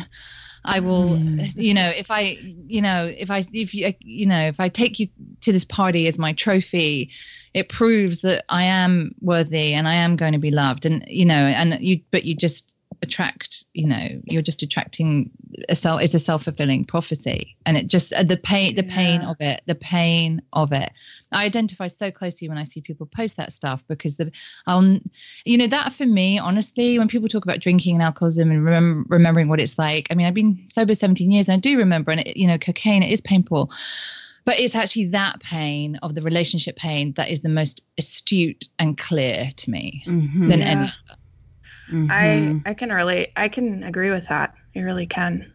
I 0.63 0.79
will 0.79 1.09
mm. 1.09 1.55
you 1.55 1.73
know 1.73 1.89
if 1.95 2.11
i 2.11 2.37
you 2.41 2.81
know 2.81 3.05
if 3.05 3.31
i 3.31 3.43
if 3.51 3.73
you 3.73 3.93
you 3.99 4.27
know 4.27 4.41
if 4.41 4.59
i 4.59 4.69
take 4.69 4.99
you 4.99 5.07
to 5.41 5.51
this 5.51 5.65
party 5.65 6.07
as 6.07 6.19
my 6.19 6.33
trophy 6.33 7.09
it 7.55 7.67
proves 7.67 8.21
that 8.21 8.45
i 8.47 8.63
am 8.63 9.11
worthy 9.21 9.73
and 9.73 9.87
i 9.87 9.95
am 9.95 10.17
going 10.17 10.33
to 10.33 10.39
be 10.39 10.51
loved. 10.51 10.85
And 10.85 11.03
you 11.07 11.25
know 11.25 11.33
and 11.33 11.79
you 11.81 12.01
but 12.11 12.25
you 12.25 12.35
just 12.35 12.75
attract 13.03 13.63
you 13.73 13.87
know 13.87 14.21
you're 14.25 14.41
just 14.41 14.61
attracting 14.61 15.31
a 15.69 15.75
self 15.75 16.01
it's 16.01 16.13
a 16.13 16.19
self-fulfilling 16.19 16.85
prophecy 16.85 17.55
and 17.65 17.75
it 17.77 17.87
just 17.87 18.13
uh, 18.13 18.23
the 18.23 18.37
pain 18.37 18.75
the 18.75 18.83
pain 18.83 19.21
Yeah. 19.21 19.29
of 19.31 19.37
it 19.39 19.61
the 19.65 19.75
pain 19.75 20.41
of 20.53 20.71
it 20.71 20.91
i 21.31 21.43
identify 21.45 21.87
so 21.87 22.11
closely 22.11 22.47
when 22.47 22.57
i 22.57 22.63
see 22.63 22.81
people 22.81 23.07
post 23.07 23.37
that 23.37 23.53
stuff 23.53 23.83
because 23.87 24.17
the 24.17 24.31
i'll 24.67 24.99
you 25.45 25.57
know 25.57 25.67
that 25.67 25.93
for 25.93 26.05
me 26.05 26.37
honestly 26.39 26.99
when 26.99 27.07
people 27.07 27.27
talk 27.27 27.43
about 27.43 27.59
drinking 27.59 27.95
and 27.95 28.03
alcoholism 28.03 28.51
and 28.51 28.61
remem- 28.61 29.05
remembering 29.09 29.47
what 29.49 29.59
it's 29.59 29.79
like 29.79 30.07
i 30.11 30.15
mean 30.15 30.27
i've 30.27 30.33
been 30.33 30.63
sober 30.69 30.93
17 30.93 31.31
years 31.31 31.47
and 31.49 31.55
i 31.55 31.59
do 31.59 31.77
remember 31.77 32.11
and 32.11 32.21
it, 32.21 32.37
you 32.37 32.47
know 32.47 32.57
cocaine 32.57 33.03
it 33.03 33.11
is 33.11 33.21
painful 33.21 33.71
but 34.43 34.59
it's 34.59 34.73
actually 34.75 35.05
that 35.09 35.39
pain 35.39 35.97
of 35.97 36.15
the 36.15 36.21
relationship 36.21 36.75
pain 36.75 37.13
that 37.17 37.29
is 37.29 37.41
the 37.41 37.49
most 37.49 37.85
astute 37.99 38.65
and 38.79 38.97
clear 38.97 39.49
to 39.55 39.69
me 39.69 40.03
Mhm. 40.07 40.49
than 40.49 40.59
Yeah. 40.59 40.65
any 40.67 40.91
Mhm. 41.91 42.61
I 42.65 42.69
I 42.69 42.73
can 42.73 42.89
relate. 42.89 43.31
I 43.35 43.47
can 43.49 43.83
agree 43.83 44.09
with 44.11 44.27
that. 44.29 44.55
You 44.73 44.85
really 44.85 45.05
can. 45.05 45.51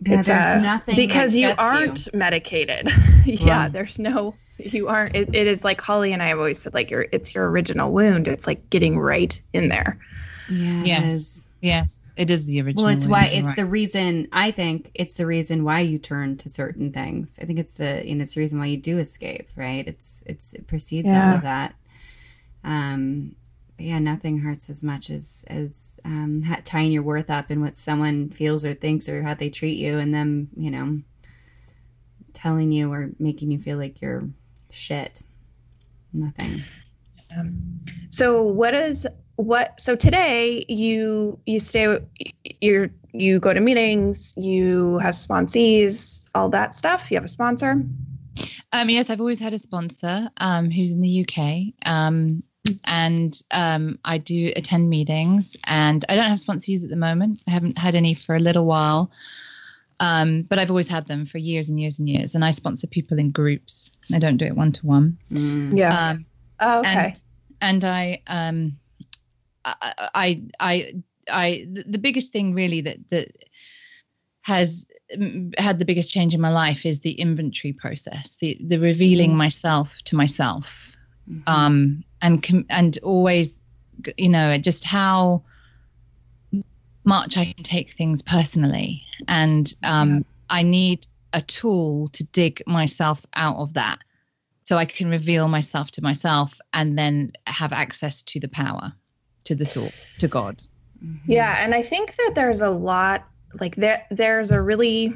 Yeah, 0.00 0.18
It's, 0.18 0.28
there's 0.28 0.44
uh, 0.44 0.60
nothing 0.60 0.96
because 0.96 1.32
that 1.32 1.38
you 1.40 1.48
gets 1.48 1.62
aren't 1.62 2.14
medicated. 2.14 2.88
yeah, 3.24 3.62
Right. 3.64 3.72
there's 3.72 3.98
no. 3.98 4.34
You 4.58 4.88
aren't. 4.88 5.14
It, 5.16 5.34
it 5.34 5.46
is 5.46 5.64
like 5.64 5.80
Holly 5.80 6.12
and 6.12 6.22
I 6.22 6.26
have 6.26 6.38
always 6.38 6.58
said. 6.60 6.74
Like 6.74 6.90
your, 6.90 7.06
it's 7.12 7.34
your 7.34 7.48
original 7.50 7.90
wound. 7.92 8.28
It's 8.28 8.46
like 8.46 8.70
getting 8.70 8.98
right 8.98 9.40
in 9.52 9.68
there. 9.68 9.98
Yeah, 10.48 10.84
Yes. 10.84 11.48
yes 11.60 12.04
it 12.16 12.30
is 12.30 12.46
the 12.46 12.60
original 12.60 12.84
Well, 12.84 12.92
it's 12.92 13.04
one, 13.04 13.10
why 13.10 13.26
it's 13.26 13.46
right. 13.46 13.56
the 13.56 13.64
reason 13.66 14.26
I 14.32 14.50
think 14.50 14.90
it's 14.94 15.14
the 15.14 15.26
reason 15.26 15.62
why 15.62 15.80
you 15.80 15.98
turn 15.98 16.36
to 16.38 16.50
certain 16.50 16.92
things. 16.92 17.38
I 17.40 17.44
think 17.44 17.60
it's 17.60 17.74
the 17.74 17.84
and 17.84 18.20
it's 18.20 18.34
the 18.34 18.40
reason 18.40 18.58
why 18.58 18.66
you 18.66 18.76
do 18.76 18.98
escape, 18.98 19.48
right? 19.54 19.86
It's 19.86 20.24
it's 20.26 20.52
it 20.54 20.66
precedes 20.66 21.06
all 21.06 21.12
Yeah. 21.14 21.34
of 21.36 21.42
that. 21.42 21.74
Um, 22.64 23.36
but 23.46 23.47
yeah, 23.78 23.98
nothing 23.98 24.38
hurts 24.38 24.70
as 24.70 24.82
much 24.82 25.08
as 25.10 25.44
as 25.48 26.00
um, 26.04 26.44
tying 26.64 26.90
your 26.90 27.02
worth 27.02 27.30
up 27.30 27.50
in 27.50 27.60
what 27.60 27.76
someone 27.76 28.30
feels 28.30 28.64
or 28.64 28.74
thinks 28.74 29.08
or 29.08 29.22
how 29.22 29.34
they 29.34 29.50
treat 29.50 29.78
you, 29.78 29.98
and 29.98 30.12
them, 30.12 30.48
you 30.56 30.70
know, 30.70 31.00
telling 32.32 32.72
you 32.72 32.92
or 32.92 33.10
making 33.18 33.50
you 33.50 33.58
feel 33.58 33.78
like 33.78 34.00
you're 34.00 34.28
shit. 34.70 35.22
Nothing. 36.12 36.60
Um, 37.36 37.80
so 38.10 38.42
what 38.42 38.74
is 38.74 39.06
what? 39.36 39.80
So 39.80 39.94
today 39.94 40.64
you 40.68 41.38
you 41.46 41.60
stay. 41.60 42.00
you're 42.60 42.90
you 43.12 43.38
go 43.38 43.54
to 43.54 43.60
meetings. 43.60 44.34
You 44.36 44.98
have 44.98 45.14
sponsees. 45.14 46.28
All 46.34 46.48
that 46.50 46.74
stuff. 46.74 47.10
You 47.10 47.16
have 47.16 47.24
a 47.24 47.28
sponsor. 47.28 47.84
Um, 48.72 48.90
yes, 48.90 49.08
I've 49.08 49.20
always 49.20 49.38
had 49.38 49.54
a 49.54 49.58
sponsor 49.58 50.28
um, 50.38 50.70
who's 50.70 50.90
in 50.90 51.00
the 51.00 51.26
UK. 51.26 51.74
Um, 51.86 52.42
and 52.84 53.40
um, 53.50 53.98
I 54.04 54.18
do 54.18 54.52
attend 54.56 54.88
meetings, 54.90 55.56
and 55.66 56.04
I 56.08 56.16
don't 56.16 56.28
have 56.28 56.38
sponsors 56.38 56.82
at 56.82 56.90
the 56.90 56.96
moment. 56.96 57.42
I 57.46 57.50
haven't 57.50 57.78
had 57.78 57.94
any 57.94 58.14
for 58.14 58.34
a 58.34 58.40
little 58.40 58.66
while, 58.66 59.10
um, 60.00 60.42
but 60.42 60.58
I've 60.58 60.70
always 60.70 60.88
had 60.88 61.06
them 61.06 61.26
for 61.26 61.38
years 61.38 61.68
and 61.68 61.80
years 61.80 61.98
and 61.98 62.08
years. 62.08 62.34
And 62.34 62.44
I 62.44 62.50
sponsor 62.50 62.86
people 62.86 63.18
in 63.18 63.30
groups. 63.30 63.90
I 64.12 64.18
don't 64.18 64.36
do 64.36 64.44
it 64.46 64.56
one 64.56 64.72
to 64.72 64.86
one. 64.86 65.18
Yeah. 65.30 66.10
Um, 66.10 66.26
oh, 66.60 66.80
okay. 66.80 67.16
and 67.60 67.84
I, 67.84 68.22
um, 68.26 68.78
I, 69.64 69.92
I, 70.14 70.42
I, 70.60 70.92
I, 71.30 71.66
the 71.72 71.84
the 71.84 71.98
biggest 71.98 72.32
thing 72.32 72.54
really 72.54 72.80
that 72.82 73.08
that 73.10 73.28
has 74.42 74.86
had 75.58 75.78
the 75.78 75.84
biggest 75.84 76.10
change 76.10 76.34
in 76.34 76.40
my 76.40 76.50
life 76.50 76.86
is 76.86 77.00
the 77.00 77.12
inventory 77.12 77.72
process, 77.72 78.36
the 78.40 78.58
the 78.66 78.78
revealing 78.78 79.36
myself 79.36 79.96
to 80.04 80.16
myself, 80.16 80.90
Mhm. 81.28 81.42
um, 81.46 82.04
and 82.22 82.42
com- 82.42 82.66
and 82.70 82.98
always, 83.02 83.58
you 84.16 84.28
know, 84.28 84.56
just 84.58 84.84
how 84.84 85.42
much 87.04 87.36
I 87.36 87.52
can 87.52 87.64
take 87.64 87.92
things 87.92 88.22
personally, 88.22 89.02
and 89.26 89.72
um, 89.82 90.08
Yeah. 90.08 90.20
I 90.50 90.62
need 90.62 91.06
a 91.32 91.42
tool 91.42 92.08
to 92.08 92.24
dig 92.24 92.62
myself 92.66 93.24
out 93.34 93.56
of 93.56 93.74
that 93.74 93.98
so 94.64 94.76
I 94.76 94.84
can 94.84 95.08
reveal 95.08 95.48
myself 95.48 95.90
to 95.92 96.02
myself 96.02 96.58
and 96.72 96.98
then 96.98 97.32
have 97.46 97.72
access 97.72 98.22
to 98.22 98.40
the 98.40 98.48
power, 98.48 98.92
to 99.44 99.54
the 99.54 99.66
source, 99.66 100.14
to 100.18 100.28
God. 100.28 100.62
Mhm. 101.04 101.20
Yeah, 101.26 101.62
and 101.62 101.74
I 101.74 101.82
think 101.82 102.14
that 102.16 102.32
there's 102.34 102.60
a 102.60 102.70
lot 102.70 103.26
like 103.60 103.76
there 103.76 104.04
there's 104.10 104.50
a 104.50 104.60
really 104.60 105.12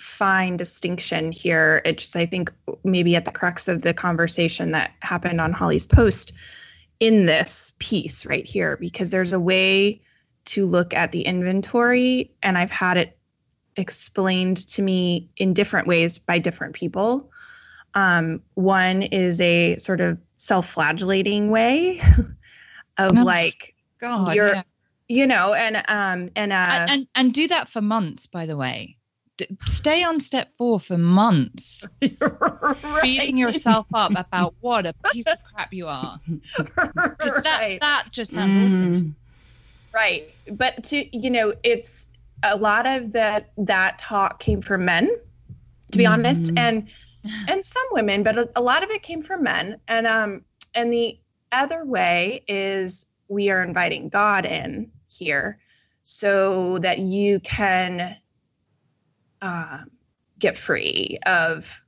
fine 0.00 0.56
distinction 0.56 1.30
here. 1.32 1.82
It's 1.84 2.02
just 2.04 2.16
I 2.16 2.26
think 2.26 2.52
maybe 2.84 3.16
at 3.16 3.24
the 3.24 3.32
crux 3.32 3.68
of 3.68 3.82
the 3.82 3.92
conversation 3.94 4.72
that 4.72 4.92
happened 5.02 5.40
on 5.40 5.52
Holly's 5.52 5.86
post 5.86 6.32
in 7.00 7.26
this 7.26 7.72
piece 7.78 8.26
right 8.26 8.46
here 8.46 8.76
because 8.78 9.10
there's 9.10 9.32
a 9.32 9.40
way 9.40 10.00
to 10.46 10.66
look 10.66 10.94
at 10.94 11.12
the 11.12 11.22
inventory 11.22 12.30
and 12.42 12.56
I've 12.58 12.70
had 12.70 12.96
it 12.96 13.18
explained 13.76 14.56
to 14.68 14.82
me 14.82 15.28
in 15.36 15.54
different 15.54 15.86
ways 15.86 16.18
by 16.18 16.38
different 16.38 16.74
people. 16.74 17.30
Um, 17.94 18.42
one 18.54 19.02
is 19.02 19.40
a 19.40 19.76
sort 19.76 20.00
of 20.00 20.18
self-flagellating 20.36 21.50
way 21.50 22.00
of 22.98 23.16
Oh, 23.18 23.22
like 23.22 23.74
God, 24.00 24.34
You're- 24.34 24.50
yeah. 24.56 24.62
you 25.08 25.26
know 25.26 25.52
and 25.54 25.76
um 25.88 26.30
and 26.36 26.52
uh 26.52 26.66
and, 26.70 26.90
and 26.90 27.08
and 27.14 27.34
do 27.34 27.48
that 27.48 27.68
for 27.68 27.80
months. 27.80 28.26
By 28.26 28.46
the 28.46 28.56
way, 28.56 28.96
stay 29.66 30.02
on 30.04 30.20
step 30.20 30.48
four 30.58 30.80
for 30.80 30.98
months, 30.98 31.84
beating 33.02 33.36
yourself 33.38 33.86
up 33.94 34.12
about 34.14 34.54
what 34.60 34.86
a 34.86 34.94
piece 35.12 35.26
of 35.26 35.38
crap 35.52 35.72
you 35.72 35.86
are. 35.88 36.20
that 36.58 37.44
right, 37.46 37.80
that 37.80 38.04
just 38.12 38.32
sounds 38.32 38.74
awesome. 38.74 38.94
Mm. 38.94 39.14
right 39.94 40.34
but 40.52 40.82
to 40.84 41.16
you 41.16 41.30
know 41.30 41.52
it's 41.62 42.08
a 42.42 42.56
lot 42.56 42.86
of 42.86 43.12
that 43.12 43.50
that 43.56 43.98
talk 43.98 44.40
came 44.40 44.60
from 44.62 44.84
men 44.84 45.10
to 45.92 45.98
be 45.98 46.06
honest 46.06 46.54
Mhm. 46.54 46.58
and 46.58 46.88
and 47.48 47.64
some 47.64 47.84
women 47.92 48.22
but 48.22 48.38
a, 48.38 48.48
a 48.56 48.62
lot 48.62 48.82
of 48.82 48.90
it 48.90 49.02
came 49.02 49.22
from 49.22 49.42
men 49.42 49.80
and 49.88 50.06
um 50.06 50.44
and 50.74 50.92
the 50.92 51.18
other 51.52 51.84
way 51.84 52.42
is 52.48 53.06
we 53.28 53.50
are 53.50 53.62
inviting 53.62 54.08
god 54.08 54.46
in 54.46 54.90
here 55.08 55.58
so 56.02 56.78
that 56.78 56.98
you 56.98 57.40
can 57.40 58.16
uh, 59.42 59.78
get 60.38 60.56
free 60.56 61.18
of 61.26 61.82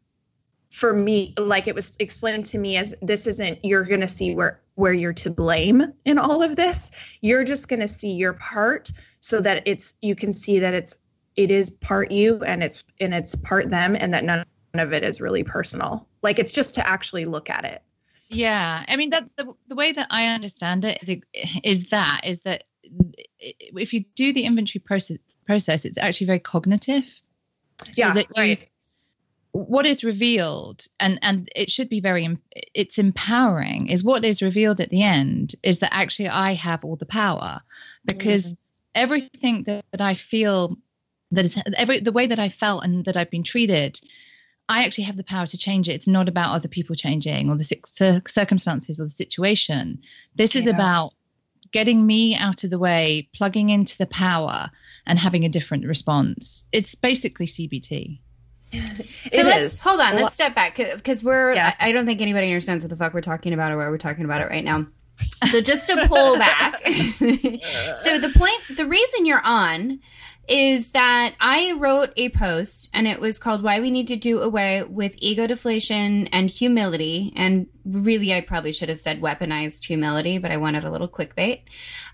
for 0.70 0.95
me 0.95 1.35
like 1.39 1.69
it 1.69 1.74
was 1.74 1.97
explained 1.99 2.47
to 2.47 2.59
me 2.59 2.79
as 2.79 2.95
this 3.03 3.27
isn't 3.27 3.59
you're 3.62 3.85
going 3.85 4.01
to 4.01 4.09
see 4.09 4.35
where 4.35 4.62
where 4.74 4.93
you're 4.93 5.12
to 5.12 5.31
blame 5.31 5.85
in 6.05 6.19
all 6.19 6.43
of 6.43 6.57
this. 6.57 6.91
You're 7.20 7.45
just 7.45 7.69
going 7.69 7.81
to 7.81 7.89
see 7.89 8.12
your 8.12 8.33
part 8.35 8.91
so 9.20 9.41
that 9.41 9.62
it's 9.66 9.95
you 10.01 10.15
can 10.15 10.33
see 10.33 10.59
that 10.61 10.74
it's 10.74 10.99
it 11.37 11.51
is 11.51 11.70
part 11.70 12.11
you 12.11 12.43
and 12.45 12.62
it's 12.62 12.85
and 13.01 13.15
it's 13.15 13.35
part 13.35 13.69
them 13.69 13.97
and 13.99 14.12
that 14.15 14.24
none 14.24 14.45
of 14.74 14.93
it 14.93 15.05
is 15.05 15.20
really 15.20 15.45
personal. 15.45 16.09
Like 16.23 16.39
it's 16.39 16.53
just 16.53 16.74
to 16.77 16.87
actually 16.87 17.24
look 17.24 17.51
at 17.51 17.65
it. 17.65 17.83
Yeah, 18.29 18.85
I 18.89 18.97
mean 18.97 19.11
that 19.11 19.24
the, 19.37 19.53
the 19.69 19.74
way 19.74 19.93
that 19.93 20.07
I 20.11 20.27
understand 20.29 20.85
it 20.85 20.99
is 21.03 21.20
is 21.62 21.91
that 21.91 22.23
is 22.24 22.41
that 22.41 22.65
if 23.39 23.93
you 23.93 24.05
do 24.15 24.33
the 24.33 24.45
inventory 24.45 24.81
process 24.81 25.19
process, 25.45 25.85
it's 25.85 25.99
actually 25.99 26.29
very 26.29 26.39
cognitive. 26.39 27.05
So 27.84 27.90
yeah 27.96 28.14
that 28.14 28.26
you- 28.28 28.42
right 28.42 28.68
what 29.52 29.86
is 29.86 30.02
revealed 30.02 30.86
and 30.98 31.18
and 31.22 31.50
it 31.54 31.70
should 31.70 31.90
be 31.90 32.00
very 32.00 32.38
it's 32.74 32.98
empowering 32.98 33.88
is 33.88 34.02
what 34.02 34.24
is 34.24 34.42
revealed 34.42 34.80
at 34.80 34.88
the 34.88 35.02
end 35.02 35.54
is 35.62 35.80
that 35.80 35.92
actually 35.92 36.28
i 36.28 36.54
have 36.54 36.84
all 36.84 36.96
the 36.96 37.06
power 37.06 37.60
because 38.04 38.46
mm-hmm. 38.46 38.62
everything 38.94 39.62
that, 39.64 39.84
that 39.90 40.00
i 40.00 40.14
feel 40.14 40.78
that 41.32 41.44
is 41.44 41.62
every 41.76 42.00
the 42.00 42.12
way 42.12 42.26
that 42.26 42.38
i 42.38 42.48
felt 42.48 42.82
and 42.82 43.04
that 43.04 43.16
i've 43.16 43.30
been 43.30 43.44
treated 43.44 44.00
I 44.68 44.84
actually 44.84 45.04
have 45.04 45.16
the 45.16 45.24
power 45.24 45.46
to 45.46 45.59
change 45.59 45.88
it. 45.88 45.92
It's 45.92 46.09
not 46.09 46.28
about 46.28 46.54
other 46.54 46.68
people 46.68 46.96
changing 46.96 47.50
or 47.50 47.56
the 47.56 48.22
circumstances 48.26 49.00
or 49.00 49.04
the 49.04 49.10
situation. 49.10 50.00
This 50.34 50.56
is 50.56 50.66
about 50.66 51.12
getting 51.73 52.07
me 52.07 52.36
out 52.36 52.65
of 52.65 52.70
the 52.70 52.78
way, 52.78 53.28
plugging 53.35 53.70
into 53.70 53.99
the 53.99 54.07
power, 54.07 54.70
and 55.07 55.19
having 55.19 55.44
a 55.44 55.49
different 55.49 55.86
response. 55.86 56.66
It's 56.73 56.94
basically 56.94 57.47
CBT. 57.47 58.19
So 58.73 58.78
It 59.40 59.47
let's 59.47 59.74
is. 59.74 59.82
hold 59.82 60.01
on. 60.01 60.15
Let's 60.16 60.35
step 60.35 60.55
back 60.55 60.77
because 60.77 61.23
we're. 61.23 61.53
Yeah. 61.53 61.74
I, 61.78 61.89
I 61.89 61.93
don't 61.93 62.07
think 62.07 62.20
anybody 62.20 62.47
understands 62.47 62.85
what 62.85 62.90
the 62.90 62.97
fuck 62.97 63.12
we're 63.12 63.20
talking 63.20 63.53
about 63.53 63.73
or 63.73 63.77
why 63.77 63.89
we're 63.89 63.99
talking 63.99 64.24
about 64.24 64.40
it 64.40 64.49
right 64.49 64.65
now. 64.65 64.86
So 65.51 65.61
just 65.61 65.89
to 65.89 66.09
pull 66.09 66.39
back. 66.39 66.81
so 66.86 68.19
the 68.19 68.32
point, 68.35 68.77
the 68.77 68.86
reason 68.86 69.27
you're 69.27 69.44
on 69.44 70.01
is 70.48 70.93
that 70.93 71.35
I 71.40 71.73
wrote 71.73 72.10
a 72.16 72.31
post 72.31 72.90
and 72.94 73.06
it 73.06 73.20
was 73.20 73.39
called 73.39 73.62
"Why 73.62 73.81
We 73.81 73.90
Need 73.90 74.09
to 74.09 74.16
Do 74.16 74.40
Away 74.40 74.82
with 74.82 75.14
Ego 75.19 75.47
Deflation 75.47 76.27
and 76.28 76.51
Humility." 76.51 77.32
And 77.36 77.66
really, 77.85 78.35
I 78.35 78.40
probably 78.40 78.73
should 78.73 78.89
have 78.89 79.01
said 79.01 79.20
weaponized 79.20 79.85
humility, 79.85 80.39
but 80.39 80.51
I 80.51 80.56
wanted 80.56 80.85
a 80.85 80.90
little 80.90 81.09
clickbait. 81.09 81.62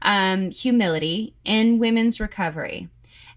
Um, 0.02 0.50
humility 0.50 1.34
in 1.44 1.78
women's 1.78 2.20
recovery. 2.20 2.88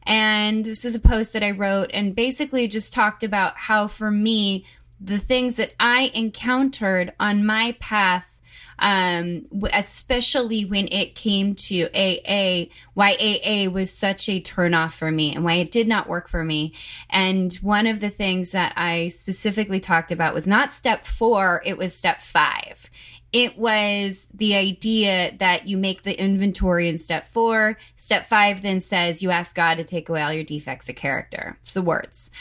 And 0.03 0.65
this 0.65 0.83
is 0.83 0.95
a 0.95 0.99
post 0.99 1.33
that 1.33 1.43
I 1.43 1.51
wrote 1.51 1.91
and 1.93 2.15
basically 2.15 2.67
just 2.67 2.93
talked 2.93 3.23
about 3.23 3.55
how, 3.57 3.87
for 3.87 4.09
me, 4.09 4.65
the 4.99 5.19
things 5.19 5.55
that 5.55 5.73
I 5.79 6.11
encountered 6.13 7.13
on 7.19 7.45
my 7.45 7.75
path, 7.79 8.30
um, 8.81 9.45
especially 9.71 10.65
when 10.65 10.87
it 10.87 11.15
came 11.15 11.55
to 11.55 11.87
AA, 11.93 12.65
why 12.95 13.11
AA 13.13 13.69
was 13.69 13.93
such 13.93 14.27
a 14.27 14.41
turnoff 14.41 14.93
for 14.93 15.11
me 15.11 15.33
and 15.33 15.45
why 15.45 15.53
it 15.53 15.71
did 15.71 15.87
not 15.87 16.09
work 16.09 16.27
for 16.27 16.43
me. 16.43 16.73
And 17.09 17.53
one 17.55 17.87
of 17.87 17.99
the 17.99 18.09
things 18.09 18.51
that 18.51 18.73
I 18.75 19.09
specifically 19.09 19.79
talked 19.79 20.11
about 20.11 20.33
was 20.33 20.47
not 20.47 20.71
step 20.71 21.05
four, 21.05 21.61
it 21.63 21.77
was 21.77 21.95
step 21.95 22.21
five 22.21 22.89
it 23.33 23.57
was 23.57 24.27
the 24.33 24.55
idea 24.55 25.33
that 25.37 25.67
you 25.67 25.77
make 25.77 26.03
the 26.03 26.19
inventory 26.19 26.89
in 26.89 26.97
step 26.97 27.27
four. 27.27 27.77
Step 28.01 28.25
five 28.25 28.63
then 28.63 28.81
says 28.81 29.21
you 29.21 29.29
ask 29.29 29.55
God 29.55 29.75
to 29.75 29.83
take 29.83 30.09
away 30.09 30.23
all 30.23 30.33
your 30.33 30.43
defects 30.43 30.89
of 30.89 30.95
character. 30.95 31.55
It's 31.61 31.73
the 31.73 31.83
words. 31.83 32.31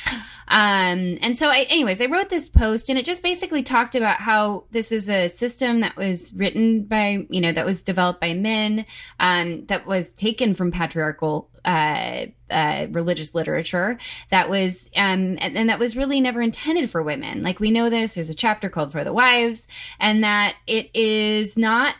Um, 0.48 1.18
and 1.20 1.36
so, 1.36 1.48
I, 1.48 1.66
anyways, 1.68 2.00
I 2.00 2.06
wrote 2.06 2.30
this 2.30 2.48
post 2.48 2.88
and 2.88 2.98
it 2.98 3.04
just 3.04 3.22
basically 3.22 3.62
talked 3.62 3.94
about 3.94 4.16
how 4.16 4.64
this 4.70 4.90
is 4.90 5.10
a 5.10 5.28
system 5.28 5.80
that 5.80 5.96
was 5.96 6.32
written 6.32 6.84
by, 6.84 7.26
you 7.28 7.42
know, 7.42 7.52
that 7.52 7.66
was 7.66 7.82
developed 7.82 8.22
by 8.22 8.32
men, 8.32 8.86
um, 9.20 9.66
that 9.66 9.86
was 9.86 10.14
taken 10.14 10.54
from 10.54 10.72
patriarchal 10.72 11.50
uh, 11.62 12.24
uh, 12.50 12.86
religious 12.90 13.34
literature 13.34 13.98
that 14.30 14.48
was 14.48 14.88
um, 14.96 15.36
and, 15.42 15.58
and 15.58 15.68
that 15.68 15.78
was 15.78 15.94
really 15.94 16.22
never 16.22 16.40
intended 16.40 16.88
for 16.88 17.02
women. 17.02 17.42
Like 17.42 17.60
we 17.60 17.70
know 17.70 17.90
this. 17.90 18.14
There's 18.14 18.30
a 18.30 18.34
chapter 18.34 18.70
called 18.70 18.92
"For 18.92 19.04
the 19.04 19.12
Wives," 19.12 19.68
and 20.00 20.24
that 20.24 20.56
it 20.66 20.88
is 20.94 21.58
not 21.58 21.96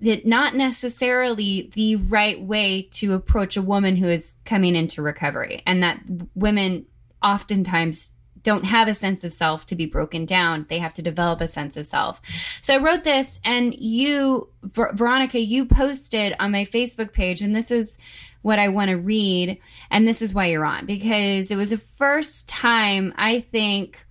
it 0.00 0.26
not 0.26 0.54
necessarily 0.54 1.70
the 1.74 1.96
right 1.96 2.40
way 2.40 2.88
to 2.92 3.14
approach 3.14 3.56
a 3.56 3.62
woman 3.62 3.96
who 3.96 4.08
is 4.08 4.36
coming 4.44 4.76
into 4.76 5.02
recovery, 5.02 5.62
and 5.66 5.82
that 5.82 6.00
women 6.34 6.86
oftentimes 7.22 8.12
don't 8.42 8.64
have 8.64 8.88
a 8.88 8.94
sense 8.94 9.24
of 9.24 9.32
self 9.32 9.66
to 9.66 9.74
be 9.74 9.86
broken 9.86 10.26
down. 10.26 10.66
They 10.68 10.78
have 10.78 10.94
to 10.94 11.02
develop 11.02 11.40
a 11.40 11.48
sense 11.48 11.76
of 11.76 11.86
self. 11.86 12.20
So 12.60 12.74
I 12.74 12.78
wrote 12.78 13.02
this, 13.02 13.40
and 13.44 13.74
you, 13.74 14.48
Ver- 14.62 14.92
Veronica, 14.92 15.40
you 15.40 15.64
posted 15.64 16.36
on 16.38 16.52
my 16.52 16.64
Facebook 16.66 17.12
page, 17.12 17.40
and 17.40 17.56
this 17.56 17.70
is 17.70 17.98
what 18.42 18.58
I 18.58 18.68
want 18.68 18.90
to 18.90 18.98
read, 18.98 19.58
and 19.90 20.06
this 20.06 20.20
is 20.20 20.34
why 20.34 20.46
you're 20.46 20.66
on 20.66 20.84
because 20.84 21.50
it 21.50 21.56
was 21.56 21.70
the 21.70 21.78
first 21.78 22.46
time 22.46 23.14
I 23.16 23.40
think 23.40 24.04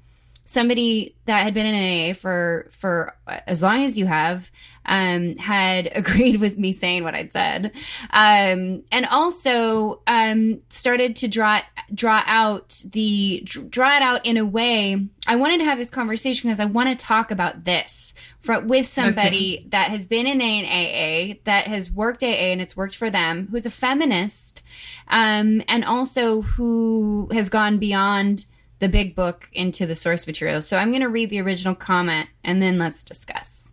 somebody 0.54 1.16
that 1.26 1.44
had 1.44 1.54
been 1.54 1.66
in 1.66 2.12
AA 2.12 2.14
for 2.14 2.68
for 2.70 3.16
as 3.48 3.62
long 3.62 3.84
as 3.84 3.98
you 3.98 4.06
have 4.06 4.52
um, 4.86 5.36
had 5.36 5.92
agreed 5.96 6.40
with 6.40 6.58
me 6.58 6.74
saying 6.74 7.04
what 7.04 7.16
I'd 7.16 7.34
said, 7.34 7.72
um, 8.12 8.84
and 8.92 9.06
also 9.10 10.02
um, 10.08 10.62
started 10.70 11.16
to 11.18 11.28
draw 11.28 11.62
draw 11.94 12.24
out 12.26 12.82
the 12.92 13.42
draw 13.46 13.96
it 13.96 14.02
out 14.02 14.26
in 14.26 14.38
a 14.38 14.46
way. 14.46 15.08
I 15.28 15.36
wanted 15.36 15.58
to 15.60 15.66
have 15.66 15.78
this 15.78 15.90
conversation 15.90 16.50
because 16.50 16.60
I 16.60 16.66
want 16.66 16.90
to 16.90 17.06
talk 17.06 17.32
about 17.32 17.64
this 17.64 18.14
for, 18.44 18.60
with 18.60 18.86
somebody 18.86 19.66
that 19.70 19.90
has 19.90 20.06
been 20.06 20.28
in 20.28 20.42
an 20.42 20.66
AA, 20.66 21.40
that 21.46 21.68
has 21.68 21.90
worked 21.90 22.22
AA 22.22 22.52
and 22.52 22.62
it's 22.62 22.78
worked 22.78 22.96
for 22.96 23.10
them, 23.10 23.48
who's 23.50 23.66
a 23.66 23.72
feminist, 23.72 24.62
um, 25.08 25.64
and 25.68 25.86
also 25.86 26.42
who 26.42 27.30
has 27.32 27.50
gone 27.50 27.78
beyond 27.78 28.46
the 28.84 28.90
big 28.90 29.16
book 29.16 29.48
into 29.54 29.86
the 29.86 29.96
source 29.96 30.28
material. 30.28 30.60
So 30.60 30.78
I'm 30.78 30.92
going 30.92 31.04
to 31.04 31.08
read 31.08 31.30
the 31.30 31.40
original 31.40 31.74
comment 31.74 32.28
and 32.44 32.62
then 32.62 32.78
let's 32.78 33.06
discuss. 33.06 33.72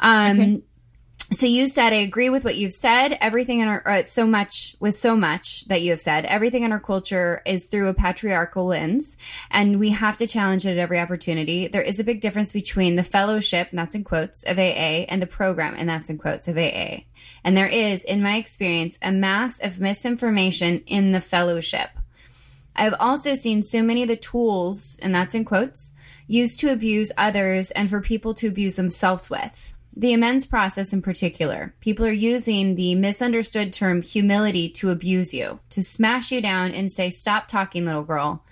Um, 0.00 0.62
So 1.32 1.46
you 1.46 1.66
said, 1.68 1.92
I 1.92 1.96
agree 1.96 2.30
with 2.30 2.44
what 2.44 2.56
you've 2.56 2.72
said. 2.72 3.18
Everything 3.20 3.60
in 3.60 3.68
our, 3.68 3.86
uh, 3.86 4.02
so 4.04 4.26
much, 4.26 4.76
with 4.78 4.94
so 4.94 5.16
much 5.16 5.66
that 5.66 5.82
you 5.82 5.90
have 5.90 6.00
said, 6.00 6.24
everything 6.26 6.62
in 6.62 6.72
our 6.72 6.80
culture 6.80 7.42
is 7.44 7.66
through 7.66 7.88
a 7.88 7.94
patriarchal 7.94 8.66
lens, 8.66 9.16
and 9.50 9.80
we 9.80 9.90
have 9.90 10.16
to 10.18 10.26
challenge 10.26 10.64
it 10.64 10.72
at 10.72 10.78
every 10.78 11.00
opportunity. 11.00 11.66
There 11.66 11.82
is 11.82 11.98
a 11.98 12.04
big 12.04 12.20
difference 12.20 12.52
between 12.52 12.96
the 12.96 13.02
fellowship, 13.02 13.68
and 13.70 13.78
that's 13.78 13.94
in 13.94 14.04
quotes, 14.04 14.44
of 14.44 14.58
AA, 14.58 15.06
and 15.08 15.20
the 15.20 15.26
program, 15.26 15.74
and 15.76 15.88
that's 15.88 16.08
in 16.08 16.18
quotes, 16.18 16.46
of 16.46 16.56
AA. 16.56 17.00
And 17.42 17.56
there 17.56 17.66
is, 17.66 18.04
in 18.04 18.22
my 18.22 18.36
experience, 18.36 18.98
a 19.02 19.10
mass 19.10 19.60
of 19.60 19.80
misinformation 19.80 20.84
in 20.86 21.12
the 21.12 21.22
fellowship. 21.22 21.88
I've 22.76 22.94
also 22.98 23.34
seen 23.34 23.62
so 23.62 23.82
many 23.82 24.02
of 24.02 24.08
the 24.08 24.16
tools, 24.16 24.98
and 25.02 25.14
that's 25.14 25.34
in 25.34 25.44
quotes, 25.44 25.94
used 26.26 26.60
to 26.60 26.72
abuse 26.72 27.12
others 27.16 27.70
and 27.70 27.88
for 27.88 28.00
people 28.00 28.34
to 28.34 28.48
abuse 28.48 28.76
themselves 28.76 29.30
with. 29.30 29.74
The 29.96 30.12
amends 30.12 30.44
process 30.44 30.92
in 30.92 31.02
particular, 31.02 31.72
people 31.80 32.04
are 32.04 32.10
using 32.12 32.74
the 32.74 32.96
misunderstood 32.96 33.72
term 33.72 34.02
humility 34.02 34.68
to 34.70 34.90
abuse 34.90 35.32
you, 35.32 35.60
to 35.70 35.84
smash 35.84 36.32
you 36.32 36.40
down 36.40 36.72
and 36.72 36.90
say, 36.90 37.10
Stop 37.10 37.46
talking, 37.46 37.86
little 37.86 38.02
girl. 38.02 38.44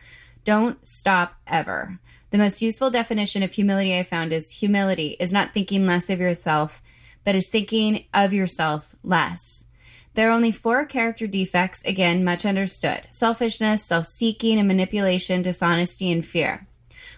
Don't 0.45 0.87
stop 0.87 1.35
ever. 1.47 1.99
The 2.31 2.39
most 2.39 2.63
useful 2.63 2.91
definition 2.91 3.43
of 3.43 3.53
humility 3.53 3.99
I 3.99 4.05
found 4.05 4.33
is 4.33 4.53
humility 4.53 5.17
is 5.19 5.33
not 5.33 5.53
thinking 5.53 5.85
less 5.85 6.09
of 6.11 6.21
yourself, 6.21 6.81
but 7.25 7.35
is 7.35 7.49
thinking 7.49 8.05
of 8.15 8.33
yourself 8.33 8.95
less. 9.03 9.67
There 10.15 10.29
are 10.29 10.33
only 10.33 10.53
four 10.53 10.85
character 10.85 11.27
defects, 11.27 11.83
again, 11.85 12.23
much 12.23 12.45
understood 12.45 13.07
selfishness, 13.11 13.85
self 13.85 14.07
seeking, 14.07 14.59
and 14.59 14.69
manipulation, 14.69 15.43
dishonesty, 15.43 16.13
and 16.13 16.25
fear. 16.25 16.67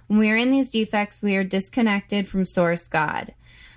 When 0.07 0.19
we 0.19 0.31
are 0.31 0.37
in 0.37 0.51
these 0.51 0.71
defects, 0.71 1.23
we 1.23 1.37
are 1.37 1.45
disconnected 1.45 2.29
from 2.29 2.45
Source 2.45 2.89
God. 2.89 3.35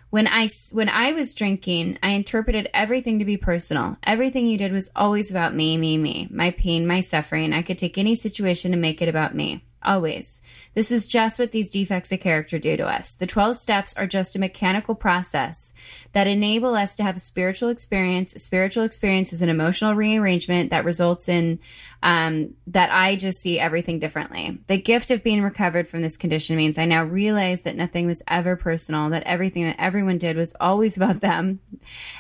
When 0.10 0.28
I, 0.28 0.48
when 0.72 0.88
I 0.88 1.12
was 1.12 1.34
drinking, 1.34 2.00
I 2.02 2.12
interpreted 2.12 2.70
everything 2.74 3.20
to 3.20 3.26
be 3.26 3.38
personal. 3.38 3.98
Everything 4.04 4.48
you 4.48 4.58
did 4.58 4.72
was 4.72 4.90
always 4.96 5.32
about 5.32 5.54
me, 5.54 5.78
me, 5.78 5.98
me. 5.98 6.28
My 6.32 6.52
pain, 6.52 6.88
my 6.88 7.02
suffering. 7.02 7.54
I 7.54 7.62
could 7.62 7.78
take 7.78 7.98
any 7.98 8.16
situation 8.16 8.72
and 8.72 8.82
make 8.82 9.02
it 9.02 9.10
about 9.10 9.36
me. 9.36 9.64
Always. 9.88 10.42
This 10.74 10.92
is 10.92 11.08
just 11.08 11.40
what 11.40 11.54
these 11.54 11.72
defects 11.72 12.12
of 12.12 12.20
character 12.20 12.60
do 12.60 12.76
to 12.76 12.86
us. 12.86 13.16
The 13.16 13.26
12 13.26 13.56
steps 13.56 13.96
are 13.96 14.06
just 14.06 14.36
a 14.36 14.40
mechanical 14.40 14.96
process 14.96 15.74
that 16.12 16.28
enable 16.28 16.76
us 16.76 16.98
to 16.98 17.04
have 17.04 17.16
a 17.16 17.22
spiritual 17.22 17.70
experience. 17.70 18.36
A 18.36 18.40
spiritual 18.40 18.84
experience 18.84 19.32
is 19.32 19.42
an 19.42 19.48
emotional 19.48 19.94
rearrangement 19.94 20.72
that 20.72 20.84
results 20.84 21.30
in 21.30 21.60
um, 22.04 22.54
that 22.68 22.92
I 22.92 23.16
just 23.16 23.40
see 23.40 23.62
everything 23.62 24.00
differently. 24.00 24.60
The 24.68 24.78
gift 24.78 25.10
of 25.10 25.24
being 25.24 25.42
recovered 25.42 25.88
from 25.88 26.02
this 26.02 26.18
condition 26.18 26.58
means 26.58 26.78
I 26.78 26.84
now 26.84 27.06
realize 27.06 27.64
that 27.64 27.78
nothing 27.78 28.08
was 28.08 28.22
ever 28.28 28.58
personal, 28.58 29.10
that 29.12 29.24
everything 29.24 29.64
that 29.64 29.78
everyone 29.80 30.18
did 30.18 30.36
was 30.36 30.54
always 30.60 30.98
about 30.98 31.22
them 31.22 31.62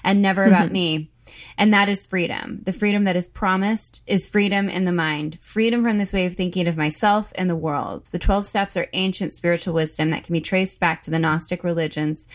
and 0.06 0.22
never 0.22 0.46
about 0.46 0.72
me. 0.72 1.12
And 1.58 1.74
that 1.74 1.90
is 1.90 2.06
freedom. 2.06 2.62
The 2.64 2.74
freedom 2.74 3.06
that 3.06 3.16
is 3.16 3.28
promised 3.28 4.04
is 4.08 4.30
freedom 4.30 4.70
in 4.70 4.86
the 4.86 4.92
mind, 4.92 5.40
freedom 5.42 5.84
from 5.84 5.98
this 5.98 6.14
way 6.14 6.26
of 6.26 6.36
thinking 6.36 6.68
of 6.68 6.78
myself 6.78 7.32
and 7.36 7.50
the 7.50 7.56
world. 7.56 8.06
The 8.12 8.20
12 8.20 8.46
steps 8.46 8.78
are 8.78 8.88
ancient 8.94 9.34
spiritual 9.34 9.74
wisdom 9.74 10.10
that 10.12 10.24
can 10.24 10.34
be 10.34 10.42
traced 10.42 10.80
back 10.80 11.02
to 11.04 11.12
the 11.12 11.20
Gnostic 11.20 11.64
religions, 11.64 12.28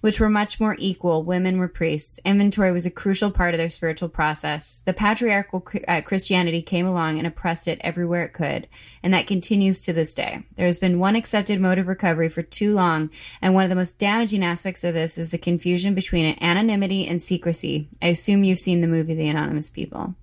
which 0.00 0.20
were 0.20 0.28
much 0.28 0.60
more 0.60 0.76
equal. 0.78 1.22
Women 1.22 1.58
were 1.58 1.68
priests. 1.68 2.20
Inventory 2.24 2.72
was 2.72 2.86
a 2.86 2.90
crucial 2.90 3.30
part 3.30 3.54
of 3.54 3.58
their 3.58 3.68
spiritual 3.68 4.08
process. 4.08 4.82
The 4.84 4.92
patriarchal 4.92 5.66
uh, 5.86 6.02
Christianity 6.02 6.62
came 6.62 6.86
along 6.86 7.18
and 7.18 7.26
oppressed 7.26 7.68
it 7.68 7.80
everywhere 7.82 8.24
it 8.24 8.32
could, 8.32 8.68
and 9.02 9.14
that 9.14 9.26
continues 9.26 9.84
to 9.84 9.92
this 9.92 10.14
day. 10.14 10.44
There 10.56 10.66
has 10.66 10.78
been 10.78 10.98
one 10.98 11.16
accepted 11.16 11.60
mode 11.60 11.78
of 11.78 11.88
recovery 11.88 12.28
for 12.28 12.42
too 12.42 12.74
long, 12.74 13.10
and 13.40 13.54
one 13.54 13.64
of 13.64 13.70
the 13.70 13.76
most 13.76 13.98
damaging 13.98 14.44
aspects 14.44 14.84
of 14.84 14.94
this 14.94 15.18
is 15.18 15.30
the 15.30 15.38
confusion 15.38 15.94
between 15.94 16.36
anonymity 16.40 17.06
and 17.06 17.20
secrecy. 17.22 17.88
I 18.02 18.08
assume 18.08 18.44
you've 18.44 18.58
seen 18.58 18.80
the 18.80 18.88
movie 18.88 19.14
The 19.14 19.28
Anonymous 19.28 19.70
People. 19.70 20.14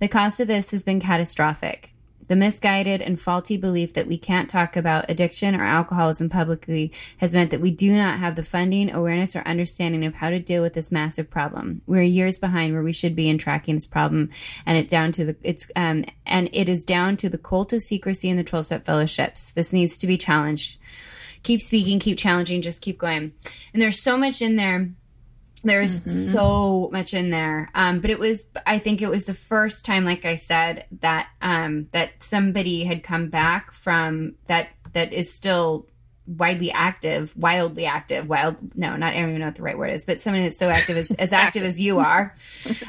The 0.00 0.08
cost 0.08 0.40
of 0.40 0.48
this 0.48 0.70
has 0.72 0.82
been 0.82 1.00
catastrophic. 1.00 1.93
The 2.28 2.36
misguided 2.36 3.02
and 3.02 3.20
faulty 3.20 3.56
belief 3.56 3.94
that 3.94 4.06
we 4.06 4.18
can't 4.18 4.48
talk 4.48 4.76
about 4.76 5.10
addiction 5.10 5.54
or 5.54 5.64
alcoholism 5.64 6.28
publicly 6.28 6.92
has 7.18 7.34
meant 7.34 7.50
that 7.50 7.60
we 7.60 7.70
do 7.70 7.96
not 7.96 8.18
have 8.18 8.36
the 8.36 8.42
funding, 8.42 8.90
awareness, 8.90 9.36
or 9.36 9.40
understanding 9.40 10.04
of 10.04 10.14
how 10.14 10.30
to 10.30 10.38
deal 10.38 10.62
with 10.62 10.74
this 10.74 10.90
massive 10.92 11.30
problem. 11.30 11.82
We're 11.86 12.02
years 12.02 12.38
behind 12.38 12.72
where 12.72 12.82
we 12.82 12.92
should 12.92 13.14
be 13.14 13.28
in 13.28 13.38
tracking 13.38 13.74
this 13.74 13.86
problem, 13.86 14.30
and 14.64 14.78
it 14.78 14.88
down 14.88 15.12
to 15.12 15.24
the 15.24 15.36
it's 15.42 15.70
um 15.76 16.04
and 16.26 16.48
it 16.52 16.68
is 16.68 16.84
down 16.84 17.16
to 17.18 17.28
the 17.28 17.38
cult 17.38 17.72
of 17.72 17.82
secrecy 17.82 18.30
in 18.30 18.36
the 18.36 18.44
twelve 18.44 18.64
step 18.64 18.84
fellowships. 18.84 19.52
This 19.52 19.72
needs 19.72 19.98
to 19.98 20.06
be 20.06 20.18
challenged. 20.18 20.78
Keep 21.42 21.60
speaking, 21.60 21.98
keep 21.98 22.16
challenging, 22.16 22.62
just 22.62 22.80
keep 22.80 22.98
going. 22.98 23.32
And 23.72 23.82
there's 23.82 24.00
so 24.00 24.16
much 24.16 24.40
in 24.40 24.56
there 24.56 24.90
there's 25.64 26.00
Mm-hmm. 26.00 26.10
so 26.10 26.88
much 26.92 27.14
in 27.14 27.30
there 27.30 27.70
um, 27.74 28.00
but 28.00 28.10
it 28.10 28.18
was 28.18 28.46
i 28.66 28.78
think 28.78 29.02
it 29.02 29.08
was 29.08 29.26
the 29.26 29.34
first 29.34 29.84
time 29.84 30.04
like 30.04 30.24
i 30.24 30.36
said 30.36 30.86
that 31.00 31.28
um, 31.42 31.88
that 31.92 32.10
somebody 32.22 32.84
had 32.84 33.02
come 33.02 33.28
back 33.30 33.72
from 33.72 34.34
that 34.46 34.68
that 34.92 35.12
is 35.12 35.32
still 35.32 35.86
widely 36.26 36.70
active 36.72 37.36
wildly 37.36 37.84
active 37.84 38.28
wild 38.28 38.56
no 38.74 38.96
not 38.96 39.12
i 39.12 39.20
don't 39.20 39.28
even 39.28 39.40
know 39.40 39.46
what 39.46 39.54
the 39.56 39.62
right 39.62 39.76
word 39.76 39.90
is 39.90 40.04
but 40.06 40.20
someone 40.22 40.42
that's 40.42 40.58
so 40.58 40.68
active 40.70 40.96
as, 40.96 41.10
as 41.12 41.32
active 41.34 41.62
as 41.70 41.80
you 41.80 41.98
are 41.98 42.34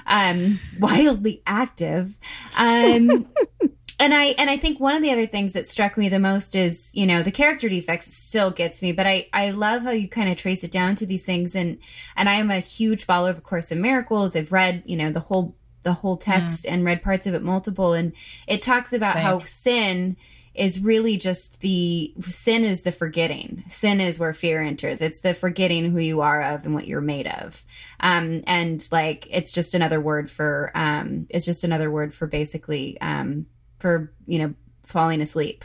um, 0.07 0.57
wildly 0.79 1.41
active 1.45 2.17
um, 2.57 3.27
and 3.99 4.13
I 4.13 4.25
and 4.37 4.49
I 4.49 4.57
think 4.57 4.79
one 4.79 4.95
of 4.95 5.01
the 5.01 5.11
other 5.11 5.27
things 5.27 5.53
that 5.53 5.67
struck 5.67 5.97
me 5.97 6.09
the 6.09 6.19
most 6.19 6.55
is 6.55 6.93
you 6.95 7.05
know 7.05 7.23
the 7.23 7.31
character 7.31 7.69
defects 7.69 8.13
still 8.15 8.51
gets 8.51 8.81
me, 8.81 8.91
but 8.91 9.07
I 9.07 9.27
I 9.33 9.51
love 9.51 9.83
how 9.83 9.91
you 9.91 10.07
kind 10.07 10.29
of 10.29 10.37
trace 10.37 10.63
it 10.63 10.71
down 10.71 10.95
to 10.95 11.05
these 11.05 11.25
things 11.25 11.55
and 11.55 11.77
and 12.15 12.29
I 12.29 12.35
am 12.35 12.51
a 12.51 12.59
huge 12.59 13.05
follower 13.05 13.29
of 13.29 13.43
Course 13.43 13.71
in 13.71 13.81
Miracles. 13.81 14.35
I've 14.35 14.51
read 14.51 14.83
you 14.85 14.97
know 14.97 15.11
the 15.11 15.21
whole 15.21 15.55
the 15.83 15.93
whole 15.93 16.17
text 16.17 16.65
and 16.65 16.83
read 16.83 17.01
parts 17.03 17.27
of 17.27 17.33
it 17.33 17.43
multiple, 17.43 17.93
and 17.93 18.13
it 18.47 18.61
talks 18.61 18.91
about 18.91 19.17
how 19.17 19.39
sin 19.39 20.17
is 20.55 20.79
really 20.79 21.17
just 21.17 21.59
the 21.61 22.13
sin 22.21 22.63
is 22.63 22.83
the 22.83 22.91
forgetting. 22.91 23.63
Sin 23.67 23.99
is 23.99 24.17
where 24.17 24.33
fear 24.33 24.61
enters. 24.61 25.01
It's 25.01 25.19
the 25.19 25.33
forgetting 25.33 25.91
who 25.91 25.99
you 25.99 26.21
are 26.21 26.41
of 26.41 26.65
and 26.65 26.73
what 26.73 26.87
you're 26.87 27.01
made 27.01 27.27
of. 27.27 27.65
Um, 27.99 28.43
and 28.47 28.85
like 28.91 29.27
it's 29.29 29.51
just 29.51 29.73
another 29.73 29.99
word 29.99 30.29
for 30.29 30.71
um, 30.73 31.27
it's 31.29 31.45
just 31.45 31.63
another 31.63 31.91
word 31.91 32.13
for 32.13 32.25
basically 32.25 32.99
um, 33.01 33.47
for 33.85 34.11
you 34.25 34.39
know 34.39 34.53
falling 34.81 35.21
asleep 35.21 35.63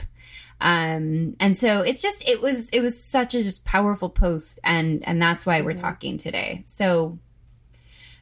um 0.60 1.34
and 1.40 1.56
so 1.56 1.80
it's 1.80 2.02
just 2.02 2.28
it 2.28 2.42
was 2.42 2.68
it 2.68 2.80
was 2.80 3.02
such 3.02 3.34
a 3.34 3.42
just 3.42 3.64
powerful 3.64 4.10
post 4.10 4.58
and 4.62 5.02
and 5.08 5.22
that's 5.22 5.46
why 5.46 5.62
we're 5.62 5.72
talking 5.72 6.18
today 6.18 6.62
so 6.66 7.18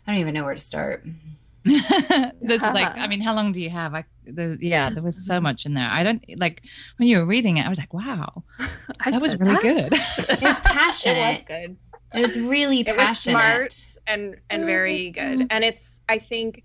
i 0.06 0.12
don't 0.12 0.20
even 0.20 0.34
know 0.34 0.44
where 0.44 0.54
to 0.54 0.60
start 0.60 1.04
There's 1.64 2.62
like, 2.62 2.96
I 2.96 3.06
mean, 3.08 3.20
how 3.20 3.34
long 3.34 3.52
do 3.52 3.60
you 3.60 3.68
have? 3.68 3.92
I, 3.94 4.04
the, 4.24 4.56
yeah, 4.60 4.88
there 4.88 5.02
was 5.02 5.22
so 5.26 5.38
much 5.38 5.66
in 5.66 5.74
there. 5.74 5.88
I 5.90 6.02
don't 6.02 6.24
like 6.38 6.62
when 6.96 7.08
you 7.08 7.18
were 7.18 7.26
reading 7.26 7.58
it. 7.58 7.66
I 7.66 7.68
was 7.68 7.76
like, 7.78 7.92
wow, 7.92 8.42
I 9.00 9.10
that 9.10 9.20
was 9.20 9.36
really 9.38 9.52
that. 9.52 9.62
good. 9.62 9.92
it 9.92 10.28
was 10.30 10.38
It 10.38 10.42
was 10.42 10.60
passionate 10.62 11.44
good. 11.46 11.76
it 12.14 12.22
was 12.22 12.38
really 12.40 12.80
It 12.80 12.96
was 12.96 13.06
passionate 13.06 13.72
smart 13.72 13.74
and 14.06 14.36
and 14.48 14.64
very 14.64 15.10
good. 15.10 15.46
And 15.50 15.62
it's 15.62 16.00
I 16.08 16.18
think 16.18 16.62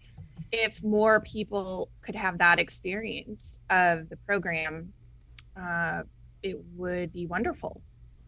if 0.53 0.83
more 0.83 1.19
people 1.19 1.89
could 2.01 2.15
have 2.15 2.37
that 2.37 2.59
experience 2.59 3.59
of 3.71 4.07
the 4.07 4.15
program, 4.17 4.93
uh, 5.59 6.03
it 6.43 6.63
would 6.75 7.11
be 7.11 7.25
wonderful. 7.25 7.81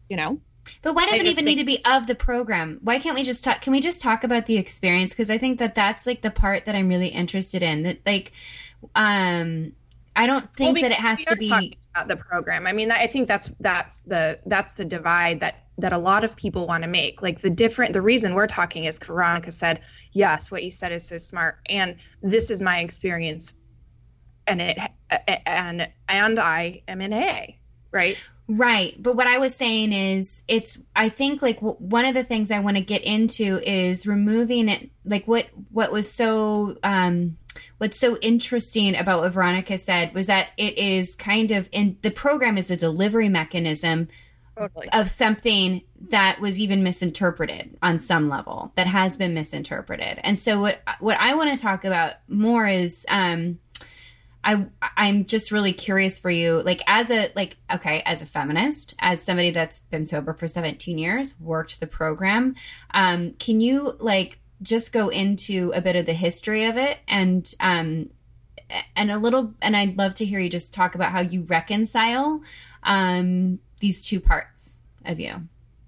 You 0.08 0.16
know. 0.16 0.40
But 0.82 0.94
why 0.96 1.06
does 1.06 1.14
I 1.14 1.18
it 1.18 1.26
even 1.26 1.34
think- 1.36 1.46
need 1.46 1.58
to 1.58 1.64
be 1.64 1.84
of 1.84 2.08
the 2.08 2.16
program? 2.16 2.80
Why 2.82 2.98
can't 2.98 3.14
we 3.14 3.22
just 3.22 3.44
talk? 3.44 3.60
Can 3.62 3.72
we 3.72 3.80
just 3.80 4.02
talk 4.02 4.24
about 4.24 4.46
the 4.46 4.58
experience? 4.58 5.12
Because 5.12 5.30
I 5.30 5.38
think 5.38 5.60
that 5.60 5.76
that's 5.76 6.06
like 6.06 6.22
the 6.22 6.30
part 6.30 6.64
that 6.64 6.74
I'm 6.74 6.88
really 6.88 7.08
interested 7.08 7.62
in. 7.62 7.84
That 7.84 7.98
like, 8.04 8.32
um, 8.96 9.72
I 10.16 10.26
don't 10.26 10.52
think 10.56 10.74
Well, 10.74 10.82
that 10.82 10.90
it 10.90 10.98
has 10.98 11.24
to 11.26 11.36
be. 11.36 11.78
About 11.96 12.08
the 12.08 12.16
program. 12.16 12.66
I 12.66 12.72
mean, 12.72 12.90
I 12.90 13.06
think 13.06 13.28
that's 13.28 13.50
that's 13.60 14.02
the 14.02 14.38
that's 14.46 14.74
the 14.74 14.84
divide 14.84 15.40
that 15.40 15.64
that 15.78 15.92
a 15.92 15.98
lot 15.98 16.24
of 16.24 16.36
people 16.36 16.66
want 16.66 16.84
to 16.84 16.88
make. 16.88 17.22
Like 17.22 17.40
the 17.40 17.50
different 17.50 17.92
the 17.92 18.02
reason 18.02 18.34
we're 18.34 18.46
talking 18.46 18.84
is 18.84 18.98
Veronica 18.98 19.52
said, 19.52 19.80
"Yes, 20.12 20.50
what 20.50 20.62
you 20.62 20.70
said 20.70 20.92
is 20.92 21.06
so 21.06 21.18
smart," 21.18 21.58
and 21.68 21.96
this 22.22 22.50
is 22.50 22.60
my 22.60 22.80
experience, 22.80 23.54
and 24.46 24.60
it 24.60 24.78
and 25.46 25.88
and 26.08 26.38
I 26.38 26.82
am 26.88 27.00
in 27.00 27.12
A, 27.12 27.58
right? 27.90 28.16
Right. 28.48 28.94
But 29.02 29.16
what 29.16 29.26
I 29.26 29.38
was 29.38 29.56
saying 29.56 29.92
is, 29.92 30.44
it's, 30.46 30.78
I 30.94 31.08
think 31.08 31.42
like 31.42 31.56
w- 31.56 31.74
one 31.80 32.04
of 32.04 32.14
the 32.14 32.22
things 32.22 32.52
I 32.52 32.60
want 32.60 32.76
to 32.76 32.80
get 32.80 33.02
into 33.02 33.58
is 33.68 34.06
removing 34.06 34.68
it. 34.68 34.88
Like 35.04 35.26
what, 35.26 35.48
what 35.72 35.90
was 35.90 36.08
so, 36.08 36.76
um, 36.84 37.38
what's 37.78 37.98
so 37.98 38.16
interesting 38.18 38.96
about 38.96 39.20
what 39.20 39.32
Veronica 39.32 39.78
said 39.78 40.14
was 40.14 40.26
that 40.28 40.48
it 40.56 40.78
is 40.78 41.14
kind 41.14 41.50
of 41.50 41.68
in 41.72 41.98
the 42.02 42.10
program 42.10 42.58
is 42.58 42.70
a 42.70 42.76
delivery 42.76 43.28
mechanism 43.28 44.08
Totally. 44.56 44.88
of 44.92 45.10
something 45.10 45.82
that 46.10 46.40
was 46.40 46.58
even 46.58 46.82
misinterpreted 46.82 47.76
on 47.82 47.98
some 47.98 48.30
level 48.30 48.72
that 48.76 48.86
has 48.86 49.16
been 49.16 49.34
misinterpreted. 49.34 50.18
And 50.22 50.38
so 50.38 50.60
what 50.60 50.80
what 51.00 51.18
I 51.20 51.34
want 51.34 51.54
to 51.56 51.62
talk 51.62 51.84
about 51.84 52.14
more 52.28 52.66
is 52.66 53.04
um 53.10 53.58
I 54.42 54.64
I'm 54.96 55.26
just 55.26 55.52
really 55.52 55.74
curious 55.74 56.18
for 56.18 56.30
you 56.30 56.62
like 56.62 56.80
as 56.86 57.10
a 57.10 57.30
like 57.36 57.58
okay 57.70 58.02
as 58.06 58.22
a 58.22 58.26
feminist 58.26 58.94
as 58.98 59.22
somebody 59.22 59.50
that's 59.50 59.82
been 59.82 60.06
sober 60.06 60.32
for 60.32 60.48
17 60.48 60.96
years 60.96 61.38
worked 61.40 61.80
the 61.80 61.86
program 61.86 62.54
um 62.94 63.32
can 63.38 63.60
you 63.60 63.96
like 63.98 64.38
just 64.62 64.92
go 64.92 65.08
into 65.08 65.72
a 65.74 65.80
bit 65.80 65.96
of 65.96 66.06
the 66.06 66.12
history 66.14 66.64
of 66.64 66.76
it 66.76 66.98
and 67.08 67.54
um 67.60 68.08
and 68.96 69.10
a 69.10 69.18
little 69.18 69.54
and 69.62 69.76
I'd 69.76 69.96
love 69.96 70.14
to 70.14 70.24
hear 70.24 70.40
you 70.40 70.50
just 70.50 70.74
talk 70.74 70.94
about 70.94 71.12
how 71.12 71.20
you 71.20 71.42
reconcile 71.42 72.42
um 72.82 73.58
these 73.80 74.06
two 74.06 74.20
parts 74.20 74.76
of 75.04 75.20
you 75.20 75.34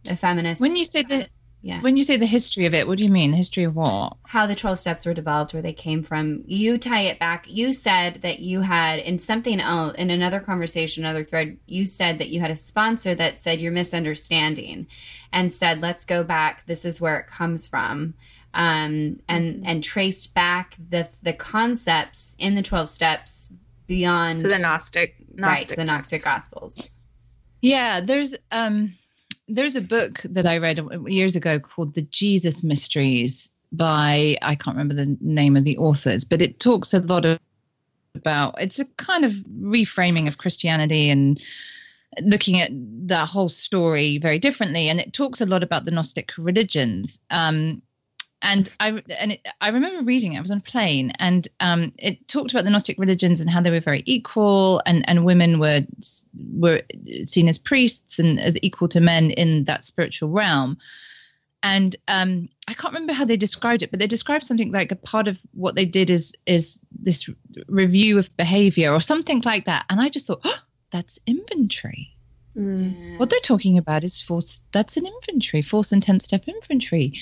a 0.08 0.16
feminist 0.16 0.60
when 0.60 0.76
you 0.76 0.84
say 0.84 1.02
the 1.02 1.26
Yeah. 1.60 1.80
when 1.80 1.96
you 1.96 2.04
say 2.04 2.16
the 2.16 2.24
history 2.26 2.66
of 2.66 2.74
it, 2.74 2.86
what 2.86 2.98
do 2.98 3.04
you 3.04 3.10
mean? 3.10 3.32
The 3.32 3.36
history 3.36 3.64
of 3.64 3.74
what? 3.74 4.16
how 4.24 4.46
the 4.46 4.54
12 4.54 4.78
steps 4.78 5.04
were 5.06 5.12
developed 5.14 5.52
where 5.54 5.62
they 5.62 5.72
came 5.72 6.02
from 6.04 6.44
you 6.46 6.78
tie 6.78 7.02
it 7.02 7.18
back 7.18 7.46
you 7.48 7.72
said 7.72 8.22
that 8.22 8.38
you 8.38 8.60
had 8.60 9.00
in 9.00 9.18
something 9.18 9.58
else 9.58 9.96
in 9.96 10.10
another 10.10 10.38
conversation 10.38 11.04
another 11.04 11.24
thread 11.24 11.56
you 11.66 11.84
said 11.86 12.18
that 12.18 12.28
you 12.28 12.40
had 12.40 12.50
a 12.52 12.56
sponsor 12.56 13.14
that 13.14 13.40
said 13.40 13.58
you're 13.60 13.72
misunderstanding 13.72 14.86
and 15.32 15.52
said 15.52 15.80
let's 15.80 16.04
go 16.04 16.22
back 16.22 16.64
this 16.66 16.84
is 16.84 17.00
where 17.00 17.18
it 17.18 17.26
comes 17.26 17.66
from 17.66 18.14
um, 18.54 19.20
and 19.28 19.62
and 19.66 19.84
traced 19.84 20.34
back 20.34 20.76
the 20.90 21.08
the 21.22 21.32
concepts 21.32 22.34
in 22.38 22.54
the 22.54 22.62
12 22.62 22.88
steps 22.88 23.52
beyond 23.86 24.40
To 24.40 24.48
the 24.48 24.58
Gnostic, 24.58 25.16
Gnostic 25.34 25.38
right 25.38 25.68
to 25.68 25.76
the 25.76 25.84
Gnostic 25.84 26.22
Gospels. 26.22 26.98
Yeah, 27.60 28.00
there's 28.00 28.34
um 28.52 28.94
there's 29.48 29.74
a 29.74 29.80
book 29.80 30.20
that 30.24 30.46
I 30.46 30.58
read 30.58 30.86
years 31.06 31.34
ago 31.34 31.58
called 31.58 31.94
The 31.94 32.02
Jesus 32.02 32.62
Mysteries 32.62 33.50
by 33.72 34.36
I 34.42 34.54
can't 34.54 34.76
remember 34.76 34.94
the 34.94 35.16
name 35.20 35.56
of 35.56 35.64
the 35.64 35.78
authors, 35.78 36.24
but 36.24 36.42
it 36.42 36.60
talks 36.60 36.94
a 36.94 37.00
lot 37.00 37.24
of, 37.24 37.38
about 38.14 38.60
it's 38.60 38.78
a 38.78 38.84
kind 38.96 39.24
of 39.24 39.32
reframing 39.60 40.28
of 40.28 40.38
Christianity 40.38 41.10
and 41.10 41.40
looking 42.22 42.60
at 42.60 42.70
the 42.72 43.26
whole 43.26 43.48
story 43.48 44.18
very 44.18 44.38
differently. 44.38 44.88
And 44.88 45.00
it 45.00 45.12
talks 45.12 45.40
a 45.40 45.46
lot 45.46 45.62
about 45.62 45.84
the 45.84 45.90
gnostic 45.90 46.32
religions. 46.38 47.20
Um 47.30 47.82
and 48.42 48.70
I 48.78 49.02
and 49.18 49.32
it, 49.32 49.46
I 49.60 49.68
remember 49.68 50.04
reading 50.04 50.34
it. 50.34 50.38
I 50.38 50.40
was 50.40 50.50
on 50.50 50.58
a 50.58 50.62
plane, 50.62 51.12
and 51.18 51.48
um, 51.60 51.92
it 51.98 52.26
talked 52.28 52.52
about 52.52 52.64
the 52.64 52.70
Gnostic 52.70 52.98
religions 52.98 53.40
and 53.40 53.50
how 53.50 53.60
they 53.60 53.70
were 53.70 53.80
very 53.80 54.02
equal, 54.06 54.80
and 54.86 55.08
and 55.08 55.24
women 55.24 55.58
were 55.58 55.80
were 56.52 56.82
seen 57.26 57.48
as 57.48 57.58
priests 57.58 58.18
and 58.18 58.38
as 58.38 58.56
equal 58.62 58.88
to 58.88 59.00
men 59.00 59.30
in 59.32 59.64
that 59.64 59.84
spiritual 59.84 60.28
realm. 60.28 60.78
And 61.62 61.96
um, 62.06 62.48
I 62.68 62.74
can't 62.74 62.94
remember 62.94 63.12
how 63.12 63.24
they 63.24 63.36
described 63.36 63.82
it, 63.82 63.90
but 63.90 63.98
they 63.98 64.06
described 64.06 64.44
something 64.44 64.70
like 64.70 64.92
a 64.92 64.96
part 64.96 65.26
of 65.26 65.38
what 65.52 65.74
they 65.74 65.84
did 65.84 66.08
is 66.08 66.34
is 66.46 66.80
this 66.92 67.28
review 67.66 68.18
of 68.18 68.34
behavior 68.36 68.92
or 68.92 69.00
something 69.00 69.42
like 69.44 69.64
that. 69.64 69.84
And 69.90 70.00
I 70.00 70.08
just 70.08 70.26
thought, 70.26 70.40
oh, 70.44 70.58
that's 70.92 71.18
inventory. 71.26 72.16
Mm. 72.58 73.18
What 73.18 73.30
they're 73.30 73.38
talking 73.40 73.78
about 73.78 74.02
is 74.02 74.20
force. 74.20 74.62
That's 74.72 74.96
an 74.96 75.06
inventory, 75.06 75.62
force 75.62 75.92
and 75.92 76.02
ten 76.02 76.18
step 76.18 76.48
inventory, 76.48 77.12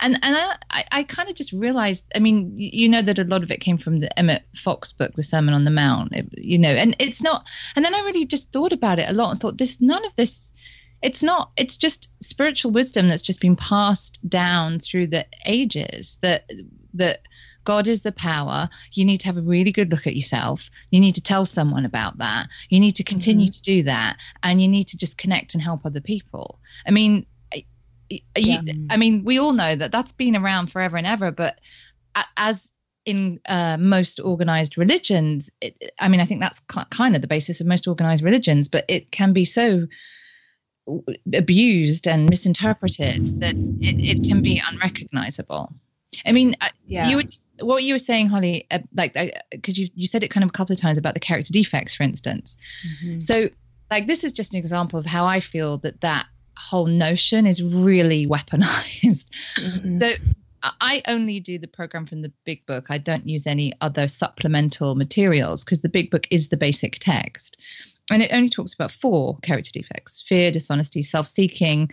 and 0.00 0.18
and 0.22 0.36
I 0.36 0.56
I, 0.70 0.84
I 0.90 1.02
kind 1.04 1.30
of 1.30 1.36
just 1.36 1.52
realized. 1.52 2.04
I 2.14 2.18
mean, 2.18 2.56
you, 2.56 2.70
you 2.72 2.88
know 2.88 3.00
that 3.00 3.20
a 3.20 3.24
lot 3.24 3.44
of 3.44 3.52
it 3.52 3.60
came 3.60 3.78
from 3.78 4.00
the 4.00 4.18
Emmett 4.18 4.42
Fox 4.56 4.92
book, 4.92 5.14
The 5.14 5.22
Sermon 5.22 5.54
on 5.54 5.64
the 5.64 5.70
Mount. 5.70 6.12
It, 6.12 6.28
you 6.36 6.58
know, 6.58 6.70
and 6.70 6.96
it's 6.98 7.22
not. 7.22 7.44
And 7.76 7.84
then 7.84 7.94
I 7.94 8.00
really 8.00 8.26
just 8.26 8.52
thought 8.52 8.72
about 8.72 8.98
it 8.98 9.08
a 9.08 9.12
lot 9.12 9.30
and 9.30 9.40
thought 9.40 9.58
this 9.58 9.80
none 9.80 10.04
of 10.04 10.12
this. 10.16 10.50
It's 11.02 11.22
not. 11.22 11.52
It's 11.56 11.76
just 11.76 12.12
spiritual 12.22 12.72
wisdom 12.72 13.08
that's 13.08 13.22
just 13.22 13.40
been 13.40 13.56
passed 13.56 14.28
down 14.28 14.80
through 14.80 15.06
the 15.06 15.24
ages. 15.46 16.18
That 16.22 16.50
that 16.94 17.20
God 17.64 17.86
is 17.86 18.02
the 18.02 18.12
power. 18.12 18.68
You 18.92 19.04
need 19.04 19.18
to 19.18 19.26
have 19.26 19.36
a 19.36 19.42
really 19.42 19.72
good 19.72 19.90
look 19.90 20.06
at 20.06 20.16
yourself. 20.16 20.70
You 20.90 21.00
need 21.00 21.14
to 21.14 21.22
tell 21.22 21.46
someone 21.46 21.84
about 21.84 22.18
that. 22.18 22.48
You 22.68 22.80
need 22.80 22.96
to 22.96 23.04
continue 23.04 23.48
to 23.48 23.62
do 23.62 23.82
that, 23.84 24.16
and 24.42 24.60
you 24.62 24.68
need 24.68 24.88
to 24.88 24.96
just 24.96 25.18
connect 25.18 25.54
and 25.54 25.62
help 25.62 25.84
other 25.84 26.00
people. 26.00 26.58
I 26.86 26.90
mean, 26.90 27.26
you, 28.36 28.58
I 28.90 28.96
mean, 28.96 29.24
we 29.24 29.38
all 29.38 29.52
know 29.52 29.76
that 29.76 29.92
that's 29.92 30.12
been 30.12 30.36
around 30.36 30.72
forever 30.72 30.96
and 30.96 31.06
ever. 31.06 31.30
But 31.30 31.60
as 32.36 32.72
in 33.04 33.40
uh, 33.48 33.76
most 33.78 34.20
organized 34.20 34.76
religions, 34.76 35.50
it, 35.60 35.92
I 35.98 36.08
mean, 36.08 36.20
I 36.20 36.24
think 36.24 36.40
that's 36.40 36.60
kind 36.90 37.14
of 37.14 37.22
the 37.22 37.28
basis 37.28 37.60
of 37.60 37.66
most 37.66 37.86
organized 37.86 38.24
religions, 38.24 38.68
but 38.68 38.84
it 38.88 39.10
can 39.12 39.32
be 39.32 39.44
so 39.44 39.86
abused 41.34 42.08
and 42.08 42.28
misinterpreted 42.28 43.28
that 43.40 43.54
it, 43.80 44.18
it 44.18 44.28
can 44.28 44.42
be 44.42 44.60
unrecognizable. 44.70 45.72
I 46.26 46.32
mean, 46.32 46.56
Yeah. 46.86 47.08
you 47.08 47.16
were 47.18 47.24
what 47.60 47.82
you 47.84 47.94
were 47.94 47.98
saying, 47.98 48.28
Holly, 48.28 48.66
uh, 48.70 48.78
like 48.94 49.14
because 49.50 49.78
you 49.78 49.88
you 49.94 50.06
said 50.06 50.22
it 50.24 50.28
kind 50.30 50.44
of 50.44 50.50
a 50.50 50.52
couple 50.52 50.72
of 50.72 50.80
times 50.80 50.98
about 50.98 51.14
the 51.14 51.20
character 51.20 51.52
defects, 51.52 51.94
for 51.94 52.02
instance. 52.04 52.56
Mhm. 53.04 53.22
So, 53.22 53.48
like, 53.90 54.06
this 54.06 54.24
is 54.24 54.32
just 54.32 54.54
an 54.54 54.58
example 54.58 54.98
of 54.98 55.06
how 55.06 55.26
I 55.26 55.40
feel 55.40 55.78
that 55.78 56.00
that 56.00 56.26
whole 56.56 56.86
notion 56.86 57.46
is 57.46 57.62
really 57.62 58.26
weaponized. 58.34 59.26
Mhm. 59.56 60.00
So, 60.00 60.06
I- 60.62 60.72
I 60.80 61.02
only 61.08 61.40
do 61.40 61.58
the 61.58 61.68
program 61.68 62.06
from 62.06 62.22
the 62.22 62.32
big 62.44 62.66
book. 62.66 62.86
I 62.90 62.98
don't 62.98 63.26
use 63.26 63.46
any 63.46 63.72
other 63.80 64.08
supplemental 64.08 64.94
materials 64.94 65.64
because 65.64 65.80
the 65.80 65.88
big 65.88 66.10
book 66.10 66.26
is 66.30 66.48
the 66.48 66.56
basic 66.58 66.98
text. 66.98 67.58
And 68.10 68.22
it 68.22 68.32
only 68.32 68.48
talks 68.50 68.74
about 68.74 68.90
four 68.90 69.38
character 69.38 69.70
defects 69.72 70.22
fear, 70.22 70.50
dishonesty, 70.50 71.02
self 71.02 71.26
seeking, 71.28 71.90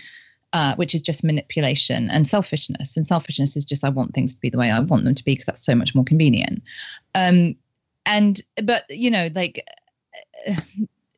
uh, 0.58 0.76
which 0.76 0.96
is 0.96 1.02
just 1.02 1.24
manipulation, 1.24 2.10
and 2.10 2.28
selfishness. 2.28 2.98
And 2.98 3.06
selfishness 3.06 3.56
is 3.56 3.64
just, 3.64 3.84
I 3.84 3.90
want 3.90 4.16
things 4.16 4.34
to 4.34 4.42
be 4.42 4.50
the 4.50 4.58
way 4.58 4.72
I 4.72 4.80
want 4.80 5.04
them 5.04 5.14
to 5.14 5.24
be 5.24 5.34
because 5.34 5.46
that's 5.46 5.64
so 5.64 5.76
much 5.76 5.94
more 5.94 6.04
convenient. 6.04 6.64
Um, 7.14 7.56
and, 8.08 8.42
but, 8.64 8.84
you 8.90 9.12
know, 9.12 9.30
like, 9.36 9.64
uh, 10.48 10.56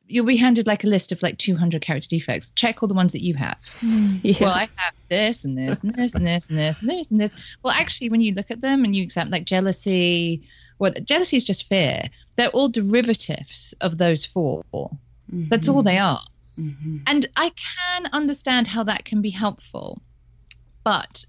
you'll 0.06 0.26
be 0.26 0.36
handed 0.36 0.66
like 0.66 0.84
a 0.84 0.88
list 0.88 1.10
of 1.10 1.22
like 1.22 1.38
200 1.38 1.80
character 1.80 2.06
defects. 2.10 2.50
Check 2.50 2.82
all 2.82 2.88
the 2.88 2.94
ones 2.94 3.12
that 3.12 3.22
you 3.22 3.32
have 3.32 3.56
Yeah. 3.80 4.36
well, 4.42 4.52
I 4.52 4.68
have 4.76 4.92
this 5.08 5.44
and 5.44 5.56
this 5.56 5.78
and 5.82 5.94
this 5.94 6.12
and 6.12 6.26
this 6.26 6.46
and 6.50 6.58
this 6.58 6.78
and 6.82 6.90
this 6.90 7.10
and 7.10 7.18
this. 7.18 7.30
Well, 7.62 7.72
actually, 7.72 8.10
when 8.10 8.20
you 8.20 8.34
look 8.34 8.50
at 8.50 8.60
them 8.60 8.84
and 8.84 8.94
you 8.94 9.02
examine 9.02 9.32
like 9.32 9.46
jealousy, 9.46 10.42
what 10.76 11.02
jealousy 11.04 11.38
is 11.38 11.44
just 11.44 11.66
fear. 11.66 12.02
They're 12.36 12.48
all 12.48 12.68
derivatives 12.68 13.72
of 13.80 13.96
those 13.96 14.26
four. 14.26 14.62
That's 15.48 15.66
all 15.68 15.82
they 15.82 15.96
are. 15.96 16.20
Mhm. 16.60 17.02
And 17.06 17.26
I 17.36 17.50
can 17.50 18.06
understand 18.12 18.66
how 18.66 18.82
that 18.84 19.04
can 19.04 19.22
be 19.22 19.30
helpful, 19.30 20.02
but 20.84 21.24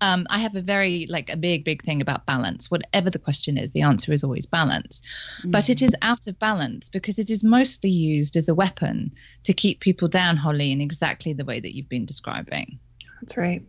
um, 0.00 0.26
I 0.28 0.38
have 0.38 0.54
a 0.54 0.60
very 0.60 1.06
like 1.08 1.30
a 1.30 1.36
big, 1.36 1.64
big 1.64 1.82
thing 1.84 2.02
about 2.02 2.26
balance. 2.26 2.70
Whatever 2.70 3.08
the 3.10 3.18
question 3.18 3.56
is, 3.56 3.70
the 3.70 3.82
answer 3.82 4.12
is 4.12 4.22
always 4.24 4.44
balance. 4.44 5.00
But 5.44 5.70
it 5.70 5.80
is 5.80 5.94
out 6.02 6.26
of 6.26 6.38
balance 6.38 6.90
because 6.90 7.18
it 7.18 7.30
is 7.30 7.42
mostly 7.42 7.90
used 7.90 8.36
as 8.36 8.48
a 8.48 8.54
weapon 8.54 9.12
to 9.44 9.54
keep 9.54 9.80
people 9.80 10.08
down, 10.08 10.36
Holly, 10.36 10.72
in 10.72 10.80
exactly 10.80 11.32
the 11.32 11.44
way 11.44 11.58
that 11.60 11.74
you've 11.74 11.88
been 11.88 12.04
describing. 12.04 12.78
That's 13.20 13.36
right. 13.36 13.62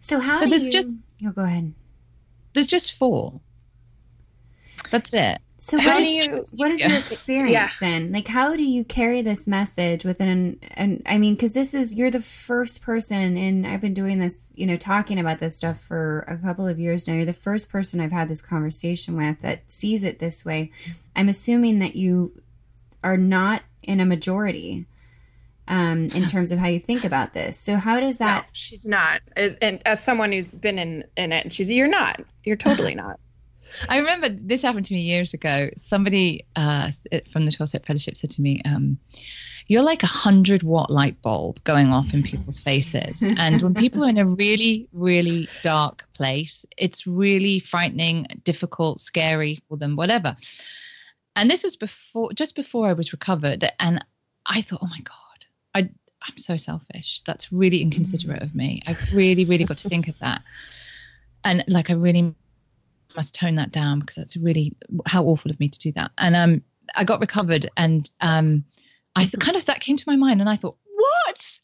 So 0.00 0.18
how 0.18 0.40
But 0.40 0.46
do 0.46 0.50
there's 0.50 0.64
you? 0.66 0.72
just- 0.72 0.94
oh, 1.26 1.30
go 1.30 1.42
ahead. 1.44 1.72
There's 2.54 2.66
just 2.66 2.94
four. 2.94 3.40
That's 4.90 5.14
it. 5.14 5.38
So 5.62 5.78
How 5.78 5.90
what 5.90 5.96
do 5.98 6.04
you- 6.04 6.46
what 6.52 6.70
is 6.70 6.80
Yeah. 6.80 6.88
your 6.88 6.98
experience 7.10 7.78
then? 7.80 8.12
Like, 8.12 8.26
how 8.28 8.56
do 8.56 8.62
you 8.62 8.82
carry 8.82 9.20
this 9.20 9.46
message 9.46 10.06
within? 10.06 10.58
And 10.72 11.02
I 11.04 11.18
mean, 11.18 11.34
because 11.34 11.52
this 11.52 11.74
is 11.74 11.94
you're 11.94 12.10
the 12.10 12.22
first 12.22 12.80
person, 12.82 13.36
and 13.36 13.66
I've 13.66 13.82
been 13.82 13.92
doing 13.92 14.18
this, 14.20 14.52
you 14.56 14.66
know, 14.66 14.78
talking 14.78 15.18
about 15.20 15.38
this 15.38 15.58
stuff 15.58 15.78
for 15.78 16.20
a 16.20 16.38
couple 16.38 16.66
of 16.66 16.80
years 16.80 17.06
now. 17.06 17.12
You're 17.14 17.26
the 17.26 17.34
first 17.34 17.70
person 17.70 18.00
I've 18.00 18.10
had 18.10 18.28
this 18.28 18.40
conversation 18.40 19.16
with 19.18 19.42
that 19.42 19.60
sees 19.70 20.02
it 20.02 20.18
this 20.18 20.46
way. 20.46 20.72
I'm 21.14 21.28
assuming 21.28 21.78
that 21.80 21.94
you 21.94 22.40
are 23.04 23.18
not 23.18 23.62
in 23.82 24.00
a 24.00 24.06
majority 24.06 24.86
um, 25.68 26.06
in 26.14 26.22
terms 26.28 26.52
of 26.52 26.58
how 26.58 26.68
you 26.68 26.80
think 26.80 27.04
about 27.04 27.34
this. 27.34 27.58
So 27.58 27.76
how 27.76 28.00
does 28.00 28.18
No, 28.18 28.26
that? 28.26 28.48
she's 28.54 28.86
not. 28.88 29.20
As, 29.36 29.56
and 29.56 29.80
as 29.86 30.02
someone 30.02 30.32
who's 30.32 30.54
been 30.54 30.78
in 30.78 31.04
in 31.18 31.32
it, 31.32 31.52
she's 31.52 31.70
you're 31.70 31.86
not. 31.86 32.22
You're 32.44 32.56
totally 32.56 32.94
not. 32.94 33.20
I 33.88 33.98
remember 33.98 34.28
this 34.28 34.62
happened 34.62 34.86
to 34.86 34.94
me 34.94 35.00
years 35.00 35.34
ago. 35.34 35.70
Somebody 35.76 36.44
uh, 36.56 36.90
from 37.32 37.46
the 37.46 37.52
12 37.52 37.68
Step 37.68 37.86
Fellowship 37.86 38.16
said 38.16 38.30
to 38.32 38.42
me, 38.42 38.62
um, 38.64 38.98
You're 39.66 39.82
like 39.82 40.02
a 40.02 40.06
100 40.06 40.62
watt 40.62 40.90
light 40.90 41.20
bulb 41.22 41.62
going 41.64 41.92
off 41.92 42.12
in 42.14 42.22
people's 42.22 42.60
faces. 42.60 43.22
And 43.38 43.62
when 43.62 43.74
people 43.74 44.04
are 44.04 44.08
in 44.08 44.18
a 44.18 44.26
really, 44.26 44.88
really 44.92 45.48
dark 45.62 46.04
place, 46.14 46.66
it's 46.76 47.06
really 47.06 47.60
frightening, 47.60 48.26
difficult, 48.44 49.00
scary 49.00 49.60
for 49.68 49.76
them, 49.76 49.96
whatever. 49.96 50.36
And 51.36 51.50
this 51.50 51.62
was 51.64 51.76
before, 51.76 52.32
just 52.32 52.56
before 52.56 52.88
I 52.88 52.92
was 52.92 53.12
recovered. 53.12 53.64
And 53.78 54.04
I 54.46 54.60
thought, 54.62 54.80
Oh 54.82 54.88
my 54.88 55.00
God, 55.00 55.46
I, 55.74 55.90
I'm 56.28 56.38
so 56.38 56.56
selfish. 56.56 57.22
That's 57.24 57.52
really 57.52 57.82
inconsiderate 57.82 58.42
of 58.42 58.54
me. 58.54 58.82
I've 58.86 59.14
really, 59.14 59.44
really 59.44 59.64
got 59.64 59.78
to 59.78 59.88
think 59.88 60.08
of 60.08 60.18
that. 60.18 60.42
And 61.44 61.64
like, 61.68 61.90
I 61.90 61.94
really 61.94 62.34
must 63.16 63.34
tone 63.34 63.56
that 63.56 63.72
down 63.72 64.00
because 64.00 64.16
that's 64.16 64.36
really 64.36 64.74
how 65.06 65.24
awful 65.24 65.50
of 65.50 65.58
me 65.60 65.68
to 65.68 65.78
do 65.78 65.92
that. 65.92 66.10
And 66.18 66.34
um, 66.36 66.62
I 66.94 67.04
got 67.04 67.20
recovered, 67.20 67.68
and 67.76 68.10
um, 68.20 68.64
I 69.16 69.22
th- 69.24 69.38
kind 69.40 69.56
of 69.56 69.64
that 69.66 69.80
came 69.80 69.96
to 69.96 70.04
my 70.06 70.16
mind, 70.16 70.40
and 70.40 70.48
I 70.48 70.56
thought, 70.56 70.76
what? 70.94 71.60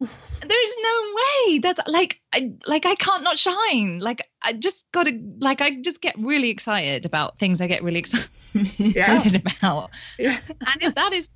There 0.46 0.66
is 0.66 0.76
no 0.82 1.14
way 1.16 1.58
that's 1.60 1.80
like 1.88 2.20
I 2.34 2.52
like 2.66 2.84
I 2.84 2.94
can't 2.96 3.22
not 3.22 3.38
shine. 3.38 4.00
Like 4.00 4.28
I 4.42 4.52
just 4.52 4.84
got 4.92 5.06
to 5.06 5.18
like 5.40 5.62
I 5.62 5.80
just 5.80 6.02
get 6.02 6.14
really 6.18 6.50
excited 6.50 7.06
about 7.06 7.38
things 7.38 7.62
I 7.62 7.68
get 7.68 7.82
really 7.82 8.00
excited 8.54 8.94
Yeah. 8.94 9.22
about. 9.62 9.90
Yeah. 10.18 10.38
And 10.48 10.82
if 10.82 10.94
that 10.96 11.12
is 11.14 11.30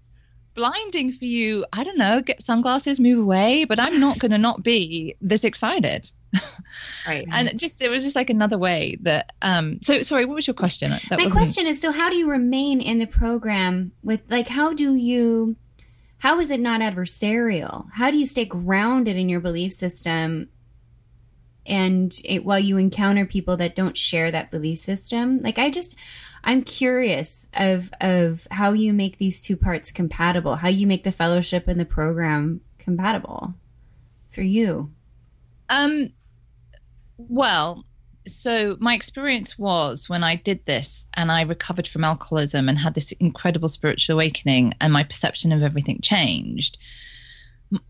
blinding 0.54 1.12
for 1.12 1.24
you, 1.24 1.64
I 1.72 1.84
don't 1.84 1.96
know, 1.96 2.20
get 2.20 2.42
sunglasses, 2.42 3.00
move 3.00 3.20
away. 3.20 3.64
But 3.64 3.80
I'm 3.80 3.98
not 4.00 4.18
going 4.18 4.32
to 4.32 4.38
not 4.38 4.62
be 4.62 5.14
this 5.22 5.44
excited 5.44 6.10
Right. 7.06 7.26
and 7.32 7.58
just 7.58 7.80
it 7.82 7.88
was 7.88 8.02
just 8.04 8.16
like 8.16 8.30
another 8.30 8.58
way 8.58 8.98
that 9.02 9.32
um 9.42 9.78
so 9.82 10.02
sorry 10.02 10.24
what 10.24 10.34
was 10.34 10.46
your 10.46 10.54
question 10.54 10.90
that 10.90 11.10
My 11.10 11.16
wasn't- 11.16 11.32
question 11.32 11.66
is 11.66 11.80
so 11.80 11.92
how 11.92 12.10
do 12.10 12.16
you 12.16 12.28
remain 12.30 12.80
in 12.80 12.98
the 12.98 13.06
program 13.06 13.92
with 14.02 14.22
like 14.28 14.48
how 14.48 14.72
do 14.74 14.94
you 14.94 15.56
how 16.20 16.40
is 16.40 16.50
it 16.50 16.58
not 16.58 16.80
adversarial? 16.80 17.86
How 17.92 18.10
do 18.10 18.18
you 18.18 18.26
stay 18.26 18.44
grounded 18.44 19.16
in 19.16 19.28
your 19.28 19.38
belief 19.38 19.72
system 19.72 20.48
and 21.64 22.12
it, 22.24 22.44
while 22.44 22.58
you 22.58 22.76
encounter 22.76 23.24
people 23.24 23.56
that 23.58 23.76
don't 23.76 23.96
share 23.96 24.30
that 24.30 24.50
belief 24.50 24.78
system? 24.80 25.40
Like 25.42 25.58
I 25.60 25.70
just 25.70 25.94
I'm 26.42 26.62
curious 26.62 27.48
of 27.54 27.90
of 28.00 28.48
how 28.50 28.72
you 28.72 28.92
make 28.92 29.18
these 29.18 29.40
two 29.42 29.56
parts 29.56 29.92
compatible, 29.92 30.56
how 30.56 30.68
you 30.68 30.86
make 30.86 31.04
the 31.04 31.12
fellowship 31.12 31.68
and 31.68 31.78
the 31.78 31.84
program 31.84 32.62
compatible 32.78 33.54
for 34.30 34.42
you. 34.42 34.90
um 35.68 36.12
well 37.18 37.84
so 38.26 38.76
my 38.80 38.94
experience 38.94 39.58
was 39.58 40.08
when 40.08 40.22
i 40.22 40.36
did 40.36 40.64
this 40.66 41.06
and 41.14 41.32
i 41.32 41.42
recovered 41.42 41.88
from 41.88 42.04
alcoholism 42.04 42.68
and 42.68 42.78
had 42.78 42.94
this 42.94 43.12
incredible 43.12 43.68
spiritual 43.68 44.14
awakening 44.14 44.74
and 44.80 44.92
my 44.92 45.02
perception 45.02 45.52
of 45.52 45.62
everything 45.62 46.00
changed 46.00 46.78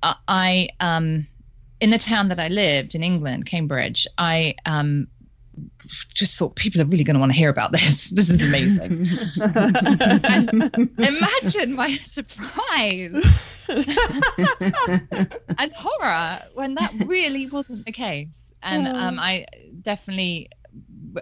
I- 0.02 0.70
um 0.80 1.26
in 1.80 1.90
the 1.90 1.98
town 1.98 2.28
that 2.28 2.40
i 2.40 2.48
lived 2.48 2.94
in 2.94 3.02
england 3.02 3.46
cambridge 3.46 4.06
i 4.16 4.54
um 4.64 5.08
just 6.14 6.38
thought 6.38 6.54
people 6.54 6.80
are 6.80 6.84
really 6.84 7.04
going 7.04 7.14
to 7.14 7.20
want 7.20 7.32
to 7.32 7.38
hear 7.38 7.48
about 7.48 7.72
this. 7.72 8.10
This 8.18 8.28
is 8.28 8.42
amazing. 8.42 9.06
Imagine 10.98 11.74
my 11.74 11.96
surprise. 11.96 13.24
And 15.58 15.72
horror 15.72 16.38
when 16.54 16.74
that 16.74 16.92
really 17.04 17.46
wasn't 17.48 17.84
the 17.84 17.92
case. 17.92 18.47
And 18.62 18.88
um, 18.88 19.18
I 19.18 19.46
definitely 19.82 20.50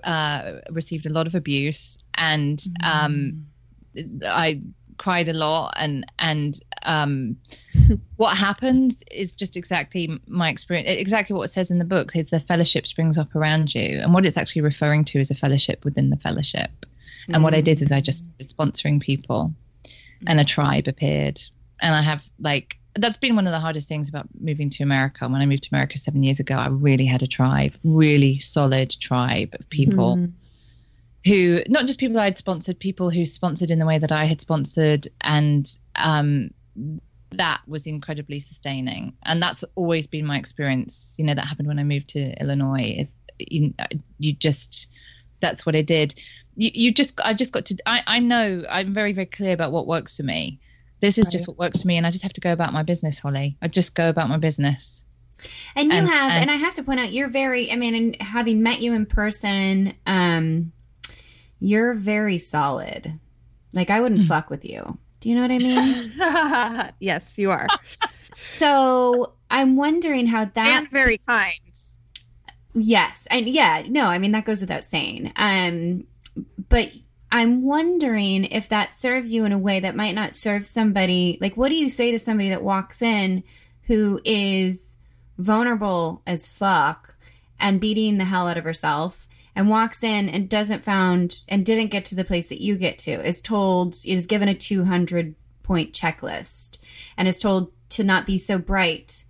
uh, 0.05 0.61
received 0.71 1.07
a 1.07 1.11
lot 1.11 1.27
of 1.27 1.35
abuse, 1.35 1.99
and 2.15 2.63
um, 2.85 3.47
I 4.25 4.61
cried 4.99 5.29
a 5.29 5.33
lot. 5.33 5.75
And 5.77 6.07
and 6.19 6.59
um, 6.85 7.37
what 8.17 8.37
happens 8.37 9.03
is 9.11 9.33
just 9.33 9.57
exactly 9.57 10.19
my 10.27 10.49
experience. 10.49 10.89
Exactly 10.89 11.35
what 11.35 11.45
it 11.45 11.53
says 11.53 11.71
in 11.71 11.79
the 11.79 11.85
book 11.85 12.15
is 12.17 12.27
the 12.27 12.41
fellowship 12.41 12.87
springs 12.87 13.19
up 13.19 13.35
around 13.35 13.75
you, 13.75 14.01
and 14.01 14.15
what 14.15 14.27
it's 14.27 14.37
actually 14.37 14.63
referring 14.63 15.05
to 15.07 15.21
is 15.21 15.31
a 15.31 15.35
fellowship 15.35 15.85
within 15.85 16.11
the 16.11 16.17
fellowship. 16.17 16.71
And 17.29 17.43
what 17.43 17.55
I 17.55 17.61
did 17.61 17.83
is 17.83 17.91
I 17.91 18.01
just 18.01 18.25
sponsoring 18.39 19.01
people, 19.01 19.53
and 20.27 20.39
a 20.39 20.45
tribe 20.45 20.87
appeared. 20.87 21.41
And 21.81 21.95
I 21.95 22.01
have 22.01 22.23
like 22.39 22.79
that's 22.99 23.19
been 23.19 23.37
one 23.37 23.47
of 23.47 23.53
the 23.53 23.61
hardest 23.61 23.89
things 23.89 24.09
about 24.09 24.27
moving 24.41 24.71
to 24.71 24.83
America. 24.83 25.29
When 25.29 25.41
I 25.41 25.47
moved 25.47 25.65
to 25.65 25.69
America 25.73 25.99
seven 25.99 26.23
years 26.23 26.41
ago, 26.41 26.57
I 26.57 26.69
really 26.69 27.07
had 27.07 27.23
a 27.23 27.27
tribe, 27.27 27.75
really 27.85 28.39
solid 28.39 28.91
tribe 29.01 29.55
of 29.59 29.69
people 29.71 30.17
Mhm. 30.17 30.33
who 31.27 31.63
not 31.69 31.87
just 31.87 31.99
people 31.99 32.19
I'd 32.21 32.39
sponsored, 32.39 32.79
people 32.79 33.11
who 33.11 33.25
sponsored 33.25 33.71
in 33.71 33.79
the 33.79 33.87
way 33.87 33.99
that 33.99 34.13
I 34.13 34.25
had 34.25 34.41
sponsored, 34.41 35.07
and 35.23 35.71
um, 35.97 36.51
that 37.31 37.61
was 37.67 37.87
incredibly 37.87 38.41
sustaining. 38.41 39.13
And 39.25 39.43
that's 39.43 39.65
always 39.75 40.07
been 40.07 40.25
my 40.27 40.39
experience. 40.39 41.15
You 41.19 41.25
know, 41.25 41.35
that 41.35 41.45
happened 41.45 41.69
when 41.69 41.79
I 41.79 41.85
moved 41.85 42.09
to 42.11 42.41
Illinois. 42.41 42.95
Is 42.99 43.09
you, 43.39 43.75
you 44.19 44.33
just 44.33 44.91
that's 45.41 45.67
what 45.67 45.77
I 45.77 45.83
did. 45.83 46.15
You, 46.57 46.71
you 46.73 46.93
just 46.93 47.21
I 47.23 47.35
just 47.35 47.53
got 47.53 47.67
to 47.67 47.77
I, 47.87 48.03
I 48.07 48.19
know 48.21 48.65
I'm 48.71 48.95
very 48.95 49.13
very 49.13 49.27
clear 49.27 49.53
about 49.53 49.73
what 49.73 49.87
works 49.87 50.17
for 50.17 50.23
me. 50.23 50.61
This 51.01 51.19
is 51.19 51.27
just 51.27 51.47
what 51.47 51.59
works 51.59 51.83
for 51.83 51.89
me, 51.89 51.97
and 51.97 52.07
I 52.07 52.11
just 52.11 52.23
have 52.23 52.33
to 52.35 52.41
go 52.41 52.53
about 52.53 52.73
my 52.73 52.83
business, 52.83 53.19
Holly. 53.19 53.57
I 53.61 53.69
just 53.69 53.95
go 53.95 54.09
about 54.09 54.29
my 54.29 54.39
business. 54.39 55.05
And 55.75 55.93
you 55.93 55.99
And- 55.99 56.09
have, 56.09 56.31
and, 56.33 56.43
and- 56.43 56.51
I 56.51 56.57
have 56.57 56.75
to 56.77 56.83
point 56.83 57.01
out, 57.01 57.13
you're 57.13 57.29
very. 57.29 57.71
I 57.71 57.77
mean, 57.77 57.95
and 57.95 58.17
having 58.23 58.63
met 58.63 58.81
you 58.81 58.95
in 58.95 59.05
person, 59.07 59.93
um, 60.07 60.73
you're 61.61 61.93
very 61.95 62.39
solid. 62.39 63.19
Like 63.73 63.91
I 63.91 64.01
wouldn't 64.01 64.27
fuck 64.27 64.49
with 64.49 64.65
you. 64.65 64.99
Do 65.21 65.29
you 65.29 65.35
know 65.35 65.43
what 65.43 65.51
I 65.51 65.59
mean? 65.59 66.93
yes, 67.01 67.37
you 67.39 67.51
are. 67.51 67.67
so 68.33 69.35
I'm 69.51 69.77
wondering 69.77 70.27
how 70.27 70.47
that 70.47 70.67
and 70.83 70.91
very 70.91 71.19
kind. 71.19 71.61
Yes, 72.75 73.27
and 73.31 73.47
yeah, 73.47 73.83
no, 73.89 74.05
I 74.05 74.19
mean 74.19 74.33
that 74.33 74.45
goes 74.45 74.61
without 74.61 74.85
saying. 74.85 75.33
Um, 75.37 76.07
but 76.69 76.93
I'm 77.37 77.63
wondering 77.63 78.47
if 78.47 78.71
that 78.71 78.95
serves 78.95 79.31
you 79.31 79.45
in 79.45 79.53
a 79.53 79.59
way 79.59 79.81
that 79.81 79.95
might 79.95 80.15
not 80.15 80.35
serve 80.35 80.65
somebody. 80.65 81.37
Like, 81.39 81.55
what 81.55 81.69
do 81.69 81.75
you 81.75 81.91
say 81.91 82.11
to 82.11 82.19
somebody 82.19 82.49
that 82.49 82.63
walks 82.63 83.03
in 83.03 83.45
who 83.83 84.23
is 84.25 84.97
vulnerable 85.37 86.23
as 86.27 86.47
fuck 86.47 87.15
and 87.61 87.79
beating 87.79 88.17
the 88.17 88.25
hell 88.25 88.49
out 88.49 88.57
of 88.57 88.65
herself 88.65 89.29
and 89.55 89.69
walks 89.69 90.03
in 90.03 90.31
and 90.31 90.49
doesn't 90.49 90.83
found 90.83 91.43
and 91.47 91.67
didn't 91.67 91.91
get 91.91 92.07
to 92.07 92.15
the 92.15 92.25
place 92.25 92.49
that 92.49 92.63
you 92.63 92.75
get 92.75 92.97
to 93.01 93.11
is 93.11 93.43
told 93.43 93.97
is 94.07 94.25
given 94.27 94.49
a 94.49 94.55
200 94.55 95.35
point 95.63 95.93
checklist 95.93 96.79
and 97.19 97.29
is 97.29 97.39
told 97.39 97.71
to 97.91 98.03
not 98.03 98.25
be 98.25 98.39
so 98.39 98.57
bright 98.57 99.26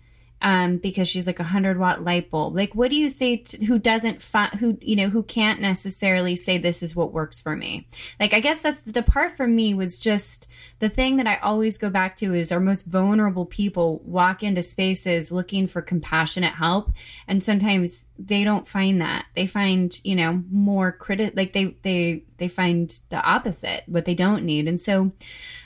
um, 0.46 0.76
because 0.76 1.08
she's 1.08 1.26
like 1.26 1.40
a 1.40 1.44
hundred 1.44 1.76
watt 1.76 2.04
light 2.04 2.30
bulb. 2.30 2.54
Like, 2.54 2.72
what 2.72 2.88
do 2.88 2.96
you 2.96 3.08
say 3.08 3.38
to 3.38 3.64
who 3.64 3.80
doesn't 3.80 4.22
fi- 4.22 4.56
who 4.60 4.78
you 4.80 4.94
know 4.94 5.08
who 5.08 5.24
can't 5.24 5.60
necessarily 5.60 6.36
say 6.36 6.56
this 6.56 6.84
is 6.84 6.94
what 6.94 7.12
works 7.12 7.40
for 7.40 7.56
me? 7.56 7.88
Like, 8.20 8.32
I 8.32 8.38
guess 8.38 8.62
that's 8.62 8.82
the 8.82 9.02
part 9.02 9.36
for 9.36 9.48
me 9.48 9.74
was 9.74 9.98
just 9.98 10.46
the 10.78 10.88
thing 10.88 11.16
that 11.16 11.26
I 11.26 11.38
always 11.38 11.78
go 11.78 11.90
back 11.90 12.16
to 12.18 12.32
is 12.32 12.52
our 12.52 12.60
most 12.60 12.86
vulnerable 12.86 13.44
people 13.44 14.00
walk 14.04 14.44
into 14.44 14.62
spaces 14.62 15.32
looking 15.32 15.66
for 15.66 15.82
compassionate 15.82 16.54
help, 16.54 16.92
and 17.26 17.42
sometimes 17.42 18.06
they 18.16 18.44
don't 18.44 18.68
find 18.68 19.00
that. 19.00 19.26
They 19.34 19.48
find 19.48 19.98
you 20.04 20.14
know 20.14 20.44
more 20.48 20.92
credit 20.92 21.36
like 21.36 21.54
they 21.54 21.76
they 21.82 22.22
they 22.36 22.46
find 22.46 22.88
the 23.10 23.20
opposite 23.20 23.82
what 23.88 24.04
they 24.04 24.14
don't 24.14 24.44
need, 24.44 24.68
and 24.68 24.78
so. 24.78 25.10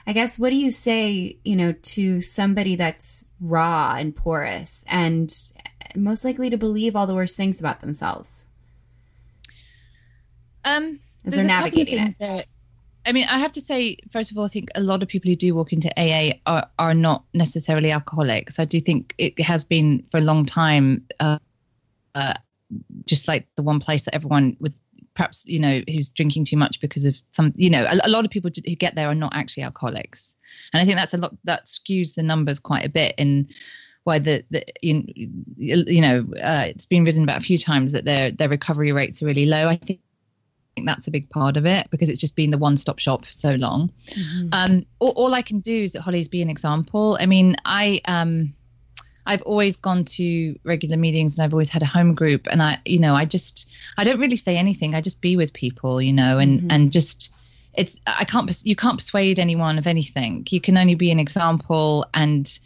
I 0.07 0.13
guess 0.13 0.41
what 0.41 0.51
do 0.51 0.57
you 0.57 0.73
say, 0.73 1.39
you 1.45 1.55
know, 1.55 1.73
to 1.73 2.21
somebody 2.21 2.75
that's 2.75 3.27
raw 3.41 3.97
and 3.99 4.15
porous 4.15 4.85
and 4.87 5.35
most 5.95 6.25
likely 6.25 6.51
to 6.51 6.57
believe 6.57 6.95
all 6.95 7.07
the 7.07 7.15
worst 7.15 7.37
things 7.37 7.61
about 7.61 7.81
themselves? 7.81 8.47
Um, 10.65 11.01
As 11.25 11.35
there's 11.35 11.37
they're 11.37 11.45
a 11.47 11.49
couple 11.49 11.67
of 11.67 11.73
navigating 11.73 11.99
things 11.99 12.11
it. 12.11 12.19
there. 12.19 12.45
I 13.07 13.13
mean, 13.13 13.25
I 13.31 13.39
have 13.39 13.53
to 13.53 13.63
say, 13.63 13.97
first 14.13 14.31
of 14.31 14.37
all, 14.37 14.45
I 14.45 14.49
think 14.49 14.69
a 14.75 14.83
lot 14.83 15.03
of 15.03 15.09
people 15.09 15.31
who 15.31 15.37
do 15.37 15.55
walk 15.55 15.73
into 15.73 15.91
AA 15.99 16.35
are, 16.47 16.69
are 16.79 16.95
not 16.95 17.25
necessarily 17.33 17.91
alcoholics. 17.91 18.59
I 18.59 18.67
do 18.67 18.79
think 18.79 19.15
it 19.17 19.41
has 19.41 19.65
been 19.65 20.05
for 20.11 20.19
a 20.19 20.23
long 20.23 20.45
time, 20.45 21.07
uh, 21.19 21.39
uh, 22.15 22.35
just 23.07 23.27
like 23.27 23.47
the 23.57 23.63
one 23.63 23.81
place 23.81 24.03
that 24.03 24.15
everyone 24.15 24.57
with 24.61 24.75
perhaps, 25.21 25.45
you 25.47 25.61
know, 25.61 25.83
who's 25.87 26.09
drinking 26.09 26.47
too 26.47 26.57
much 26.57 26.81
because 26.81 27.05
of 27.05 27.21
some, 27.31 27.53
you 27.55 27.69
know, 27.69 27.85
a, 27.85 28.07
a 28.07 28.09
lot 28.09 28.25
of 28.25 28.31
people 28.31 28.51
who 28.65 28.75
get 28.75 28.95
there 28.95 29.07
are 29.07 29.15
not 29.15 29.37
actually 29.37 29.63
alcoholics. 29.63 30.35
And 30.73 30.81
I 30.81 30.87
think 30.87 30.97
that's 30.97 31.13
a 31.13 31.19
lot, 31.19 31.37
that 31.45 31.67
skews 31.67 32.15
the 32.15 32.23
numbers 32.23 32.59
quite 32.59 32.87
a 32.87 32.89
bit 32.89 33.15
in 33.19 33.47
why 34.05 34.19
the, 34.19 34.43
the 34.51 34.65
you, 34.81 35.05
you 35.59 36.01
know, 36.01 36.27
uh, 36.43 36.65
it's 36.69 36.87
been 36.87 37.05
written 37.05 37.23
about 37.23 37.37
a 37.37 37.45
few 37.45 37.59
times 37.59 37.93
that 37.93 38.07
their, 38.07 38.31
their 38.31 38.49
recovery 38.49 38.93
rates 38.93 39.23
are 39.23 39.27
really 39.27 39.45
low. 39.45 39.69
I 39.69 39.77
think 39.77 40.01
think 40.77 40.87
that's 40.87 41.09
a 41.09 41.11
big 41.11 41.29
part 41.29 41.59
of 41.59 41.67
it 41.67 41.91
because 41.91 42.09
it's 42.09 42.21
just 42.21 42.37
been 42.37 42.51
the 42.51 42.57
one 42.57 42.79
stop 42.79 42.99
shop 42.99 43.27
for 43.27 43.33
so 43.33 43.57
long. 43.57 43.93
Um, 44.53 44.87
all, 45.01 45.11
all 45.11 45.35
I 45.35 45.43
can 45.43 45.61
do 45.61 45.83
is 45.83 45.93
that 45.93 46.01
Holly's 46.01 46.29
be 46.29 46.41
an 46.41 46.49
example. 46.49 47.19
I 47.21 47.27
mean, 47.27 47.57
I 47.67 48.01
um, 48.07 48.55
I've 49.27 49.43
always 49.43 49.77
gone 49.77 50.05
to 50.07 50.59
regular 50.65 50.97
meetings 50.97 51.39
and 51.39 51.45
I've 51.45 51.53
always 51.53 51.69
had 51.69 51.83
a 51.83 51.87
home 51.87 52.15
group, 52.15 52.47
and 52.51 52.63
I, 52.63 52.79
you 52.85 52.99
know, 52.99 53.15
I 53.15 53.25
just 53.25 53.71
I 53.97 54.05
don't 54.05 54.21
really 54.21 54.37
say 54.37 54.57
anything. 54.57 54.95
I 54.95 55.01
just 55.01 55.21
be 55.21 55.37
with 55.37 55.53
people, 55.53 56.01
you 56.01 56.13
know, 56.13 56.39
and 56.39 56.71
and 56.73 56.93
just 56.93 57.35
it's 57.75 57.97
I 58.07 58.25
can't 58.25 58.51
you 58.65 58.77
can't 58.77 58.99
persuade 58.99 59.39
anyone 59.39 59.79
of 59.79 59.87
anything. 59.87 60.47
You 60.51 60.61
can 60.61 60.77
only 60.77 60.95
be 60.95 61.11
an 61.11 61.21
example, 61.21 62.07
and 62.15 62.59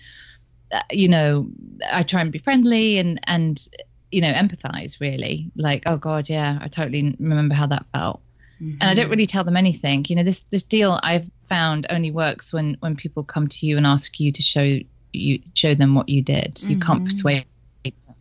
uh, 0.73 0.83
you 0.91 1.09
know, 1.09 1.49
I 1.93 2.03
try 2.03 2.21
and 2.21 2.33
be 2.33 2.39
friendly 2.39 2.99
and 2.99 3.21
and 3.27 3.67
you 4.11 4.21
know 4.21 4.33
empathize 4.33 5.01
really. 5.01 5.51
Like 5.57 5.83
oh 5.87 5.97
god 5.97 6.29
yeah 6.29 6.59
i 6.61 6.69
totally 6.69 7.17
remember 7.19 7.55
how 7.55 7.67
that 7.67 7.85
felt. 7.93 8.21
And 8.61 8.85
i 8.85 8.95
don't 8.95 9.11
really 9.11 9.27
tell 9.27 9.45
them 9.45 9.57
anything. 9.57 10.07
You 10.09 10.17
know 10.17 10.23
this 10.23 10.43
this 10.43 10.63
deal 10.63 10.99
i've 11.03 11.29
found 11.49 11.87
only 11.91 12.11
works 12.11 12.53
when 12.53 12.77
when 12.81 12.97
people 12.97 13.25
come 13.25 13.49
to 13.49 13.67
you 13.67 13.77
and 13.77 13.87
ask 13.87 14.19
you 14.21 14.33
to 14.33 14.43
show 14.43 14.79
you 15.15 15.41
show 15.55 15.75
them 15.75 15.95
what 15.95 16.09
you 16.09 16.23
did 16.23 16.61
you 16.69 16.77
can't 16.77 17.05
persuade 17.05 17.47
them 17.85 18.17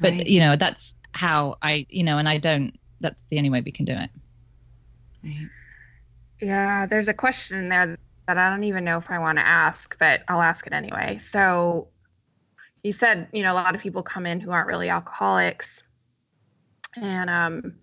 but 0.00 0.12
Right. 0.12 0.26
you 0.26 0.40
know 0.40 0.56
that's 0.56 0.94
how 1.12 1.56
i 1.62 1.86
you 1.88 2.04
know 2.04 2.18
and 2.18 2.28
i 2.28 2.38
don't 2.38 2.78
that's 3.00 3.16
the 3.30 3.38
only 3.38 3.50
way 3.50 3.60
we 3.60 3.72
can 3.72 3.84
do 3.84 3.92
it 3.94 4.10
Right. 5.24 5.48
Yeah, 6.40 6.86
there's 6.86 7.08
a 7.08 7.14
question 7.14 7.58
in 7.58 7.68
there 7.68 7.98
that 8.28 8.38
I 8.38 8.50
don't 8.50 8.64
even 8.64 8.84
know 8.84 8.98
if 8.98 9.10
I 9.10 9.18
want 9.18 9.38
to 9.38 9.46
ask, 9.46 9.98
but 9.98 10.22
I'll 10.28 10.42
ask 10.42 10.66
it 10.66 10.72
anyway. 10.72 11.18
So 11.18 11.88
you 12.82 12.92
said, 12.92 13.28
you 13.32 13.42
know, 13.42 13.52
a 13.52 13.54
lot 13.54 13.74
of 13.74 13.80
people 13.80 14.02
come 14.02 14.26
in 14.26 14.40
who 14.40 14.50
aren't 14.50 14.68
really 14.68 14.88
alcoholics. 14.88 15.82
And 16.94 17.30
um 17.30 17.76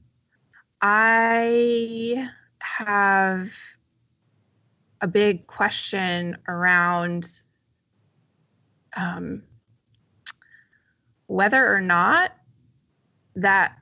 I 0.82 2.30
have 2.60 3.53
a 5.02 5.07
big 5.07 5.48
question 5.48 6.38
around 6.48 7.28
um 8.95 9.44
whether 11.28 11.74
or 11.74 11.82
not 11.82 12.32
that 13.36 13.78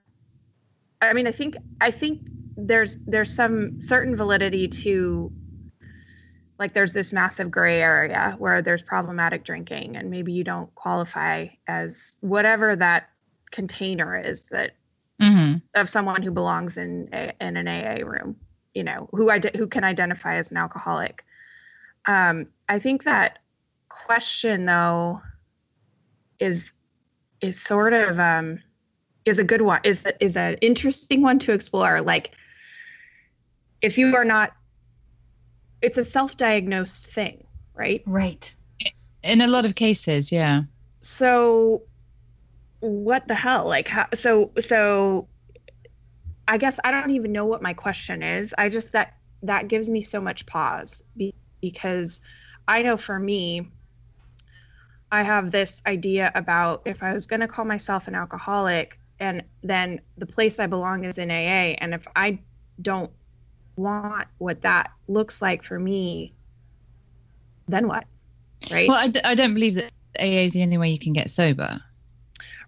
I 1.02 1.14
mean, 1.14 1.28
I 1.28 1.32
think 1.32 1.58
I 1.80 1.92
think 1.92 2.22
there's 2.56 2.98
there's 2.98 3.34
some 3.34 3.82
certain 3.82 4.16
validity 4.16 4.68
to 4.68 5.32
like 6.60 6.74
there's 6.74 6.94
this 6.94 7.12
massive 7.12 7.50
gray 7.50 7.82
area 7.82 8.36
where 8.38 8.62
there's 8.62 8.84
problematic 8.84 9.44
drinking 9.44 9.98
and 9.98 10.12
maybe 10.12 10.32
you 10.32 10.44
don't 10.44 10.74
qualify 10.76 11.48
as 11.68 12.16
whatever 12.20 12.76
that 12.76 13.10
container 13.50 14.16
is 14.16 14.50
that 14.50 14.76
mm-hmm. 15.20 15.58
of 15.74 15.90
someone 15.90 16.22
who 16.22 16.30
belongs 16.30 16.78
in 16.78 17.10
a, 17.14 17.32
in 17.42 17.58
an 17.58 17.68
AA 17.68 18.06
room, 18.06 18.36
you 18.76 18.84
know, 18.84 19.10
who 19.12 19.32
ide- 19.32 19.56
who 19.56 19.66
can 19.66 19.84
identify 19.84 20.36
as 20.36 20.52
an 20.52 20.58
alcoholic. 20.58 21.26
Um, 22.06 22.48
I 22.70 22.78
think 22.78 23.06
that 23.06 23.40
question 24.06 24.66
though 24.66 25.22
is 26.40 26.74
is 27.42 27.60
sort 27.62 27.94
of 27.94 28.20
um, 28.20 28.60
is 29.26 29.40
a 29.40 29.44
good 29.44 29.62
one 29.62 29.80
is 29.84 30.08
is 30.20 30.36
an 30.36 30.56
interesting 30.62 31.22
one 31.22 31.40
to 31.40 31.54
explore. 31.54 32.02
Like 32.02 32.32
if 33.82 33.98
you 33.98 34.16
are 34.16 34.26
not, 34.26 34.54
it's 35.82 35.98
a 35.98 36.06
self-diagnosed 36.06 37.08
thing, 37.08 37.44
right? 37.74 38.04
Right. 38.06 38.54
in 39.24 39.42
a 39.42 39.48
lot 39.48 39.66
of 39.66 39.76
cases 39.76 40.32
yeah 40.32 40.64
so 41.02 41.84
what 42.80 43.28
the 43.28 43.36
hell 43.36 43.68
like 43.68 43.88
how 43.88 44.08
so 44.14 44.52
so 44.60 45.28
i 46.48 46.58
guess 46.58 46.80
i 46.84 46.92
don't 46.92 47.12
even 47.12 47.32
know 47.32 47.46
what 47.46 47.62
my 47.62 47.74
question 47.74 48.24
is 48.24 48.54
i 48.58 48.70
just 48.70 48.94
that 48.94 49.18
that 49.44 49.68
gives 49.68 49.90
me 49.90 50.02
so 50.02 50.22
much 50.22 50.46
pause 50.46 51.04
be, 51.18 51.34
because 51.62 52.22
i 52.68 52.82
know 52.82 52.98
for 52.98 53.20
me 53.20 53.68
i 55.12 55.24
have 55.24 55.52
this 55.52 55.82
idea 55.86 56.32
about 56.36 56.82
if 56.86 57.04
i 57.04 57.14
was 57.14 57.26
going 57.26 57.40
to 57.40 57.48
call 57.48 57.66
myself 57.66 58.08
an 58.08 58.16
alcoholic 58.16 59.00
and 59.20 59.44
then 59.62 60.00
the 60.18 60.26
place 60.26 60.60
i 60.60 60.68
belong 60.68 61.04
is 61.06 61.18
in 61.18 61.30
aa 61.30 61.76
and 61.80 61.94
if 61.94 62.08
i 62.16 62.38
don't 62.82 63.12
want 63.76 64.28
what 64.38 64.62
that 64.62 64.92
looks 65.08 65.42
like 65.42 65.64
for 65.64 65.80
me 65.80 66.34
then 67.68 67.88
what 67.88 68.06
right 68.72 68.88
well 68.90 68.98
I, 68.98 69.08
d- 69.08 69.22
I 69.24 69.36
don't 69.36 69.54
believe 69.54 69.76
that 69.76 69.92
aa 70.20 70.24
is 70.24 70.54
the 70.54 70.64
only 70.64 70.78
way 70.78 70.90
you 70.90 71.00
can 71.00 71.14
get 71.14 71.30
sober 71.30 71.82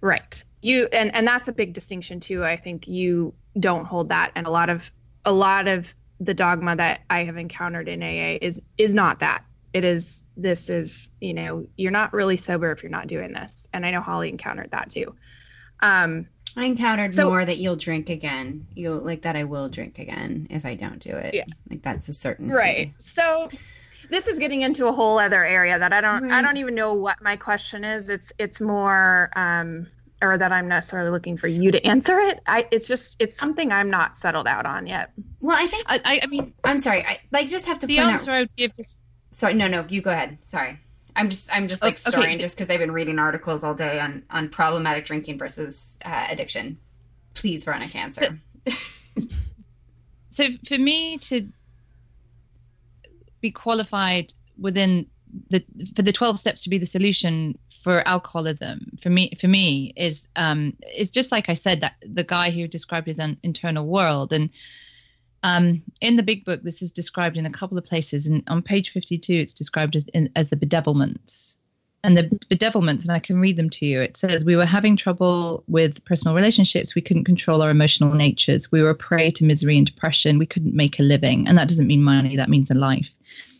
Right. 0.02 0.44
You 0.62 0.88
and 0.92 1.16
and 1.16 1.28
that's 1.28 1.48
a 1.48 1.54
big 1.54 1.74
distinction 1.74 2.20
too. 2.20 2.44
I 2.44 2.58
think 2.58 2.88
you 2.88 3.34
don't 3.60 3.86
hold 3.86 4.10
that 4.10 4.32
and 4.36 4.48
a 4.48 4.50
lot 4.50 4.70
of 4.70 4.92
a 5.26 5.32
lot 5.32 5.68
of 5.68 5.94
the 6.20 6.34
dogma 6.34 6.76
that 6.76 7.02
I 7.10 7.24
have 7.24 7.38
encountered 7.38 7.88
in 7.88 8.04
AA 8.04 8.38
is 8.42 8.62
is 8.78 8.94
not 8.94 9.20
that. 9.20 9.46
It 9.74 9.84
is 9.86 10.23
this 10.36 10.70
is, 10.70 11.10
you 11.22 11.34
know, 11.34 11.68
you're 11.78 11.92
not 11.92 12.14
really 12.14 12.38
sober 12.38 12.72
if 12.72 12.84
you're 12.84 12.90
not 12.90 13.08
doing 13.08 13.34
this. 13.34 13.68
And 13.74 13.86
I 13.86 13.92
know 13.92 14.02
Holly 14.02 14.30
encountered 14.30 14.72
that 14.72 14.90
too. 14.90 15.16
Um 15.82 16.28
I 16.56 16.66
encountered 16.66 17.14
So- 17.14 17.30
more 17.30 17.44
that 17.44 17.58
you'll 17.58 17.76
drink 17.76 18.10
again. 18.10 18.68
You'll 18.76 19.00
like 19.00 19.24
that 19.24 19.36
I 19.36 19.44
will 19.44 19.70
drink 19.70 20.00
again 20.00 20.48
if 20.50 20.66
I 20.66 20.76
don't 20.76 21.00
do 21.00 21.16
it. 21.16 21.34
Yeah. 21.34 21.46
Like 21.70 21.82
that's 21.82 22.10
a 22.10 22.14
certainty. 22.14 22.54
right. 22.54 22.94
So 22.98 23.50
this 24.10 24.28
is 24.28 24.38
getting 24.40 24.62
into 24.62 24.88
a 24.88 24.92
whole 24.92 25.18
other 25.18 25.44
area 25.44 25.80
that 25.80 25.94
I 25.94 26.02
don't 26.02 26.32
I 26.32 26.42
don't 26.42 26.58
even 26.58 26.76
know 26.76 26.94
what 26.94 27.22
my 27.22 27.36
question 27.36 27.84
is. 27.84 28.10
It's 28.10 28.32
it's 28.38 28.62
more 28.62 29.32
um 29.36 29.88
or 30.22 30.38
that 30.38 30.54
I'm 30.54 30.70
necessarily 30.70 31.10
looking 31.10 31.36
for 31.36 31.48
you 31.48 31.72
to 31.72 31.86
answer 31.86 32.18
it. 32.20 32.40
I 32.48 32.68
it's 32.72 32.88
just 32.88 33.22
it's 33.22 33.38
something 33.38 33.72
I'm 33.72 33.90
not 33.90 34.18
settled 34.18 34.48
out 34.48 34.66
on 34.66 34.88
yet. 34.88 35.12
Well, 35.42 35.58
I 35.60 35.68
think 35.68 35.86
I, 35.88 36.00
I, 36.06 36.20
I 36.24 36.28
mean 36.28 36.54
I'm 36.64 36.80
sorry. 36.80 37.04
I, 37.06 37.20
I 37.34 37.46
just 37.46 37.66
have 37.66 37.80
to 37.80 37.88
the 37.88 37.98
point 37.98 38.10
answer 38.12 38.32
out. 38.32 38.36
i 38.36 38.40
would 38.42 38.56
give 38.56 38.74
is 38.78 38.98
Sorry, 39.34 39.56
no, 39.56 39.68
no, 39.68 39.86
you 39.90 40.02
go 40.02 40.12
ahead. 40.12 40.38
Sorry. 40.44 40.80
I'm 41.16 41.30
just 41.30 41.50
I'm 41.54 41.68
just 41.68 41.82
like 41.82 42.00
Oh, 42.08 42.20
okay. 42.20 42.38
just 42.38 42.56
because 42.56 42.70
I've 42.70 42.80
been 42.80 42.92
reading 42.92 43.20
articles 43.20 43.64
all 43.64 43.74
day 43.74 44.00
on 44.00 44.24
on 44.30 44.50
problematic 44.50 45.06
drinking 45.06 45.38
versus 45.38 45.98
uh, 46.06 46.28
addiction. 46.30 46.78
Please, 47.34 47.64
Veronica, 47.64 47.98
answer. 47.98 48.40
so 50.30 50.46
for 50.68 50.78
me 50.78 51.18
to 51.18 51.48
be 53.42 53.52
qualified 53.52 54.34
within 54.60 55.06
the 55.50 55.64
for 55.96 56.04
the 56.04 56.14
12 56.14 56.40
steps 56.40 56.62
to 56.62 56.70
be 56.70 56.78
the 56.78 56.86
solution 56.86 57.58
for 57.84 58.08
alcoholism 58.08 58.98
for 59.02 59.10
me 59.10 59.34
for 59.42 59.48
me 59.48 59.92
is 59.98 60.28
um 60.36 60.78
is 60.96 61.10
just 61.10 61.32
like 61.32 61.50
i 61.50 61.54
said 61.56 61.82
that 61.82 61.96
the 62.08 62.24
guy 62.24 62.50
who 62.52 62.68
described 62.68 63.08
his 63.08 63.20
own 63.20 63.36
internal 63.44 63.86
world 63.86 64.32
and 64.32 64.50
um 65.44 65.82
in 66.02 66.16
the 66.16 66.24
big 66.24 66.46
book 66.46 66.62
this 66.64 66.82
is 66.82 66.92
described 66.92 67.38
in 67.38 67.46
a 67.46 67.52
couple 67.52 67.78
of 67.78 67.86
places 67.86 68.28
and 68.28 68.44
on 68.48 68.62
page 68.62 68.90
52 68.92 69.34
it's 69.34 69.54
described 69.54 69.96
as 69.96 70.06
in, 70.14 70.30
as 70.36 70.50
the 70.50 70.56
bedevilments. 70.58 71.58
And 72.06 72.18
the 72.18 72.24
bedevilments 72.52 73.04
and 73.04 73.12
i 73.12 73.20
can 73.20 73.40
read 73.40 73.56
them 73.56 73.70
to 73.70 73.86
you. 73.86 74.02
It 74.02 74.18
says 74.18 74.44
we 74.44 74.58
were 74.58 74.66
having 74.66 74.98
trouble 74.98 75.64
with 75.68 76.04
personal 76.04 76.36
relationships. 76.36 76.96
We 76.96 77.02
couldn't 77.02 77.24
control 77.24 77.62
our 77.62 77.70
emotional 77.70 78.14
natures. 78.14 78.70
We 78.70 78.82
were 78.82 78.90
a 78.90 78.96
prey 78.96 79.32
to 79.32 79.46
misery 79.46 79.78
and 79.78 79.88
depression. 79.88 80.38
We 80.38 80.46
couldn't 80.46 80.76
make 80.76 81.00
a 81.00 81.04
living. 81.04 81.48
And 81.48 81.58
that 81.58 81.70
doesn't 81.70 81.88
mean 81.88 82.04
money 82.04 82.36
that 82.36 82.50
means 82.50 82.70
a 82.70 82.74
life 82.74 83.10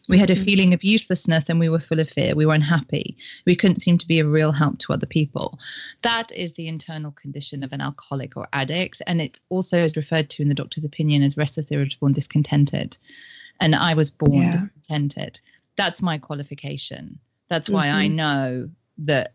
we 0.10 0.18
had 0.18 0.30
a 0.30 0.36
mm. 0.36 0.44
feeling 0.44 0.74
of 0.74 0.84
uselessness 0.84 1.50
and 1.50 1.60
we 1.60 1.70
were 1.70 1.80
full 1.80 2.00
of 2.00 2.10
fear. 2.10 2.36
We 2.36 2.46
were 2.46 2.54
unhappy. 2.54 3.16
We 3.46 3.56
couldn't 3.56 3.82
seem 3.82 3.98
to 4.00 4.08
be 4.08 4.20
a 4.20 4.28
real 4.28 4.52
help 4.52 4.80
to 4.80 4.94
other 4.94 5.06
people. 5.06 5.60
That 6.02 6.32
is 6.34 6.54
the 6.54 6.68
internal 6.68 7.12
condition 7.12 7.64
of 7.64 7.72
an 7.72 7.82
alcoholic 7.82 8.36
or 8.36 8.48
addict. 8.52 9.02
And 9.08 9.22
it 9.22 9.40
also 9.50 9.84
is 9.84 9.96
referred 9.96 10.30
to 10.32 10.42
in 10.42 10.50
the 10.50 10.56
doctor's 10.56 10.86
opinion 10.86 11.24
as 11.24 11.38
restless, 11.38 11.72
irritable, 11.72 12.08
and 12.08 12.16
discontented. 12.16 12.98
And 13.62 13.76
I 13.76 13.94
was 13.94 14.12
born 14.12 14.44
Yeah. 14.44 14.52
discontented. 14.52 15.40
That's 15.78 16.02
my 16.02 16.18
qualification. 16.18 17.20
That's 17.50 17.70
why 17.70 17.90
I 17.90 18.08
mm-hmm. 18.08 18.16
know 18.16 18.70
that 19.00 19.34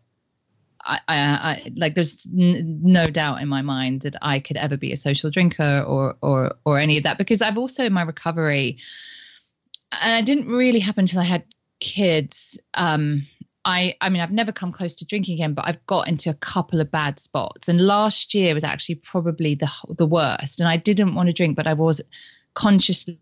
I, 0.85 0.99
I, 1.07 1.17
I 1.17 1.71
like 1.75 1.95
there's 1.95 2.27
n- 2.27 2.79
no 2.83 3.09
doubt 3.09 3.41
in 3.41 3.47
my 3.47 3.61
mind 3.61 4.01
that 4.01 4.15
I 4.21 4.39
could 4.39 4.57
ever 4.57 4.77
be 4.77 4.93
a 4.93 4.97
social 4.97 5.29
drinker 5.29 5.81
or 5.81 6.15
or 6.21 6.55
or 6.63 6.79
any 6.79 6.97
of 6.97 7.03
that 7.03 7.17
because 7.17 7.41
I've 7.41 7.57
also 7.57 7.85
in 7.85 7.93
my 7.93 8.01
recovery 8.01 8.77
and 10.01 10.21
it 10.21 10.25
didn't 10.25 10.51
really 10.51 10.79
happen 10.79 11.03
until 11.03 11.19
I 11.19 11.25
had 11.25 11.43
kids. 11.79 12.59
Um, 12.73 13.27
I, 13.65 13.95
I 14.01 14.09
mean, 14.09 14.21
I've 14.21 14.31
never 14.31 14.51
come 14.51 14.71
close 14.71 14.95
to 14.95 15.05
drinking 15.05 15.35
again, 15.35 15.53
but 15.53 15.67
I've 15.67 15.85
got 15.85 16.07
into 16.07 16.29
a 16.29 16.35
couple 16.35 16.79
of 16.79 16.91
bad 16.91 17.19
spots. 17.19 17.67
And 17.67 17.81
last 17.81 18.33
year 18.33 18.53
was 18.53 18.63
actually 18.63 18.95
probably 18.95 19.55
the 19.55 19.69
the 19.97 20.05
worst. 20.05 20.59
And 20.59 20.69
I 20.69 20.77
didn't 20.77 21.15
want 21.15 21.27
to 21.27 21.33
drink, 21.33 21.55
but 21.55 21.67
I 21.67 21.73
was 21.73 22.01
consciously 22.53 23.19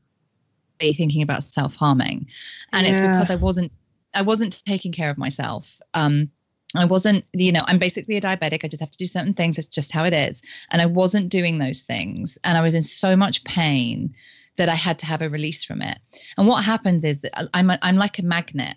thinking 0.80 1.22
about 1.22 1.44
self 1.44 1.76
harming, 1.76 2.28
and 2.72 2.86
it's 2.86 3.00
because 3.00 3.32
I 3.32 3.36
wasn't 3.36 3.72
I 4.14 4.22
wasn't 4.22 4.64
taking 4.66 4.92
care 4.92 5.10
of 5.10 5.18
myself. 5.18 5.80
Um, 5.94 6.30
I 6.76 6.86
wasn't, 6.86 7.26
you 7.34 7.52
know, 7.52 7.62
I'm 7.66 7.80
basically 7.80 8.18
a 8.18 8.22
diabetic. 8.22 8.64
I 8.64 8.68
just 8.68 8.82
have 8.82 8.92
to 8.92 8.98
do 8.98 9.08
certain 9.08 9.34
things. 9.34 9.58
It's 9.58 9.68
just 9.68 9.92
how 9.92 10.04
it 10.04 10.14
is. 10.14 10.42
And 10.70 10.82
I 10.82 10.86
wasn't 10.86 11.30
doing 11.30 11.60
those 11.60 11.84
things. 11.84 12.38
And 12.44 12.58
I 12.58 12.62
was 12.62 12.76
in 12.76 12.84
so 12.84 13.16
much 13.16 13.44
pain 13.46 14.14
that 14.58 14.70
I 14.70 14.76
had 14.76 15.00
to 15.00 15.06
have 15.06 15.22
a 15.22 15.30
release 15.30 15.64
from 15.64 15.82
it. 15.82 15.98
And 16.38 16.48
what 16.48 16.64
happens 16.64 17.04
is 17.04 17.20
that 17.20 17.50
I'm, 17.54 17.70
a, 17.70 17.80
I'm 17.82 17.96
like 17.96 18.20
a 18.20 18.24
magnet. 18.24 18.76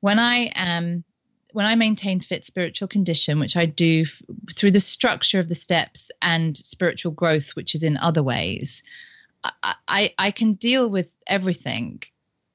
When 0.00 0.18
I 0.18 0.50
am, 0.54 1.04
when 1.52 1.66
I 1.66 1.74
maintain 1.74 2.20
fit 2.20 2.44
spiritual 2.44 2.88
condition, 2.88 3.40
which 3.40 3.56
I 3.56 3.66
do 3.66 4.02
f- 4.02 4.22
through 4.54 4.72
the 4.72 4.80
structure 4.80 5.40
of 5.40 5.48
the 5.48 5.54
steps 5.54 6.10
and 6.22 6.56
spiritual 6.56 7.12
growth, 7.12 7.56
which 7.56 7.74
is 7.74 7.82
in 7.82 7.96
other 7.96 8.22
ways, 8.22 8.82
I, 9.42 9.74
I, 9.88 10.14
I 10.18 10.30
can 10.30 10.54
deal 10.54 10.88
with 10.88 11.10
everything 11.26 12.02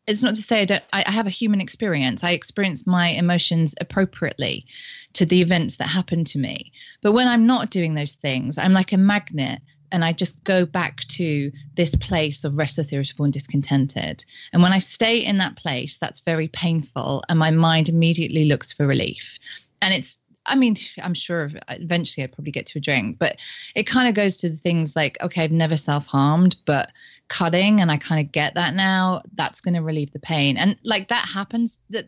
it's 0.08 0.24
not 0.24 0.36
to 0.36 0.42
say 0.42 0.62
I 0.62 0.66
don't 0.66 0.84
I, 0.94 1.04
I 1.06 1.12
have 1.12 1.28
a 1.28 1.32
human 1.32 1.62
experience. 1.62 2.24
I 2.24 2.32
experience 2.32 2.88
my 2.88 3.10
emotions 3.10 3.76
appropriately 3.80 4.66
to 5.14 5.26
the 5.26 5.42
events 5.42 5.78
that 5.78 5.88
happen 5.88 6.26
to 6.26 6.40
me. 6.40 6.72
But 7.02 7.14
when 7.14 7.28
I'm 7.28 7.46
not 7.46 7.70
doing 7.70 7.96
those 7.96 8.16
things, 8.16 8.58
I'm 8.58 8.74
like 8.74 8.92
a 8.92 8.98
magnet 8.98 9.62
and 9.92 10.04
I 10.06 10.14
just 10.14 10.44
go 10.44 10.66
back 10.66 11.02
to 11.08 11.52
this 11.76 11.96
place 11.96 12.44
of 12.44 12.58
restless, 12.58 12.92
irritable, 12.92 13.26
and 13.26 13.34
discontented. 13.34 14.26
And 14.54 14.62
when 14.62 14.74
I 14.74 14.80
stay 14.80 15.18
in 15.18 15.38
that 15.40 15.58
place, 15.58 15.98
that's 15.98 16.20
very 16.22 16.48
painful, 16.48 17.24
and 17.30 17.38
my 17.40 17.52
mind 17.52 17.90
immediately 17.90 18.46
looks 18.46 18.72
for 18.72 18.88
relief. 18.88 19.40
And 19.82 19.94
it's 19.94 20.20
I 20.46 20.56
mean, 20.56 20.76
I'm 21.02 21.14
sure 21.14 21.52
eventually 21.70 22.24
I'd 22.24 22.32
probably 22.32 22.52
get 22.52 22.66
to 22.68 22.80
a 22.80 22.82
drink, 22.82 23.20
but 23.20 23.38
it 23.76 23.84
kind 23.84 24.08
of 24.08 24.16
goes 24.16 24.38
to 24.38 24.50
the 24.50 24.58
things 24.58 24.96
like, 24.96 25.18
okay, 25.22 25.44
I've 25.44 25.52
never 25.52 25.78
self 25.78 26.06
harmed, 26.08 26.56
but 26.66 26.92
cutting, 27.28 27.80
and 27.80 27.92
I 27.92 27.98
kind 27.98 28.26
of 28.26 28.32
get 28.32 28.56
that 28.56 28.74
now. 28.74 29.22
That's 29.36 29.62
going 29.62 29.76
to 29.76 29.82
relieve 29.82 30.12
the 30.14 30.20
pain, 30.20 30.58
and 30.58 30.78
like 30.84 31.10
that 31.10 31.28
happens. 31.28 31.80
That 31.90 32.08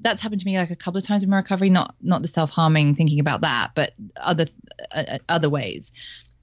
that's 0.00 0.22
happened 0.22 0.40
to 0.40 0.46
me 0.46 0.58
like 0.58 0.70
a 0.70 0.76
couple 0.76 0.98
of 0.98 1.04
times 1.04 1.22
in 1.22 1.30
my 1.30 1.36
recovery. 1.36 1.70
Not 1.70 1.94
not 2.02 2.22
the 2.22 2.28
self 2.28 2.50
harming, 2.50 2.94
thinking 2.94 3.20
about 3.20 3.40
that, 3.40 3.72
but 3.74 3.94
other 4.18 4.46
uh, 4.92 5.18
other 5.28 5.48
ways. 5.48 5.92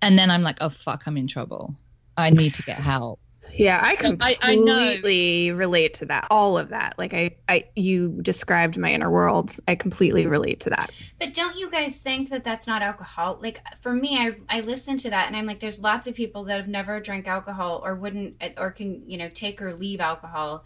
And 0.02 0.18
then 0.18 0.32
I'm 0.32 0.44
like, 0.44 0.58
oh 0.62 0.70
fuck, 0.70 1.04
I'm 1.08 1.18
in 1.18 1.28
trouble. 1.28 1.76
I 2.18 2.30
need 2.30 2.54
to 2.56 2.64
get 2.64 2.78
help. 2.80 3.20
Yeah, 3.52 3.80
I 3.84 3.98
I- 4.22 4.38
I 4.44 4.56
know. 4.56 4.78
completely 4.78 5.52
relate 5.52 5.96
to 5.96 6.06
that. 6.06 6.28
All 6.30 6.56
of 6.58 6.70
that. 6.70 6.94
Like 7.00 7.16
I, 7.16 7.36
I, 7.50 7.66
you 7.76 8.20
described 8.22 8.78
my 8.78 8.94
inner 8.94 9.10
world. 9.10 9.56
I 9.68 9.74
completely 9.74 10.28
relate 10.28 10.60
to 10.62 10.70
that. 10.70 10.92
But 11.20 11.34
don't 11.34 11.58
you 11.58 11.70
guys 11.72 12.00
think 12.00 12.30
that 12.30 12.44
that's 12.44 12.68
not 12.68 12.84
alcohol? 12.84 13.40
Like 13.42 13.60
for 13.82 13.92
me, 13.94 14.18
I 14.18 14.36
I 14.50 14.62
listen 14.62 14.98
to 14.98 15.10
that 15.10 15.28
and 15.28 15.36
I'm 15.36 15.48
like, 15.48 15.60
there's 15.60 15.82
lots 15.82 16.06
of 16.06 16.14
people 16.14 16.44
that 16.44 16.58
have 16.58 16.68
never 16.68 17.00
drank 17.00 17.28
alcohol 17.28 17.82
or 17.84 17.96
wouldn't 17.96 18.36
or 18.58 18.70
can 18.72 19.10
you 19.10 19.18
know 19.18 19.30
take 19.30 19.62
or 19.64 19.74
leave 19.74 20.00
alcohol 20.00 20.64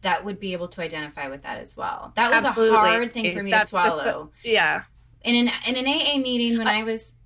that 0.00 0.24
would 0.24 0.40
be 0.40 0.52
able 0.54 0.68
to 0.68 0.80
identify 0.82 1.28
with 1.28 1.42
that 1.42 1.58
as 1.58 1.76
well. 1.76 2.12
That 2.16 2.30
was 2.32 2.44
Absolutely. 2.46 2.76
a 2.76 2.80
hard 2.80 3.12
thing 3.12 3.36
for 3.36 3.42
me 3.42 3.50
That's 3.50 3.70
to 3.70 3.76
the- 3.76 3.90
swallow. 3.90 4.30
Yeah. 4.42 4.84
in 5.22 5.34
an 5.36 5.52
in 5.68 5.76
an 5.76 5.86
AA 5.86 6.16
meeting 6.18 6.56
when 6.56 6.66
I 6.66 6.82
was 6.82 7.18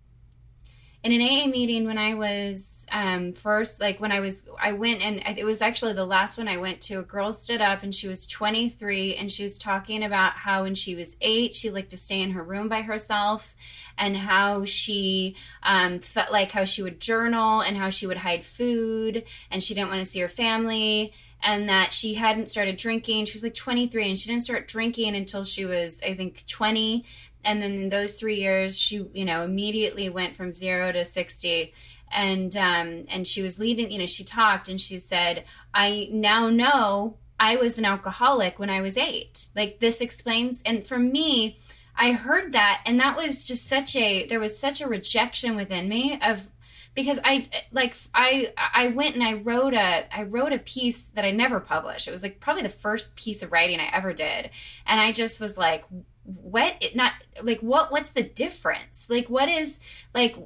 in 1.07 1.13
an 1.13 1.23
AA 1.23 1.47
meeting 1.47 1.87
when 1.87 1.99
I 1.99 2.15
was 2.15 2.85
um, 2.91 3.33
first 3.33 3.81
like 3.81 4.01
when 4.01 4.11
I 4.11 4.19
was 4.19 4.49
I 4.61 4.73
went 4.73 5.03
and 5.03 5.23
it 5.39 5.45
was 5.45 5.63
actually 5.63 5.93
the 5.93 6.05
last 6.05 6.37
one 6.37 6.49
I 6.49 6.57
went 6.57 6.81
to. 6.83 6.99
A 6.99 7.05
girl 7.05 7.33
stood 7.33 7.61
up 7.61 7.85
and 7.85 7.95
she 7.95 8.09
was 8.09 8.27
23 8.27 9.15
and 9.15 9.31
she 9.31 9.45
was 9.45 9.57
talking 9.57 10.03
about 10.03 10.33
how 10.33 10.65
when 10.65 10.75
she 10.75 10.97
was 10.97 11.17
eight 11.21 11.55
she 11.55 11.71
liked 11.71 11.91
to 11.91 11.97
stay 11.97 12.21
in 12.21 12.33
her 12.33 12.43
room 12.43 12.69
by 12.69 12.83
herself 12.83 13.55
and 13.97 14.17
how 14.17 14.65
she 14.65 15.37
um, 15.63 16.01
felt 16.01 16.33
like 16.33 16.51
how 16.51 16.65
she 16.65 16.83
would 16.83 17.01
journal 17.01 17.61
and 17.61 17.77
how 17.77 17.89
she 17.89 18.09
would 18.09 18.19
hide 18.19 18.45
food 18.45 19.25
and 19.53 19.63
she 19.63 19.75
didn't 19.75 19.91
want 19.91 20.01
to 20.01 20.07
see 20.07 20.19
her 20.19 20.29
family 20.29 21.13
and 21.41 21.69
that 21.69 21.93
she 21.93 22.15
hadn't 22.15 22.49
started 22.49 22.77
drinking. 22.77 23.27
She 23.27 23.37
was 23.37 23.45
like 23.45 23.55
23 23.55 24.09
and 24.09 24.19
she 24.19 24.29
didn't 24.29 24.43
start 24.43 24.67
drinking 24.67 25.15
until 25.15 25.45
she 25.45 25.65
was 25.65 26.03
I 26.03 26.15
think 26.15 26.45
20 26.49 27.05
and 27.47 27.63
then 27.63 27.73
in 27.75 27.89
those 27.89 28.17
three 28.17 28.35
years 28.35 28.79
she 28.79 29.09
you 29.15 29.25
know 29.25 29.43
immediately 29.43 30.11
went 30.11 30.37
from 30.37 30.53
zero 30.53 30.93
to 30.93 31.05
60 31.05 31.73
and 32.13 32.57
um 32.57 33.07
and 33.09 33.27
she 33.27 33.41
was 33.41 33.59
leading 33.59 33.91
you 33.91 33.99
know 33.99 34.07
she 34.07 34.25
talked 34.25 34.69
and 34.69 34.81
she 34.81 34.99
said 34.99 35.45
i 35.73 36.09
now 36.11 36.51
know 36.51 37.17
i 37.41 37.57
was 37.57 37.79
an 37.79 37.85
alcoholic 37.87 38.59
when 38.59 38.69
i 38.69 38.83
was 38.83 38.99
eight. 38.99 39.47
Like 39.55 39.79
this 39.79 40.01
explains 40.01 40.63
and 40.67 40.87
for 40.87 40.99
me 40.99 41.59
i 41.97 42.13
heard 42.13 42.53
that 42.53 42.83
and 42.85 43.01
that 43.01 43.17
was 43.17 43.47
just 43.47 43.67
such 43.67 43.97
a 43.97 44.27
there 44.27 44.41
was 44.41 44.59
such 44.59 44.81
a 44.81 44.89
rejection 44.89 45.57
within 45.57 45.89
me 45.89 46.19
of 46.21 46.51
because 46.97 47.21
I 47.23 47.51
like 47.73 47.95
I 48.15 48.55
I 48.57 48.89
went 48.89 49.15
and 49.15 49.23
I 49.23 49.35
wrote 49.35 49.75
a 49.75 50.07
I 50.11 50.23
wrote 50.23 50.55
a 50.55 50.59
piece 50.59 51.09
that 51.09 51.27
I 51.27 51.31
never 51.31 51.61
published. 51.61 52.09
It 52.09 52.11
was 52.11 52.23
like 52.23 52.41
probably 52.41 52.63
the 52.63 52.71
first 52.71 53.17
piece 53.17 53.43
of 53.43 53.53
writing 53.53 53.79
I 53.81 53.91
ever 53.93 54.15
did, 54.15 54.51
and 54.87 54.99
I 54.99 55.13
just 55.13 55.39
was 55.39 55.59
like, 55.59 55.85
what? 56.27 56.85
Not 56.95 57.13
like 57.43 57.61
what? 57.61 57.93
What's 57.93 58.13
the 58.13 58.23
difference? 58.23 59.09
Like 59.09 59.29
what 59.29 59.49
is 59.49 59.81
like? 60.15 60.37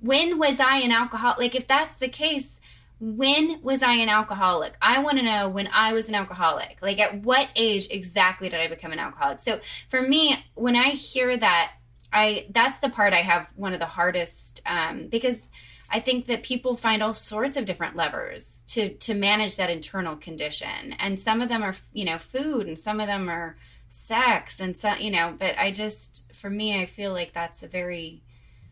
When 0.00 0.38
was 0.38 0.60
I 0.60 0.78
an 0.78 0.92
alcoholic? 0.92 1.38
Like 1.38 1.54
if 1.54 1.66
that's 1.66 1.96
the 1.96 2.08
case, 2.08 2.60
when 3.00 3.62
was 3.62 3.82
I 3.82 3.94
an 3.94 4.08
alcoholic? 4.08 4.74
I 4.80 5.02
want 5.02 5.18
to 5.18 5.24
know 5.24 5.48
when 5.48 5.68
I 5.72 5.94
was 5.94 6.08
an 6.08 6.14
alcoholic. 6.14 6.78
Like 6.82 6.98
at 7.00 7.22
what 7.22 7.48
age 7.56 7.88
exactly 7.90 8.48
did 8.50 8.60
I 8.60 8.68
become 8.68 8.92
an 8.92 8.98
alcoholic? 8.98 9.40
So 9.40 9.60
for 9.88 10.02
me, 10.02 10.36
when 10.54 10.76
I 10.76 10.90
hear 10.90 11.36
that, 11.36 11.72
I 12.12 12.46
that's 12.50 12.80
the 12.80 12.90
part 12.90 13.12
I 13.12 13.22
have 13.22 13.50
one 13.56 13.72
of 13.72 13.78
the 13.78 13.86
hardest 13.86 14.60
um, 14.66 15.08
because 15.08 15.50
I 15.90 16.00
think 16.00 16.26
that 16.26 16.42
people 16.42 16.76
find 16.76 17.02
all 17.02 17.12
sorts 17.12 17.56
of 17.56 17.64
different 17.64 17.96
levers 17.96 18.62
to 18.68 18.94
to 18.94 19.14
manage 19.14 19.56
that 19.56 19.70
internal 19.70 20.16
condition, 20.16 20.94
and 20.98 21.18
some 21.18 21.40
of 21.40 21.48
them 21.48 21.62
are 21.62 21.74
you 21.92 22.04
know 22.04 22.18
food, 22.18 22.66
and 22.66 22.78
some 22.78 23.00
of 23.00 23.06
them 23.06 23.28
are 23.28 23.56
sex, 23.90 24.60
and 24.60 24.76
so 24.76 24.94
you 24.94 25.10
know. 25.10 25.34
But 25.38 25.56
I 25.58 25.70
just, 25.72 26.34
for 26.34 26.48
me, 26.48 26.80
I 26.80 26.86
feel 26.86 27.12
like 27.12 27.32
that's 27.32 27.62
a 27.62 27.68
very, 27.68 28.22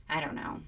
I 0.09 0.21
don't 0.21 0.35
know, 0.35 0.61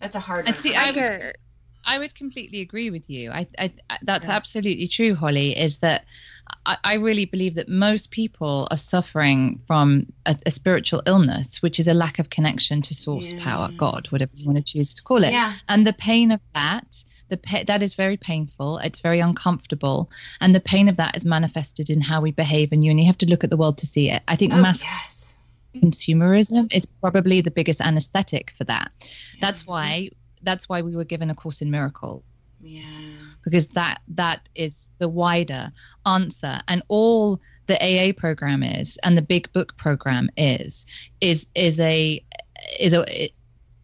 that's 0.00 0.14
a 0.16 0.20
hard. 0.20 0.46
And 0.46 0.56
see, 0.56 0.74
I 0.74 0.90
would- 0.90 1.36
I 1.84 1.98
would 1.98 2.14
completely 2.14 2.60
agree 2.60 2.90
with 2.90 3.08
you. 3.08 3.30
I, 3.30 3.46
I 3.58 3.72
that's 4.02 4.26
Yeah. 4.28 4.34
absolutely 4.36 4.88
true, 4.88 5.14
Holly. 5.14 5.56
Is 5.56 5.78
that 5.78 6.04
I, 6.66 6.76
I 6.84 6.94
really 6.94 7.24
believe 7.24 7.54
that 7.54 7.68
most 7.68 8.10
people 8.10 8.68
are 8.70 8.76
suffering 8.76 9.60
from 9.66 10.06
a, 10.26 10.36
a 10.44 10.50
spiritual 10.50 11.02
illness, 11.06 11.62
which 11.62 11.80
is 11.80 11.88
a 11.88 11.94
lack 11.94 12.18
of 12.18 12.28
connection 12.28 12.82
to 12.82 12.94
source 12.94 13.32
Yeah. 13.32 13.42
power, 13.44 13.70
God, 13.76 14.06
whatever 14.10 14.32
you 14.34 14.44
want 14.44 14.58
to 14.58 14.64
choose 14.72 14.92
to 14.94 15.02
call 15.02 15.24
it. 15.24 15.32
yeah, 15.32 15.54
And 15.68 15.86
the 15.86 15.94
pain 15.94 16.30
of 16.30 16.40
that, 16.54 17.04
the 17.28 17.36
pa- 17.36 17.64
that 17.66 17.82
is 17.82 17.94
very 17.94 18.16
painful. 18.16 18.78
It's 18.78 19.00
very 19.00 19.20
uncomfortable, 19.20 20.10
and 20.40 20.54
the 20.54 20.60
pain 20.60 20.88
of 20.88 20.96
that 20.96 21.16
is 21.16 21.24
manifested 21.24 21.90
in 21.90 22.00
how 22.00 22.20
we 22.20 22.30
behave. 22.32 22.72
And 22.72 22.84
you 22.84 22.90
only 22.90 23.04
have 23.04 23.18
to 23.18 23.26
look 23.26 23.44
at 23.44 23.50
the 23.50 23.56
world 23.56 23.78
to 23.78 23.86
see 23.86 24.10
it. 24.10 24.22
I 24.28 24.36
think 24.36 24.52
oh, 24.52 24.60
mass 24.60 24.82
yes, 24.82 25.34
consumerism 25.74 26.72
is 26.72 26.86
probably 26.86 27.40
the 27.40 27.50
biggest 27.50 27.80
anesthetic 27.80 28.52
for 28.56 28.64
that. 28.64 28.90
That's 29.40 29.62
Mm-hmm. 29.62 29.70
why 29.70 30.10
that's 30.42 30.68
why 30.68 30.82
we 30.82 30.94
were 30.94 31.04
given 31.04 31.30
a 31.30 31.34
course 31.34 31.62
in 31.62 31.70
miracle 31.70 32.22
Yeah. 32.60 32.82
because 33.44 33.68
that 33.68 34.00
that 34.14 34.48
is 34.54 34.88
the 34.98 35.08
wider 35.08 35.72
answer 36.06 36.60
and 36.68 36.82
all 36.88 37.40
the 37.66 37.76
AA 37.82 38.12
program 38.12 38.62
is 38.62 38.98
and 39.02 39.18
the 39.18 39.22
big 39.22 39.52
book 39.52 39.76
program 39.76 40.30
is 40.36 40.86
is 41.20 41.48
is 41.56 41.80
a 41.80 42.24
is 42.78 42.94
a 42.94 43.30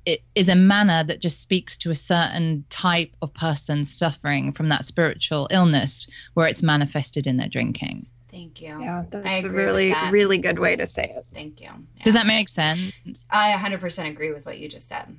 it, 0.06 0.20
it 0.34 0.40
is 0.40 0.48
a 0.48 0.54
manner 0.54 1.04
that 1.04 1.20
just 1.20 1.40
speaks 1.40 1.76
to 1.78 1.90
a 1.90 1.94
certain 1.94 2.64
type 2.70 3.14
of 3.22 3.32
person 3.34 3.84
suffering 3.84 4.52
from 4.52 4.68
that 4.68 4.84
spiritual 4.84 5.48
illness 5.50 6.06
where 6.34 6.46
it's 6.46 6.62
manifested 6.62 7.26
in 7.26 7.36
their 7.36 7.48
drinking. 7.48 8.06
Thank 8.30 8.60
you. 8.60 8.80
Yeah, 8.80 9.04
that's 9.10 9.44
a 9.44 9.46
agree 9.46 9.48
with 9.48 9.66
really, 9.66 9.88
that. 9.90 10.12
really 10.12 10.38
good 10.38 10.58
way 10.58 10.74
to 10.74 10.86
say 10.86 11.12
it. 11.16 11.24
Thank 11.32 11.60
you. 11.60 11.68
Yeah. 11.68 12.02
Does 12.02 12.14
that 12.14 12.26
make 12.26 12.48
sense? 12.48 12.92
I 13.30 13.52
100% 13.52 14.10
agree 14.10 14.32
with 14.32 14.44
what 14.44 14.58
you 14.58 14.68
just 14.68 14.88
said. 14.88 15.16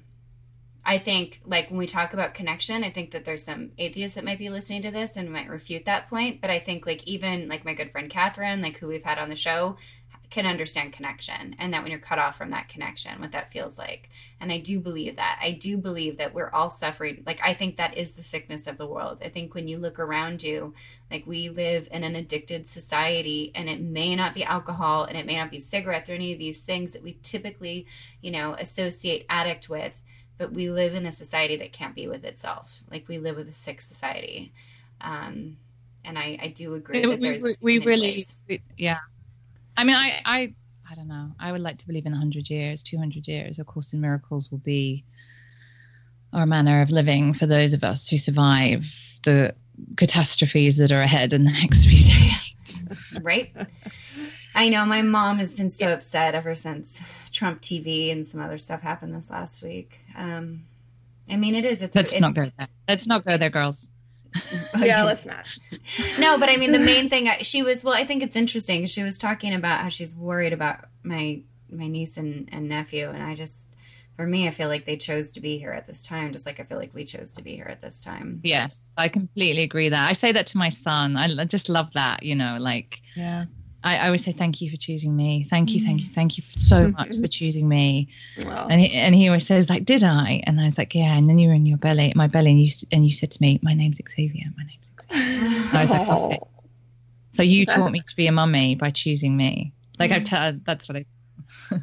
I 0.87 0.99
think, 0.99 1.39
like, 1.45 1.69
when 1.69 1.79
we 1.79 1.87
talk 1.87 2.13
about 2.13 2.35
connection, 2.35 2.83
I 2.83 2.91
think 2.91 3.11
that 3.11 3.25
there's 3.25 3.43
some 3.43 3.71
atheists 3.79 4.15
that 4.15 4.23
might 4.23 4.37
be 4.37 4.49
listening 4.49 4.83
to 4.83 4.91
this 4.91 5.15
and 5.15 5.31
might 5.31 5.49
refute 5.49 5.85
that 5.85 6.09
point. 6.09 6.41
But 6.41 6.51
I 6.51 6.59
think, 6.59 6.85
like, 6.85 7.07
even 7.07 7.47
like 7.47 7.65
my 7.65 7.73
good 7.73 7.91
friend 7.91 8.09
Catherine, 8.09 8.61
like 8.61 8.77
who 8.77 8.87
we've 8.87 9.03
had 9.03 9.17
on 9.17 9.29
the 9.29 9.35
show, 9.35 9.77
can 10.29 10.45
understand 10.45 10.93
connection 10.93 11.55
and 11.59 11.73
that 11.73 11.81
when 11.81 11.91
you're 11.91 11.99
cut 11.99 12.19
off 12.19 12.37
from 12.37 12.51
that 12.51 12.69
connection, 12.69 13.19
what 13.19 13.31
that 13.31 13.51
feels 13.51 13.77
like. 13.77 14.09
And 14.39 14.51
I 14.51 14.59
do 14.59 14.79
believe 14.79 15.15
that. 15.15 15.39
I 15.41 15.51
do 15.51 15.77
believe 15.77 16.17
that 16.17 16.33
we're 16.33 16.49
all 16.49 16.69
suffering. 16.69 17.23
Like, 17.25 17.41
I 17.43 17.53
think 17.53 17.77
that 17.77 17.97
is 17.97 18.15
the 18.15 18.23
sickness 18.23 18.67
of 18.67 18.77
the 18.77 18.87
world. 18.87 19.21
I 19.23 19.29
think 19.29 19.53
when 19.53 19.67
you 19.67 19.77
look 19.77 19.99
around 19.99 20.43
you, 20.43 20.73
like, 21.09 21.25
we 21.25 21.49
live 21.49 21.87
in 21.91 22.03
an 22.03 22.15
addicted 22.15 22.67
society, 22.67 23.51
and 23.55 23.69
it 23.69 23.81
may 23.81 24.15
not 24.15 24.33
be 24.33 24.43
alcohol 24.43 25.03
and 25.05 25.17
it 25.17 25.25
may 25.25 25.37
not 25.37 25.51
be 25.51 25.59
cigarettes 25.59 26.09
or 26.09 26.13
any 26.13 26.33
of 26.33 26.39
these 26.39 26.63
things 26.63 26.93
that 26.93 27.03
we 27.03 27.17
typically, 27.23 27.87
you 28.21 28.31
know, 28.31 28.53
associate 28.53 29.25
addict 29.29 29.69
with 29.69 30.01
but 30.37 30.51
we 30.51 30.69
live 30.69 30.95
in 30.95 31.05
a 31.05 31.11
society 31.11 31.55
that 31.55 31.71
can't 31.71 31.95
be 31.95 32.07
with 32.07 32.25
itself. 32.25 32.83
Like 32.91 33.07
we 33.07 33.19
live 33.19 33.37
with 33.37 33.47
a 33.47 33.53
sick 33.53 33.79
society. 33.81 34.51
Um, 35.01 35.57
and 36.03 36.17
I, 36.17 36.37
I 36.41 36.47
do 36.49 36.75
agree 36.75 37.01
that 37.01 37.21
there's 37.21 37.43
we, 37.43 37.79
we 37.79 37.85
really 37.85 38.25
we- 38.47 38.61
yeah 38.77 38.99
i 39.77 39.83
mean 39.83 39.95
i 39.95 40.21
i 40.25 40.53
i 40.89 40.95
don't 40.95 41.07
know 41.07 41.31
i 41.39 41.51
would 41.51 41.61
like 41.61 41.77
to 41.77 41.87
believe 41.87 42.05
in 42.05 42.11
100 42.11 42.49
years 42.49 42.83
200 42.83 43.27
years 43.27 43.59
of 43.59 43.65
course 43.65 43.93
in 43.93 44.01
miracles 44.01 44.51
will 44.51 44.59
be 44.59 45.03
our 46.33 46.45
manner 46.45 46.81
of 46.81 46.89
living 46.89 47.33
for 47.33 47.45
those 47.45 47.73
of 47.73 47.83
us 47.83 48.09
who 48.09 48.17
survive 48.17 48.91
the 49.23 49.53
catastrophes 49.97 50.77
that 50.77 50.91
are 50.91 51.01
ahead 51.01 51.33
in 51.33 51.45
the 51.45 51.51
next 51.51 51.85
few 51.85 52.03
days 52.03 52.45
right? 53.21 53.53
I 54.53 54.69
know 54.69 54.85
my 54.85 55.01
mom 55.01 55.39
has 55.39 55.53
been 55.53 55.69
so 55.69 55.91
upset 55.91 56.35
ever 56.35 56.55
since 56.55 57.01
Trump 57.31 57.61
TV 57.61 58.11
and 58.11 58.25
some 58.25 58.41
other 58.41 58.57
stuff 58.57 58.81
happened 58.81 59.13
this 59.13 59.29
last 59.29 59.63
week. 59.63 59.99
Um, 60.15 60.65
I 61.29 61.35
mean, 61.35 61.55
it 61.55 61.65
is. 61.65 61.81
It's. 61.81 61.95
let's 61.95 62.13
it's, 62.13 62.21
not 62.21 62.35
go 62.35 62.45
there 62.57 62.67
let's 62.87 63.07
not 63.07 63.25
go 63.25 63.37
there 63.37 63.49
girls 63.49 63.89
Yeah, 64.79 65.03
let's 65.09 65.25
not. 65.25 65.47
no, 66.19 66.37
but 66.37 66.49
I 66.49 66.57
mean, 66.57 66.71
the 66.71 66.79
main 66.79 67.09
thing 67.13 67.27
I- 67.29 67.39
she 67.39 67.63
was. 67.63 67.83
Well, 67.83 67.93
I 67.93 68.05
think 68.05 68.21
it's 68.23 68.35
interesting. 68.35 68.85
She 68.87 69.03
was 69.03 69.17
talking 69.17 69.53
about 69.53 69.79
how 69.81 69.89
she's 69.89 70.15
worried 70.15 70.53
about 70.53 70.85
my 71.03 71.41
my 71.71 71.87
niece 71.87 72.17
and, 72.17 72.49
and 72.51 72.69
nephew, 72.69 73.09
and 73.09 73.21
I 73.23 73.35
just, 73.35 73.73
for 74.15 74.25
me, 74.25 74.47
I 74.47 74.51
feel 74.51 74.67
like 74.69 74.85
they 74.85 74.97
chose 74.97 75.31
to 75.33 75.41
be 75.41 75.57
here 75.57 75.71
at 75.71 75.87
this 75.87 76.05
time, 76.05 76.31
just 76.31 76.45
like 76.45 76.59
I 76.59 76.63
feel 76.63 76.77
like 76.77 76.93
we 76.93 77.05
chose 77.05 77.33
to 77.33 77.41
be 77.41 77.55
here 77.55 77.65
at 77.69 77.81
this 77.81 78.01
time. 78.01 78.39
yes 78.43 78.91
i 78.97 79.09
completely 79.09 79.63
agree 79.63 79.89
that 79.89 80.07
i 80.09 80.13
say 80.13 80.31
that 80.31 80.47
to 80.47 80.57
my 80.57 80.69
son 80.69 81.17
i, 81.17 81.25
I 81.37 81.45
just 81.45 81.67
love 81.69 81.91
that 81.93 82.23
you 82.23 82.35
know 82.35 82.57
like 82.59 82.99
Yeah. 83.15 83.45
I, 83.85 83.97
I 83.97 84.05
always 84.07 84.25
say 84.25 84.31
thank 84.31 84.61
you 84.61 84.69
for 84.69 84.77
choosing 84.77 85.15
me 85.15 85.47
thank 85.49 85.71
you 85.71 85.79
thank 85.79 86.01
you 86.01 86.07
mm. 86.07 86.13
thank 86.13 86.37
you 86.37 86.43
so 86.57 86.87
mm-hmm. 86.87 86.97
much 86.97 87.15
for 87.21 87.27
choosing 87.27 87.69
me 87.69 88.09
Well, 88.43 88.67
And 88.69 88.81
he, 88.81 88.91
and 88.93 89.15
he 89.15 89.27
always 89.27 89.45
says 89.45 89.69
like, 89.69 89.85
"Did 89.85 90.03
I?" 90.03 90.41
And 90.45 90.59
I 90.59 90.65
was 90.65 90.77
like, 90.77 90.95
"Yeah." 90.95 91.15
And 91.15 91.29
then 91.29 91.37
you 91.37 91.47
were 91.47 91.53
in 91.53 91.65
your 91.65 91.77
belly, 91.77 92.11
my 92.15 92.27
belly, 92.27 92.51
and 92.51 92.59
you 92.59 92.69
and 92.91 93.05
you 93.05 93.11
said 93.11 93.31
to 93.31 93.41
me, 93.41 93.59
"My 93.61 93.73
name's 93.73 94.01
Xavier. 94.09 94.45
My 94.57 94.63
name's 94.63 94.91
Xavier." 95.11 95.67
And 95.69 95.77
I 95.77 95.81
was 95.81 95.89
like, 95.89 96.07
"Okay." 96.09 96.39
So 97.33 97.43
you 97.43 97.65
taught 97.65 97.91
me 97.91 97.99
to 97.99 98.15
be 98.15 98.27
a 98.27 98.31
mummy 98.31 98.75
by 98.75 98.91
choosing 98.91 99.35
me. 99.35 99.73
Like 99.99 100.11
I 100.11 100.15
mm-hmm. 100.15 100.23
tell, 100.23 100.59
that's 100.65 100.87
what 100.89 100.97
I. 100.97 101.05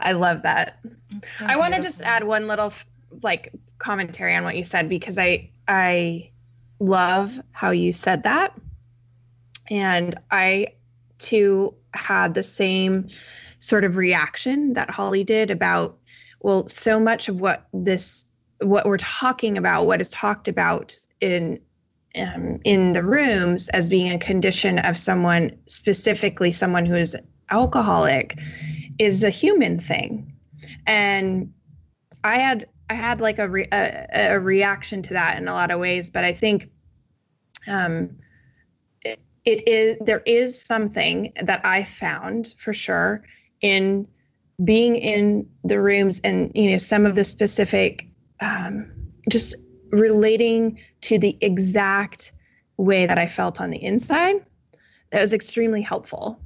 I 0.00 0.12
love 0.12 0.42
that. 0.42 0.80
So 1.24 1.46
I 1.46 1.56
want 1.56 1.74
to 1.74 1.80
just 1.80 2.02
add 2.02 2.24
one 2.24 2.48
little 2.48 2.72
like 3.22 3.52
commentary 3.78 4.34
on 4.34 4.44
what 4.44 4.56
you 4.56 4.64
said 4.64 4.88
because 4.88 5.16
I 5.16 5.50
I 5.68 6.30
love 6.80 7.38
how 7.52 7.70
you 7.70 7.92
said 7.92 8.24
that, 8.24 8.52
and 9.70 10.18
I 10.30 10.74
too 11.20 11.74
had 11.92 12.34
the 12.34 12.42
same 12.42 13.08
sort 13.58 13.84
of 13.84 13.96
reaction 13.96 14.72
that 14.74 14.90
Holly 14.90 15.24
did 15.24 15.50
about 15.50 15.98
well, 16.42 16.66
so 16.68 16.98
much 16.98 17.28
of 17.28 17.40
what 17.40 17.66
this 17.74 18.26
what 18.62 18.86
we're 18.86 18.96
talking 18.96 19.58
about, 19.58 19.86
what 19.86 20.00
is 20.00 20.08
talked 20.08 20.48
about 20.48 20.96
in 21.20 21.60
um, 22.16 22.60
in 22.64 22.92
the 22.92 23.04
rooms 23.04 23.68
as 23.68 23.88
being 23.88 24.12
a 24.12 24.18
condition 24.18 24.78
of 24.78 24.96
someone 24.96 25.58
specifically 25.66 26.50
someone 26.50 26.86
who 26.86 26.96
is 26.96 27.16
alcoholic 27.50 28.38
is 28.98 29.22
a 29.22 29.30
human 29.30 29.78
thing. 29.78 30.32
And 30.86 31.52
i 32.24 32.38
had 32.38 32.66
i 32.88 32.94
had 32.94 33.20
like 33.20 33.38
a, 33.38 33.48
re, 33.48 33.66
a, 33.72 34.32
a 34.32 34.40
reaction 34.40 35.02
to 35.02 35.14
that 35.14 35.38
in 35.38 35.48
a 35.48 35.52
lot 35.52 35.70
of 35.70 35.80
ways 35.80 36.10
but 36.10 36.24
i 36.24 36.32
think 36.32 36.70
um 37.66 38.18
it, 39.50 39.68
is 39.68 39.96
there 40.00 40.22
is 40.26 40.60
something 40.62 41.32
that 41.42 41.60
i 41.64 41.82
found 41.84 42.54
for 42.56 42.72
sure 42.72 43.24
in 43.60 44.06
being 44.64 44.96
in 44.96 45.48
the 45.64 45.80
rooms 45.80 46.20
and 46.22 46.52
you 46.54 46.70
know 46.70 46.78
some 46.78 47.06
of 47.06 47.14
the 47.14 47.24
specific 47.24 48.06
um, 48.40 48.90
just 49.30 49.56
relating 49.90 50.78
to 51.00 51.18
the 51.18 51.36
exact 51.40 52.32
way 52.76 53.06
that 53.06 53.18
i 53.18 53.26
felt 53.26 53.60
on 53.60 53.70
the 53.70 53.82
inside 53.82 54.36
that 55.10 55.20
was 55.20 55.34
extremely 55.34 55.82
helpful 55.82 56.40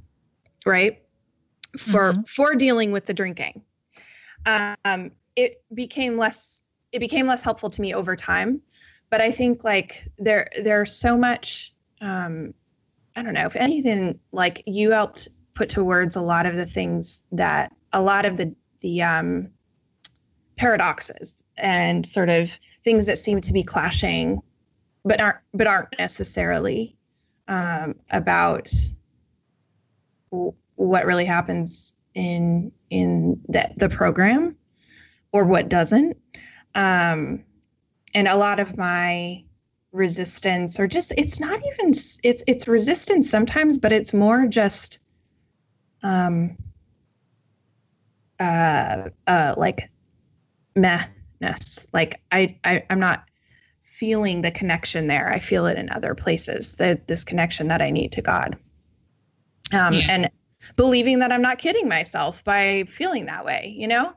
right 0.65 1.01
for 1.77 2.13
Mhm. 2.13 2.27
for 2.27 2.55
dealing 2.55 2.91
with 2.91 3.05
the 3.05 3.13
drinking 3.13 3.61
um 4.45 5.11
it 5.35 5.63
became 5.73 6.17
less 6.17 6.63
it 6.91 6.99
became 6.99 7.27
less 7.27 7.43
helpful 7.43 7.69
to 7.69 7.81
me 7.81 7.93
over 7.93 8.15
time 8.15 8.61
but 9.09 9.21
i 9.21 9.31
think 9.31 9.63
like 9.63 10.07
there 10.17 10.49
there's 10.63 10.93
so 10.93 11.17
much 11.17 11.73
um 12.01 12.53
i 13.15 13.21
don't 13.23 13.33
know 13.33 13.45
if 13.45 13.55
anything 13.55 14.19
like 14.31 14.63
you 14.65 14.91
helped 14.91 15.27
put 15.53 15.69
to 15.69 15.83
words 15.83 16.15
a 16.15 16.21
lot 16.21 16.45
of 16.45 16.55
the 16.55 16.65
things 16.65 17.23
that 17.31 17.71
a 17.93 18.01
lot 18.01 18.25
of 18.25 18.37
the 18.37 18.53
the 18.81 19.01
um 19.01 19.49
paradoxes 20.57 21.43
and 21.57 22.05
sort 22.05 22.29
of 22.29 22.57
things 22.83 23.05
that 23.05 23.17
seem 23.17 23.41
to 23.41 23.51
be 23.51 23.63
clashing 23.63 24.41
but 25.03 25.21
aren't 25.21 25.37
but 25.53 25.67
aren't 25.67 25.97
necessarily 25.99 26.95
um, 27.47 27.95
about 28.11 28.71
w- 30.31 30.53
what 30.75 31.05
really 31.05 31.25
happens 31.25 31.93
in 32.13 32.71
in 32.89 33.39
the, 33.47 33.69
the 33.77 33.89
program 33.89 34.55
or 35.31 35.43
what 35.43 35.69
doesn't. 35.69 36.17
Um, 36.73 37.43
and 38.13 38.27
a 38.27 38.37
lot 38.37 38.59
of 38.59 38.77
my 38.77 39.43
resistance 39.95 40.79
or 40.79 40.87
just 40.87 41.13
it's 41.17 41.39
not 41.39 41.57
even 41.73 41.89
it's 41.89 42.43
it's 42.45 42.67
resistance 42.67 43.29
sometimes 43.29 43.77
but 43.77 43.93
it's 43.93 44.13
more 44.13 44.45
just 44.45 44.99
um 46.03 46.55
uh 48.39 49.09
uh 49.27 49.55
like 49.57 49.89
mehness. 50.75 51.87
Like 51.93 52.21
I, 52.31 52.57
I 52.65 52.83
i'm 52.89 52.99
not 52.99 53.23
feeling 53.81 54.41
the 54.41 54.51
connection 54.51 55.07
there. 55.07 55.31
I 55.31 55.39
feel 55.39 55.65
it 55.67 55.77
in 55.77 55.89
other 55.89 56.13
places 56.13 56.75
the, 56.75 56.99
this 57.07 57.23
connection 57.23 57.69
that 57.69 57.81
i 57.81 57.89
need 57.89 58.11
to 58.11 58.21
god. 58.21 58.57
Um 59.73 59.93
Yeah. 59.93 60.05
and 60.09 60.29
believing 60.75 61.19
that 61.19 61.31
i'm 61.31 61.41
not 61.41 61.57
kidding 61.59 61.87
myself 61.87 62.43
by 62.43 62.83
feeling 62.87 63.27
that 63.27 63.45
way 63.45 63.73
you 63.77 63.87
know? 63.87 64.13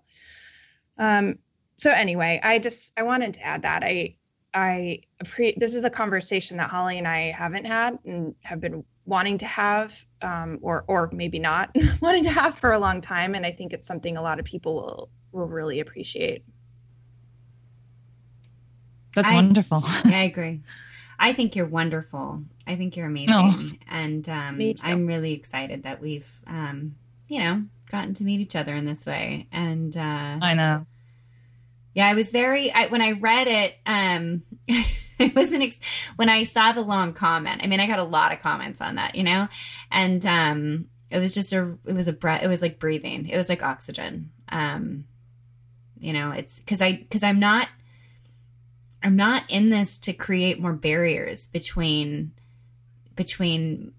Um 0.98 1.38
so 1.76 1.92
anyway 1.92 2.40
i 2.42 2.58
just 2.58 2.98
i 2.98 3.04
wanted 3.04 3.34
to 3.34 3.46
add 3.46 3.62
that. 3.62 3.84
I 3.84 4.16
i 4.58 5.00
appre- 5.22 5.56
this 5.62 5.74
is 5.74 5.84
a 5.84 5.90
conversation 5.90 6.56
that 6.56 6.68
holly 6.70 6.98
and 6.98 7.06
i 7.08 7.30
haven't 7.42 7.64
had 7.66 7.98
and 8.04 8.34
have 8.42 8.60
been 8.60 8.84
wanting 9.06 9.38
to 9.38 9.46
have 9.46 10.04
um, 10.22 10.58
or 10.62 10.84
or 10.88 11.08
maybe 11.12 11.38
not 11.38 11.74
wanting 12.02 12.22
to 12.24 12.30
have 12.30 12.54
for 12.58 12.72
a 12.72 12.78
long 12.78 13.00
time 13.00 13.34
and 13.34 13.46
i 13.46 13.50
think 13.50 13.72
it's 13.72 13.86
something 13.86 14.16
a 14.16 14.22
lot 14.22 14.38
of 14.38 14.44
people 14.44 14.74
will 14.74 15.08
will 15.32 15.46
really 15.48 15.80
appreciate 15.80 16.42
That's 19.14 19.30
I- 19.30 19.34
wonderful. 19.34 19.82
Yeah, 20.04 20.18
I 20.18 20.22
agree. 20.24 20.60
I 21.18 21.32
think 21.32 21.56
you're 21.56 21.66
wonderful. 21.66 22.44
I 22.66 22.76
think 22.76 22.96
you're 22.96 23.06
amazing, 23.06 23.34
Oh. 23.36 23.70
and 23.90 24.28
um, 24.28 24.60
I'm 24.84 25.06
really 25.06 25.32
excited 25.32 25.82
that 25.82 26.00
we've, 26.00 26.30
um, 26.46 26.94
you 27.26 27.40
know, 27.40 27.64
gotten 27.90 28.14
to 28.14 28.24
meet 28.24 28.38
each 28.40 28.54
other 28.54 28.74
in 28.76 28.84
this 28.84 29.04
way. 29.04 29.48
And 29.50 29.96
uh, 29.96 30.38
I 30.40 30.54
know. 30.54 30.86
yeah, 31.94 32.06
I 32.06 32.14
was 32.14 32.30
very 32.30 32.70
I, 32.72 32.86
when 32.86 33.02
I 33.02 33.12
read 33.12 33.48
it. 33.48 33.74
Um, 33.84 34.42
it 35.18 35.34
wasn't 35.34 35.62
ex- 35.62 35.80
when 36.16 36.28
I 36.28 36.44
saw 36.44 36.72
the 36.72 36.82
long 36.82 37.12
comment. 37.12 37.62
I 37.62 37.66
mean, 37.66 37.80
I 37.80 37.86
got 37.86 37.98
a 37.98 38.04
lot 38.04 38.32
of 38.32 38.40
comments 38.40 38.80
on 38.80 38.96
that, 38.96 39.14
you 39.14 39.24
know, 39.24 39.48
and 39.90 40.24
um, 40.26 40.86
it 41.10 41.18
was 41.18 41.34
just 41.34 41.52
a 41.52 41.76
it 41.86 41.94
was 41.94 42.08
a 42.08 42.12
breath. 42.12 42.42
It 42.42 42.48
was 42.48 42.62
like 42.62 42.78
breathing. 42.78 43.28
It 43.28 43.36
was 43.36 43.48
like 43.48 43.62
oxygen. 43.62 44.30
Um, 44.48 45.04
you 45.98 46.12
know, 46.12 46.30
it's 46.32 46.58
because 46.58 46.82
I 46.82 46.92
because 46.92 47.22
I'm 47.22 47.40
not. 47.40 47.68
I'm 49.00 49.14
not 49.14 49.44
in 49.48 49.66
this 49.66 49.96
to 49.98 50.12
create 50.12 50.60
more 50.60 50.72
barriers 50.72 51.46
between 51.46 52.32
between 53.14 53.92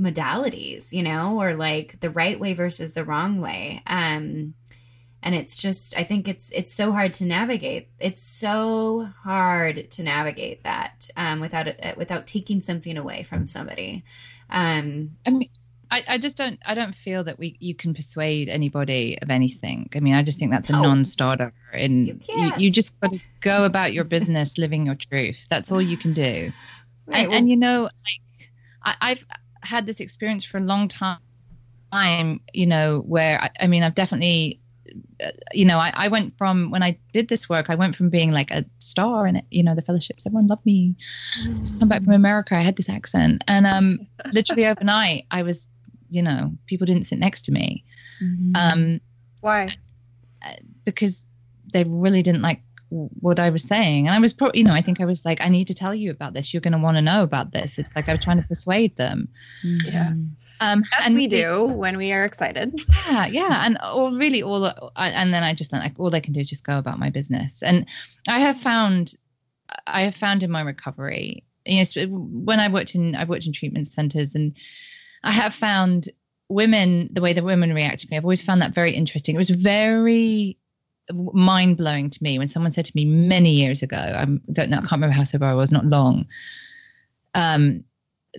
modalities, 0.00 0.92
you 0.92 1.02
know, 1.02 1.40
or 1.40 1.54
like 1.54 2.00
the 2.00 2.10
right 2.10 2.40
way 2.40 2.54
versus 2.54 2.94
the 2.94 3.04
wrong 3.04 3.40
way. 3.40 3.82
Um 3.86 4.54
and 5.26 5.34
it's 5.34 5.60
just 5.60 5.96
I 5.98 6.04
think 6.04 6.28
it's 6.28 6.52
it's 6.52 6.72
so 6.72 6.92
hard 6.92 7.12
to 7.14 7.24
navigate. 7.24 7.88
It's 7.98 8.22
so 8.22 9.08
hard 9.24 9.90
to 9.90 10.02
navigate 10.04 10.62
that 10.62 11.10
um 11.16 11.40
without 11.40 11.66
it 11.66 11.96
without 11.98 12.28
taking 12.28 12.60
something 12.60 12.96
away 12.96 13.24
from 13.24 13.44
somebody. 13.44 14.04
Um 14.50 15.16
I 15.26 15.30
mean, 15.30 15.50
I, 15.90 16.04
I 16.08 16.18
just 16.18 16.36
don't 16.36 16.60
I 16.64 16.74
don't 16.74 16.94
feel 16.94 17.24
that 17.24 17.40
we 17.40 17.56
you 17.58 17.74
can 17.74 17.92
persuade 17.92 18.48
anybody 18.48 19.18
of 19.20 19.28
anything. 19.30 19.90
I 19.96 20.00
mean, 20.00 20.14
I 20.14 20.22
just 20.22 20.38
think 20.38 20.52
that's 20.52 20.70
a 20.70 20.72
No. 20.72 20.82
non-starter, 20.82 21.52
and 21.72 22.06
You 22.06 22.14
you, 22.14 22.20
can't. 22.34 22.60
you 22.60 22.70
just 22.70 22.98
got 23.00 23.12
to 23.12 23.20
go 23.40 23.64
about 23.64 23.92
your 23.92 24.04
business, 24.04 24.58
living 24.58 24.86
your 24.86 24.94
truth. 24.94 25.48
That's 25.50 25.72
all 25.72 25.82
you 25.82 25.96
can 25.96 26.12
do. 26.12 26.52
right, 27.06 27.24
and, 27.24 27.32
and 27.34 27.50
you 27.50 27.56
know, 27.56 27.82
like 27.82 28.50
I, 28.84 28.94
I've 29.10 29.26
had 29.62 29.86
this 29.86 29.98
experience 29.98 30.44
for 30.44 30.58
a 30.58 30.60
long 30.60 30.88
time. 30.88 31.18
You 32.52 32.66
know, 32.66 33.00
where 33.06 33.42
I, 33.42 33.50
I 33.60 33.66
mean, 33.66 33.82
I've 33.82 33.94
definitely, 33.94 34.60
uh, 34.60 34.65
you 35.52 35.64
know, 35.64 35.78
I, 35.78 35.92
I 35.94 36.08
went 36.08 36.36
from 36.38 36.70
when 36.70 36.82
I 36.82 36.98
did 37.12 37.28
this 37.28 37.48
work, 37.48 37.70
I 37.70 37.74
went 37.74 37.96
from 37.96 38.10
being 38.10 38.32
like 38.32 38.50
a 38.50 38.64
star 38.78 39.26
in 39.26 39.36
it, 39.36 39.44
you 39.50 39.62
know, 39.62 39.74
the 39.74 39.82
fellowships, 39.82 40.26
everyone 40.26 40.46
loved 40.46 40.64
me. 40.66 40.94
Just 41.60 41.78
come 41.78 41.88
back 41.88 42.04
from 42.04 42.12
America, 42.12 42.54
I 42.56 42.60
had 42.62 42.76
this 42.76 42.88
accent, 42.88 43.42
and 43.48 43.66
um, 43.66 43.98
literally 44.32 44.66
overnight, 44.70 45.26
I 45.30 45.42
was, 45.42 45.68
you 46.08 46.22
know, 46.22 46.52
people 46.66 46.86
didn't 46.86 47.04
sit 47.04 47.18
next 47.18 47.42
to 47.46 47.52
me, 47.52 47.84
Mhm. 48.22 48.56
um, 48.56 49.00
Why? 49.40 49.70
because 50.84 51.24
they 51.72 51.84
really 51.84 52.22
didn't 52.22 52.42
like 52.42 52.62
what 52.88 53.40
I 53.40 53.50
was 53.50 53.64
saying. 53.64 54.06
And 54.06 54.14
I 54.14 54.20
was 54.20 54.32
probably, 54.32 54.60
you 54.60 54.64
know, 54.64 54.72
I 54.72 54.80
think 54.80 55.00
I 55.00 55.04
was 55.04 55.24
like, 55.24 55.40
I 55.40 55.48
need 55.48 55.66
to 55.66 55.74
tell 55.74 55.92
you 55.94 56.10
about 56.12 56.34
this. 56.34 56.54
You're 56.54 56.60
going 56.60 56.72
to 56.72 56.78
want 56.78 56.96
to 56.96 57.02
know 57.02 57.24
about 57.24 57.52
this. 57.52 57.78
It's 57.78 57.94
like 57.96 58.08
I 58.08 58.12
was 58.12 58.22
trying 58.22 58.36
to 58.36 58.44
persuade 58.44 58.96
them. 58.96 59.28
Yeah. 59.62 60.10
Mhm. 60.10 60.30
Um, 60.60 60.82
As 60.98 61.06
and 61.06 61.14
we 61.14 61.26
do 61.26 61.64
when 61.64 61.96
we 61.96 62.12
are 62.12 62.24
excited. 62.24 62.80
Yeah, 63.06 63.26
yeah, 63.26 63.62
and 63.64 63.76
all 63.78 64.12
really 64.12 64.42
all, 64.42 64.64
I- 64.96 65.10
and 65.10 65.32
then 65.34 65.42
I 65.42 65.54
just 65.54 65.72
like 65.72 65.94
all 65.98 66.14
I 66.14 66.20
can 66.20 66.32
do 66.32 66.40
is 66.40 66.48
just 66.48 66.64
go 66.64 66.78
about 66.78 66.98
my 66.98 67.10
business. 67.10 67.62
And 67.62 67.86
I 68.28 68.40
have 68.40 68.56
found, 68.56 69.14
I 69.86 70.02
have 70.02 70.14
found 70.14 70.42
in 70.42 70.50
my 70.50 70.62
recovery, 70.62 71.44
yes, 71.66 71.96
when 71.96 72.60
I 72.60 72.68
worked 72.68 72.94
in, 72.94 73.14
I've 73.14 73.28
worked 73.28 73.46
in 73.46 73.52
treatment 73.52 73.88
centers, 73.88 74.34
and 74.34 74.54
I 75.24 75.32
have 75.32 75.54
found 75.54 76.08
women 76.48 77.08
the 77.12 77.20
way 77.20 77.32
the 77.32 77.42
women 77.42 77.74
react 77.74 78.00
to 78.00 78.08
me. 78.10 78.16
I've 78.16 78.24
always 78.24 78.42
found 78.42 78.62
that 78.62 78.72
very 78.72 78.92
interesting. 78.92 79.34
It 79.34 79.38
was 79.38 79.50
very 79.50 80.56
mind 81.12 81.76
blowing 81.76 82.08
to 82.10 82.22
me 82.22 82.38
when 82.38 82.48
someone 82.48 82.72
said 82.72 82.84
to 82.86 82.92
me 82.94 83.04
many 83.04 83.50
years 83.50 83.82
ago. 83.82 83.96
I 83.96 84.24
don't 84.52 84.70
know, 84.70 84.78
I 84.78 84.80
can't 84.80 84.92
remember 84.92 85.14
how 85.14 85.24
sober 85.24 85.44
I 85.44 85.54
was, 85.54 85.70
not 85.70 85.84
long. 85.84 86.26
Um, 87.34 87.84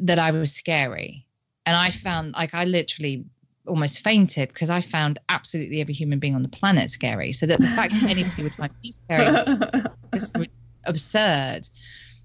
that 0.01 0.19
I 0.19 0.31
was 0.31 0.51
scary, 0.53 1.26
and 1.67 1.75
I 1.75 1.91
found 1.91 2.33
like 2.33 2.53
I 2.53 2.63
literally 2.63 3.25
almost 3.67 3.99
fainted 3.99 4.47
because 4.47 4.69
I 4.69 4.79
found 4.79 5.19
absolutely 5.27 5.81
every 5.81 5.93
human 5.93 6.17
being 6.17 6.33
on 6.33 6.41
the 6.41 6.49
planet 6.49 6.89
scary. 6.89 7.33
So 7.33 7.45
that 7.45 7.59
the 7.59 7.67
fact 7.67 7.91
that 7.91 8.09
anybody 8.09 8.43
would 8.43 8.55
find 8.55 8.71
me 8.81 8.93
scary 8.93 9.25
was 10.13 10.31
just 10.31 10.49
absurd. 10.85 11.67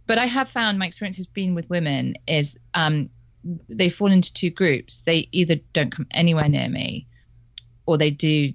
But 0.06 0.18
I 0.18 0.26
have 0.26 0.48
found 0.48 0.78
my 0.78 0.86
experience 0.86 1.16
has 1.16 1.26
been 1.26 1.56
with 1.56 1.68
women 1.68 2.14
is 2.28 2.56
um, 2.74 3.10
they 3.68 3.88
fall 3.90 4.12
into 4.12 4.32
two 4.32 4.50
groups. 4.50 5.00
They 5.00 5.28
either 5.32 5.56
don't 5.72 5.90
come 5.90 6.06
anywhere 6.12 6.48
near 6.48 6.68
me, 6.68 7.08
or 7.86 7.98
they 7.98 8.10
do 8.10 8.52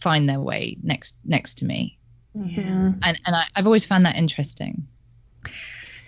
find 0.00 0.28
their 0.28 0.40
way 0.40 0.76
next 0.82 1.16
next 1.24 1.56
to 1.58 1.64
me. 1.64 1.98
Mhm. 2.36 2.98
And 3.02 3.20
and 3.26 3.36
I, 3.36 3.44
I've 3.56 3.66
always 3.66 3.84
found 3.84 4.06
that 4.06 4.16
interesting. 4.16 4.86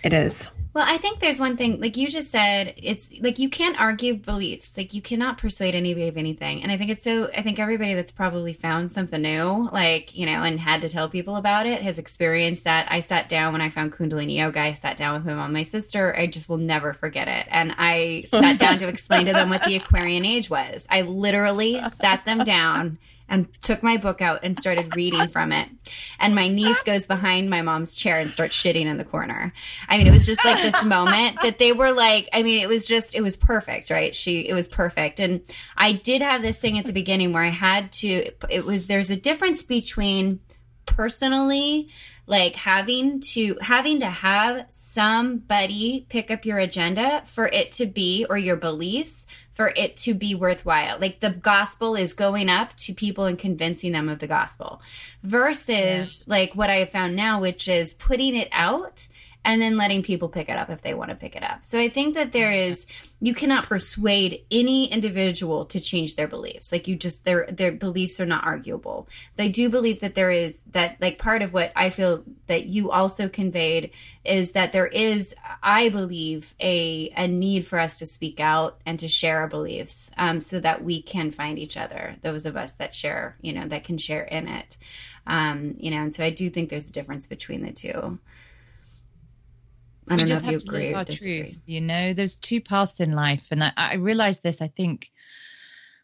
It 0.03 0.13
is. 0.13 0.49
Well, 0.71 0.85
I 0.87 0.97
think 0.97 1.19
there's 1.19 1.39
one 1.39 1.57
thing, 1.57 1.81
like 1.81 1.97
you 1.97 2.07
just 2.07 2.29
said, 2.29 2.75
it's 2.77 3.11
like 3.21 3.39
you 3.39 3.49
can't 3.49 3.79
argue 3.79 4.13
beliefs. 4.13 4.77
Like 4.77 4.93
you 4.93 5.01
cannot 5.01 5.39
persuade 5.39 5.73
anybody 5.73 6.07
of 6.07 6.15
anything. 6.15 6.61
And 6.61 6.71
I 6.71 6.77
think 6.77 6.91
it's 6.91 7.03
so, 7.03 7.27
I 7.35 7.41
think 7.41 7.57
everybody 7.57 7.95
that's 7.95 8.11
probably 8.11 8.53
found 8.53 8.91
something 8.91 9.19
new, 9.19 9.67
like, 9.73 10.15
you 10.15 10.27
know, 10.27 10.43
and 10.43 10.59
had 10.59 10.81
to 10.81 10.89
tell 10.89 11.09
people 11.09 11.37
about 11.37 11.65
it 11.65 11.81
has 11.81 11.97
experienced 11.97 12.65
that. 12.65 12.87
I 12.91 12.99
sat 12.99 13.29
down 13.29 13.51
when 13.53 13.63
I 13.63 13.69
found 13.69 13.93
Kundalini 13.93 14.37
Yoga, 14.37 14.59
I 14.59 14.73
sat 14.73 14.95
down 14.95 15.15
with 15.15 15.25
my 15.25 15.33
mom, 15.33 15.53
my 15.53 15.63
sister. 15.63 16.15
I 16.15 16.27
just 16.27 16.47
will 16.47 16.57
never 16.57 16.93
forget 16.93 17.27
it. 17.27 17.47
And 17.49 17.73
I 17.77 18.25
sat 18.29 18.59
down 18.59 18.77
to 18.77 18.87
explain 18.87 19.25
to 19.25 19.33
them 19.33 19.49
what 19.49 19.63
the 19.63 19.75
Aquarian 19.75 20.23
age 20.23 20.51
was. 20.51 20.85
I 20.91 21.01
literally 21.01 21.81
sat 21.89 22.25
them 22.25 22.43
down 22.43 22.99
and 23.29 23.51
took 23.61 23.83
my 23.83 23.97
book 23.97 24.21
out 24.21 24.41
and 24.43 24.59
started 24.59 24.95
reading 24.95 25.27
from 25.27 25.51
it. 25.51 25.69
And 26.19 26.35
my 26.35 26.47
niece 26.47 26.81
goes 26.83 27.05
behind 27.05 27.49
my 27.49 27.61
mom's 27.61 27.95
chair 27.95 28.19
and 28.19 28.29
starts 28.29 28.55
shitting 28.55 28.85
in 28.85 28.97
the 28.97 29.05
corner. 29.05 29.53
I 29.87 29.97
mean, 29.97 30.07
it 30.07 30.11
was 30.11 30.25
just 30.25 30.43
like 30.43 30.61
this 30.61 30.83
moment 30.83 31.37
that 31.41 31.59
they 31.59 31.71
were 31.71 31.91
like, 31.91 32.27
I 32.33 32.43
mean, 32.43 32.59
it 32.61 32.67
was 32.67 32.85
just, 32.85 33.15
it 33.15 33.21
was 33.21 33.37
perfect, 33.37 33.89
right? 33.89 34.15
She, 34.15 34.47
it 34.47 34.53
was 34.53 34.67
perfect. 34.67 35.19
And 35.19 35.41
I 35.77 35.93
did 35.93 36.21
have 36.21 36.41
this 36.41 36.59
thing 36.59 36.77
at 36.79 36.85
the 36.85 36.93
beginning 36.93 37.31
where 37.31 37.43
I 37.43 37.49
had 37.49 37.91
to, 37.93 38.31
it 38.49 38.65
was, 38.65 38.87
there's 38.87 39.11
a 39.11 39.15
difference 39.15 39.63
between 39.63 40.39
personally, 40.85 41.89
like 42.25 42.55
having 42.55 43.21
to, 43.21 43.57
having 43.61 43.99
to 44.01 44.07
have 44.07 44.65
somebody 44.69 46.05
pick 46.09 46.31
up 46.31 46.45
your 46.45 46.57
agenda 46.57 47.23
for 47.25 47.47
it 47.47 47.71
to 47.73 47.85
be, 47.85 48.25
or 48.29 48.37
your 48.37 48.55
beliefs 48.55 49.25
for 49.59 49.73
it 49.75 49.97
to 49.97 50.13
be 50.13 50.33
worthwhile. 50.33 50.97
Like 50.99 51.19
the 51.19 51.31
gospel 51.31 51.97
is 51.97 52.13
going 52.13 52.47
up 52.47 52.77
to 52.77 52.93
people 52.93 53.25
and 53.25 53.37
convincing 53.37 53.91
them 53.91 54.07
of 54.07 54.19
the 54.19 54.25
gospel 54.25 54.81
versus 55.21 56.23
like 56.25 56.55
what 56.55 56.69
I 56.69 56.75
have 56.75 56.91
found 56.91 57.17
now, 57.17 57.41
which 57.41 57.67
is 57.67 57.93
putting 57.93 58.37
it 58.37 58.47
out 58.53 59.09
and 59.45 59.61
then 59.61 59.77
letting 59.77 60.03
people 60.03 60.27
pick 60.27 60.49
it 60.49 60.57
up 60.57 60.69
if 60.69 60.81
they 60.81 60.93
want 60.93 61.09
to 61.09 61.15
pick 61.15 61.35
it 61.35 61.43
up. 61.43 61.63
So 61.63 61.79
I 61.79 61.89
think 61.89 62.15
that 62.15 62.33
there 62.33 62.51
is 62.51 62.87
you 63.21 63.33
cannot 63.33 63.67
persuade 63.67 64.43
any 64.51 64.91
individual 64.91 65.65
to 65.65 65.79
change 65.79 66.15
their 66.15 66.27
beliefs. 66.27 66.71
Like 66.71 66.87
you 66.87 66.95
just 66.95 67.25
their 67.25 67.45
their 67.47 67.71
beliefs 67.71 68.19
are 68.19 68.25
not 68.25 68.43
arguable. 68.43 69.07
They 69.37 69.49
do 69.49 69.69
believe 69.69 70.01
that 70.01 70.15
there 70.15 70.31
is 70.31 70.61
that 70.71 70.97
like 71.01 71.17
part 71.17 71.41
of 71.41 71.53
what 71.53 71.71
I 71.75 71.89
feel 71.89 72.23
that 72.47 72.65
you 72.65 72.91
also 72.91 73.29
conveyed 73.29 73.91
is 74.25 74.51
that 74.51 74.73
there 74.73 74.87
is 74.87 75.35
I 75.63 75.89
believe 75.89 76.53
a 76.59 77.11
a 77.15 77.27
need 77.27 77.65
for 77.65 77.79
us 77.79 77.99
to 77.99 78.05
speak 78.05 78.39
out 78.39 78.79
and 78.85 78.99
to 78.99 79.07
share 79.07 79.39
our 79.39 79.47
beliefs 79.47 80.11
um, 80.17 80.41
so 80.41 80.59
that 80.59 80.83
we 80.83 81.01
can 81.01 81.31
find 81.31 81.57
each 81.57 81.77
other. 81.77 82.15
Those 82.21 82.45
of 82.45 82.57
us 82.57 82.73
that 82.73 82.93
share, 82.93 83.35
you 83.41 83.53
know, 83.53 83.67
that 83.67 83.85
can 83.85 83.97
share 83.97 84.23
in 84.23 84.47
it. 84.47 84.77
Um, 85.25 85.75
you 85.77 85.91
know, 85.91 85.97
and 85.97 86.13
so 86.13 86.23
I 86.23 86.31
do 86.31 86.49
think 86.49 86.69
there's 86.69 86.89
a 86.89 86.93
difference 86.93 87.27
between 87.27 87.63
the 87.63 87.71
two. 87.71 88.19
I 90.09 90.15
we 90.15 90.19
don't 90.19 90.29
know 90.29 90.35
just 90.35 90.45
if 90.45 90.51
you 90.51 90.53
have 90.53 90.61
to 90.61 90.67
agree 90.67 90.83
live 90.85 90.93
or 90.93 90.97
our 90.97 91.05
truth. 91.05 91.63
You 91.67 91.81
know, 91.81 92.13
there's 92.13 92.35
two 92.35 92.61
paths 92.61 92.99
in 92.99 93.11
life, 93.11 93.47
and 93.51 93.63
I, 93.63 93.71
I 93.77 93.95
realized 93.95 94.43
this. 94.43 94.61
I 94.61 94.67
think 94.67 95.11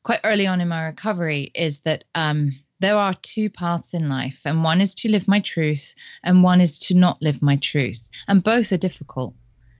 quite 0.04 0.20
early 0.24 0.46
on 0.46 0.62
in 0.62 0.68
my 0.68 0.84
recovery 0.84 1.52
is 1.56 1.80
that 1.80 2.04
um, 2.14 2.58
there 2.80 2.98
are 2.98 3.14
two 3.14 3.50
paths 3.50 3.94
in 3.94 4.08
life, 4.08 4.40
and 4.46 4.64
one 4.64 4.82
is 4.82 4.94
to 4.96 5.10
live 5.10 5.28
my 5.28 5.40
truth, 5.40 5.96
and 6.24 6.44
one 6.44 6.62
is 6.62 6.78
to 6.80 6.94
not 6.96 7.22
live 7.22 7.42
my 7.42 7.56
truth, 7.58 8.10
and 8.28 8.44
both 8.44 8.72
are 8.72 8.78
difficult, 8.78 9.34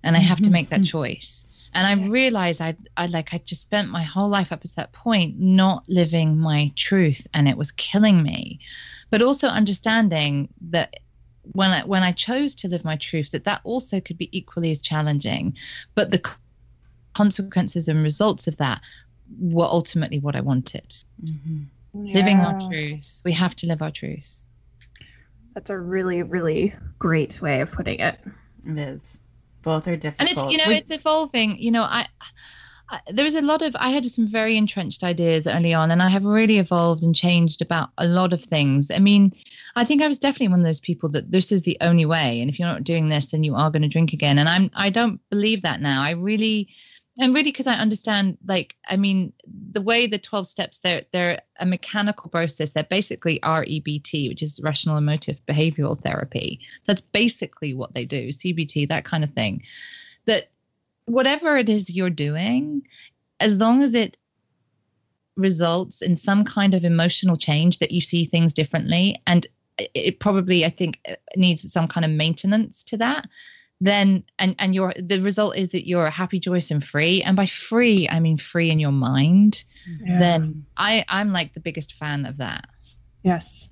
and 0.04 0.16
I 0.16 0.20
have 0.20 0.42
to 0.42 0.50
make 0.50 0.70
that 0.70 0.84
choice. 0.84 1.46
And 1.74 1.86
I 1.86 2.08
realized 2.08 2.62
I, 2.62 2.76
I 2.96 3.08
like 3.08 3.34
I 3.34 3.38
just 3.40 3.62
spent 3.62 3.90
my 3.90 4.02
whole 4.02 4.30
life 4.30 4.54
up 4.54 4.62
to 4.62 4.76
that 4.78 4.94
point 4.94 5.38
not 5.38 5.84
living 5.88 6.38
my 6.38 6.72
truth, 6.76 7.28
and 7.34 7.48
it 7.48 7.58
was 7.58 7.72
killing 7.74 8.24
me. 8.24 8.60
But 9.12 9.22
also 9.22 9.50
understanding 9.50 10.50
that 10.70 10.96
when 11.54 11.72
I 11.72 11.84
when 11.86 12.04
I 12.04 12.12
chose 12.12 12.56
to 12.56 12.68
live 12.68 12.84
my 12.84 12.96
truth, 12.98 13.32
that 13.32 13.46
that 13.46 13.62
also 13.64 14.00
could 14.00 14.18
be 14.18 14.30
equally 14.38 14.72
as 14.72 14.82
challenging, 14.82 15.56
but 15.96 16.12
the 16.12 16.22
consequences 17.14 17.88
and 17.88 18.04
results 18.04 18.48
of 18.48 18.58
that 18.58 18.82
were 19.40 19.66
ultimately 19.66 20.20
what 20.20 20.36
I 20.36 20.42
wanted. 20.42 20.94
Mhm. 21.24 21.66
Living 21.94 22.42
our 22.42 22.54
truth, 22.70 23.22
we 23.24 23.32
have 23.32 23.56
to 23.56 23.68
live 23.68 23.82
our 23.82 23.92
truth. 23.92 24.44
That's 25.54 25.70
a 25.70 25.80
really, 25.80 26.22
really 26.24 26.74
great 27.00 27.42
way 27.42 27.62
of 27.62 27.72
putting 27.72 28.00
it. 28.00 28.20
It 28.68 28.78
is. 28.78 29.20
Both 29.62 29.88
are 29.88 29.96
different. 29.96 30.30
and 30.30 30.38
it's 30.38 30.52
you 30.52 30.58
know 30.58 30.68
We- 30.68 30.76
it's 30.76 30.92
evolving 30.92 31.58
you 31.58 31.72
know 31.72 31.82
I, 31.84 32.06
I 32.22 32.26
there 33.10 33.26
was 33.26 33.36
a 33.36 33.42
lot 33.42 33.62
of 33.62 33.76
i 33.80 33.90
had 33.90 34.10
some 34.10 34.28
very 34.28 34.58
entrenched 34.58 35.04
ideas 35.04 35.48
early 35.48 35.74
on 35.74 35.92
and 35.92 36.02
i 36.02 36.10
have 36.10 36.24
really 36.24 36.60
evolved 36.60 37.04
and 37.04 37.16
changed 37.16 37.62
about 37.62 37.90
a 37.98 38.08
lot 38.08 38.34
of 38.34 38.44
things. 38.44 38.92
I 38.92 39.00
mean 39.00 39.34
i 39.76 39.84
think 39.84 40.02
i 40.02 40.08
was 40.08 40.20
definitely 40.20 40.50
one 40.50 40.60
of 40.60 40.66
those 40.66 40.80
people 40.80 41.10
that 41.10 41.32
this 41.32 41.52
is 41.52 41.64
the 41.64 41.78
only 41.82 42.06
way 42.06 42.42
and 42.42 42.50
if 42.50 42.60
you're 42.60 42.68
not 42.68 42.84
doing 42.84 43.10
this 43.10 43.28
then 43.28 43.44
you 43.44 43.56
are 43.56 43.72
going 43.72 43.82
to 43.82 43.88
drink 43.88 44.14
again. 44.14 44.38
And 44.38 44.48
i'm 44.48 44.72
i 44.76 44.90
don't 44.90 45.20
believe 45.30 45.62
that 45.64 45.82
now. 45.82 46.04
I 46.04 46.12
really 46.12 46.70
and 47.18 47.34
really 47.34 47.52
because 47.52 47.68
i 47.68 47.76
understand 47.76 48.38
like 48.46 48.76
i 48.90 48.98
mean 48.98 49.32
the 49.72 49.82
way 49.82 50.06
the 50.06 50.20
12 50.20 50.48
steps 50.48 50.80
they're 50.80 51.04
they're 51.12 51.42
a 51.60 51.66
mechanical 51.66 52.30
process. 52.30 52.72
They're 52.72 52.84
basically 52.84 53.40
rebt 53.40 54.30
which 54.30 54.44
is 54.44 54.60
rational 54.62 54.98
emotive 54.98 55.38
behavioral 55.48 56.00
therapy. 56.02 56.60
That's 56.86 57.02
basically 57.02 57.74
what 57.74 57.94
they 57.94 58.06
do 58.06 58.28
cbt 58.30 58.90
that 58.90 59.06
kind 59.06 59.24
of 59.24 59.34
thing. 59.34 59.64
That 60.26 60.50
whatever 61.06 61.58
it 61.58 61.70
is 61.70 61.96
you're 61.96 62.10
doing 62.10 62.82
as 63.40 63.58
long 63.58 63.82
as 63.84 63.94
it 63.94 64.18
results 65.36 66.02
in 66.02 66.16
some 66.16 66.44
kind 66.46 66.74
of 66.74 66.84
emotional 66.86 67.36
change 67.36 67.80
that 67.80 67.92
you 67.92 68.00
see 68.02 68.26
things 68.26 68.54
differently 68.54 69.22
and 69.28 69.48
it- 69.78 69.92
it 69.94 70.20
probably 70.20 70.64
I 70.66 70.70
think 70.70 71.00
uh, 71.10 71.16
needs 71.36 71.70
some 71.72 71.88
kind 71.90 72.06
of 72.06 72.12
maintenance 72.12 72.84
to 72.86 72.98
that. 72.98 73.28
Then 73.82 74.24
and 74.40 74.56
and 74.58 74.74
your 74.74 74.94
the 74.98 75.20
result 75.20 75.58
is 75.58 75.70
that 75.70 75.86
you're 75.86 76.10
happy, 76.10 76.40
joyous, 76.40 76.72
and 76.72 76.82
free. 76.82 77.22
And 77.22 77.36
by 77.36 77.46
free, 77.46 78.08
I 78.10 78.22
mean 78.22 78.38
free 78.38 78.72
in 78.72 78.80
your 78.80 78.94
mind. 78.94 79.66
Then 80.20 80.66
I 80.78 81.04
I'm 81.10 81.34
like 81.34 81.54
the 81.54 81.60
biggest 81.60 81.96
fan 81.96 82.26
of 82.26 82.38
that. 82.38 82.70
Yes. 83.24 83.68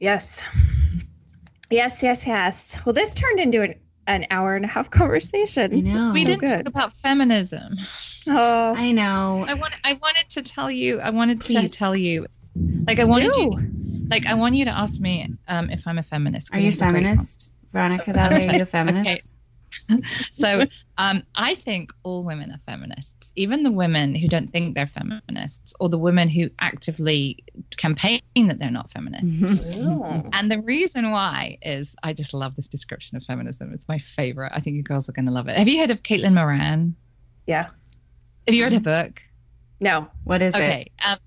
Yes. 0.00 0.42
Yes, 1.70 2.02
yes, 2.02 2.26
yes. 2.26 2.80
Well, 2.84 2.92
this 2.94 3.14
turned 3.14 3.38
into 3.38 3.62
an, 3.62 3.74
an 4.10 4.26
hour 4.30 4.54
and 4.56 4.64
a 4.64 4.68
half 4.68 4.90
conversation. 5.00 5.72
I 5.72 5.80
know. 5.80 6.12
we 6.12 6.24
so 6.24 6.26
didn't 6.32 6.48
talk 6.48 6.66
about 6.66 6.92
feminism. 6.92 7.76
Oh, 8.26 8.74
I 8.74 8.92
know. 8.92 9.44
I 9.48 9.54
want 9.54 9.74
I 9.84 9.94
wanted 9.94 10.28
to 10.30 10.42
tell 10.42 10.70
you. 10.70 11.00
I 11.00 11.10
wanted 11.10 11.40
to 11.42 11.68
tell 11.68 11.96
you. 11.96 12.26
Like 12.86 12.98
I 12.98 13.04
wanted 13.04 13.32
do. 13.32 13.40
you. 13.42 13.70
Like 14.08 14.26
I 14.26 14.34
want 14.34 14.54
you 14.56 14.64
to 14.64 14.70
ask 14.70 15.00
me 15.00 15.32
um, 15.48 15.70
if 15.70 15.86
I'm 15.86 15.98
a 15.98 16.02
feminist. 16.02 16.52
Are 16.54 16.58
you 16.58 16.70
a 16.70 16.72
feminist? 16.72 17.50
Veronica 17.72 18.12
Valli, 18.12 18.48
are 18.48 18.56
you 18.56 18.62
a 18.62 18.66
feminist? 18.66 19.32
so 20.32 20.64
um, 20.98 21.22
I 21.36 21.54
think 21.54 21.92
all 22.02 22.24
women 22.24 22.50
are 22.50 22.60
feminists, 22.66 23.19
even 23.36 23.62
the 23.62 23.70
women 23.70 24.14
who 24.14 24.28
don't 24.28 24.52
think 24.52 24.74
they're 24.74 24.86
feminists, 24.86 25.74
or 25.80 25.88
the 25.88 25.98
women 25.98 26.28
who 26.28 26.50
actively 26.60 27.38
campaign 27.76 28.20
that 28.34 28.58
they're 28.58 28.70
not 28.70 28.90
feminists. 28.90 29.42
Ooh. 29.78 30.04
And 30.32 30.50
the 30.50 30.62
reason 30.62 31.10
why 31.10 31.58
is 31.62 31.94
I 32.02 32.12
just 32.12 32.32
love 32.32 32.56
this 32.56 32.68
description 32.68 33.16
of 33.16 33.22
feminism. 33.24 33.72
It's 33.72 33.88
my 33.88 33.98
favorite. 33.98 34.52
I 34.54 34.60
think 34.60 34.76
you 34.76 34.82
girls 34.82 35.08
are 35.08 35.12
going 35.12 35.26
to 35.26 35.32
love 35.32 35.48
it. 35.48 35.56
Have 35.56 35.68
you 35.68 35.78
heard 35.78 35.90
of 35.90 36.02
Caitlin 36.02 36.34
Moran? 36.34 36.94
Yeah. 37.46 37.66
Have 38.46 38.54
you 38.54 38.64
read 38.64 38.72
her 38.72 38.80
book? 38.80 39.22
No. 39.80 40.08
What 40.24 40.42
is 40.42 40.54
it? 40.54 40.58
Okay. 40.58 40.90
Um, 41.06 41.18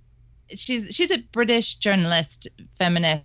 she's 0.49 0.95
she's 0.95 1.11
a 1.11 1.19
British 1.31 1.75
journalist, 1.75 2.47
feminist. 2.77 3.23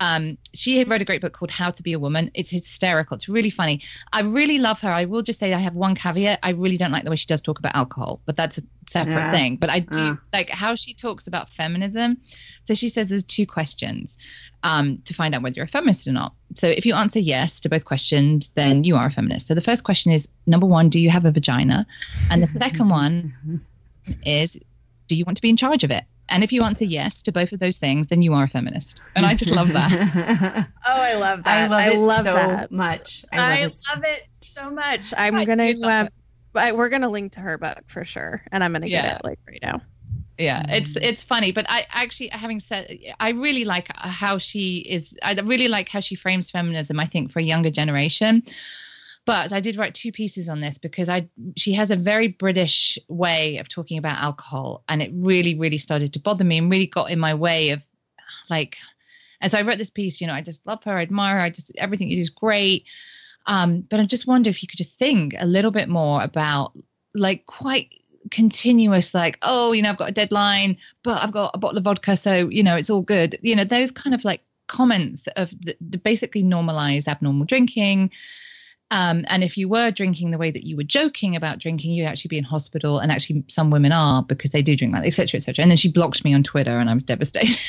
Um, 0.00 0.38
she 0.54 0.82
wrote 0.84 1.02
a 1.02 1.04
great 1.04 1.20
book 1.20 1.32
called 1.32 1.50
How 1.50 1.70
to 1.70 1.82
Be 1.82 1.92
a 1.92 1.98
Woman. 1.98 2.30
It's 2.34 2.50
hysterical. 2.50 3.16
It's 3.16 3.28
really 3.28 3.50
funny. 3.50 3.82
I 4.12 4.20
really 4.22 4.58
love 4.58 4.80
her. 4.80 4.90
I 4.90 5.04
will 5.06 5.22
just 5.22 5.38
say 5.40 5.52
I 5.54 5.58
have 5.58 5.74
one 5.74 5.94
caveat. 5.94 6.38
I 6.42 6.50
really 6.50 6.76
don't 6.76 6.92
like 6.92 7.04
the 7.04 7.10
way 7.10 7.16
she 7.16 7.26
does 7.26 7.42
talk 7.42 7.58
about 7.58 7.74
alcohol, 7.74 8.20
but 8.24 8.36
that's 8.36 8.58
a 8.58 8.62
separate 8.88 9.14
Yeah. 9.14 9.32
thing. 9.32 9.56
But 9.56 9.70
I 9.70 9.80
do 9.80 9.98
Uh. 10.12 10.16
like 10.32 10.50
how 10.50 10.74
she 10.76 10.94
talks 10.94 11.26
about 11.26 11.50
feminism. 11.50 12.18
So 12.66 12.74
she 12.74 12.88
says 12.88 13.08
there's 13.08 13.24
two 13.24 13.46
questions 13.46 14.18
um, 14.62 14.98
to 15.04 15.14
find 15.14 15.34
out 15.34 15.42
whether 15.42 15.54
you're 15.56 15.64
a 15.64 15.68
feminist 15.68 16.06
or 16.06 16.12
not. 16.12 16.32
So 16.54 16.68
if 16.68 16.86
you 16.86 16.94
answer 16.94 17.18
yes 17.18 17.60
to 17.60 17.68
both 17.68 17.84
questions, 17.84 18.50
then 18.50 18.84
you 18.84 18.96
are 18.96 19.06
a 19.06 19.10
feminist. 19.10 19.46
So 19.48 19.54
the 19.54 19.60
first 19.62 19.84
question 19.84 20.12
is 20.12 20.28
number 20.46 20.66
one, 20.66 20.88
do 20.90 20.98
you 21.00 21.10
have 21.10 21.24
a 21.24 21.32
vagina? 21.32 21.86
And 22.30 22.42
the 22.42 22.46
second 22.46 22.88
one 22.88 23.64
is 24.24 24.56
do 25.08 25.16
you 25.16 25.24
want 25.24 25.36
to 25.38 25.42
be 25.42 25.48
in 25.50 25.56
charge 25.56 25.84
of 25.84 25.90
it? 25.90 26.04
And 26.28 26.44
if 26.44 26.52
you 26.52 26.62
answer 26.62 26.84
yes 26.84 27.22
to 27.22 27.32
both 27.32 27.52
of 27.52 27.60
those 27.60 27.78
things, 27.78 28.08
then 28.08 28.22
you 28.22 28.34
are 28.34 28.44
a 28.44 28.48
feminist. 28.48 29.02
And 29.16 29.24
I 29.26 29.34
just 29.34 29.50
love 29.50 29.72
that. 29.72 30.68
Oh, 30.86 31.02
I 31.02 31.14
love 31.16 31.44
that. 31.44 31.56
I 31.56 31.68
that. 31.68 31.70
love 31.70 31.92
it 31.94 31.98
love 31.98 32.24
so 32.24 32.34
that. 32.34 32.70
much. 32.72 33.24
I 33.32 33.36
I 33.36 33.62
love 33.64 33.72
love, 33.94 34.04
it. 34.04 34.08
it 34.08 34.26
so 34.30 34.70
much. 34.70 35.12
I'm 35.16 35.34
I 35.36 35.44
gonna. 35.44 35.74
do 35.74 35.82
Um, 35.84 36.08
I, 36.54 36.72
we're 36.72 36.88
gonna 36.88 37.08
link 37.10 37.32
to 37.32 37.40
her 37.40 37.58
book 37.58 37.82
for 37.86 38.04
sure, 38.04 38.42
and 38.52 38.64
I'm 38.64 38.72
gonna 38.72 38.86
Yeah. 38.86 39.02
get 39.02 39.16
it 39.16 39.24
like 39.24 39.38
right 39.46 39.60
now. 39.62 39.82
yeah, 40.38 40.62
Mm. 40.64 40.72
it's 40.78 40.96
it's 40.96 41.22
funny, 41.22 41.52
but 41.52 41.66
I 41.68 41.86
actually 41.90 42.28
having 42.28 42.58
said 42.60 42.96
I 43.20 43.30
really 43.30 43.64
like 43.64 43.88
how 43.96 44.38
she 44.38 44.78
is 44.78 45.16
I 45.22 45.34
really 45.34 45.68
like 45.68 45.88
how 45.88 46.00
she 46.00 46.14
frames 46.14 46.50
feminism, 46.50 46.98
I 47.00 47.06
think, 47.06 47.30
for 47.32 47.38
a 47.40 47.42
younger 47.42 47.70
generation. 47.70 48.42
But 49.28 49.52
I 49.52 49.60
did 49.60 49.76
write 49.76 49.94
two 49.94 50.10
pieces 50.10 50.48
on 50.48 50.62
this 50.62 50.78
because 50.78 51.10
I 51.10 51.28
she 51.54 51.74
has 51.74 51.90
a 51.90 51.96
very 51.96 52.28
British 52.28 52.98
way 53.08 53.58
of 53.58 53.68
talking 53.68 53.98
about 53.98 54.22
alcohol 54.22 54.84
and 54.88 55.02
it 55.02 55.10
really, 55.12 55.54
really 55.54 55.76
started 55.76 56.14
to 56.14 56.18
bother 56.18 56.44
me 56.44 56.56
and 56.56 56.70
really 56.70 56.86
got 56.86 57.10
in 57.10 57.18
my 57.18 57.34
way 57.34 57.68
of 57.68 57.86
like 58.48 58.78
and 59.42 59.52
so 59.52 59.58
I 59.58 59.62
wrote 59.62 59.76
this 59.76 59.90
piece, 59.90 60.22
you 60.22 60.26
know, 60.26 60.32
I 60.32 60.40
just 60.40 60.66
love 60.66 60.82
her, 60.84 60.96
I 60.96 61.02
admire 61.02 61.34
her, 61.34 61.40
I 61.42 61.50
just 61.50 61.70
everything 61.76 62.08
you 62.08 62.16
do 62.16 62.22
is 62.22 62.30
great. 62.30 62.86
Um, 63.44 63.82
but 63.82 64.00
I 64.00 64.06
just 64.06 64.26
wonder 64.26 64.48
if 64.48 64.62
you 64.62 64.66
could 64.66 64.78
just 64.78 64.98
think 64.98 65.34
a 65.38 65.44
little 65.44 65.72
bit 65.72 65.90
more 65.90 66.22
about 66.22 66.72
like 67.14 67.44
quite 67.44 67.90
continuous, 68.30 69.12
like, 69.12 69.38
oh, 69.42 69.72
you 69.72 69.82
know, 69.82 69.90
I've 69.90 69.98
got 69.98 70.08
a 70.08 70.12
deadline, 70.12 70.78
but 71.02 71.22
I've 71.22 71.32
got 71.32 71.50
a 71.52 71.58
bottle 71.58 71.76
of 71.76 71.84
vodka, 71.84 72.16
so 72.16 72.48
you 72.48 72.62
know, 72.62 72.76
it's 72.76 72.88
all 72.88 73.02
good. 73.02 73.38
You 73.42 73.56
know, 73.56 73.64
those 73.64 73.90
kind 73.90 74.14
of 74.14 74.24
like 74.24 74.40
comments 74.68 75.26
of 75.36 75.50
the, 75.60 75.76
the 75.82 75.98
basically 75.98 76.42
normalize 76.42 77.06
abnormal 77.06 77.44
drinking. 77.44 78.10
Um, 78.90 79.24
and 79.28 79.44
if 79.44 79.56
you 79.56 79.68
were 79.68 79.90
drinking 79.90 80.30
the 80.30 80.38
way 80.38 80.50
that 80.50 80.66
you 80.66 80.76
were 80.76 80.82
joking 80.82 81.36
about 81.36 81.58
drinking, 81.58 81.92
you'd 81.92 82.06
actually 82.06 82.30
be 82.30 82.38
in 82.38 82.44
hospital. 82.44 82.98
And 82.98 83.12
actually, 83.12 83.44
some 83.48 83.70
women 83.70 83.92
are 83.92 84.22
because 84.22 84.50
they 84.50 84.62
do 84.62 84.76
drink 84.76 84.94
that, 84.94 85.04
et 85.04 85.14
cetera, 85.14 85.38
et 85.38 85.42
cetera. 85.42 85.62
And 85.62 85.70
then 85.70 85.76
she 85.76 85.90
blocked 85.90 86.24
me 86.24 86.32
on 86.32 86.42
Twitter, 86.42 86.78
and 86.78 86.88
I 86.88 86.94
was 86.94 87.04
devastated. 87.04 87.58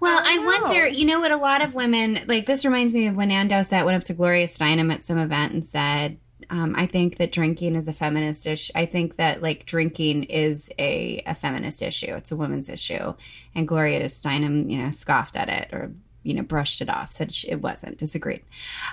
Well, 0.00 0.18
Oh, 0.20 0.24
I 0.26 0.44
wonder, 0.44 0.88
you 0.88 1.04
know 1.04 1.20
what, 1.20 1.30
a 1.30 1.36
lot 1.36 1.62
of 1.62 1.76
women, 1.76 2.24
like 2.26 2.44
this 2.44 2.64
reminds 2.64 2.92
me 2.92 3.06
of 3.06 3.14
when 3.14 3.30
Ann 3.30 3.46
Dowsett 3.46 3.84
went 3.84 3.96
up 3.96 4.02
to 4.04 4.14
Gloria 4.14 4.48
Steinem 4.48 4.92
at 4.92 5.04
some 5.04 5.16
event 5.16 5.52
and 5.52 5.64
said, 5.64 6.18
um, 6.50 6.74
I 6.76 6.86
think 6.86 7.18
that 7.18 7.30
drinking 7.30 7.76
is 7.76 7.86
a 7.86 7.92
feminist 7.92 8.44
issue. 8.44 8.72
I 8.74 8.86
think 8.86 9.14
that 9.16 9.42
like 9.42 9.64
drinking 9.64 10.24
is 10.24 10.70
a, 10.76 11.22
a 11.24 11.36
feminist 11.36 11.82
issue. 11.82 12.16
It's 12.16 12.32
a 12.32 12.36
woman's 12.36 12.68
issue. 12.68 13.14
And 13.54 13.68
Gloria 13.68 14.04
Steinem, 14.06 14.68
you 14.68 14.78
know, 14.78 14.90
scoffed 14.90 15.36
at 15.36 15.48
it 15.48 15.68
or, 15.72 15.92
you 16.22 16.34
know, 16.34 16.42
brushed 16.42 16.80
it 16.80 16.88
off, 16.88 17.10
said 17.10 17.32
it 17.48 17.60
wasn't, 17.60 17.98
disagreed. 17.98 18.42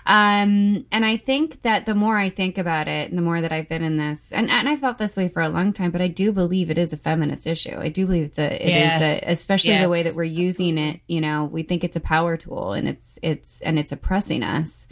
Um, 0.05 0.85
and 0.91 1.05
I 1.05 1.17
think 1.17 1.61
that 1.61 1.85
the 1.85 1.95
more 1.95 2.17
I 2.17 2.29
think 2.29 2.57
about 2.57 2.87
it 2.87 3.09
and 3.09 3.17
the 3.17 3.21
more 3.21 3.41
that 3.41 3.51
I've 3.51 3.69
been 3.69 3.83
in 3.83 3.97
this, 3.97 4.31
and, 4.31 4.49
and 4.49 4.67
I 4.67 4.75
felt 4.75 4.97
this 4.97 5.15
way 5.15 5.29
for 5.29 5.41
a 5.41 5.49
long 5.49 5.73
time, 5.73 5.91
but 5.91 6.01
I 6.01 6.07
do 6.07 6.31
believe 6.31 6.69
it 6.69 6.77
is 6.77 6.93
a 6.93 6.97
feminist 6.97 7.47
issue. 7.47 7.77
I 7.77 7.89
do 7.89 8.05
believe 8.05 8.25
it's 8.25 8.39
a, 8.39 8.53
it 8.53 8.67
is 8.67 8.69
Yes, 8.69 9.23
a, 9.23 9.31
especially 9.31 9.77
the 9.77 9.89
way 9.89 10.03
that 10.03 10.15
we're 10.15 10.23
using 10.23 10.77
it, 10.77 11.01
you 11.07 11.21
know, 11.21 11.45
we 11.45 11.63
think 11.63 11.83
it's 11.83 11.95
a 11.95 12.01
power 12.01 12.37
tool 12.37 12.73
and 12.73 12.87
it's, 12.87 13.19
it's, 13.21 13.61
and 13.61 13.77
it's 13.77 13.91
oppressing 13.91 14.43
us. 14.43 14.87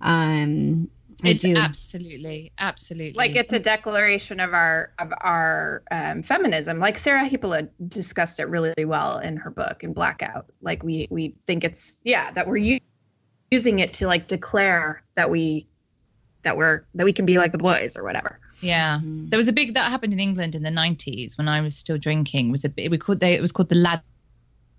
Um, 0.00 0.90
I 1.24 1.28
it's 1.30 1.44
do. 1.44 1.54
absolutely, 1.56 2.52
absolutely 2.58 3.12
Like 3.16 3.36
it's 3.36 3.52
a 3.52 3.58
declaration 3.58 4.40
of 4.40 4.52
our 4.54 4.92
of 4.98 5.12
our 5.20 5.82
um, 5.90 6.22
feminism. 6.22 6.78
Like 6.78 6.98
Sarah 6.98 7.28
Hepola 7.28 7.68
discussed 7.88 8.40
it 8.40 8.48
really 8.48 8.84
well 8.84 9.18
in 9.18 9.36
her 9.36 9.50
book 9.50 9.82
in 9.84 9.92
Blackout. 9.92 10.46
Like 10.62 10.82
we 10.82 11.06
we 11.10 11.34
think 11.46 11.64
it's 11.64 12.00
yeah 12.04 12.30
that 12.32 12.46
we're 12.46 12.56
u- 12.58 12.80
using 13.50 13.78
it 13.80 13.92
to 13.94 14.06
like 14.06 14.28
declare 14.28 15.02
that 15.16 15.30
we 15.30 15.66
that 16.42 16.56
we're 16.56 16.84
that 16.94 17.04
we 17.04 17.12
can 17.12 17.26
be 17.26 17.36
like 17.38 17.52
the 17.52 17.58
boys 17.58 17.96
or 17.96 18.02
whatever. 18.04 18.40
yeah. 18.62 19.00
Mhm. 19.02 19.28
There 19.30 19.36
was 19.38 19.48
a 19.48 19.52
big 19.52 19.74
that 19.74 19.90
happened 19.90 20.12
in 20.12 20.20
England 20.20 20.54
in 20.54 20.62
the 20.62 20.70
nineties 20.70 21.36
when 21.36 21.48
I 21.48 21.60
was 21.60 21.76
still 21.76 21.98
drinking. 21.98 22.48
It 22.48 22.52
was 22.52 22.64
a 22.64 22.68
bit 22.70 22.90
we 22.90 22.98
called 22.98 23.20
they 23.20 23.34
it 23.34 23.40
was 23.42 23.52
called 23.52 23.68
the 23.68 23.74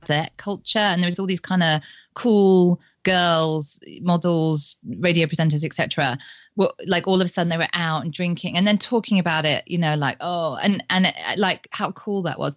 ladette 0.07 0.30
culture, 0.38 0.80
and 0.80 1.01
there 1.03 1.07
was 1.07 1.19
all 1.19 1.27
these 1.27 1.39
kind 1.39 1.63
of 1.63 1.81
cool 2.13 2.80
girls, 3.03 3.80
models, 4.02 4.78
radio 4.99 5.28
presenters, 5.28 5.64
etc. 5.64 6.18
Well, 6.56 6.73
like 6.86 7.07
all 7.07 7.22
of 7.22 7.26
a 7.26 7.28
sudden 7.28 7.49
they 7.49 7.57
were 7.57 7.68
out 7.73 8.03
and 8.03 8.14
drinking, 8.14 8.57
and 8.57 8.68
then 8.68 8.78
talking 8.78 9.19
about 9.19 9.45
it. 9.45 9.68
You 9.68 9.78
know, 9.78 9.95
like 9.95 10.18
oh, 10.19 10.57
and 10.61 10.84
and 10.90 11.14
like 11.38 11.68
how 11.72 11.91
cool 11.91 12.23
that 12.23 12.40
was. 12.40 12.56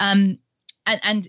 Um, 0.00 0.38
and 0.86 1.00
and 1.04 1.28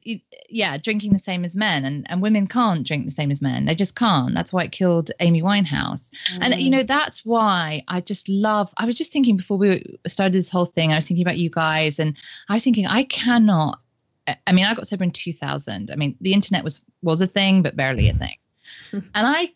yeah, 0.49 0.78
drinking 0.78 1.14
the 1.14 1.20
same 1.20 1.45
as 1.45 1.56
men, 1.56 1.86
and 1.86 2.10
and 2.10 2.22
women 2.22 2.48
can't 2.48 2.86
drink 2.86 3.06
the 3.06 3.11
same 3.11 3.32
as 3.32 3.41
men. 3.41 3.65
They 3.65 3.76
just 3.76 3.95
can't. 3.95 4.34
That's 4.34 4.52
why 4.52 4.64
it 4.64 4.72
killed 4.72 5.11
Amy 5.20 5.41
Winehouse. 5.41 6.11
And 6.41 6.56
you 6.56 6.70
know 6.70 6.84
that's 6.84 7.26
why 7.26 7.84
I 7.88 8.02
just 8.02 8.28
love. 8.30 8.74
I 8.78 8.86
was 8.86 8.98
just 8.98 9.11
thinking 9.11 9.38
before 9.38 9.57
we 9.57 9.99
started 10.07 10.34
this 10.34 10.49
whole 10.49 10.65
thing. 10.65 10.91
I 10.91 10.95
was 10.95 11.07
thinking 11.07 11.26
about 11.26 11.38
you 11.38 11.49
guys, 11.49 11.99
and 11.99 12.15
I 12.49 12.56
was 12.56 12.64
thinking 12.64 12.88
I 12.88 13.03
cannot. 13.03 13.80
I 14.28 14.52
mean, 14.54 14.66
I 14.66 14.74
got 14.74 14.88
sober 14.88 15.04
in 15.04 15.12
2000. 15.12 15.91
I 15.91 15.95
mean, 15.95 16.16
the 16.22 16.34
internet 16.34 16.64
was 16.64 16.82
was 17.02 17.22
a 17.22 17.28
thing, 17.28 17.62
but 17.62 17.76
barely 17.76 18.10
a 18.10 18.14
thing. 18.14 18.38
and 18.91 19.04
I 19.16 19.54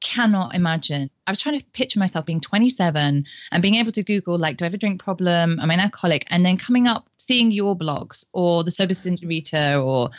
cannot 0.00 0.54
imagine. 0.54 1.10
I 1.26 1.32
was 1.32 1.40
trying 1.40 1.58
to 1.58 1.64
picture 1.66 1.98
myself 1.98 2.26
being 2.26 2.40
27 2.40 3.24
and 3.52 3.62
being 3.62 3.76
able 3.76 3.92
to 3.92 4.02
Google 4.02 4.38
like, 4.38 4.56
do 4.56 4.64
I 4.64 4.66
have 4.66 4.74
a 4.74 4.78
drink 4.78 5.02
problem? 5.02 5.58
Am 5.60 5.70
I 5.70 5.74
an 5.74 5.80
alcoholic? 5.80 6.26
And 6.28 6.44
then 6.44 6.58
coming 6.58 6.86
up, 6.86 7.08
seeing 7.16 7.50
your 7.50 7.76
blogs 7.76 8.26
or 8.32 8.64
the 8.64 8.70
Sober 8.70 8.94
Senorita 8.94 9.78
or 9.78 10.10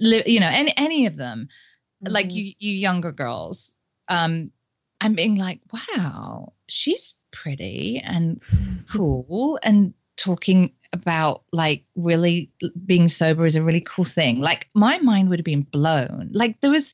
you 0.00 0.40
know 0.40 0.48
any 0.50 0.72
any 0.76 1.06
of 1.06 1.16
them 1.16 1.48
like 2.02 2.32
you 2.32 2.52
you 2.58 2.72
younger 2.72 3.12
girls 3.12 3.76
um 4.08 4.50
and 5.00 5.16
being 5.16 5.36
like 5.36 5.60
wow 5.72 6.52
she's 6.68 7.14
pretty 7.32 8.00
and 8.04 8.42
cool 8.90 9.58
and 9.62 9.92
talking 10.18 10.72
about 10.92 11.42
like 11.52 11.84
really 11.96 12.50
being 12.84 13.08
sober 13.08 13.46
is 13.46 13.56
a 13.56 13.62
really 13.62 13.80
cool 13.80 14.04
thing. 14.04 14.40
Like 14.40 14.68
my 14.74 14.98
mind 14.98 15.28
would 15.28 15.38
have 15.38 15.44
been 15.44 15.62
blown. 15.62 16.30
Like 16.32 16.60
there 16.60 16.70
was 16.70 16.92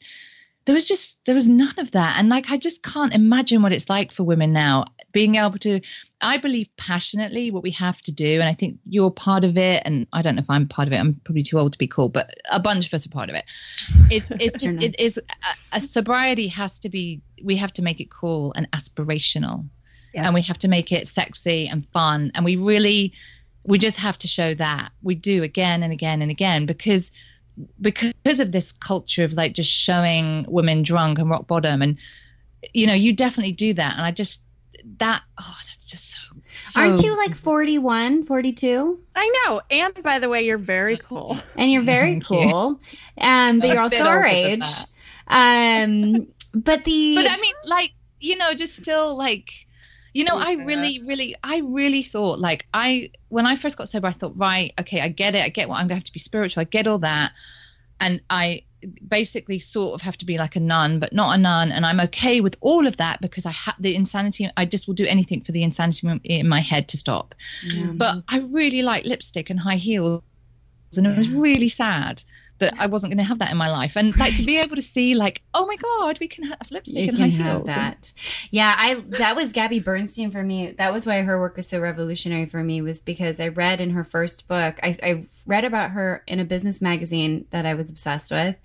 there 0.66 0.74
was 0.74 0.86
just 0.86 1.22
there 1.26 1.34
was 1.34 1.48
none 1.48 1.78
of 1.78 1.90
that. 1.92 2.16
And 2.18 2.28
like 2.28 2.50
i 2.50 2.56
just 2.56 2.82
can't 2.82 3.14
imagine 3.14 3.62
what 3.62 3.72
it's 3.72 3.90
like 3.90 4.12
for 4.12 4.24
women 4.24 4.52
now. 4.52 4.84
Being 5.12 5.36
able 5.36 5.58
to 5.58 5.80
i 6.20 6.38
believe 6.38 6.68
passionately 6.76 7.50
what 7.50 7.62
we 7.62 7.70
have 7.70 8.00
to 8.02 8.10
do 8.10 8.40
and 8.40 8.48
i 8.48 8.54
think 8.54 8.78
you're 8.86 9.10
part 9.10 9.44
of 9.44 9.58
it 9.58 9.82
and 9.84 10.06
i 10.12 10.22
don't 10.22 10.36
know 10.36 10.40
if 10.40 10.48
i'm 10.50 10.66
part 10.66 10.88
of 10.88 10.94
it. 10.94 10.98
I'm 10.98 11.20
probably 11.24 11.42
too 11.44 11.58
old 11.58 11.72
to 11.72 11.78
be 11.78 11.86
cool 11.86 12.08
but 12.08 12.34
a 12.50 12.58
bunch 12.58 12.86
of 12.86 12.94
us 12.94 13.06
are 13.06 13.10
part 13.10 13.30
of 13.30 13.36
it. 13.36 13.44
It, 14.10 14.26
it's 14.40 14.60
just 14.64 14.82
it 14.82 14.98
is 14.98 15.18
a, 15.18 15.76
a 15.76 15.80
sobriety 15.80 16.48
has 16.48 16.78
to 16.80 16.88
be 16.88 17.22
we 17.42 17.56
have 17.56 17.72
to 17.74 17.82
make 17.82 18.00
it 18.00 18.10
cool 18.10 18.52
and 18.56 18.68
aspirational 18.72 19.66
Yes. 20.14 20.26
and 20.26 20.34
we 20.34 20.42
have 20.42 20.58
to 20.58 20.68
make 20.68 20.92
it 20.92 21.08
sexy 21.08 21.66
and 21.66 21.86
fun 21.88 22.30
and 22.34 22.44
we 22.44 22.56
really 22.56 23.12
we 23.64 23.78
just 23.78 23.98
have 23.98 24.16
to 24.18 24.28
show 24.28 24.54
that 24.54 24.92
we 25.02 25.14
do 25.14 25.42
again 25.42 25.82
and 25.82 25.92
again 25.92 26.22
and 26.22 26.30
again 26.30 26.66
because 26.66 27.10
because 27.80 28.40
of 28.40 28.52
this 28.52 28.72
culture 28.72 29.24
of 29.24 29.32
like 29.32 29.52
just 29.52 29.70
showing 29.70 30.44
women 30.48 30.82
drunk 30.82 31.18
and 31.18 31.30
rock 31.30 31.46
bottom 31.46 31.82
and 31.82 31.98
you 32.72 32.86
know 32.86 32.94
you 32.94 33.12
definitely 33.12 33.52
do 33.52 33.72
that 33.74 33.94
and 33.94 34.02
i 34.02 34.10
just 34.10 34.44
that 34.98 35.22
oh 35.40 35.56
that's 35.68 35.84
just 35.86 36.12
so, 36.12 36.20
so 36.52 36.80
Aren't 36.80 37.02
you 37.02 37.16
like 37.16 37.34
41, 37.34 38.24
42? 38.24 39.00
I 39.14 39.44
know. 39.46 39.60
And 39.70 40.02
by 40.02 40.18
the 40.18 40.28
way, 40.28 40.44
you're 40.44 40.58
very 40.58 40.96
cool. 40.96 41.36
And 41.56 41.70
you're 41.70 41.82
very 41.82 42.20
Thank 42.20 42.30
you. 42.30 42.50
cool. 42.50 42.80
Um, 43.18 43.60
but 43.60 43.68
you're 43.68 43.80
also 43.80 43.98
bit 43.98 44.06
our 44.06 44.24
age. 44.24 44.64
Um, 45.26 46.28
but 46.54 46.84
the 46.84 47.16
but 47.16 47.30
I 47.30 47.36
mean, 47.38 47.54
like, 47.64 47.92
you 48.20 48.36
know, 48.36 48.54
just 48.54 48.76
still 48.76 49.16
like, 49.16 49.66
you 50.14 50.24
know, 50.24 50.36
I 50.36 50.52
really, 50.52 51.00
really, 51.00 51.34
I 51.42 51.58
really 51.58 52.02
thought 52.02 52.38
like 52.38 52.66
I 52.72 53.10
when 53.28 53.46
I 53.46 53.56
first 53.56 53.76
got 53.76 53.88
sober, 53.88 54.06
I 54.06 54.12
thought, 54.12 54.32
right, 54.36 54.72
okay, 54.80 55.00
I 55.00 55.08
get 55.08 55.34
it, 55.34 55.44
I 55.44 55.48
get 55.48 55.68
what 55.68 55.80
I'm 55.80 55.88
gonna 55.88 55.96
have 55.96 56.04
to 56.04 56.12
be 56.12 56.20
spiritual, 56.20 56.60
I 56.60 56.64
get 56.64 56.86
all 56.86 57.00
that, 57.00 57.32
and 58.00 58.20
I 58.30 58.62
basically 59.08 59.58
sort 59.58 59.94
of 59.94 60.02
have 60.02 60.16
to 60.18 60.24
be 60.24 60.38
like 60.38 60.56
a 60.56 60.60
nun, 60.60 61.00
but 61.00 61.12
not 61.12 61.34
a 61.36 61.38
nun, 61.38 61.72
and 61.72 61.84
I'm 61.84 61.98
okay 62.00 62.40
with 62.40 62.56
all 62.60 62.86
of 62.86 62.96
that 62.98 63.20
because 63.20 63.44
I 63.44 63.50
have 63.50 63.74
the 63.80 63.94
insanity. 63.96 64.48
I 64.56 64.64
just 64.64 64.86
will 64.86 64.94
do 64.94 65.06
anything 65.06 65.40
for 65.40 65.52
the 65.52 65.64
insanity 65.64 66.20
in 66.24 66.48
my 66.48 66.60
head 66.60 66.88
to 66.88 66.96
stop. 66.96 67.34
Yeah. 67.64 67.86
But 67.86 68.22
I 68.28 68.38
really 68.38 68.82
like 68.82 69.04
lipstick 69.04 69.50
and 69.50 69.58
high 69.58 69.76
heels, 69.76 70.22
and 70.96 71.06
it 71.08 71.18
was 71.18 71.28
really 71.28 71.68
sad 71.68 72.22
that 72.58 72.74
I 72.78 72.86
wasn't 72.86 73.12
going 73.12 73.18
to 73.18 73.28
have 73.28 73.40
that 73.40 73.50
in 73.50 73.56
my 73.56 73.70
life. 73.70 73.96
And 73.96 74.16
like 74.16 74.36
to 74.36 74.44
be 74.44 74.58
able 74.58 74.76
to 74.76 74.82
see, 74.82 75.14
like, 75.14 75.42
oh 75.54 75.66
my 75.66 75.76
god, 75.76 76.18
we 76.20 76.28
can 76.28 76.44
have 76.44 76.70
lipstick 76.70 77.02
you 77.02 77.08
and 77.08 77.16
can 77.16 77.30
high 77.30 77.36
have 77.36 77.56
heels. 77.56 77.66
that. 77.66 78.12
Yeah, 78.50 78.74
I 78.76 78.94
that 79.18 79.36
was 79.36 79.52
Gabby 79.52 79.80
Bernstein 79.80 80.30
for 80.30 80.42
me. 80.42 80.72
That 80.72 80.92
was 80.92 81.06
why 81.06 81.22
her 81.22 81.38
work 81.38 81.56
was 81.56 81.66
so 81.66 81.80
revolutionary 81.80 82.46
for 82.46 82.62
me 82.62 82.80
was 82.80 83.00
because 83.00 83.40
I 83.40 83.48
read 83.48 83.80
in 83.80 83.90
her 83.90 84.04
first 84.04 84.46
book. 84.46 84.78
I, 84.82 84.96
I 85.02 85.24
read 85.46 85.64
about 85.64 85.90
her 85.90 86.22
in 86.26 86.40
a 86.40 86.44
business 86.44 86.80
magazine 86.80 87.46
that 87.50 87.66
I 87.66 87.74
was 87.74 87.90
obsessed 87.90 88.30
with, 88.30 88.56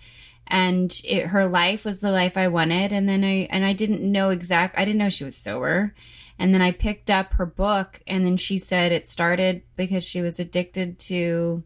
and 0.48 0.94
it, 1.04 1.28
her 1.28 1.48
life 1.48 1.86
was 1.86 2.00
the 2.00 2.12
life 2.12 2.38
I 2.38 2.48
wanted. 2.48 2.94
And 2.94 3.10
then 3.10 3.24
I 3.24 3.48
and 3.50 3.66
I 3.66 3.74
didn't 3.74 4.02
know 4.02 4.30
exact. 4.30 4.78
I 4.78 4.86
didn't 4.86 5.00
know 5.00 5.10
she 5.10 5.26
was 5.26 5.36
sober. 5.36 5.96
And 6.42 6.54
then 6.54 6.62
I 6.62 6.72
picked 6.72 7.10
up 7.10 7.34
her 7.34 7.46
book, 7.46 8.00
and 8.08 8.26
then 8.26 8.38
she 8.38 8.60
said 8.60 8.94
it 8.94 9.08
started 9.08 9.62
because 9.76 10.06
she 10.06 10.22
was 10.22 10.40
addicted 10.40 10.98
to 11.00 11.64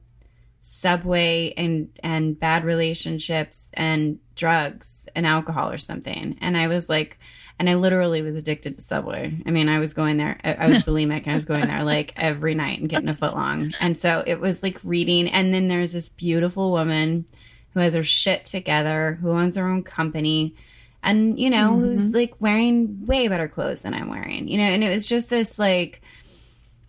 subway 0.74 1.54
and 1.56 1.90
and 2.02 2.40
bad 2.40 2.66
relationships 2.66 3.70
and 3.76 4.20
drugs 4.36 5.08
and 5.16 5.26
alcohol 5.28 5.70
or 5.72 5.78
something. 5.78 6.38
And 6.42 6.58
i 6.58 6.68
was 6.68 6.90
like 6.90 7.20
and 7.60 7.70
i 7.70 7.76
literally 7.76 8.24
was 8.24 8.36
addicted 8.36 8.76
to 8.76 8.82
subway. 8.82 9.38
I 9.46 9.52
mean 9.52 9.70
i 9.70 9.80
was 9.80 9.94
going 9.94 10.18
there 10.18 10.40
i, 10.44 10.54
I 10.54 10.68
was 10.68 10.78
bulimic. 10.86 11.24
And 11.24 11.32
i 11.32 11.36
was 11.36 11.46
going 11.46 11.68
there 11.68 11.84
like 11.84 12.14
every 12.18 12.56
night 12.56 12.80
and 12.80 12.90
getting 12.90 13.10
a 13.10 13.16
foot 13.16 13.34
long. 13.34 13.74
And 13.80 13.98
so 13.98 14.24
it 14.26 14.40
was 14.40 14.64
like 14.64 14.80
reading. 14.84 15.28
And 15.28 15.54
then 15.54 15.68
there's 15.68 15.94
this 15.94 16.10
beautiful 16.10 16.72
woman 16.72 17.26
who 17.74 17.80
has 17.80 17.94
her 17.94 18.04
shit 18.04 18.46
together 18.46 19.20
who 19.22 19.30
owns 19.30 19.56
her 19.56 19.68
own 19.68 19.84
company 19.84 20.56
and 21.04 21.40
you 21.40 21.50
know 21.50 21.78
who's 21.78 22.06
mm-hmm. 22.06 22.16
like 22.16 22.34
wearing 22.40 23.06
way 23.06 23.28
better 23.28 23.48
clothes 23.48 23.82
than 23.82 23.94
i'm 23.94 24.10
wearing 24.10 24.48
you 24.48 24.58
know? 24.58 24.64
And 24.64 24.84
it 24.84 24.90
was 24.90 25.06
just 25.06 25.30
this 25.30 25.60
like 25.60 26.02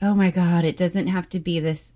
oh 0.00 0.14
my 0.14 0.30
god 0.30 0.64
it 0.64 0.76
doesn't 0.76 1.08
have 1.08 1.28
to 1.30 1.40
be 1.40 1.58
this 1.58 1.94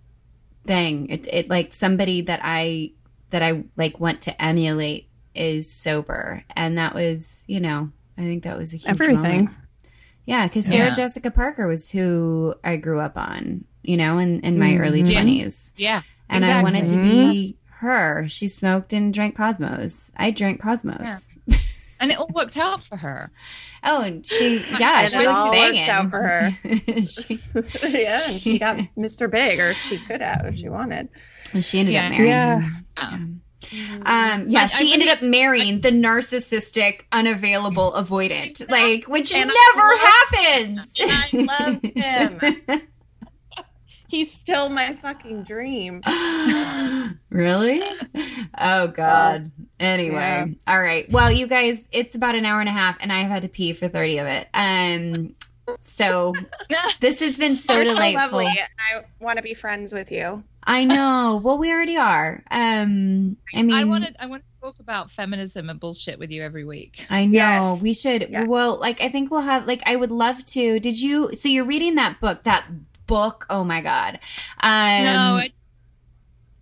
thing 0.68 1.08
it, 1.08 1.26
it 1.26 1.48
like 1.50 1.74
somebody 1.74 2.20
that 2.20 2.40
i 2.44 2.90
that 3.30 3.42
i 3.42 3.64
like 3.76 3.98
want 3.98 4.22
to 4.22 4.42
emulate 4.42 5.08
is 5.34 5.72
sober 5.72 6.44
and 6.54 6.78
that 6.78 6.94
was 6.94 7.44
you 7.48 7.58
know 7.58 7.90
i 8.16 8.20
think 8.22 8.44
that 8.44 8.56
was 8.56 8.74
a 8.74 8.76
huge 8.76 8.88
Everything. 8.90 9.16
moment. 9.46 9.50
yeah 10.26 10.46
because 10.46 10.66
sarah 10.66 10.88
Yeah. 10.88 10.94
jessica 10.94 11.30
parker 11.30 11.66
was 11.66 11.90
who 11.90 12.54
i 12.62 12.76
grew 12.76 13.00
up 13.00 13.16
on 13.16 13.64
you 13.82 13.96
know 13.96 14.18
in, 14.18 14.40
in 14.40 14.58
my 14.58 14.76
early 14.76 15.02
Mhm. 15.02 15.10
Yes. 15.10 15.24
20s 15.24 15.72
Yeah. 15.76 16.02
and 16.28 16.44
i 16.44 16.62
wanted 16.62 16.88
to 16.90 16.96
be 16.96 17.56
her 17.80 18.26
she 18.28 18.46
smoked 18.48 18.92
and 18.92 19.14
drank 19.14 19.36
cosmos 19.36 20.12
i 20.16 20.30
drank 20.30 20.60
cosmos 20.60 21.30
And 22.00 22.10
it 22.10 22.18
all 22.18 22.30
worked 22.34 22.56
out 22.56 22.82
for 22.82 22.96
her. 22.96 23.30
oh 23.84 24.02
and 24.02 24.24
she 24.26 24.58
yeah 24.78 25.02
And 25.02 25.12
she 25.12 25.22
it 25.22 25.26
was 25.28 25.42
all 25.42 25.50
banging 25.52 25.76
worked 25.76 25.88
out 25.88 26.10
for 26.10 26.22
her. 26.22 26.50
she, 27.06 27.40
yeah, 27.88 28.20
and 28.28 28.40
she 28.40 28.58
got 28.58 28.78
Mr. 28.96 29.30
Big, 29.30 29.58
or 29.60 29.74
she 29.74 29.98
could 29.98 30.20
have 30.22 30.44
if 30.46 30.56
she 30.56 30.68
wanted. 30.68 31.08
she 31.60 31.80
ended 31.80 31.94
Yeah. 31.94 32.04
up 32.06 32.10
marrying 32.10 32.28
Yeah. 32.28 32.60
him. 32.60 33.42
Yeah. 33.72 33.96
Um, 34.06 34.44
yeah, 34.48 34.60
I- 34.60 34.64
I 34.64 34.66
she 34.68 34.92
ended 34.92 35.08
up 35.08 35.20
marrying 35.20 35.80
the 35.80 35.90
narcissistic, 35.90 37.00
unavailable, 37.12 37.92
avoidant, 37.92 38.70
like 38.70 39.04
which 39.06 39.32
never 39.34 39.50
I 39.52 40.22
happens. 40.32 40.92
and 41.00 41.48
I 41.50 41.58
love 41.64 41.82
him. 41.82 42.80
He's 44.08 44.32
still 44.32 44.68
my 44.70 44.94
fucking 44.94 45.42
dream. 45.44 46.00
really? 47.30 47.82
Oh 48.58 48.88
God. 48.88 49.50
Anyway, 49.78 50.14
Yeah. 50.16 50.46
all 50.66 50.80
right. 50.80 51.10
Well, 51.12 51.30
you 51.30 51.46
guys, 51.46 51.84
it's 51.92 52.14
about 52.14 52.34
an 52.34 52.44
hour 52.44 52.60
and 52.60 52.68
a 52.68 52.72
half, 52.72 52.96
and 53.00 53.12
I've 53.12 53.28
had 53.28 53.42
to 53.42 53.48
pee 53.48 53.72
for 53.72 53.88
thirty 53.88 54.18
of 54.18 54.26
it. 54.26 54.48
Um, 54.54 55.34
so 55.82 56.32
this 57.00 57.20
has 57.20 57.36
been 57.36 57.56
so 57.56 57.74
You're 57.74 57.84
so 57.84 57.92
delightful. 57.92 58.38
lovely. 58.38 58.46
I 58.92 59.04
want 59.20 59.36
to 59.36 59.42
be 59.42 59.54
friends 59.54 59.92
with 59.92 60.10
you. 60.10 60.42
I 60.64 60.84
know. 60.84 61.40
Well, 61.42 61.56
we 61.58 61.70
already 61.72 61.96
are. 61.96 62.42
Um, 62.50 63.36
I 63.54 63.62
mean, 63.62 63.72
I 63.72 63.84
wanted 63.84 64.16
I 64.18 64.26
want 64.26 64.42
to 64.42 64.60
talk 64.60 64.80
about 64.80 65.10
feminism 65.10 65.70
and 65.70 65.78
bullshit 65.78 66.18
with 66.18 66.30
you 66.30 66.42
every 66.42 66.64
week. 66.64 67.06
I 67.08 67.24
know 67.26 67.32
Yes. 67.74 67.82
we 67.82 67.94
should. 67.94 68.28
Yeah. 68.30 68.44
Well, 68.44 68.78
like 68.78 69.00
I 69.00 69.08
think 69.10 69.30
we'll 69.30 69.40
have 69.42 69.66
like 69.66 69.82
I 69.86 69.96
would 69.96 70.10
love 70.10 70.44
to. 70.46 70.80
Did 70.80 71.00
you? 71.00 71.34
So 71.34 71.48
you're 71.48 71.64
reading 71.64 71.94
that 71.96 72.20
book? 72.20 72.42
That 72.44 72.66
book? 73.08 73.46
Oh 73.50 73.64
my 73.64 73.80
god! 73.80 74.20
Um, 74.60 75.02
no, 75.02 75.40
I, 75.42 75.50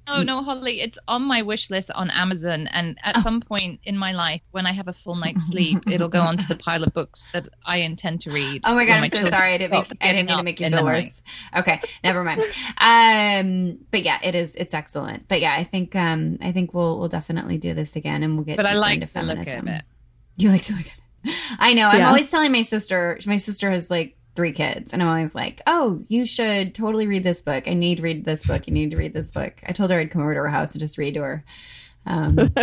no, 0.08 0.22
no, 0.22 0.42
Holly. 0.44 0.80
It's 0.80 0.98
on 1.08 1.22
my 1.24 1.42
wish 1.42 1.68
list 1.68 1.90
on 1.90 2.10
Amazon, 2.10 2.68
and 2.68 2.96
at 3.02 3.16
Oh. 3.18 3.20
some 3.22 3.40
point 3.40 3.80
in 3.82 3.98
my 3.98 4.12
life, 4.12 4.40
when 4.52 4.64
I 4.64 4.72
have 4.72 4.86
a 4.86 4.92
full 4.92 5.16
night's 5.16 5.44
sleep, 5.48 5.80
it'll 5.90 6.08
go 6.08 6.20
onto 6.22 6.46
the 6.46 6.54
pile 6.66 6.84
of 6.84 6.94
books 6.94 7.26
that 7.32 7.48
I 7.64 7.78
intend 7.78 8.20
to 8.22 8.30
read. 8.30 8.62
Oh 8.64 8.74
my 8.76 8.84
god! 8.86 8.94
when 9.02 9.04
I'm 9.04 9.10
my 9.12 9.22
so 9.24 9.28
sorry. 9.28 9.52
I 9.54 9.56
didn't 9.56 9.72
make. 9.72 9.80
I 9.80 9.82
didn't 9.82 10.00
getting 10.00 10.26
mean 10.26 10.38
to 10.38 10.44
make 10.44 10.60
you 10.60 10.68
feel 10.68 10.76
the 10.78 10.82
night. 10.84 11.04
worse. 11.04 11.22
Okay, 11.58 11.80
never 12.04 12.22
mind. 12.22 12.40
Um, 12.78 13.78
but 13.90 14.02
yeah, 14.02 14.18
it 14.22 14.34
is. 14.34 14.54
It's 14.54 14.74
excellent. 14.74 15.26
But 15.28 15.40
yeah, 15.40 15.54
I 15.54 15.64
think. 15.64 15.96
Um, 15.96 16.38
I 16.40 16.52
think 16.52 16.72
we'll 16.72 16.98
we'll 16.98 17.08
definitely 17.08 17.58
do 17.58 17.74
this 17.74 17.96
again, 17.96 18.22
and 18.22 18.36
we'll 18.36 18.44
get. 18.44 18.56
But 18.56 18.66
I 18.66 18.74
like 18.74 19.02
into 19.02 19.12
the 19.12 19.22
look 19.22 19.36
feminism. 19.38 19.68
of 19.68 19.74
it. 19.74 19.82
You 20.36 20.50
like 20.50 20.64
to 20.66 20.72
look 20.74 20.86
at 20.86 20.92
it. 21.24 21.34
I 21.58 21.74
know. 21.74 21.86
I'm 21.88 22.02
always 22.06 22.30
telling 22.30 22.52
my 22.52 22.62
sister. 22.62 23.18
My 23.26 23.38
sister 23.38 23.70
has 23.72 23.90
like 23.90 24.15
three 24.36 24.52
kids, 24.52 24.92
and 24.92 25.02
I'm 25.02 25.08
always 25.08 25.34
like, 25.34 25.62
"Oh, 25.66 26.04
you 26.08 26.24
should 26.24 26.74
totally 26.74 27.06
read 27.06 27.24
this 27.24 27.42
book. 27.42 27.66
I 27.66 27.74
need 27.74 27.96
to 27.96 28.02
read 28.02 28.24
this 28.24 28.46
book. 28.46 28.66
You 28.68 28.74
need 28.74 28.90
to 28.92 28.96
read 28.96 29.14
this 29.14 29.30
book." 29.30 29.54
I 29.66 29.72
told 29.72 29.90
her 29.90 29.98
I'd 29.98 30.10
come 30.10 30.22
over 30.22 30.34
to 30.34 30.40
her 30.40 30.48
house 30.48 30.72
and 30.72 30.80
just 30.80 30.98
read 30.98 31.14
to 31.14 31.22
her. 31.22 31.44
Um, 32.06 32.36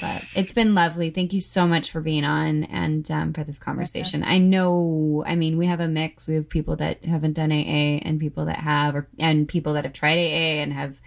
but 0.00 0.24
it's 0.34 0.52
been 0.52 0.74
lovely. 0.74 1.10
Thank 1.10 1.32
you 1.32 1.40
so 1.40 1.66
much 1.66 1.90
for 1.90 2.00
being 2.00 2.24
on 2.24 2.64
and 2.64 3.10
um, 3.10 3.32
for 3.32 3.42
this 3.44 3.58
conversation. 3.58 4.22
I 4.22 4.38
know. 4.38 5.24
I 5.26 5.34
mean, 5.34 5.58
we 5.58 5.66
have 5.66 5.80
a 5.80 5.88
mix. 5.88 6.28
We 6.28 6.34
have 6.34 6.48
people 6.48 6.76
that 6.76 7.04
haven't 7.04 7.32
done 7.32 7.50
AA 7.50 7.98
and 8.02 8.20
people 8.20 8.44
that 8.44 8.58
have, 8.58 8.94
or 8.94 9.08
and 9.18 9.48
people 9.48 9.74
that 9.74 9.84
have 9.84 9.92
tried 9.92 10.18
AA 10.18 10.62
and 10.62 10.72
have 10.72 11.00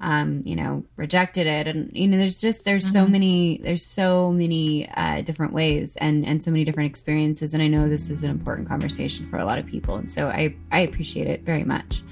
um, 0.00 0.42
you 0.44 0.54
know, 0.54 0.84
rejected 0.96 1.46
it. 1.46 1.66
And, 1.66 1.90
you 1.94 2.06
know, 2.06 2.18
there's 2.18 2.40
just, 2.40 2.64
there's 2.64 2.90
so 2.90 3.06
many, 3.06 3.58
there's 3.62 3.84
so 3.84 4.30
many 4.30 4.88
uh, 4.90 5.22
different 5.22 5.52
ways 5.52 5.96
and, 5.96 6.24
and 6.24 6.42
so 6.42 6.50
many 6.50 6.64
different 6.64 6.90
experiences. 6.90 7.54
And 7.54 7.62
I 7.62 7.68
know 7.68 7.88
this 7.88 8.10
is 8.10 8.22
an 8.22 8.30
important 8.30 8.68
conversation 8.68 9.26
for 9.26 9.38
a 9.38 9.44
lot 9.44 9.58
of 9.58 9.66
people. 9.66 9.96
And 9.96 10.10
so 10.10 10.28
I, 10.28 10.54
I 10.70 10.80
appreciate 10.80 11.26
it 11.26 11.42
very 11.42 11.64
much. 11.64 12.02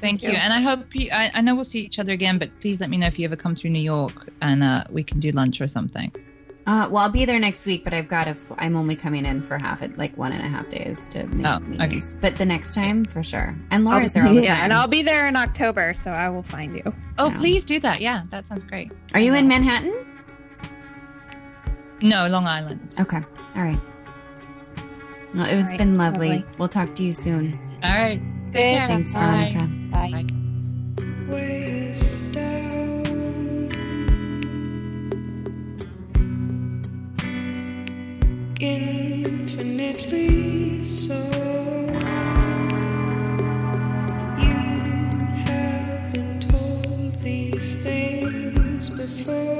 Thank 0.00 0.22
you. 0.22 0.30
you. 0.30 0.36
And 0.36 0.52
I 0.52 0.60
hope 0.60 0.94
you, 0.94 1.10
I, 1.12 1.30
I 1.34 1.40
know 1.40 1.54
we'll 1.54 1.64
see 1.64 1.80
each 1.80 1.98
other 1.98 2.12
again, 2.12 2.38
but 2.38 2.50
please 2.60 2.80
let 2.80 2.90
me 2.90 2.98
know 2.98 3.06
if 3.06 3.18
you 3.18 3.24
ever 3.24 3.36
come 3.36 3.54
through 3.54 3.70
New 3.70 3.80
York 3.80 4.28
and 4.42 4.62
uh, 4.62 4.84
we 4.90 5.02
can 5.02 5.20
do 5.20 5.30
lunch 5.32 5.60
or 5.60 5.68
something. 5.68 6.12
Uh, 6.68 6.86
well, 6.90 7.02
I'll 7.04 7.10
be 7.10 7.24
there 7.24 7.38
next 7.40 7.64
week, 7.64 7.82
but 7.82 7.94
I've 7.94 8.08
got 8.08 8.24
to, 8.24 8.30
f- 8.32 8.52
I'm 8.58 8.76
only 8.76 8.94
coming 8.94 9.24
in 9.24 9.40
for 9.42 9.56
half 9.58 9.80
it, 9.82 9.96
like 9.96 10.14
one 10.18 10.32
and 10.32 10.44
a 10.44 10.48
half 10.50 10.68
days 10.68 11.08
to 11.08 11.24
make 11.28 11.46
Oh, 11.46 11.62
okay. 11.82 12.02
But 12.20 12.36
the 12.36 12.44
next 12.44 12.74
time, 12.74 13.06
for 13.06 13.22
sure. 13.22 13.56
And 13.70 13.88
I'll- 13.88 13.94
Laura's 13.94 14.12
there 14.12 14.26
all 14.26 14.34
the 14.34 14.42
yeah, 14.42 14.54
time. 14.56 14.64
and 14.64 14.72
I'll 14.74 14.86
be 14.86 15.00
there 15.02 15.26
in 15.26 15.34
October, 15.34 15.94
so 15.94 16.10
I 16.10 16.28
will 16.28 16.42
find 16.42 16.74
you. 16.76 16.82
Oh, 17.16 17.30
Yeah. 17.30 17.38
please 17.38 17.64
do 17.64 17.80
that. 17.80 18.02
Yeah, 18.02 18.24
that 18.30 18.46
sounds 18.48 18.64
great. 18.64 18.92
Are 19.14 19.20
you 19.20 19.32
in 19.34 19.48
Manhattan? 19.48 19.94
No, 22.02 22.28
Long 22.28 22.46
Island. 22.46 22.80
Okay. 23.00 23.22
All 23.56 23.62
right. 23.62 23.80
Well, 25.34 25.44
it's 25.44 25.52
All 25.54 25.62
right. 25.62 25.78
been 25.78 25.96
lovely. 25.96 26.28
Lovely. 26.28 26.46
We'll 26.58 26.68
talk 26.68 26.94
to 26.96 27.02
you 27.02 27.14
soon. 27.14 27.58
All 27.82 27.90
right. 27.98 28.20
Good. 28.52 28.88
Thanks, 28.88 29.12
Bye. 29.14 29.54
Veronica. 29.54 29.72
Bye. 29.90 31.32
Waist 31.32 31.67
infinitely 38.60 40.26
so. 40.86 41.38
these 47.22 47.74
things 47.82 48.90
before. 48.90 49.57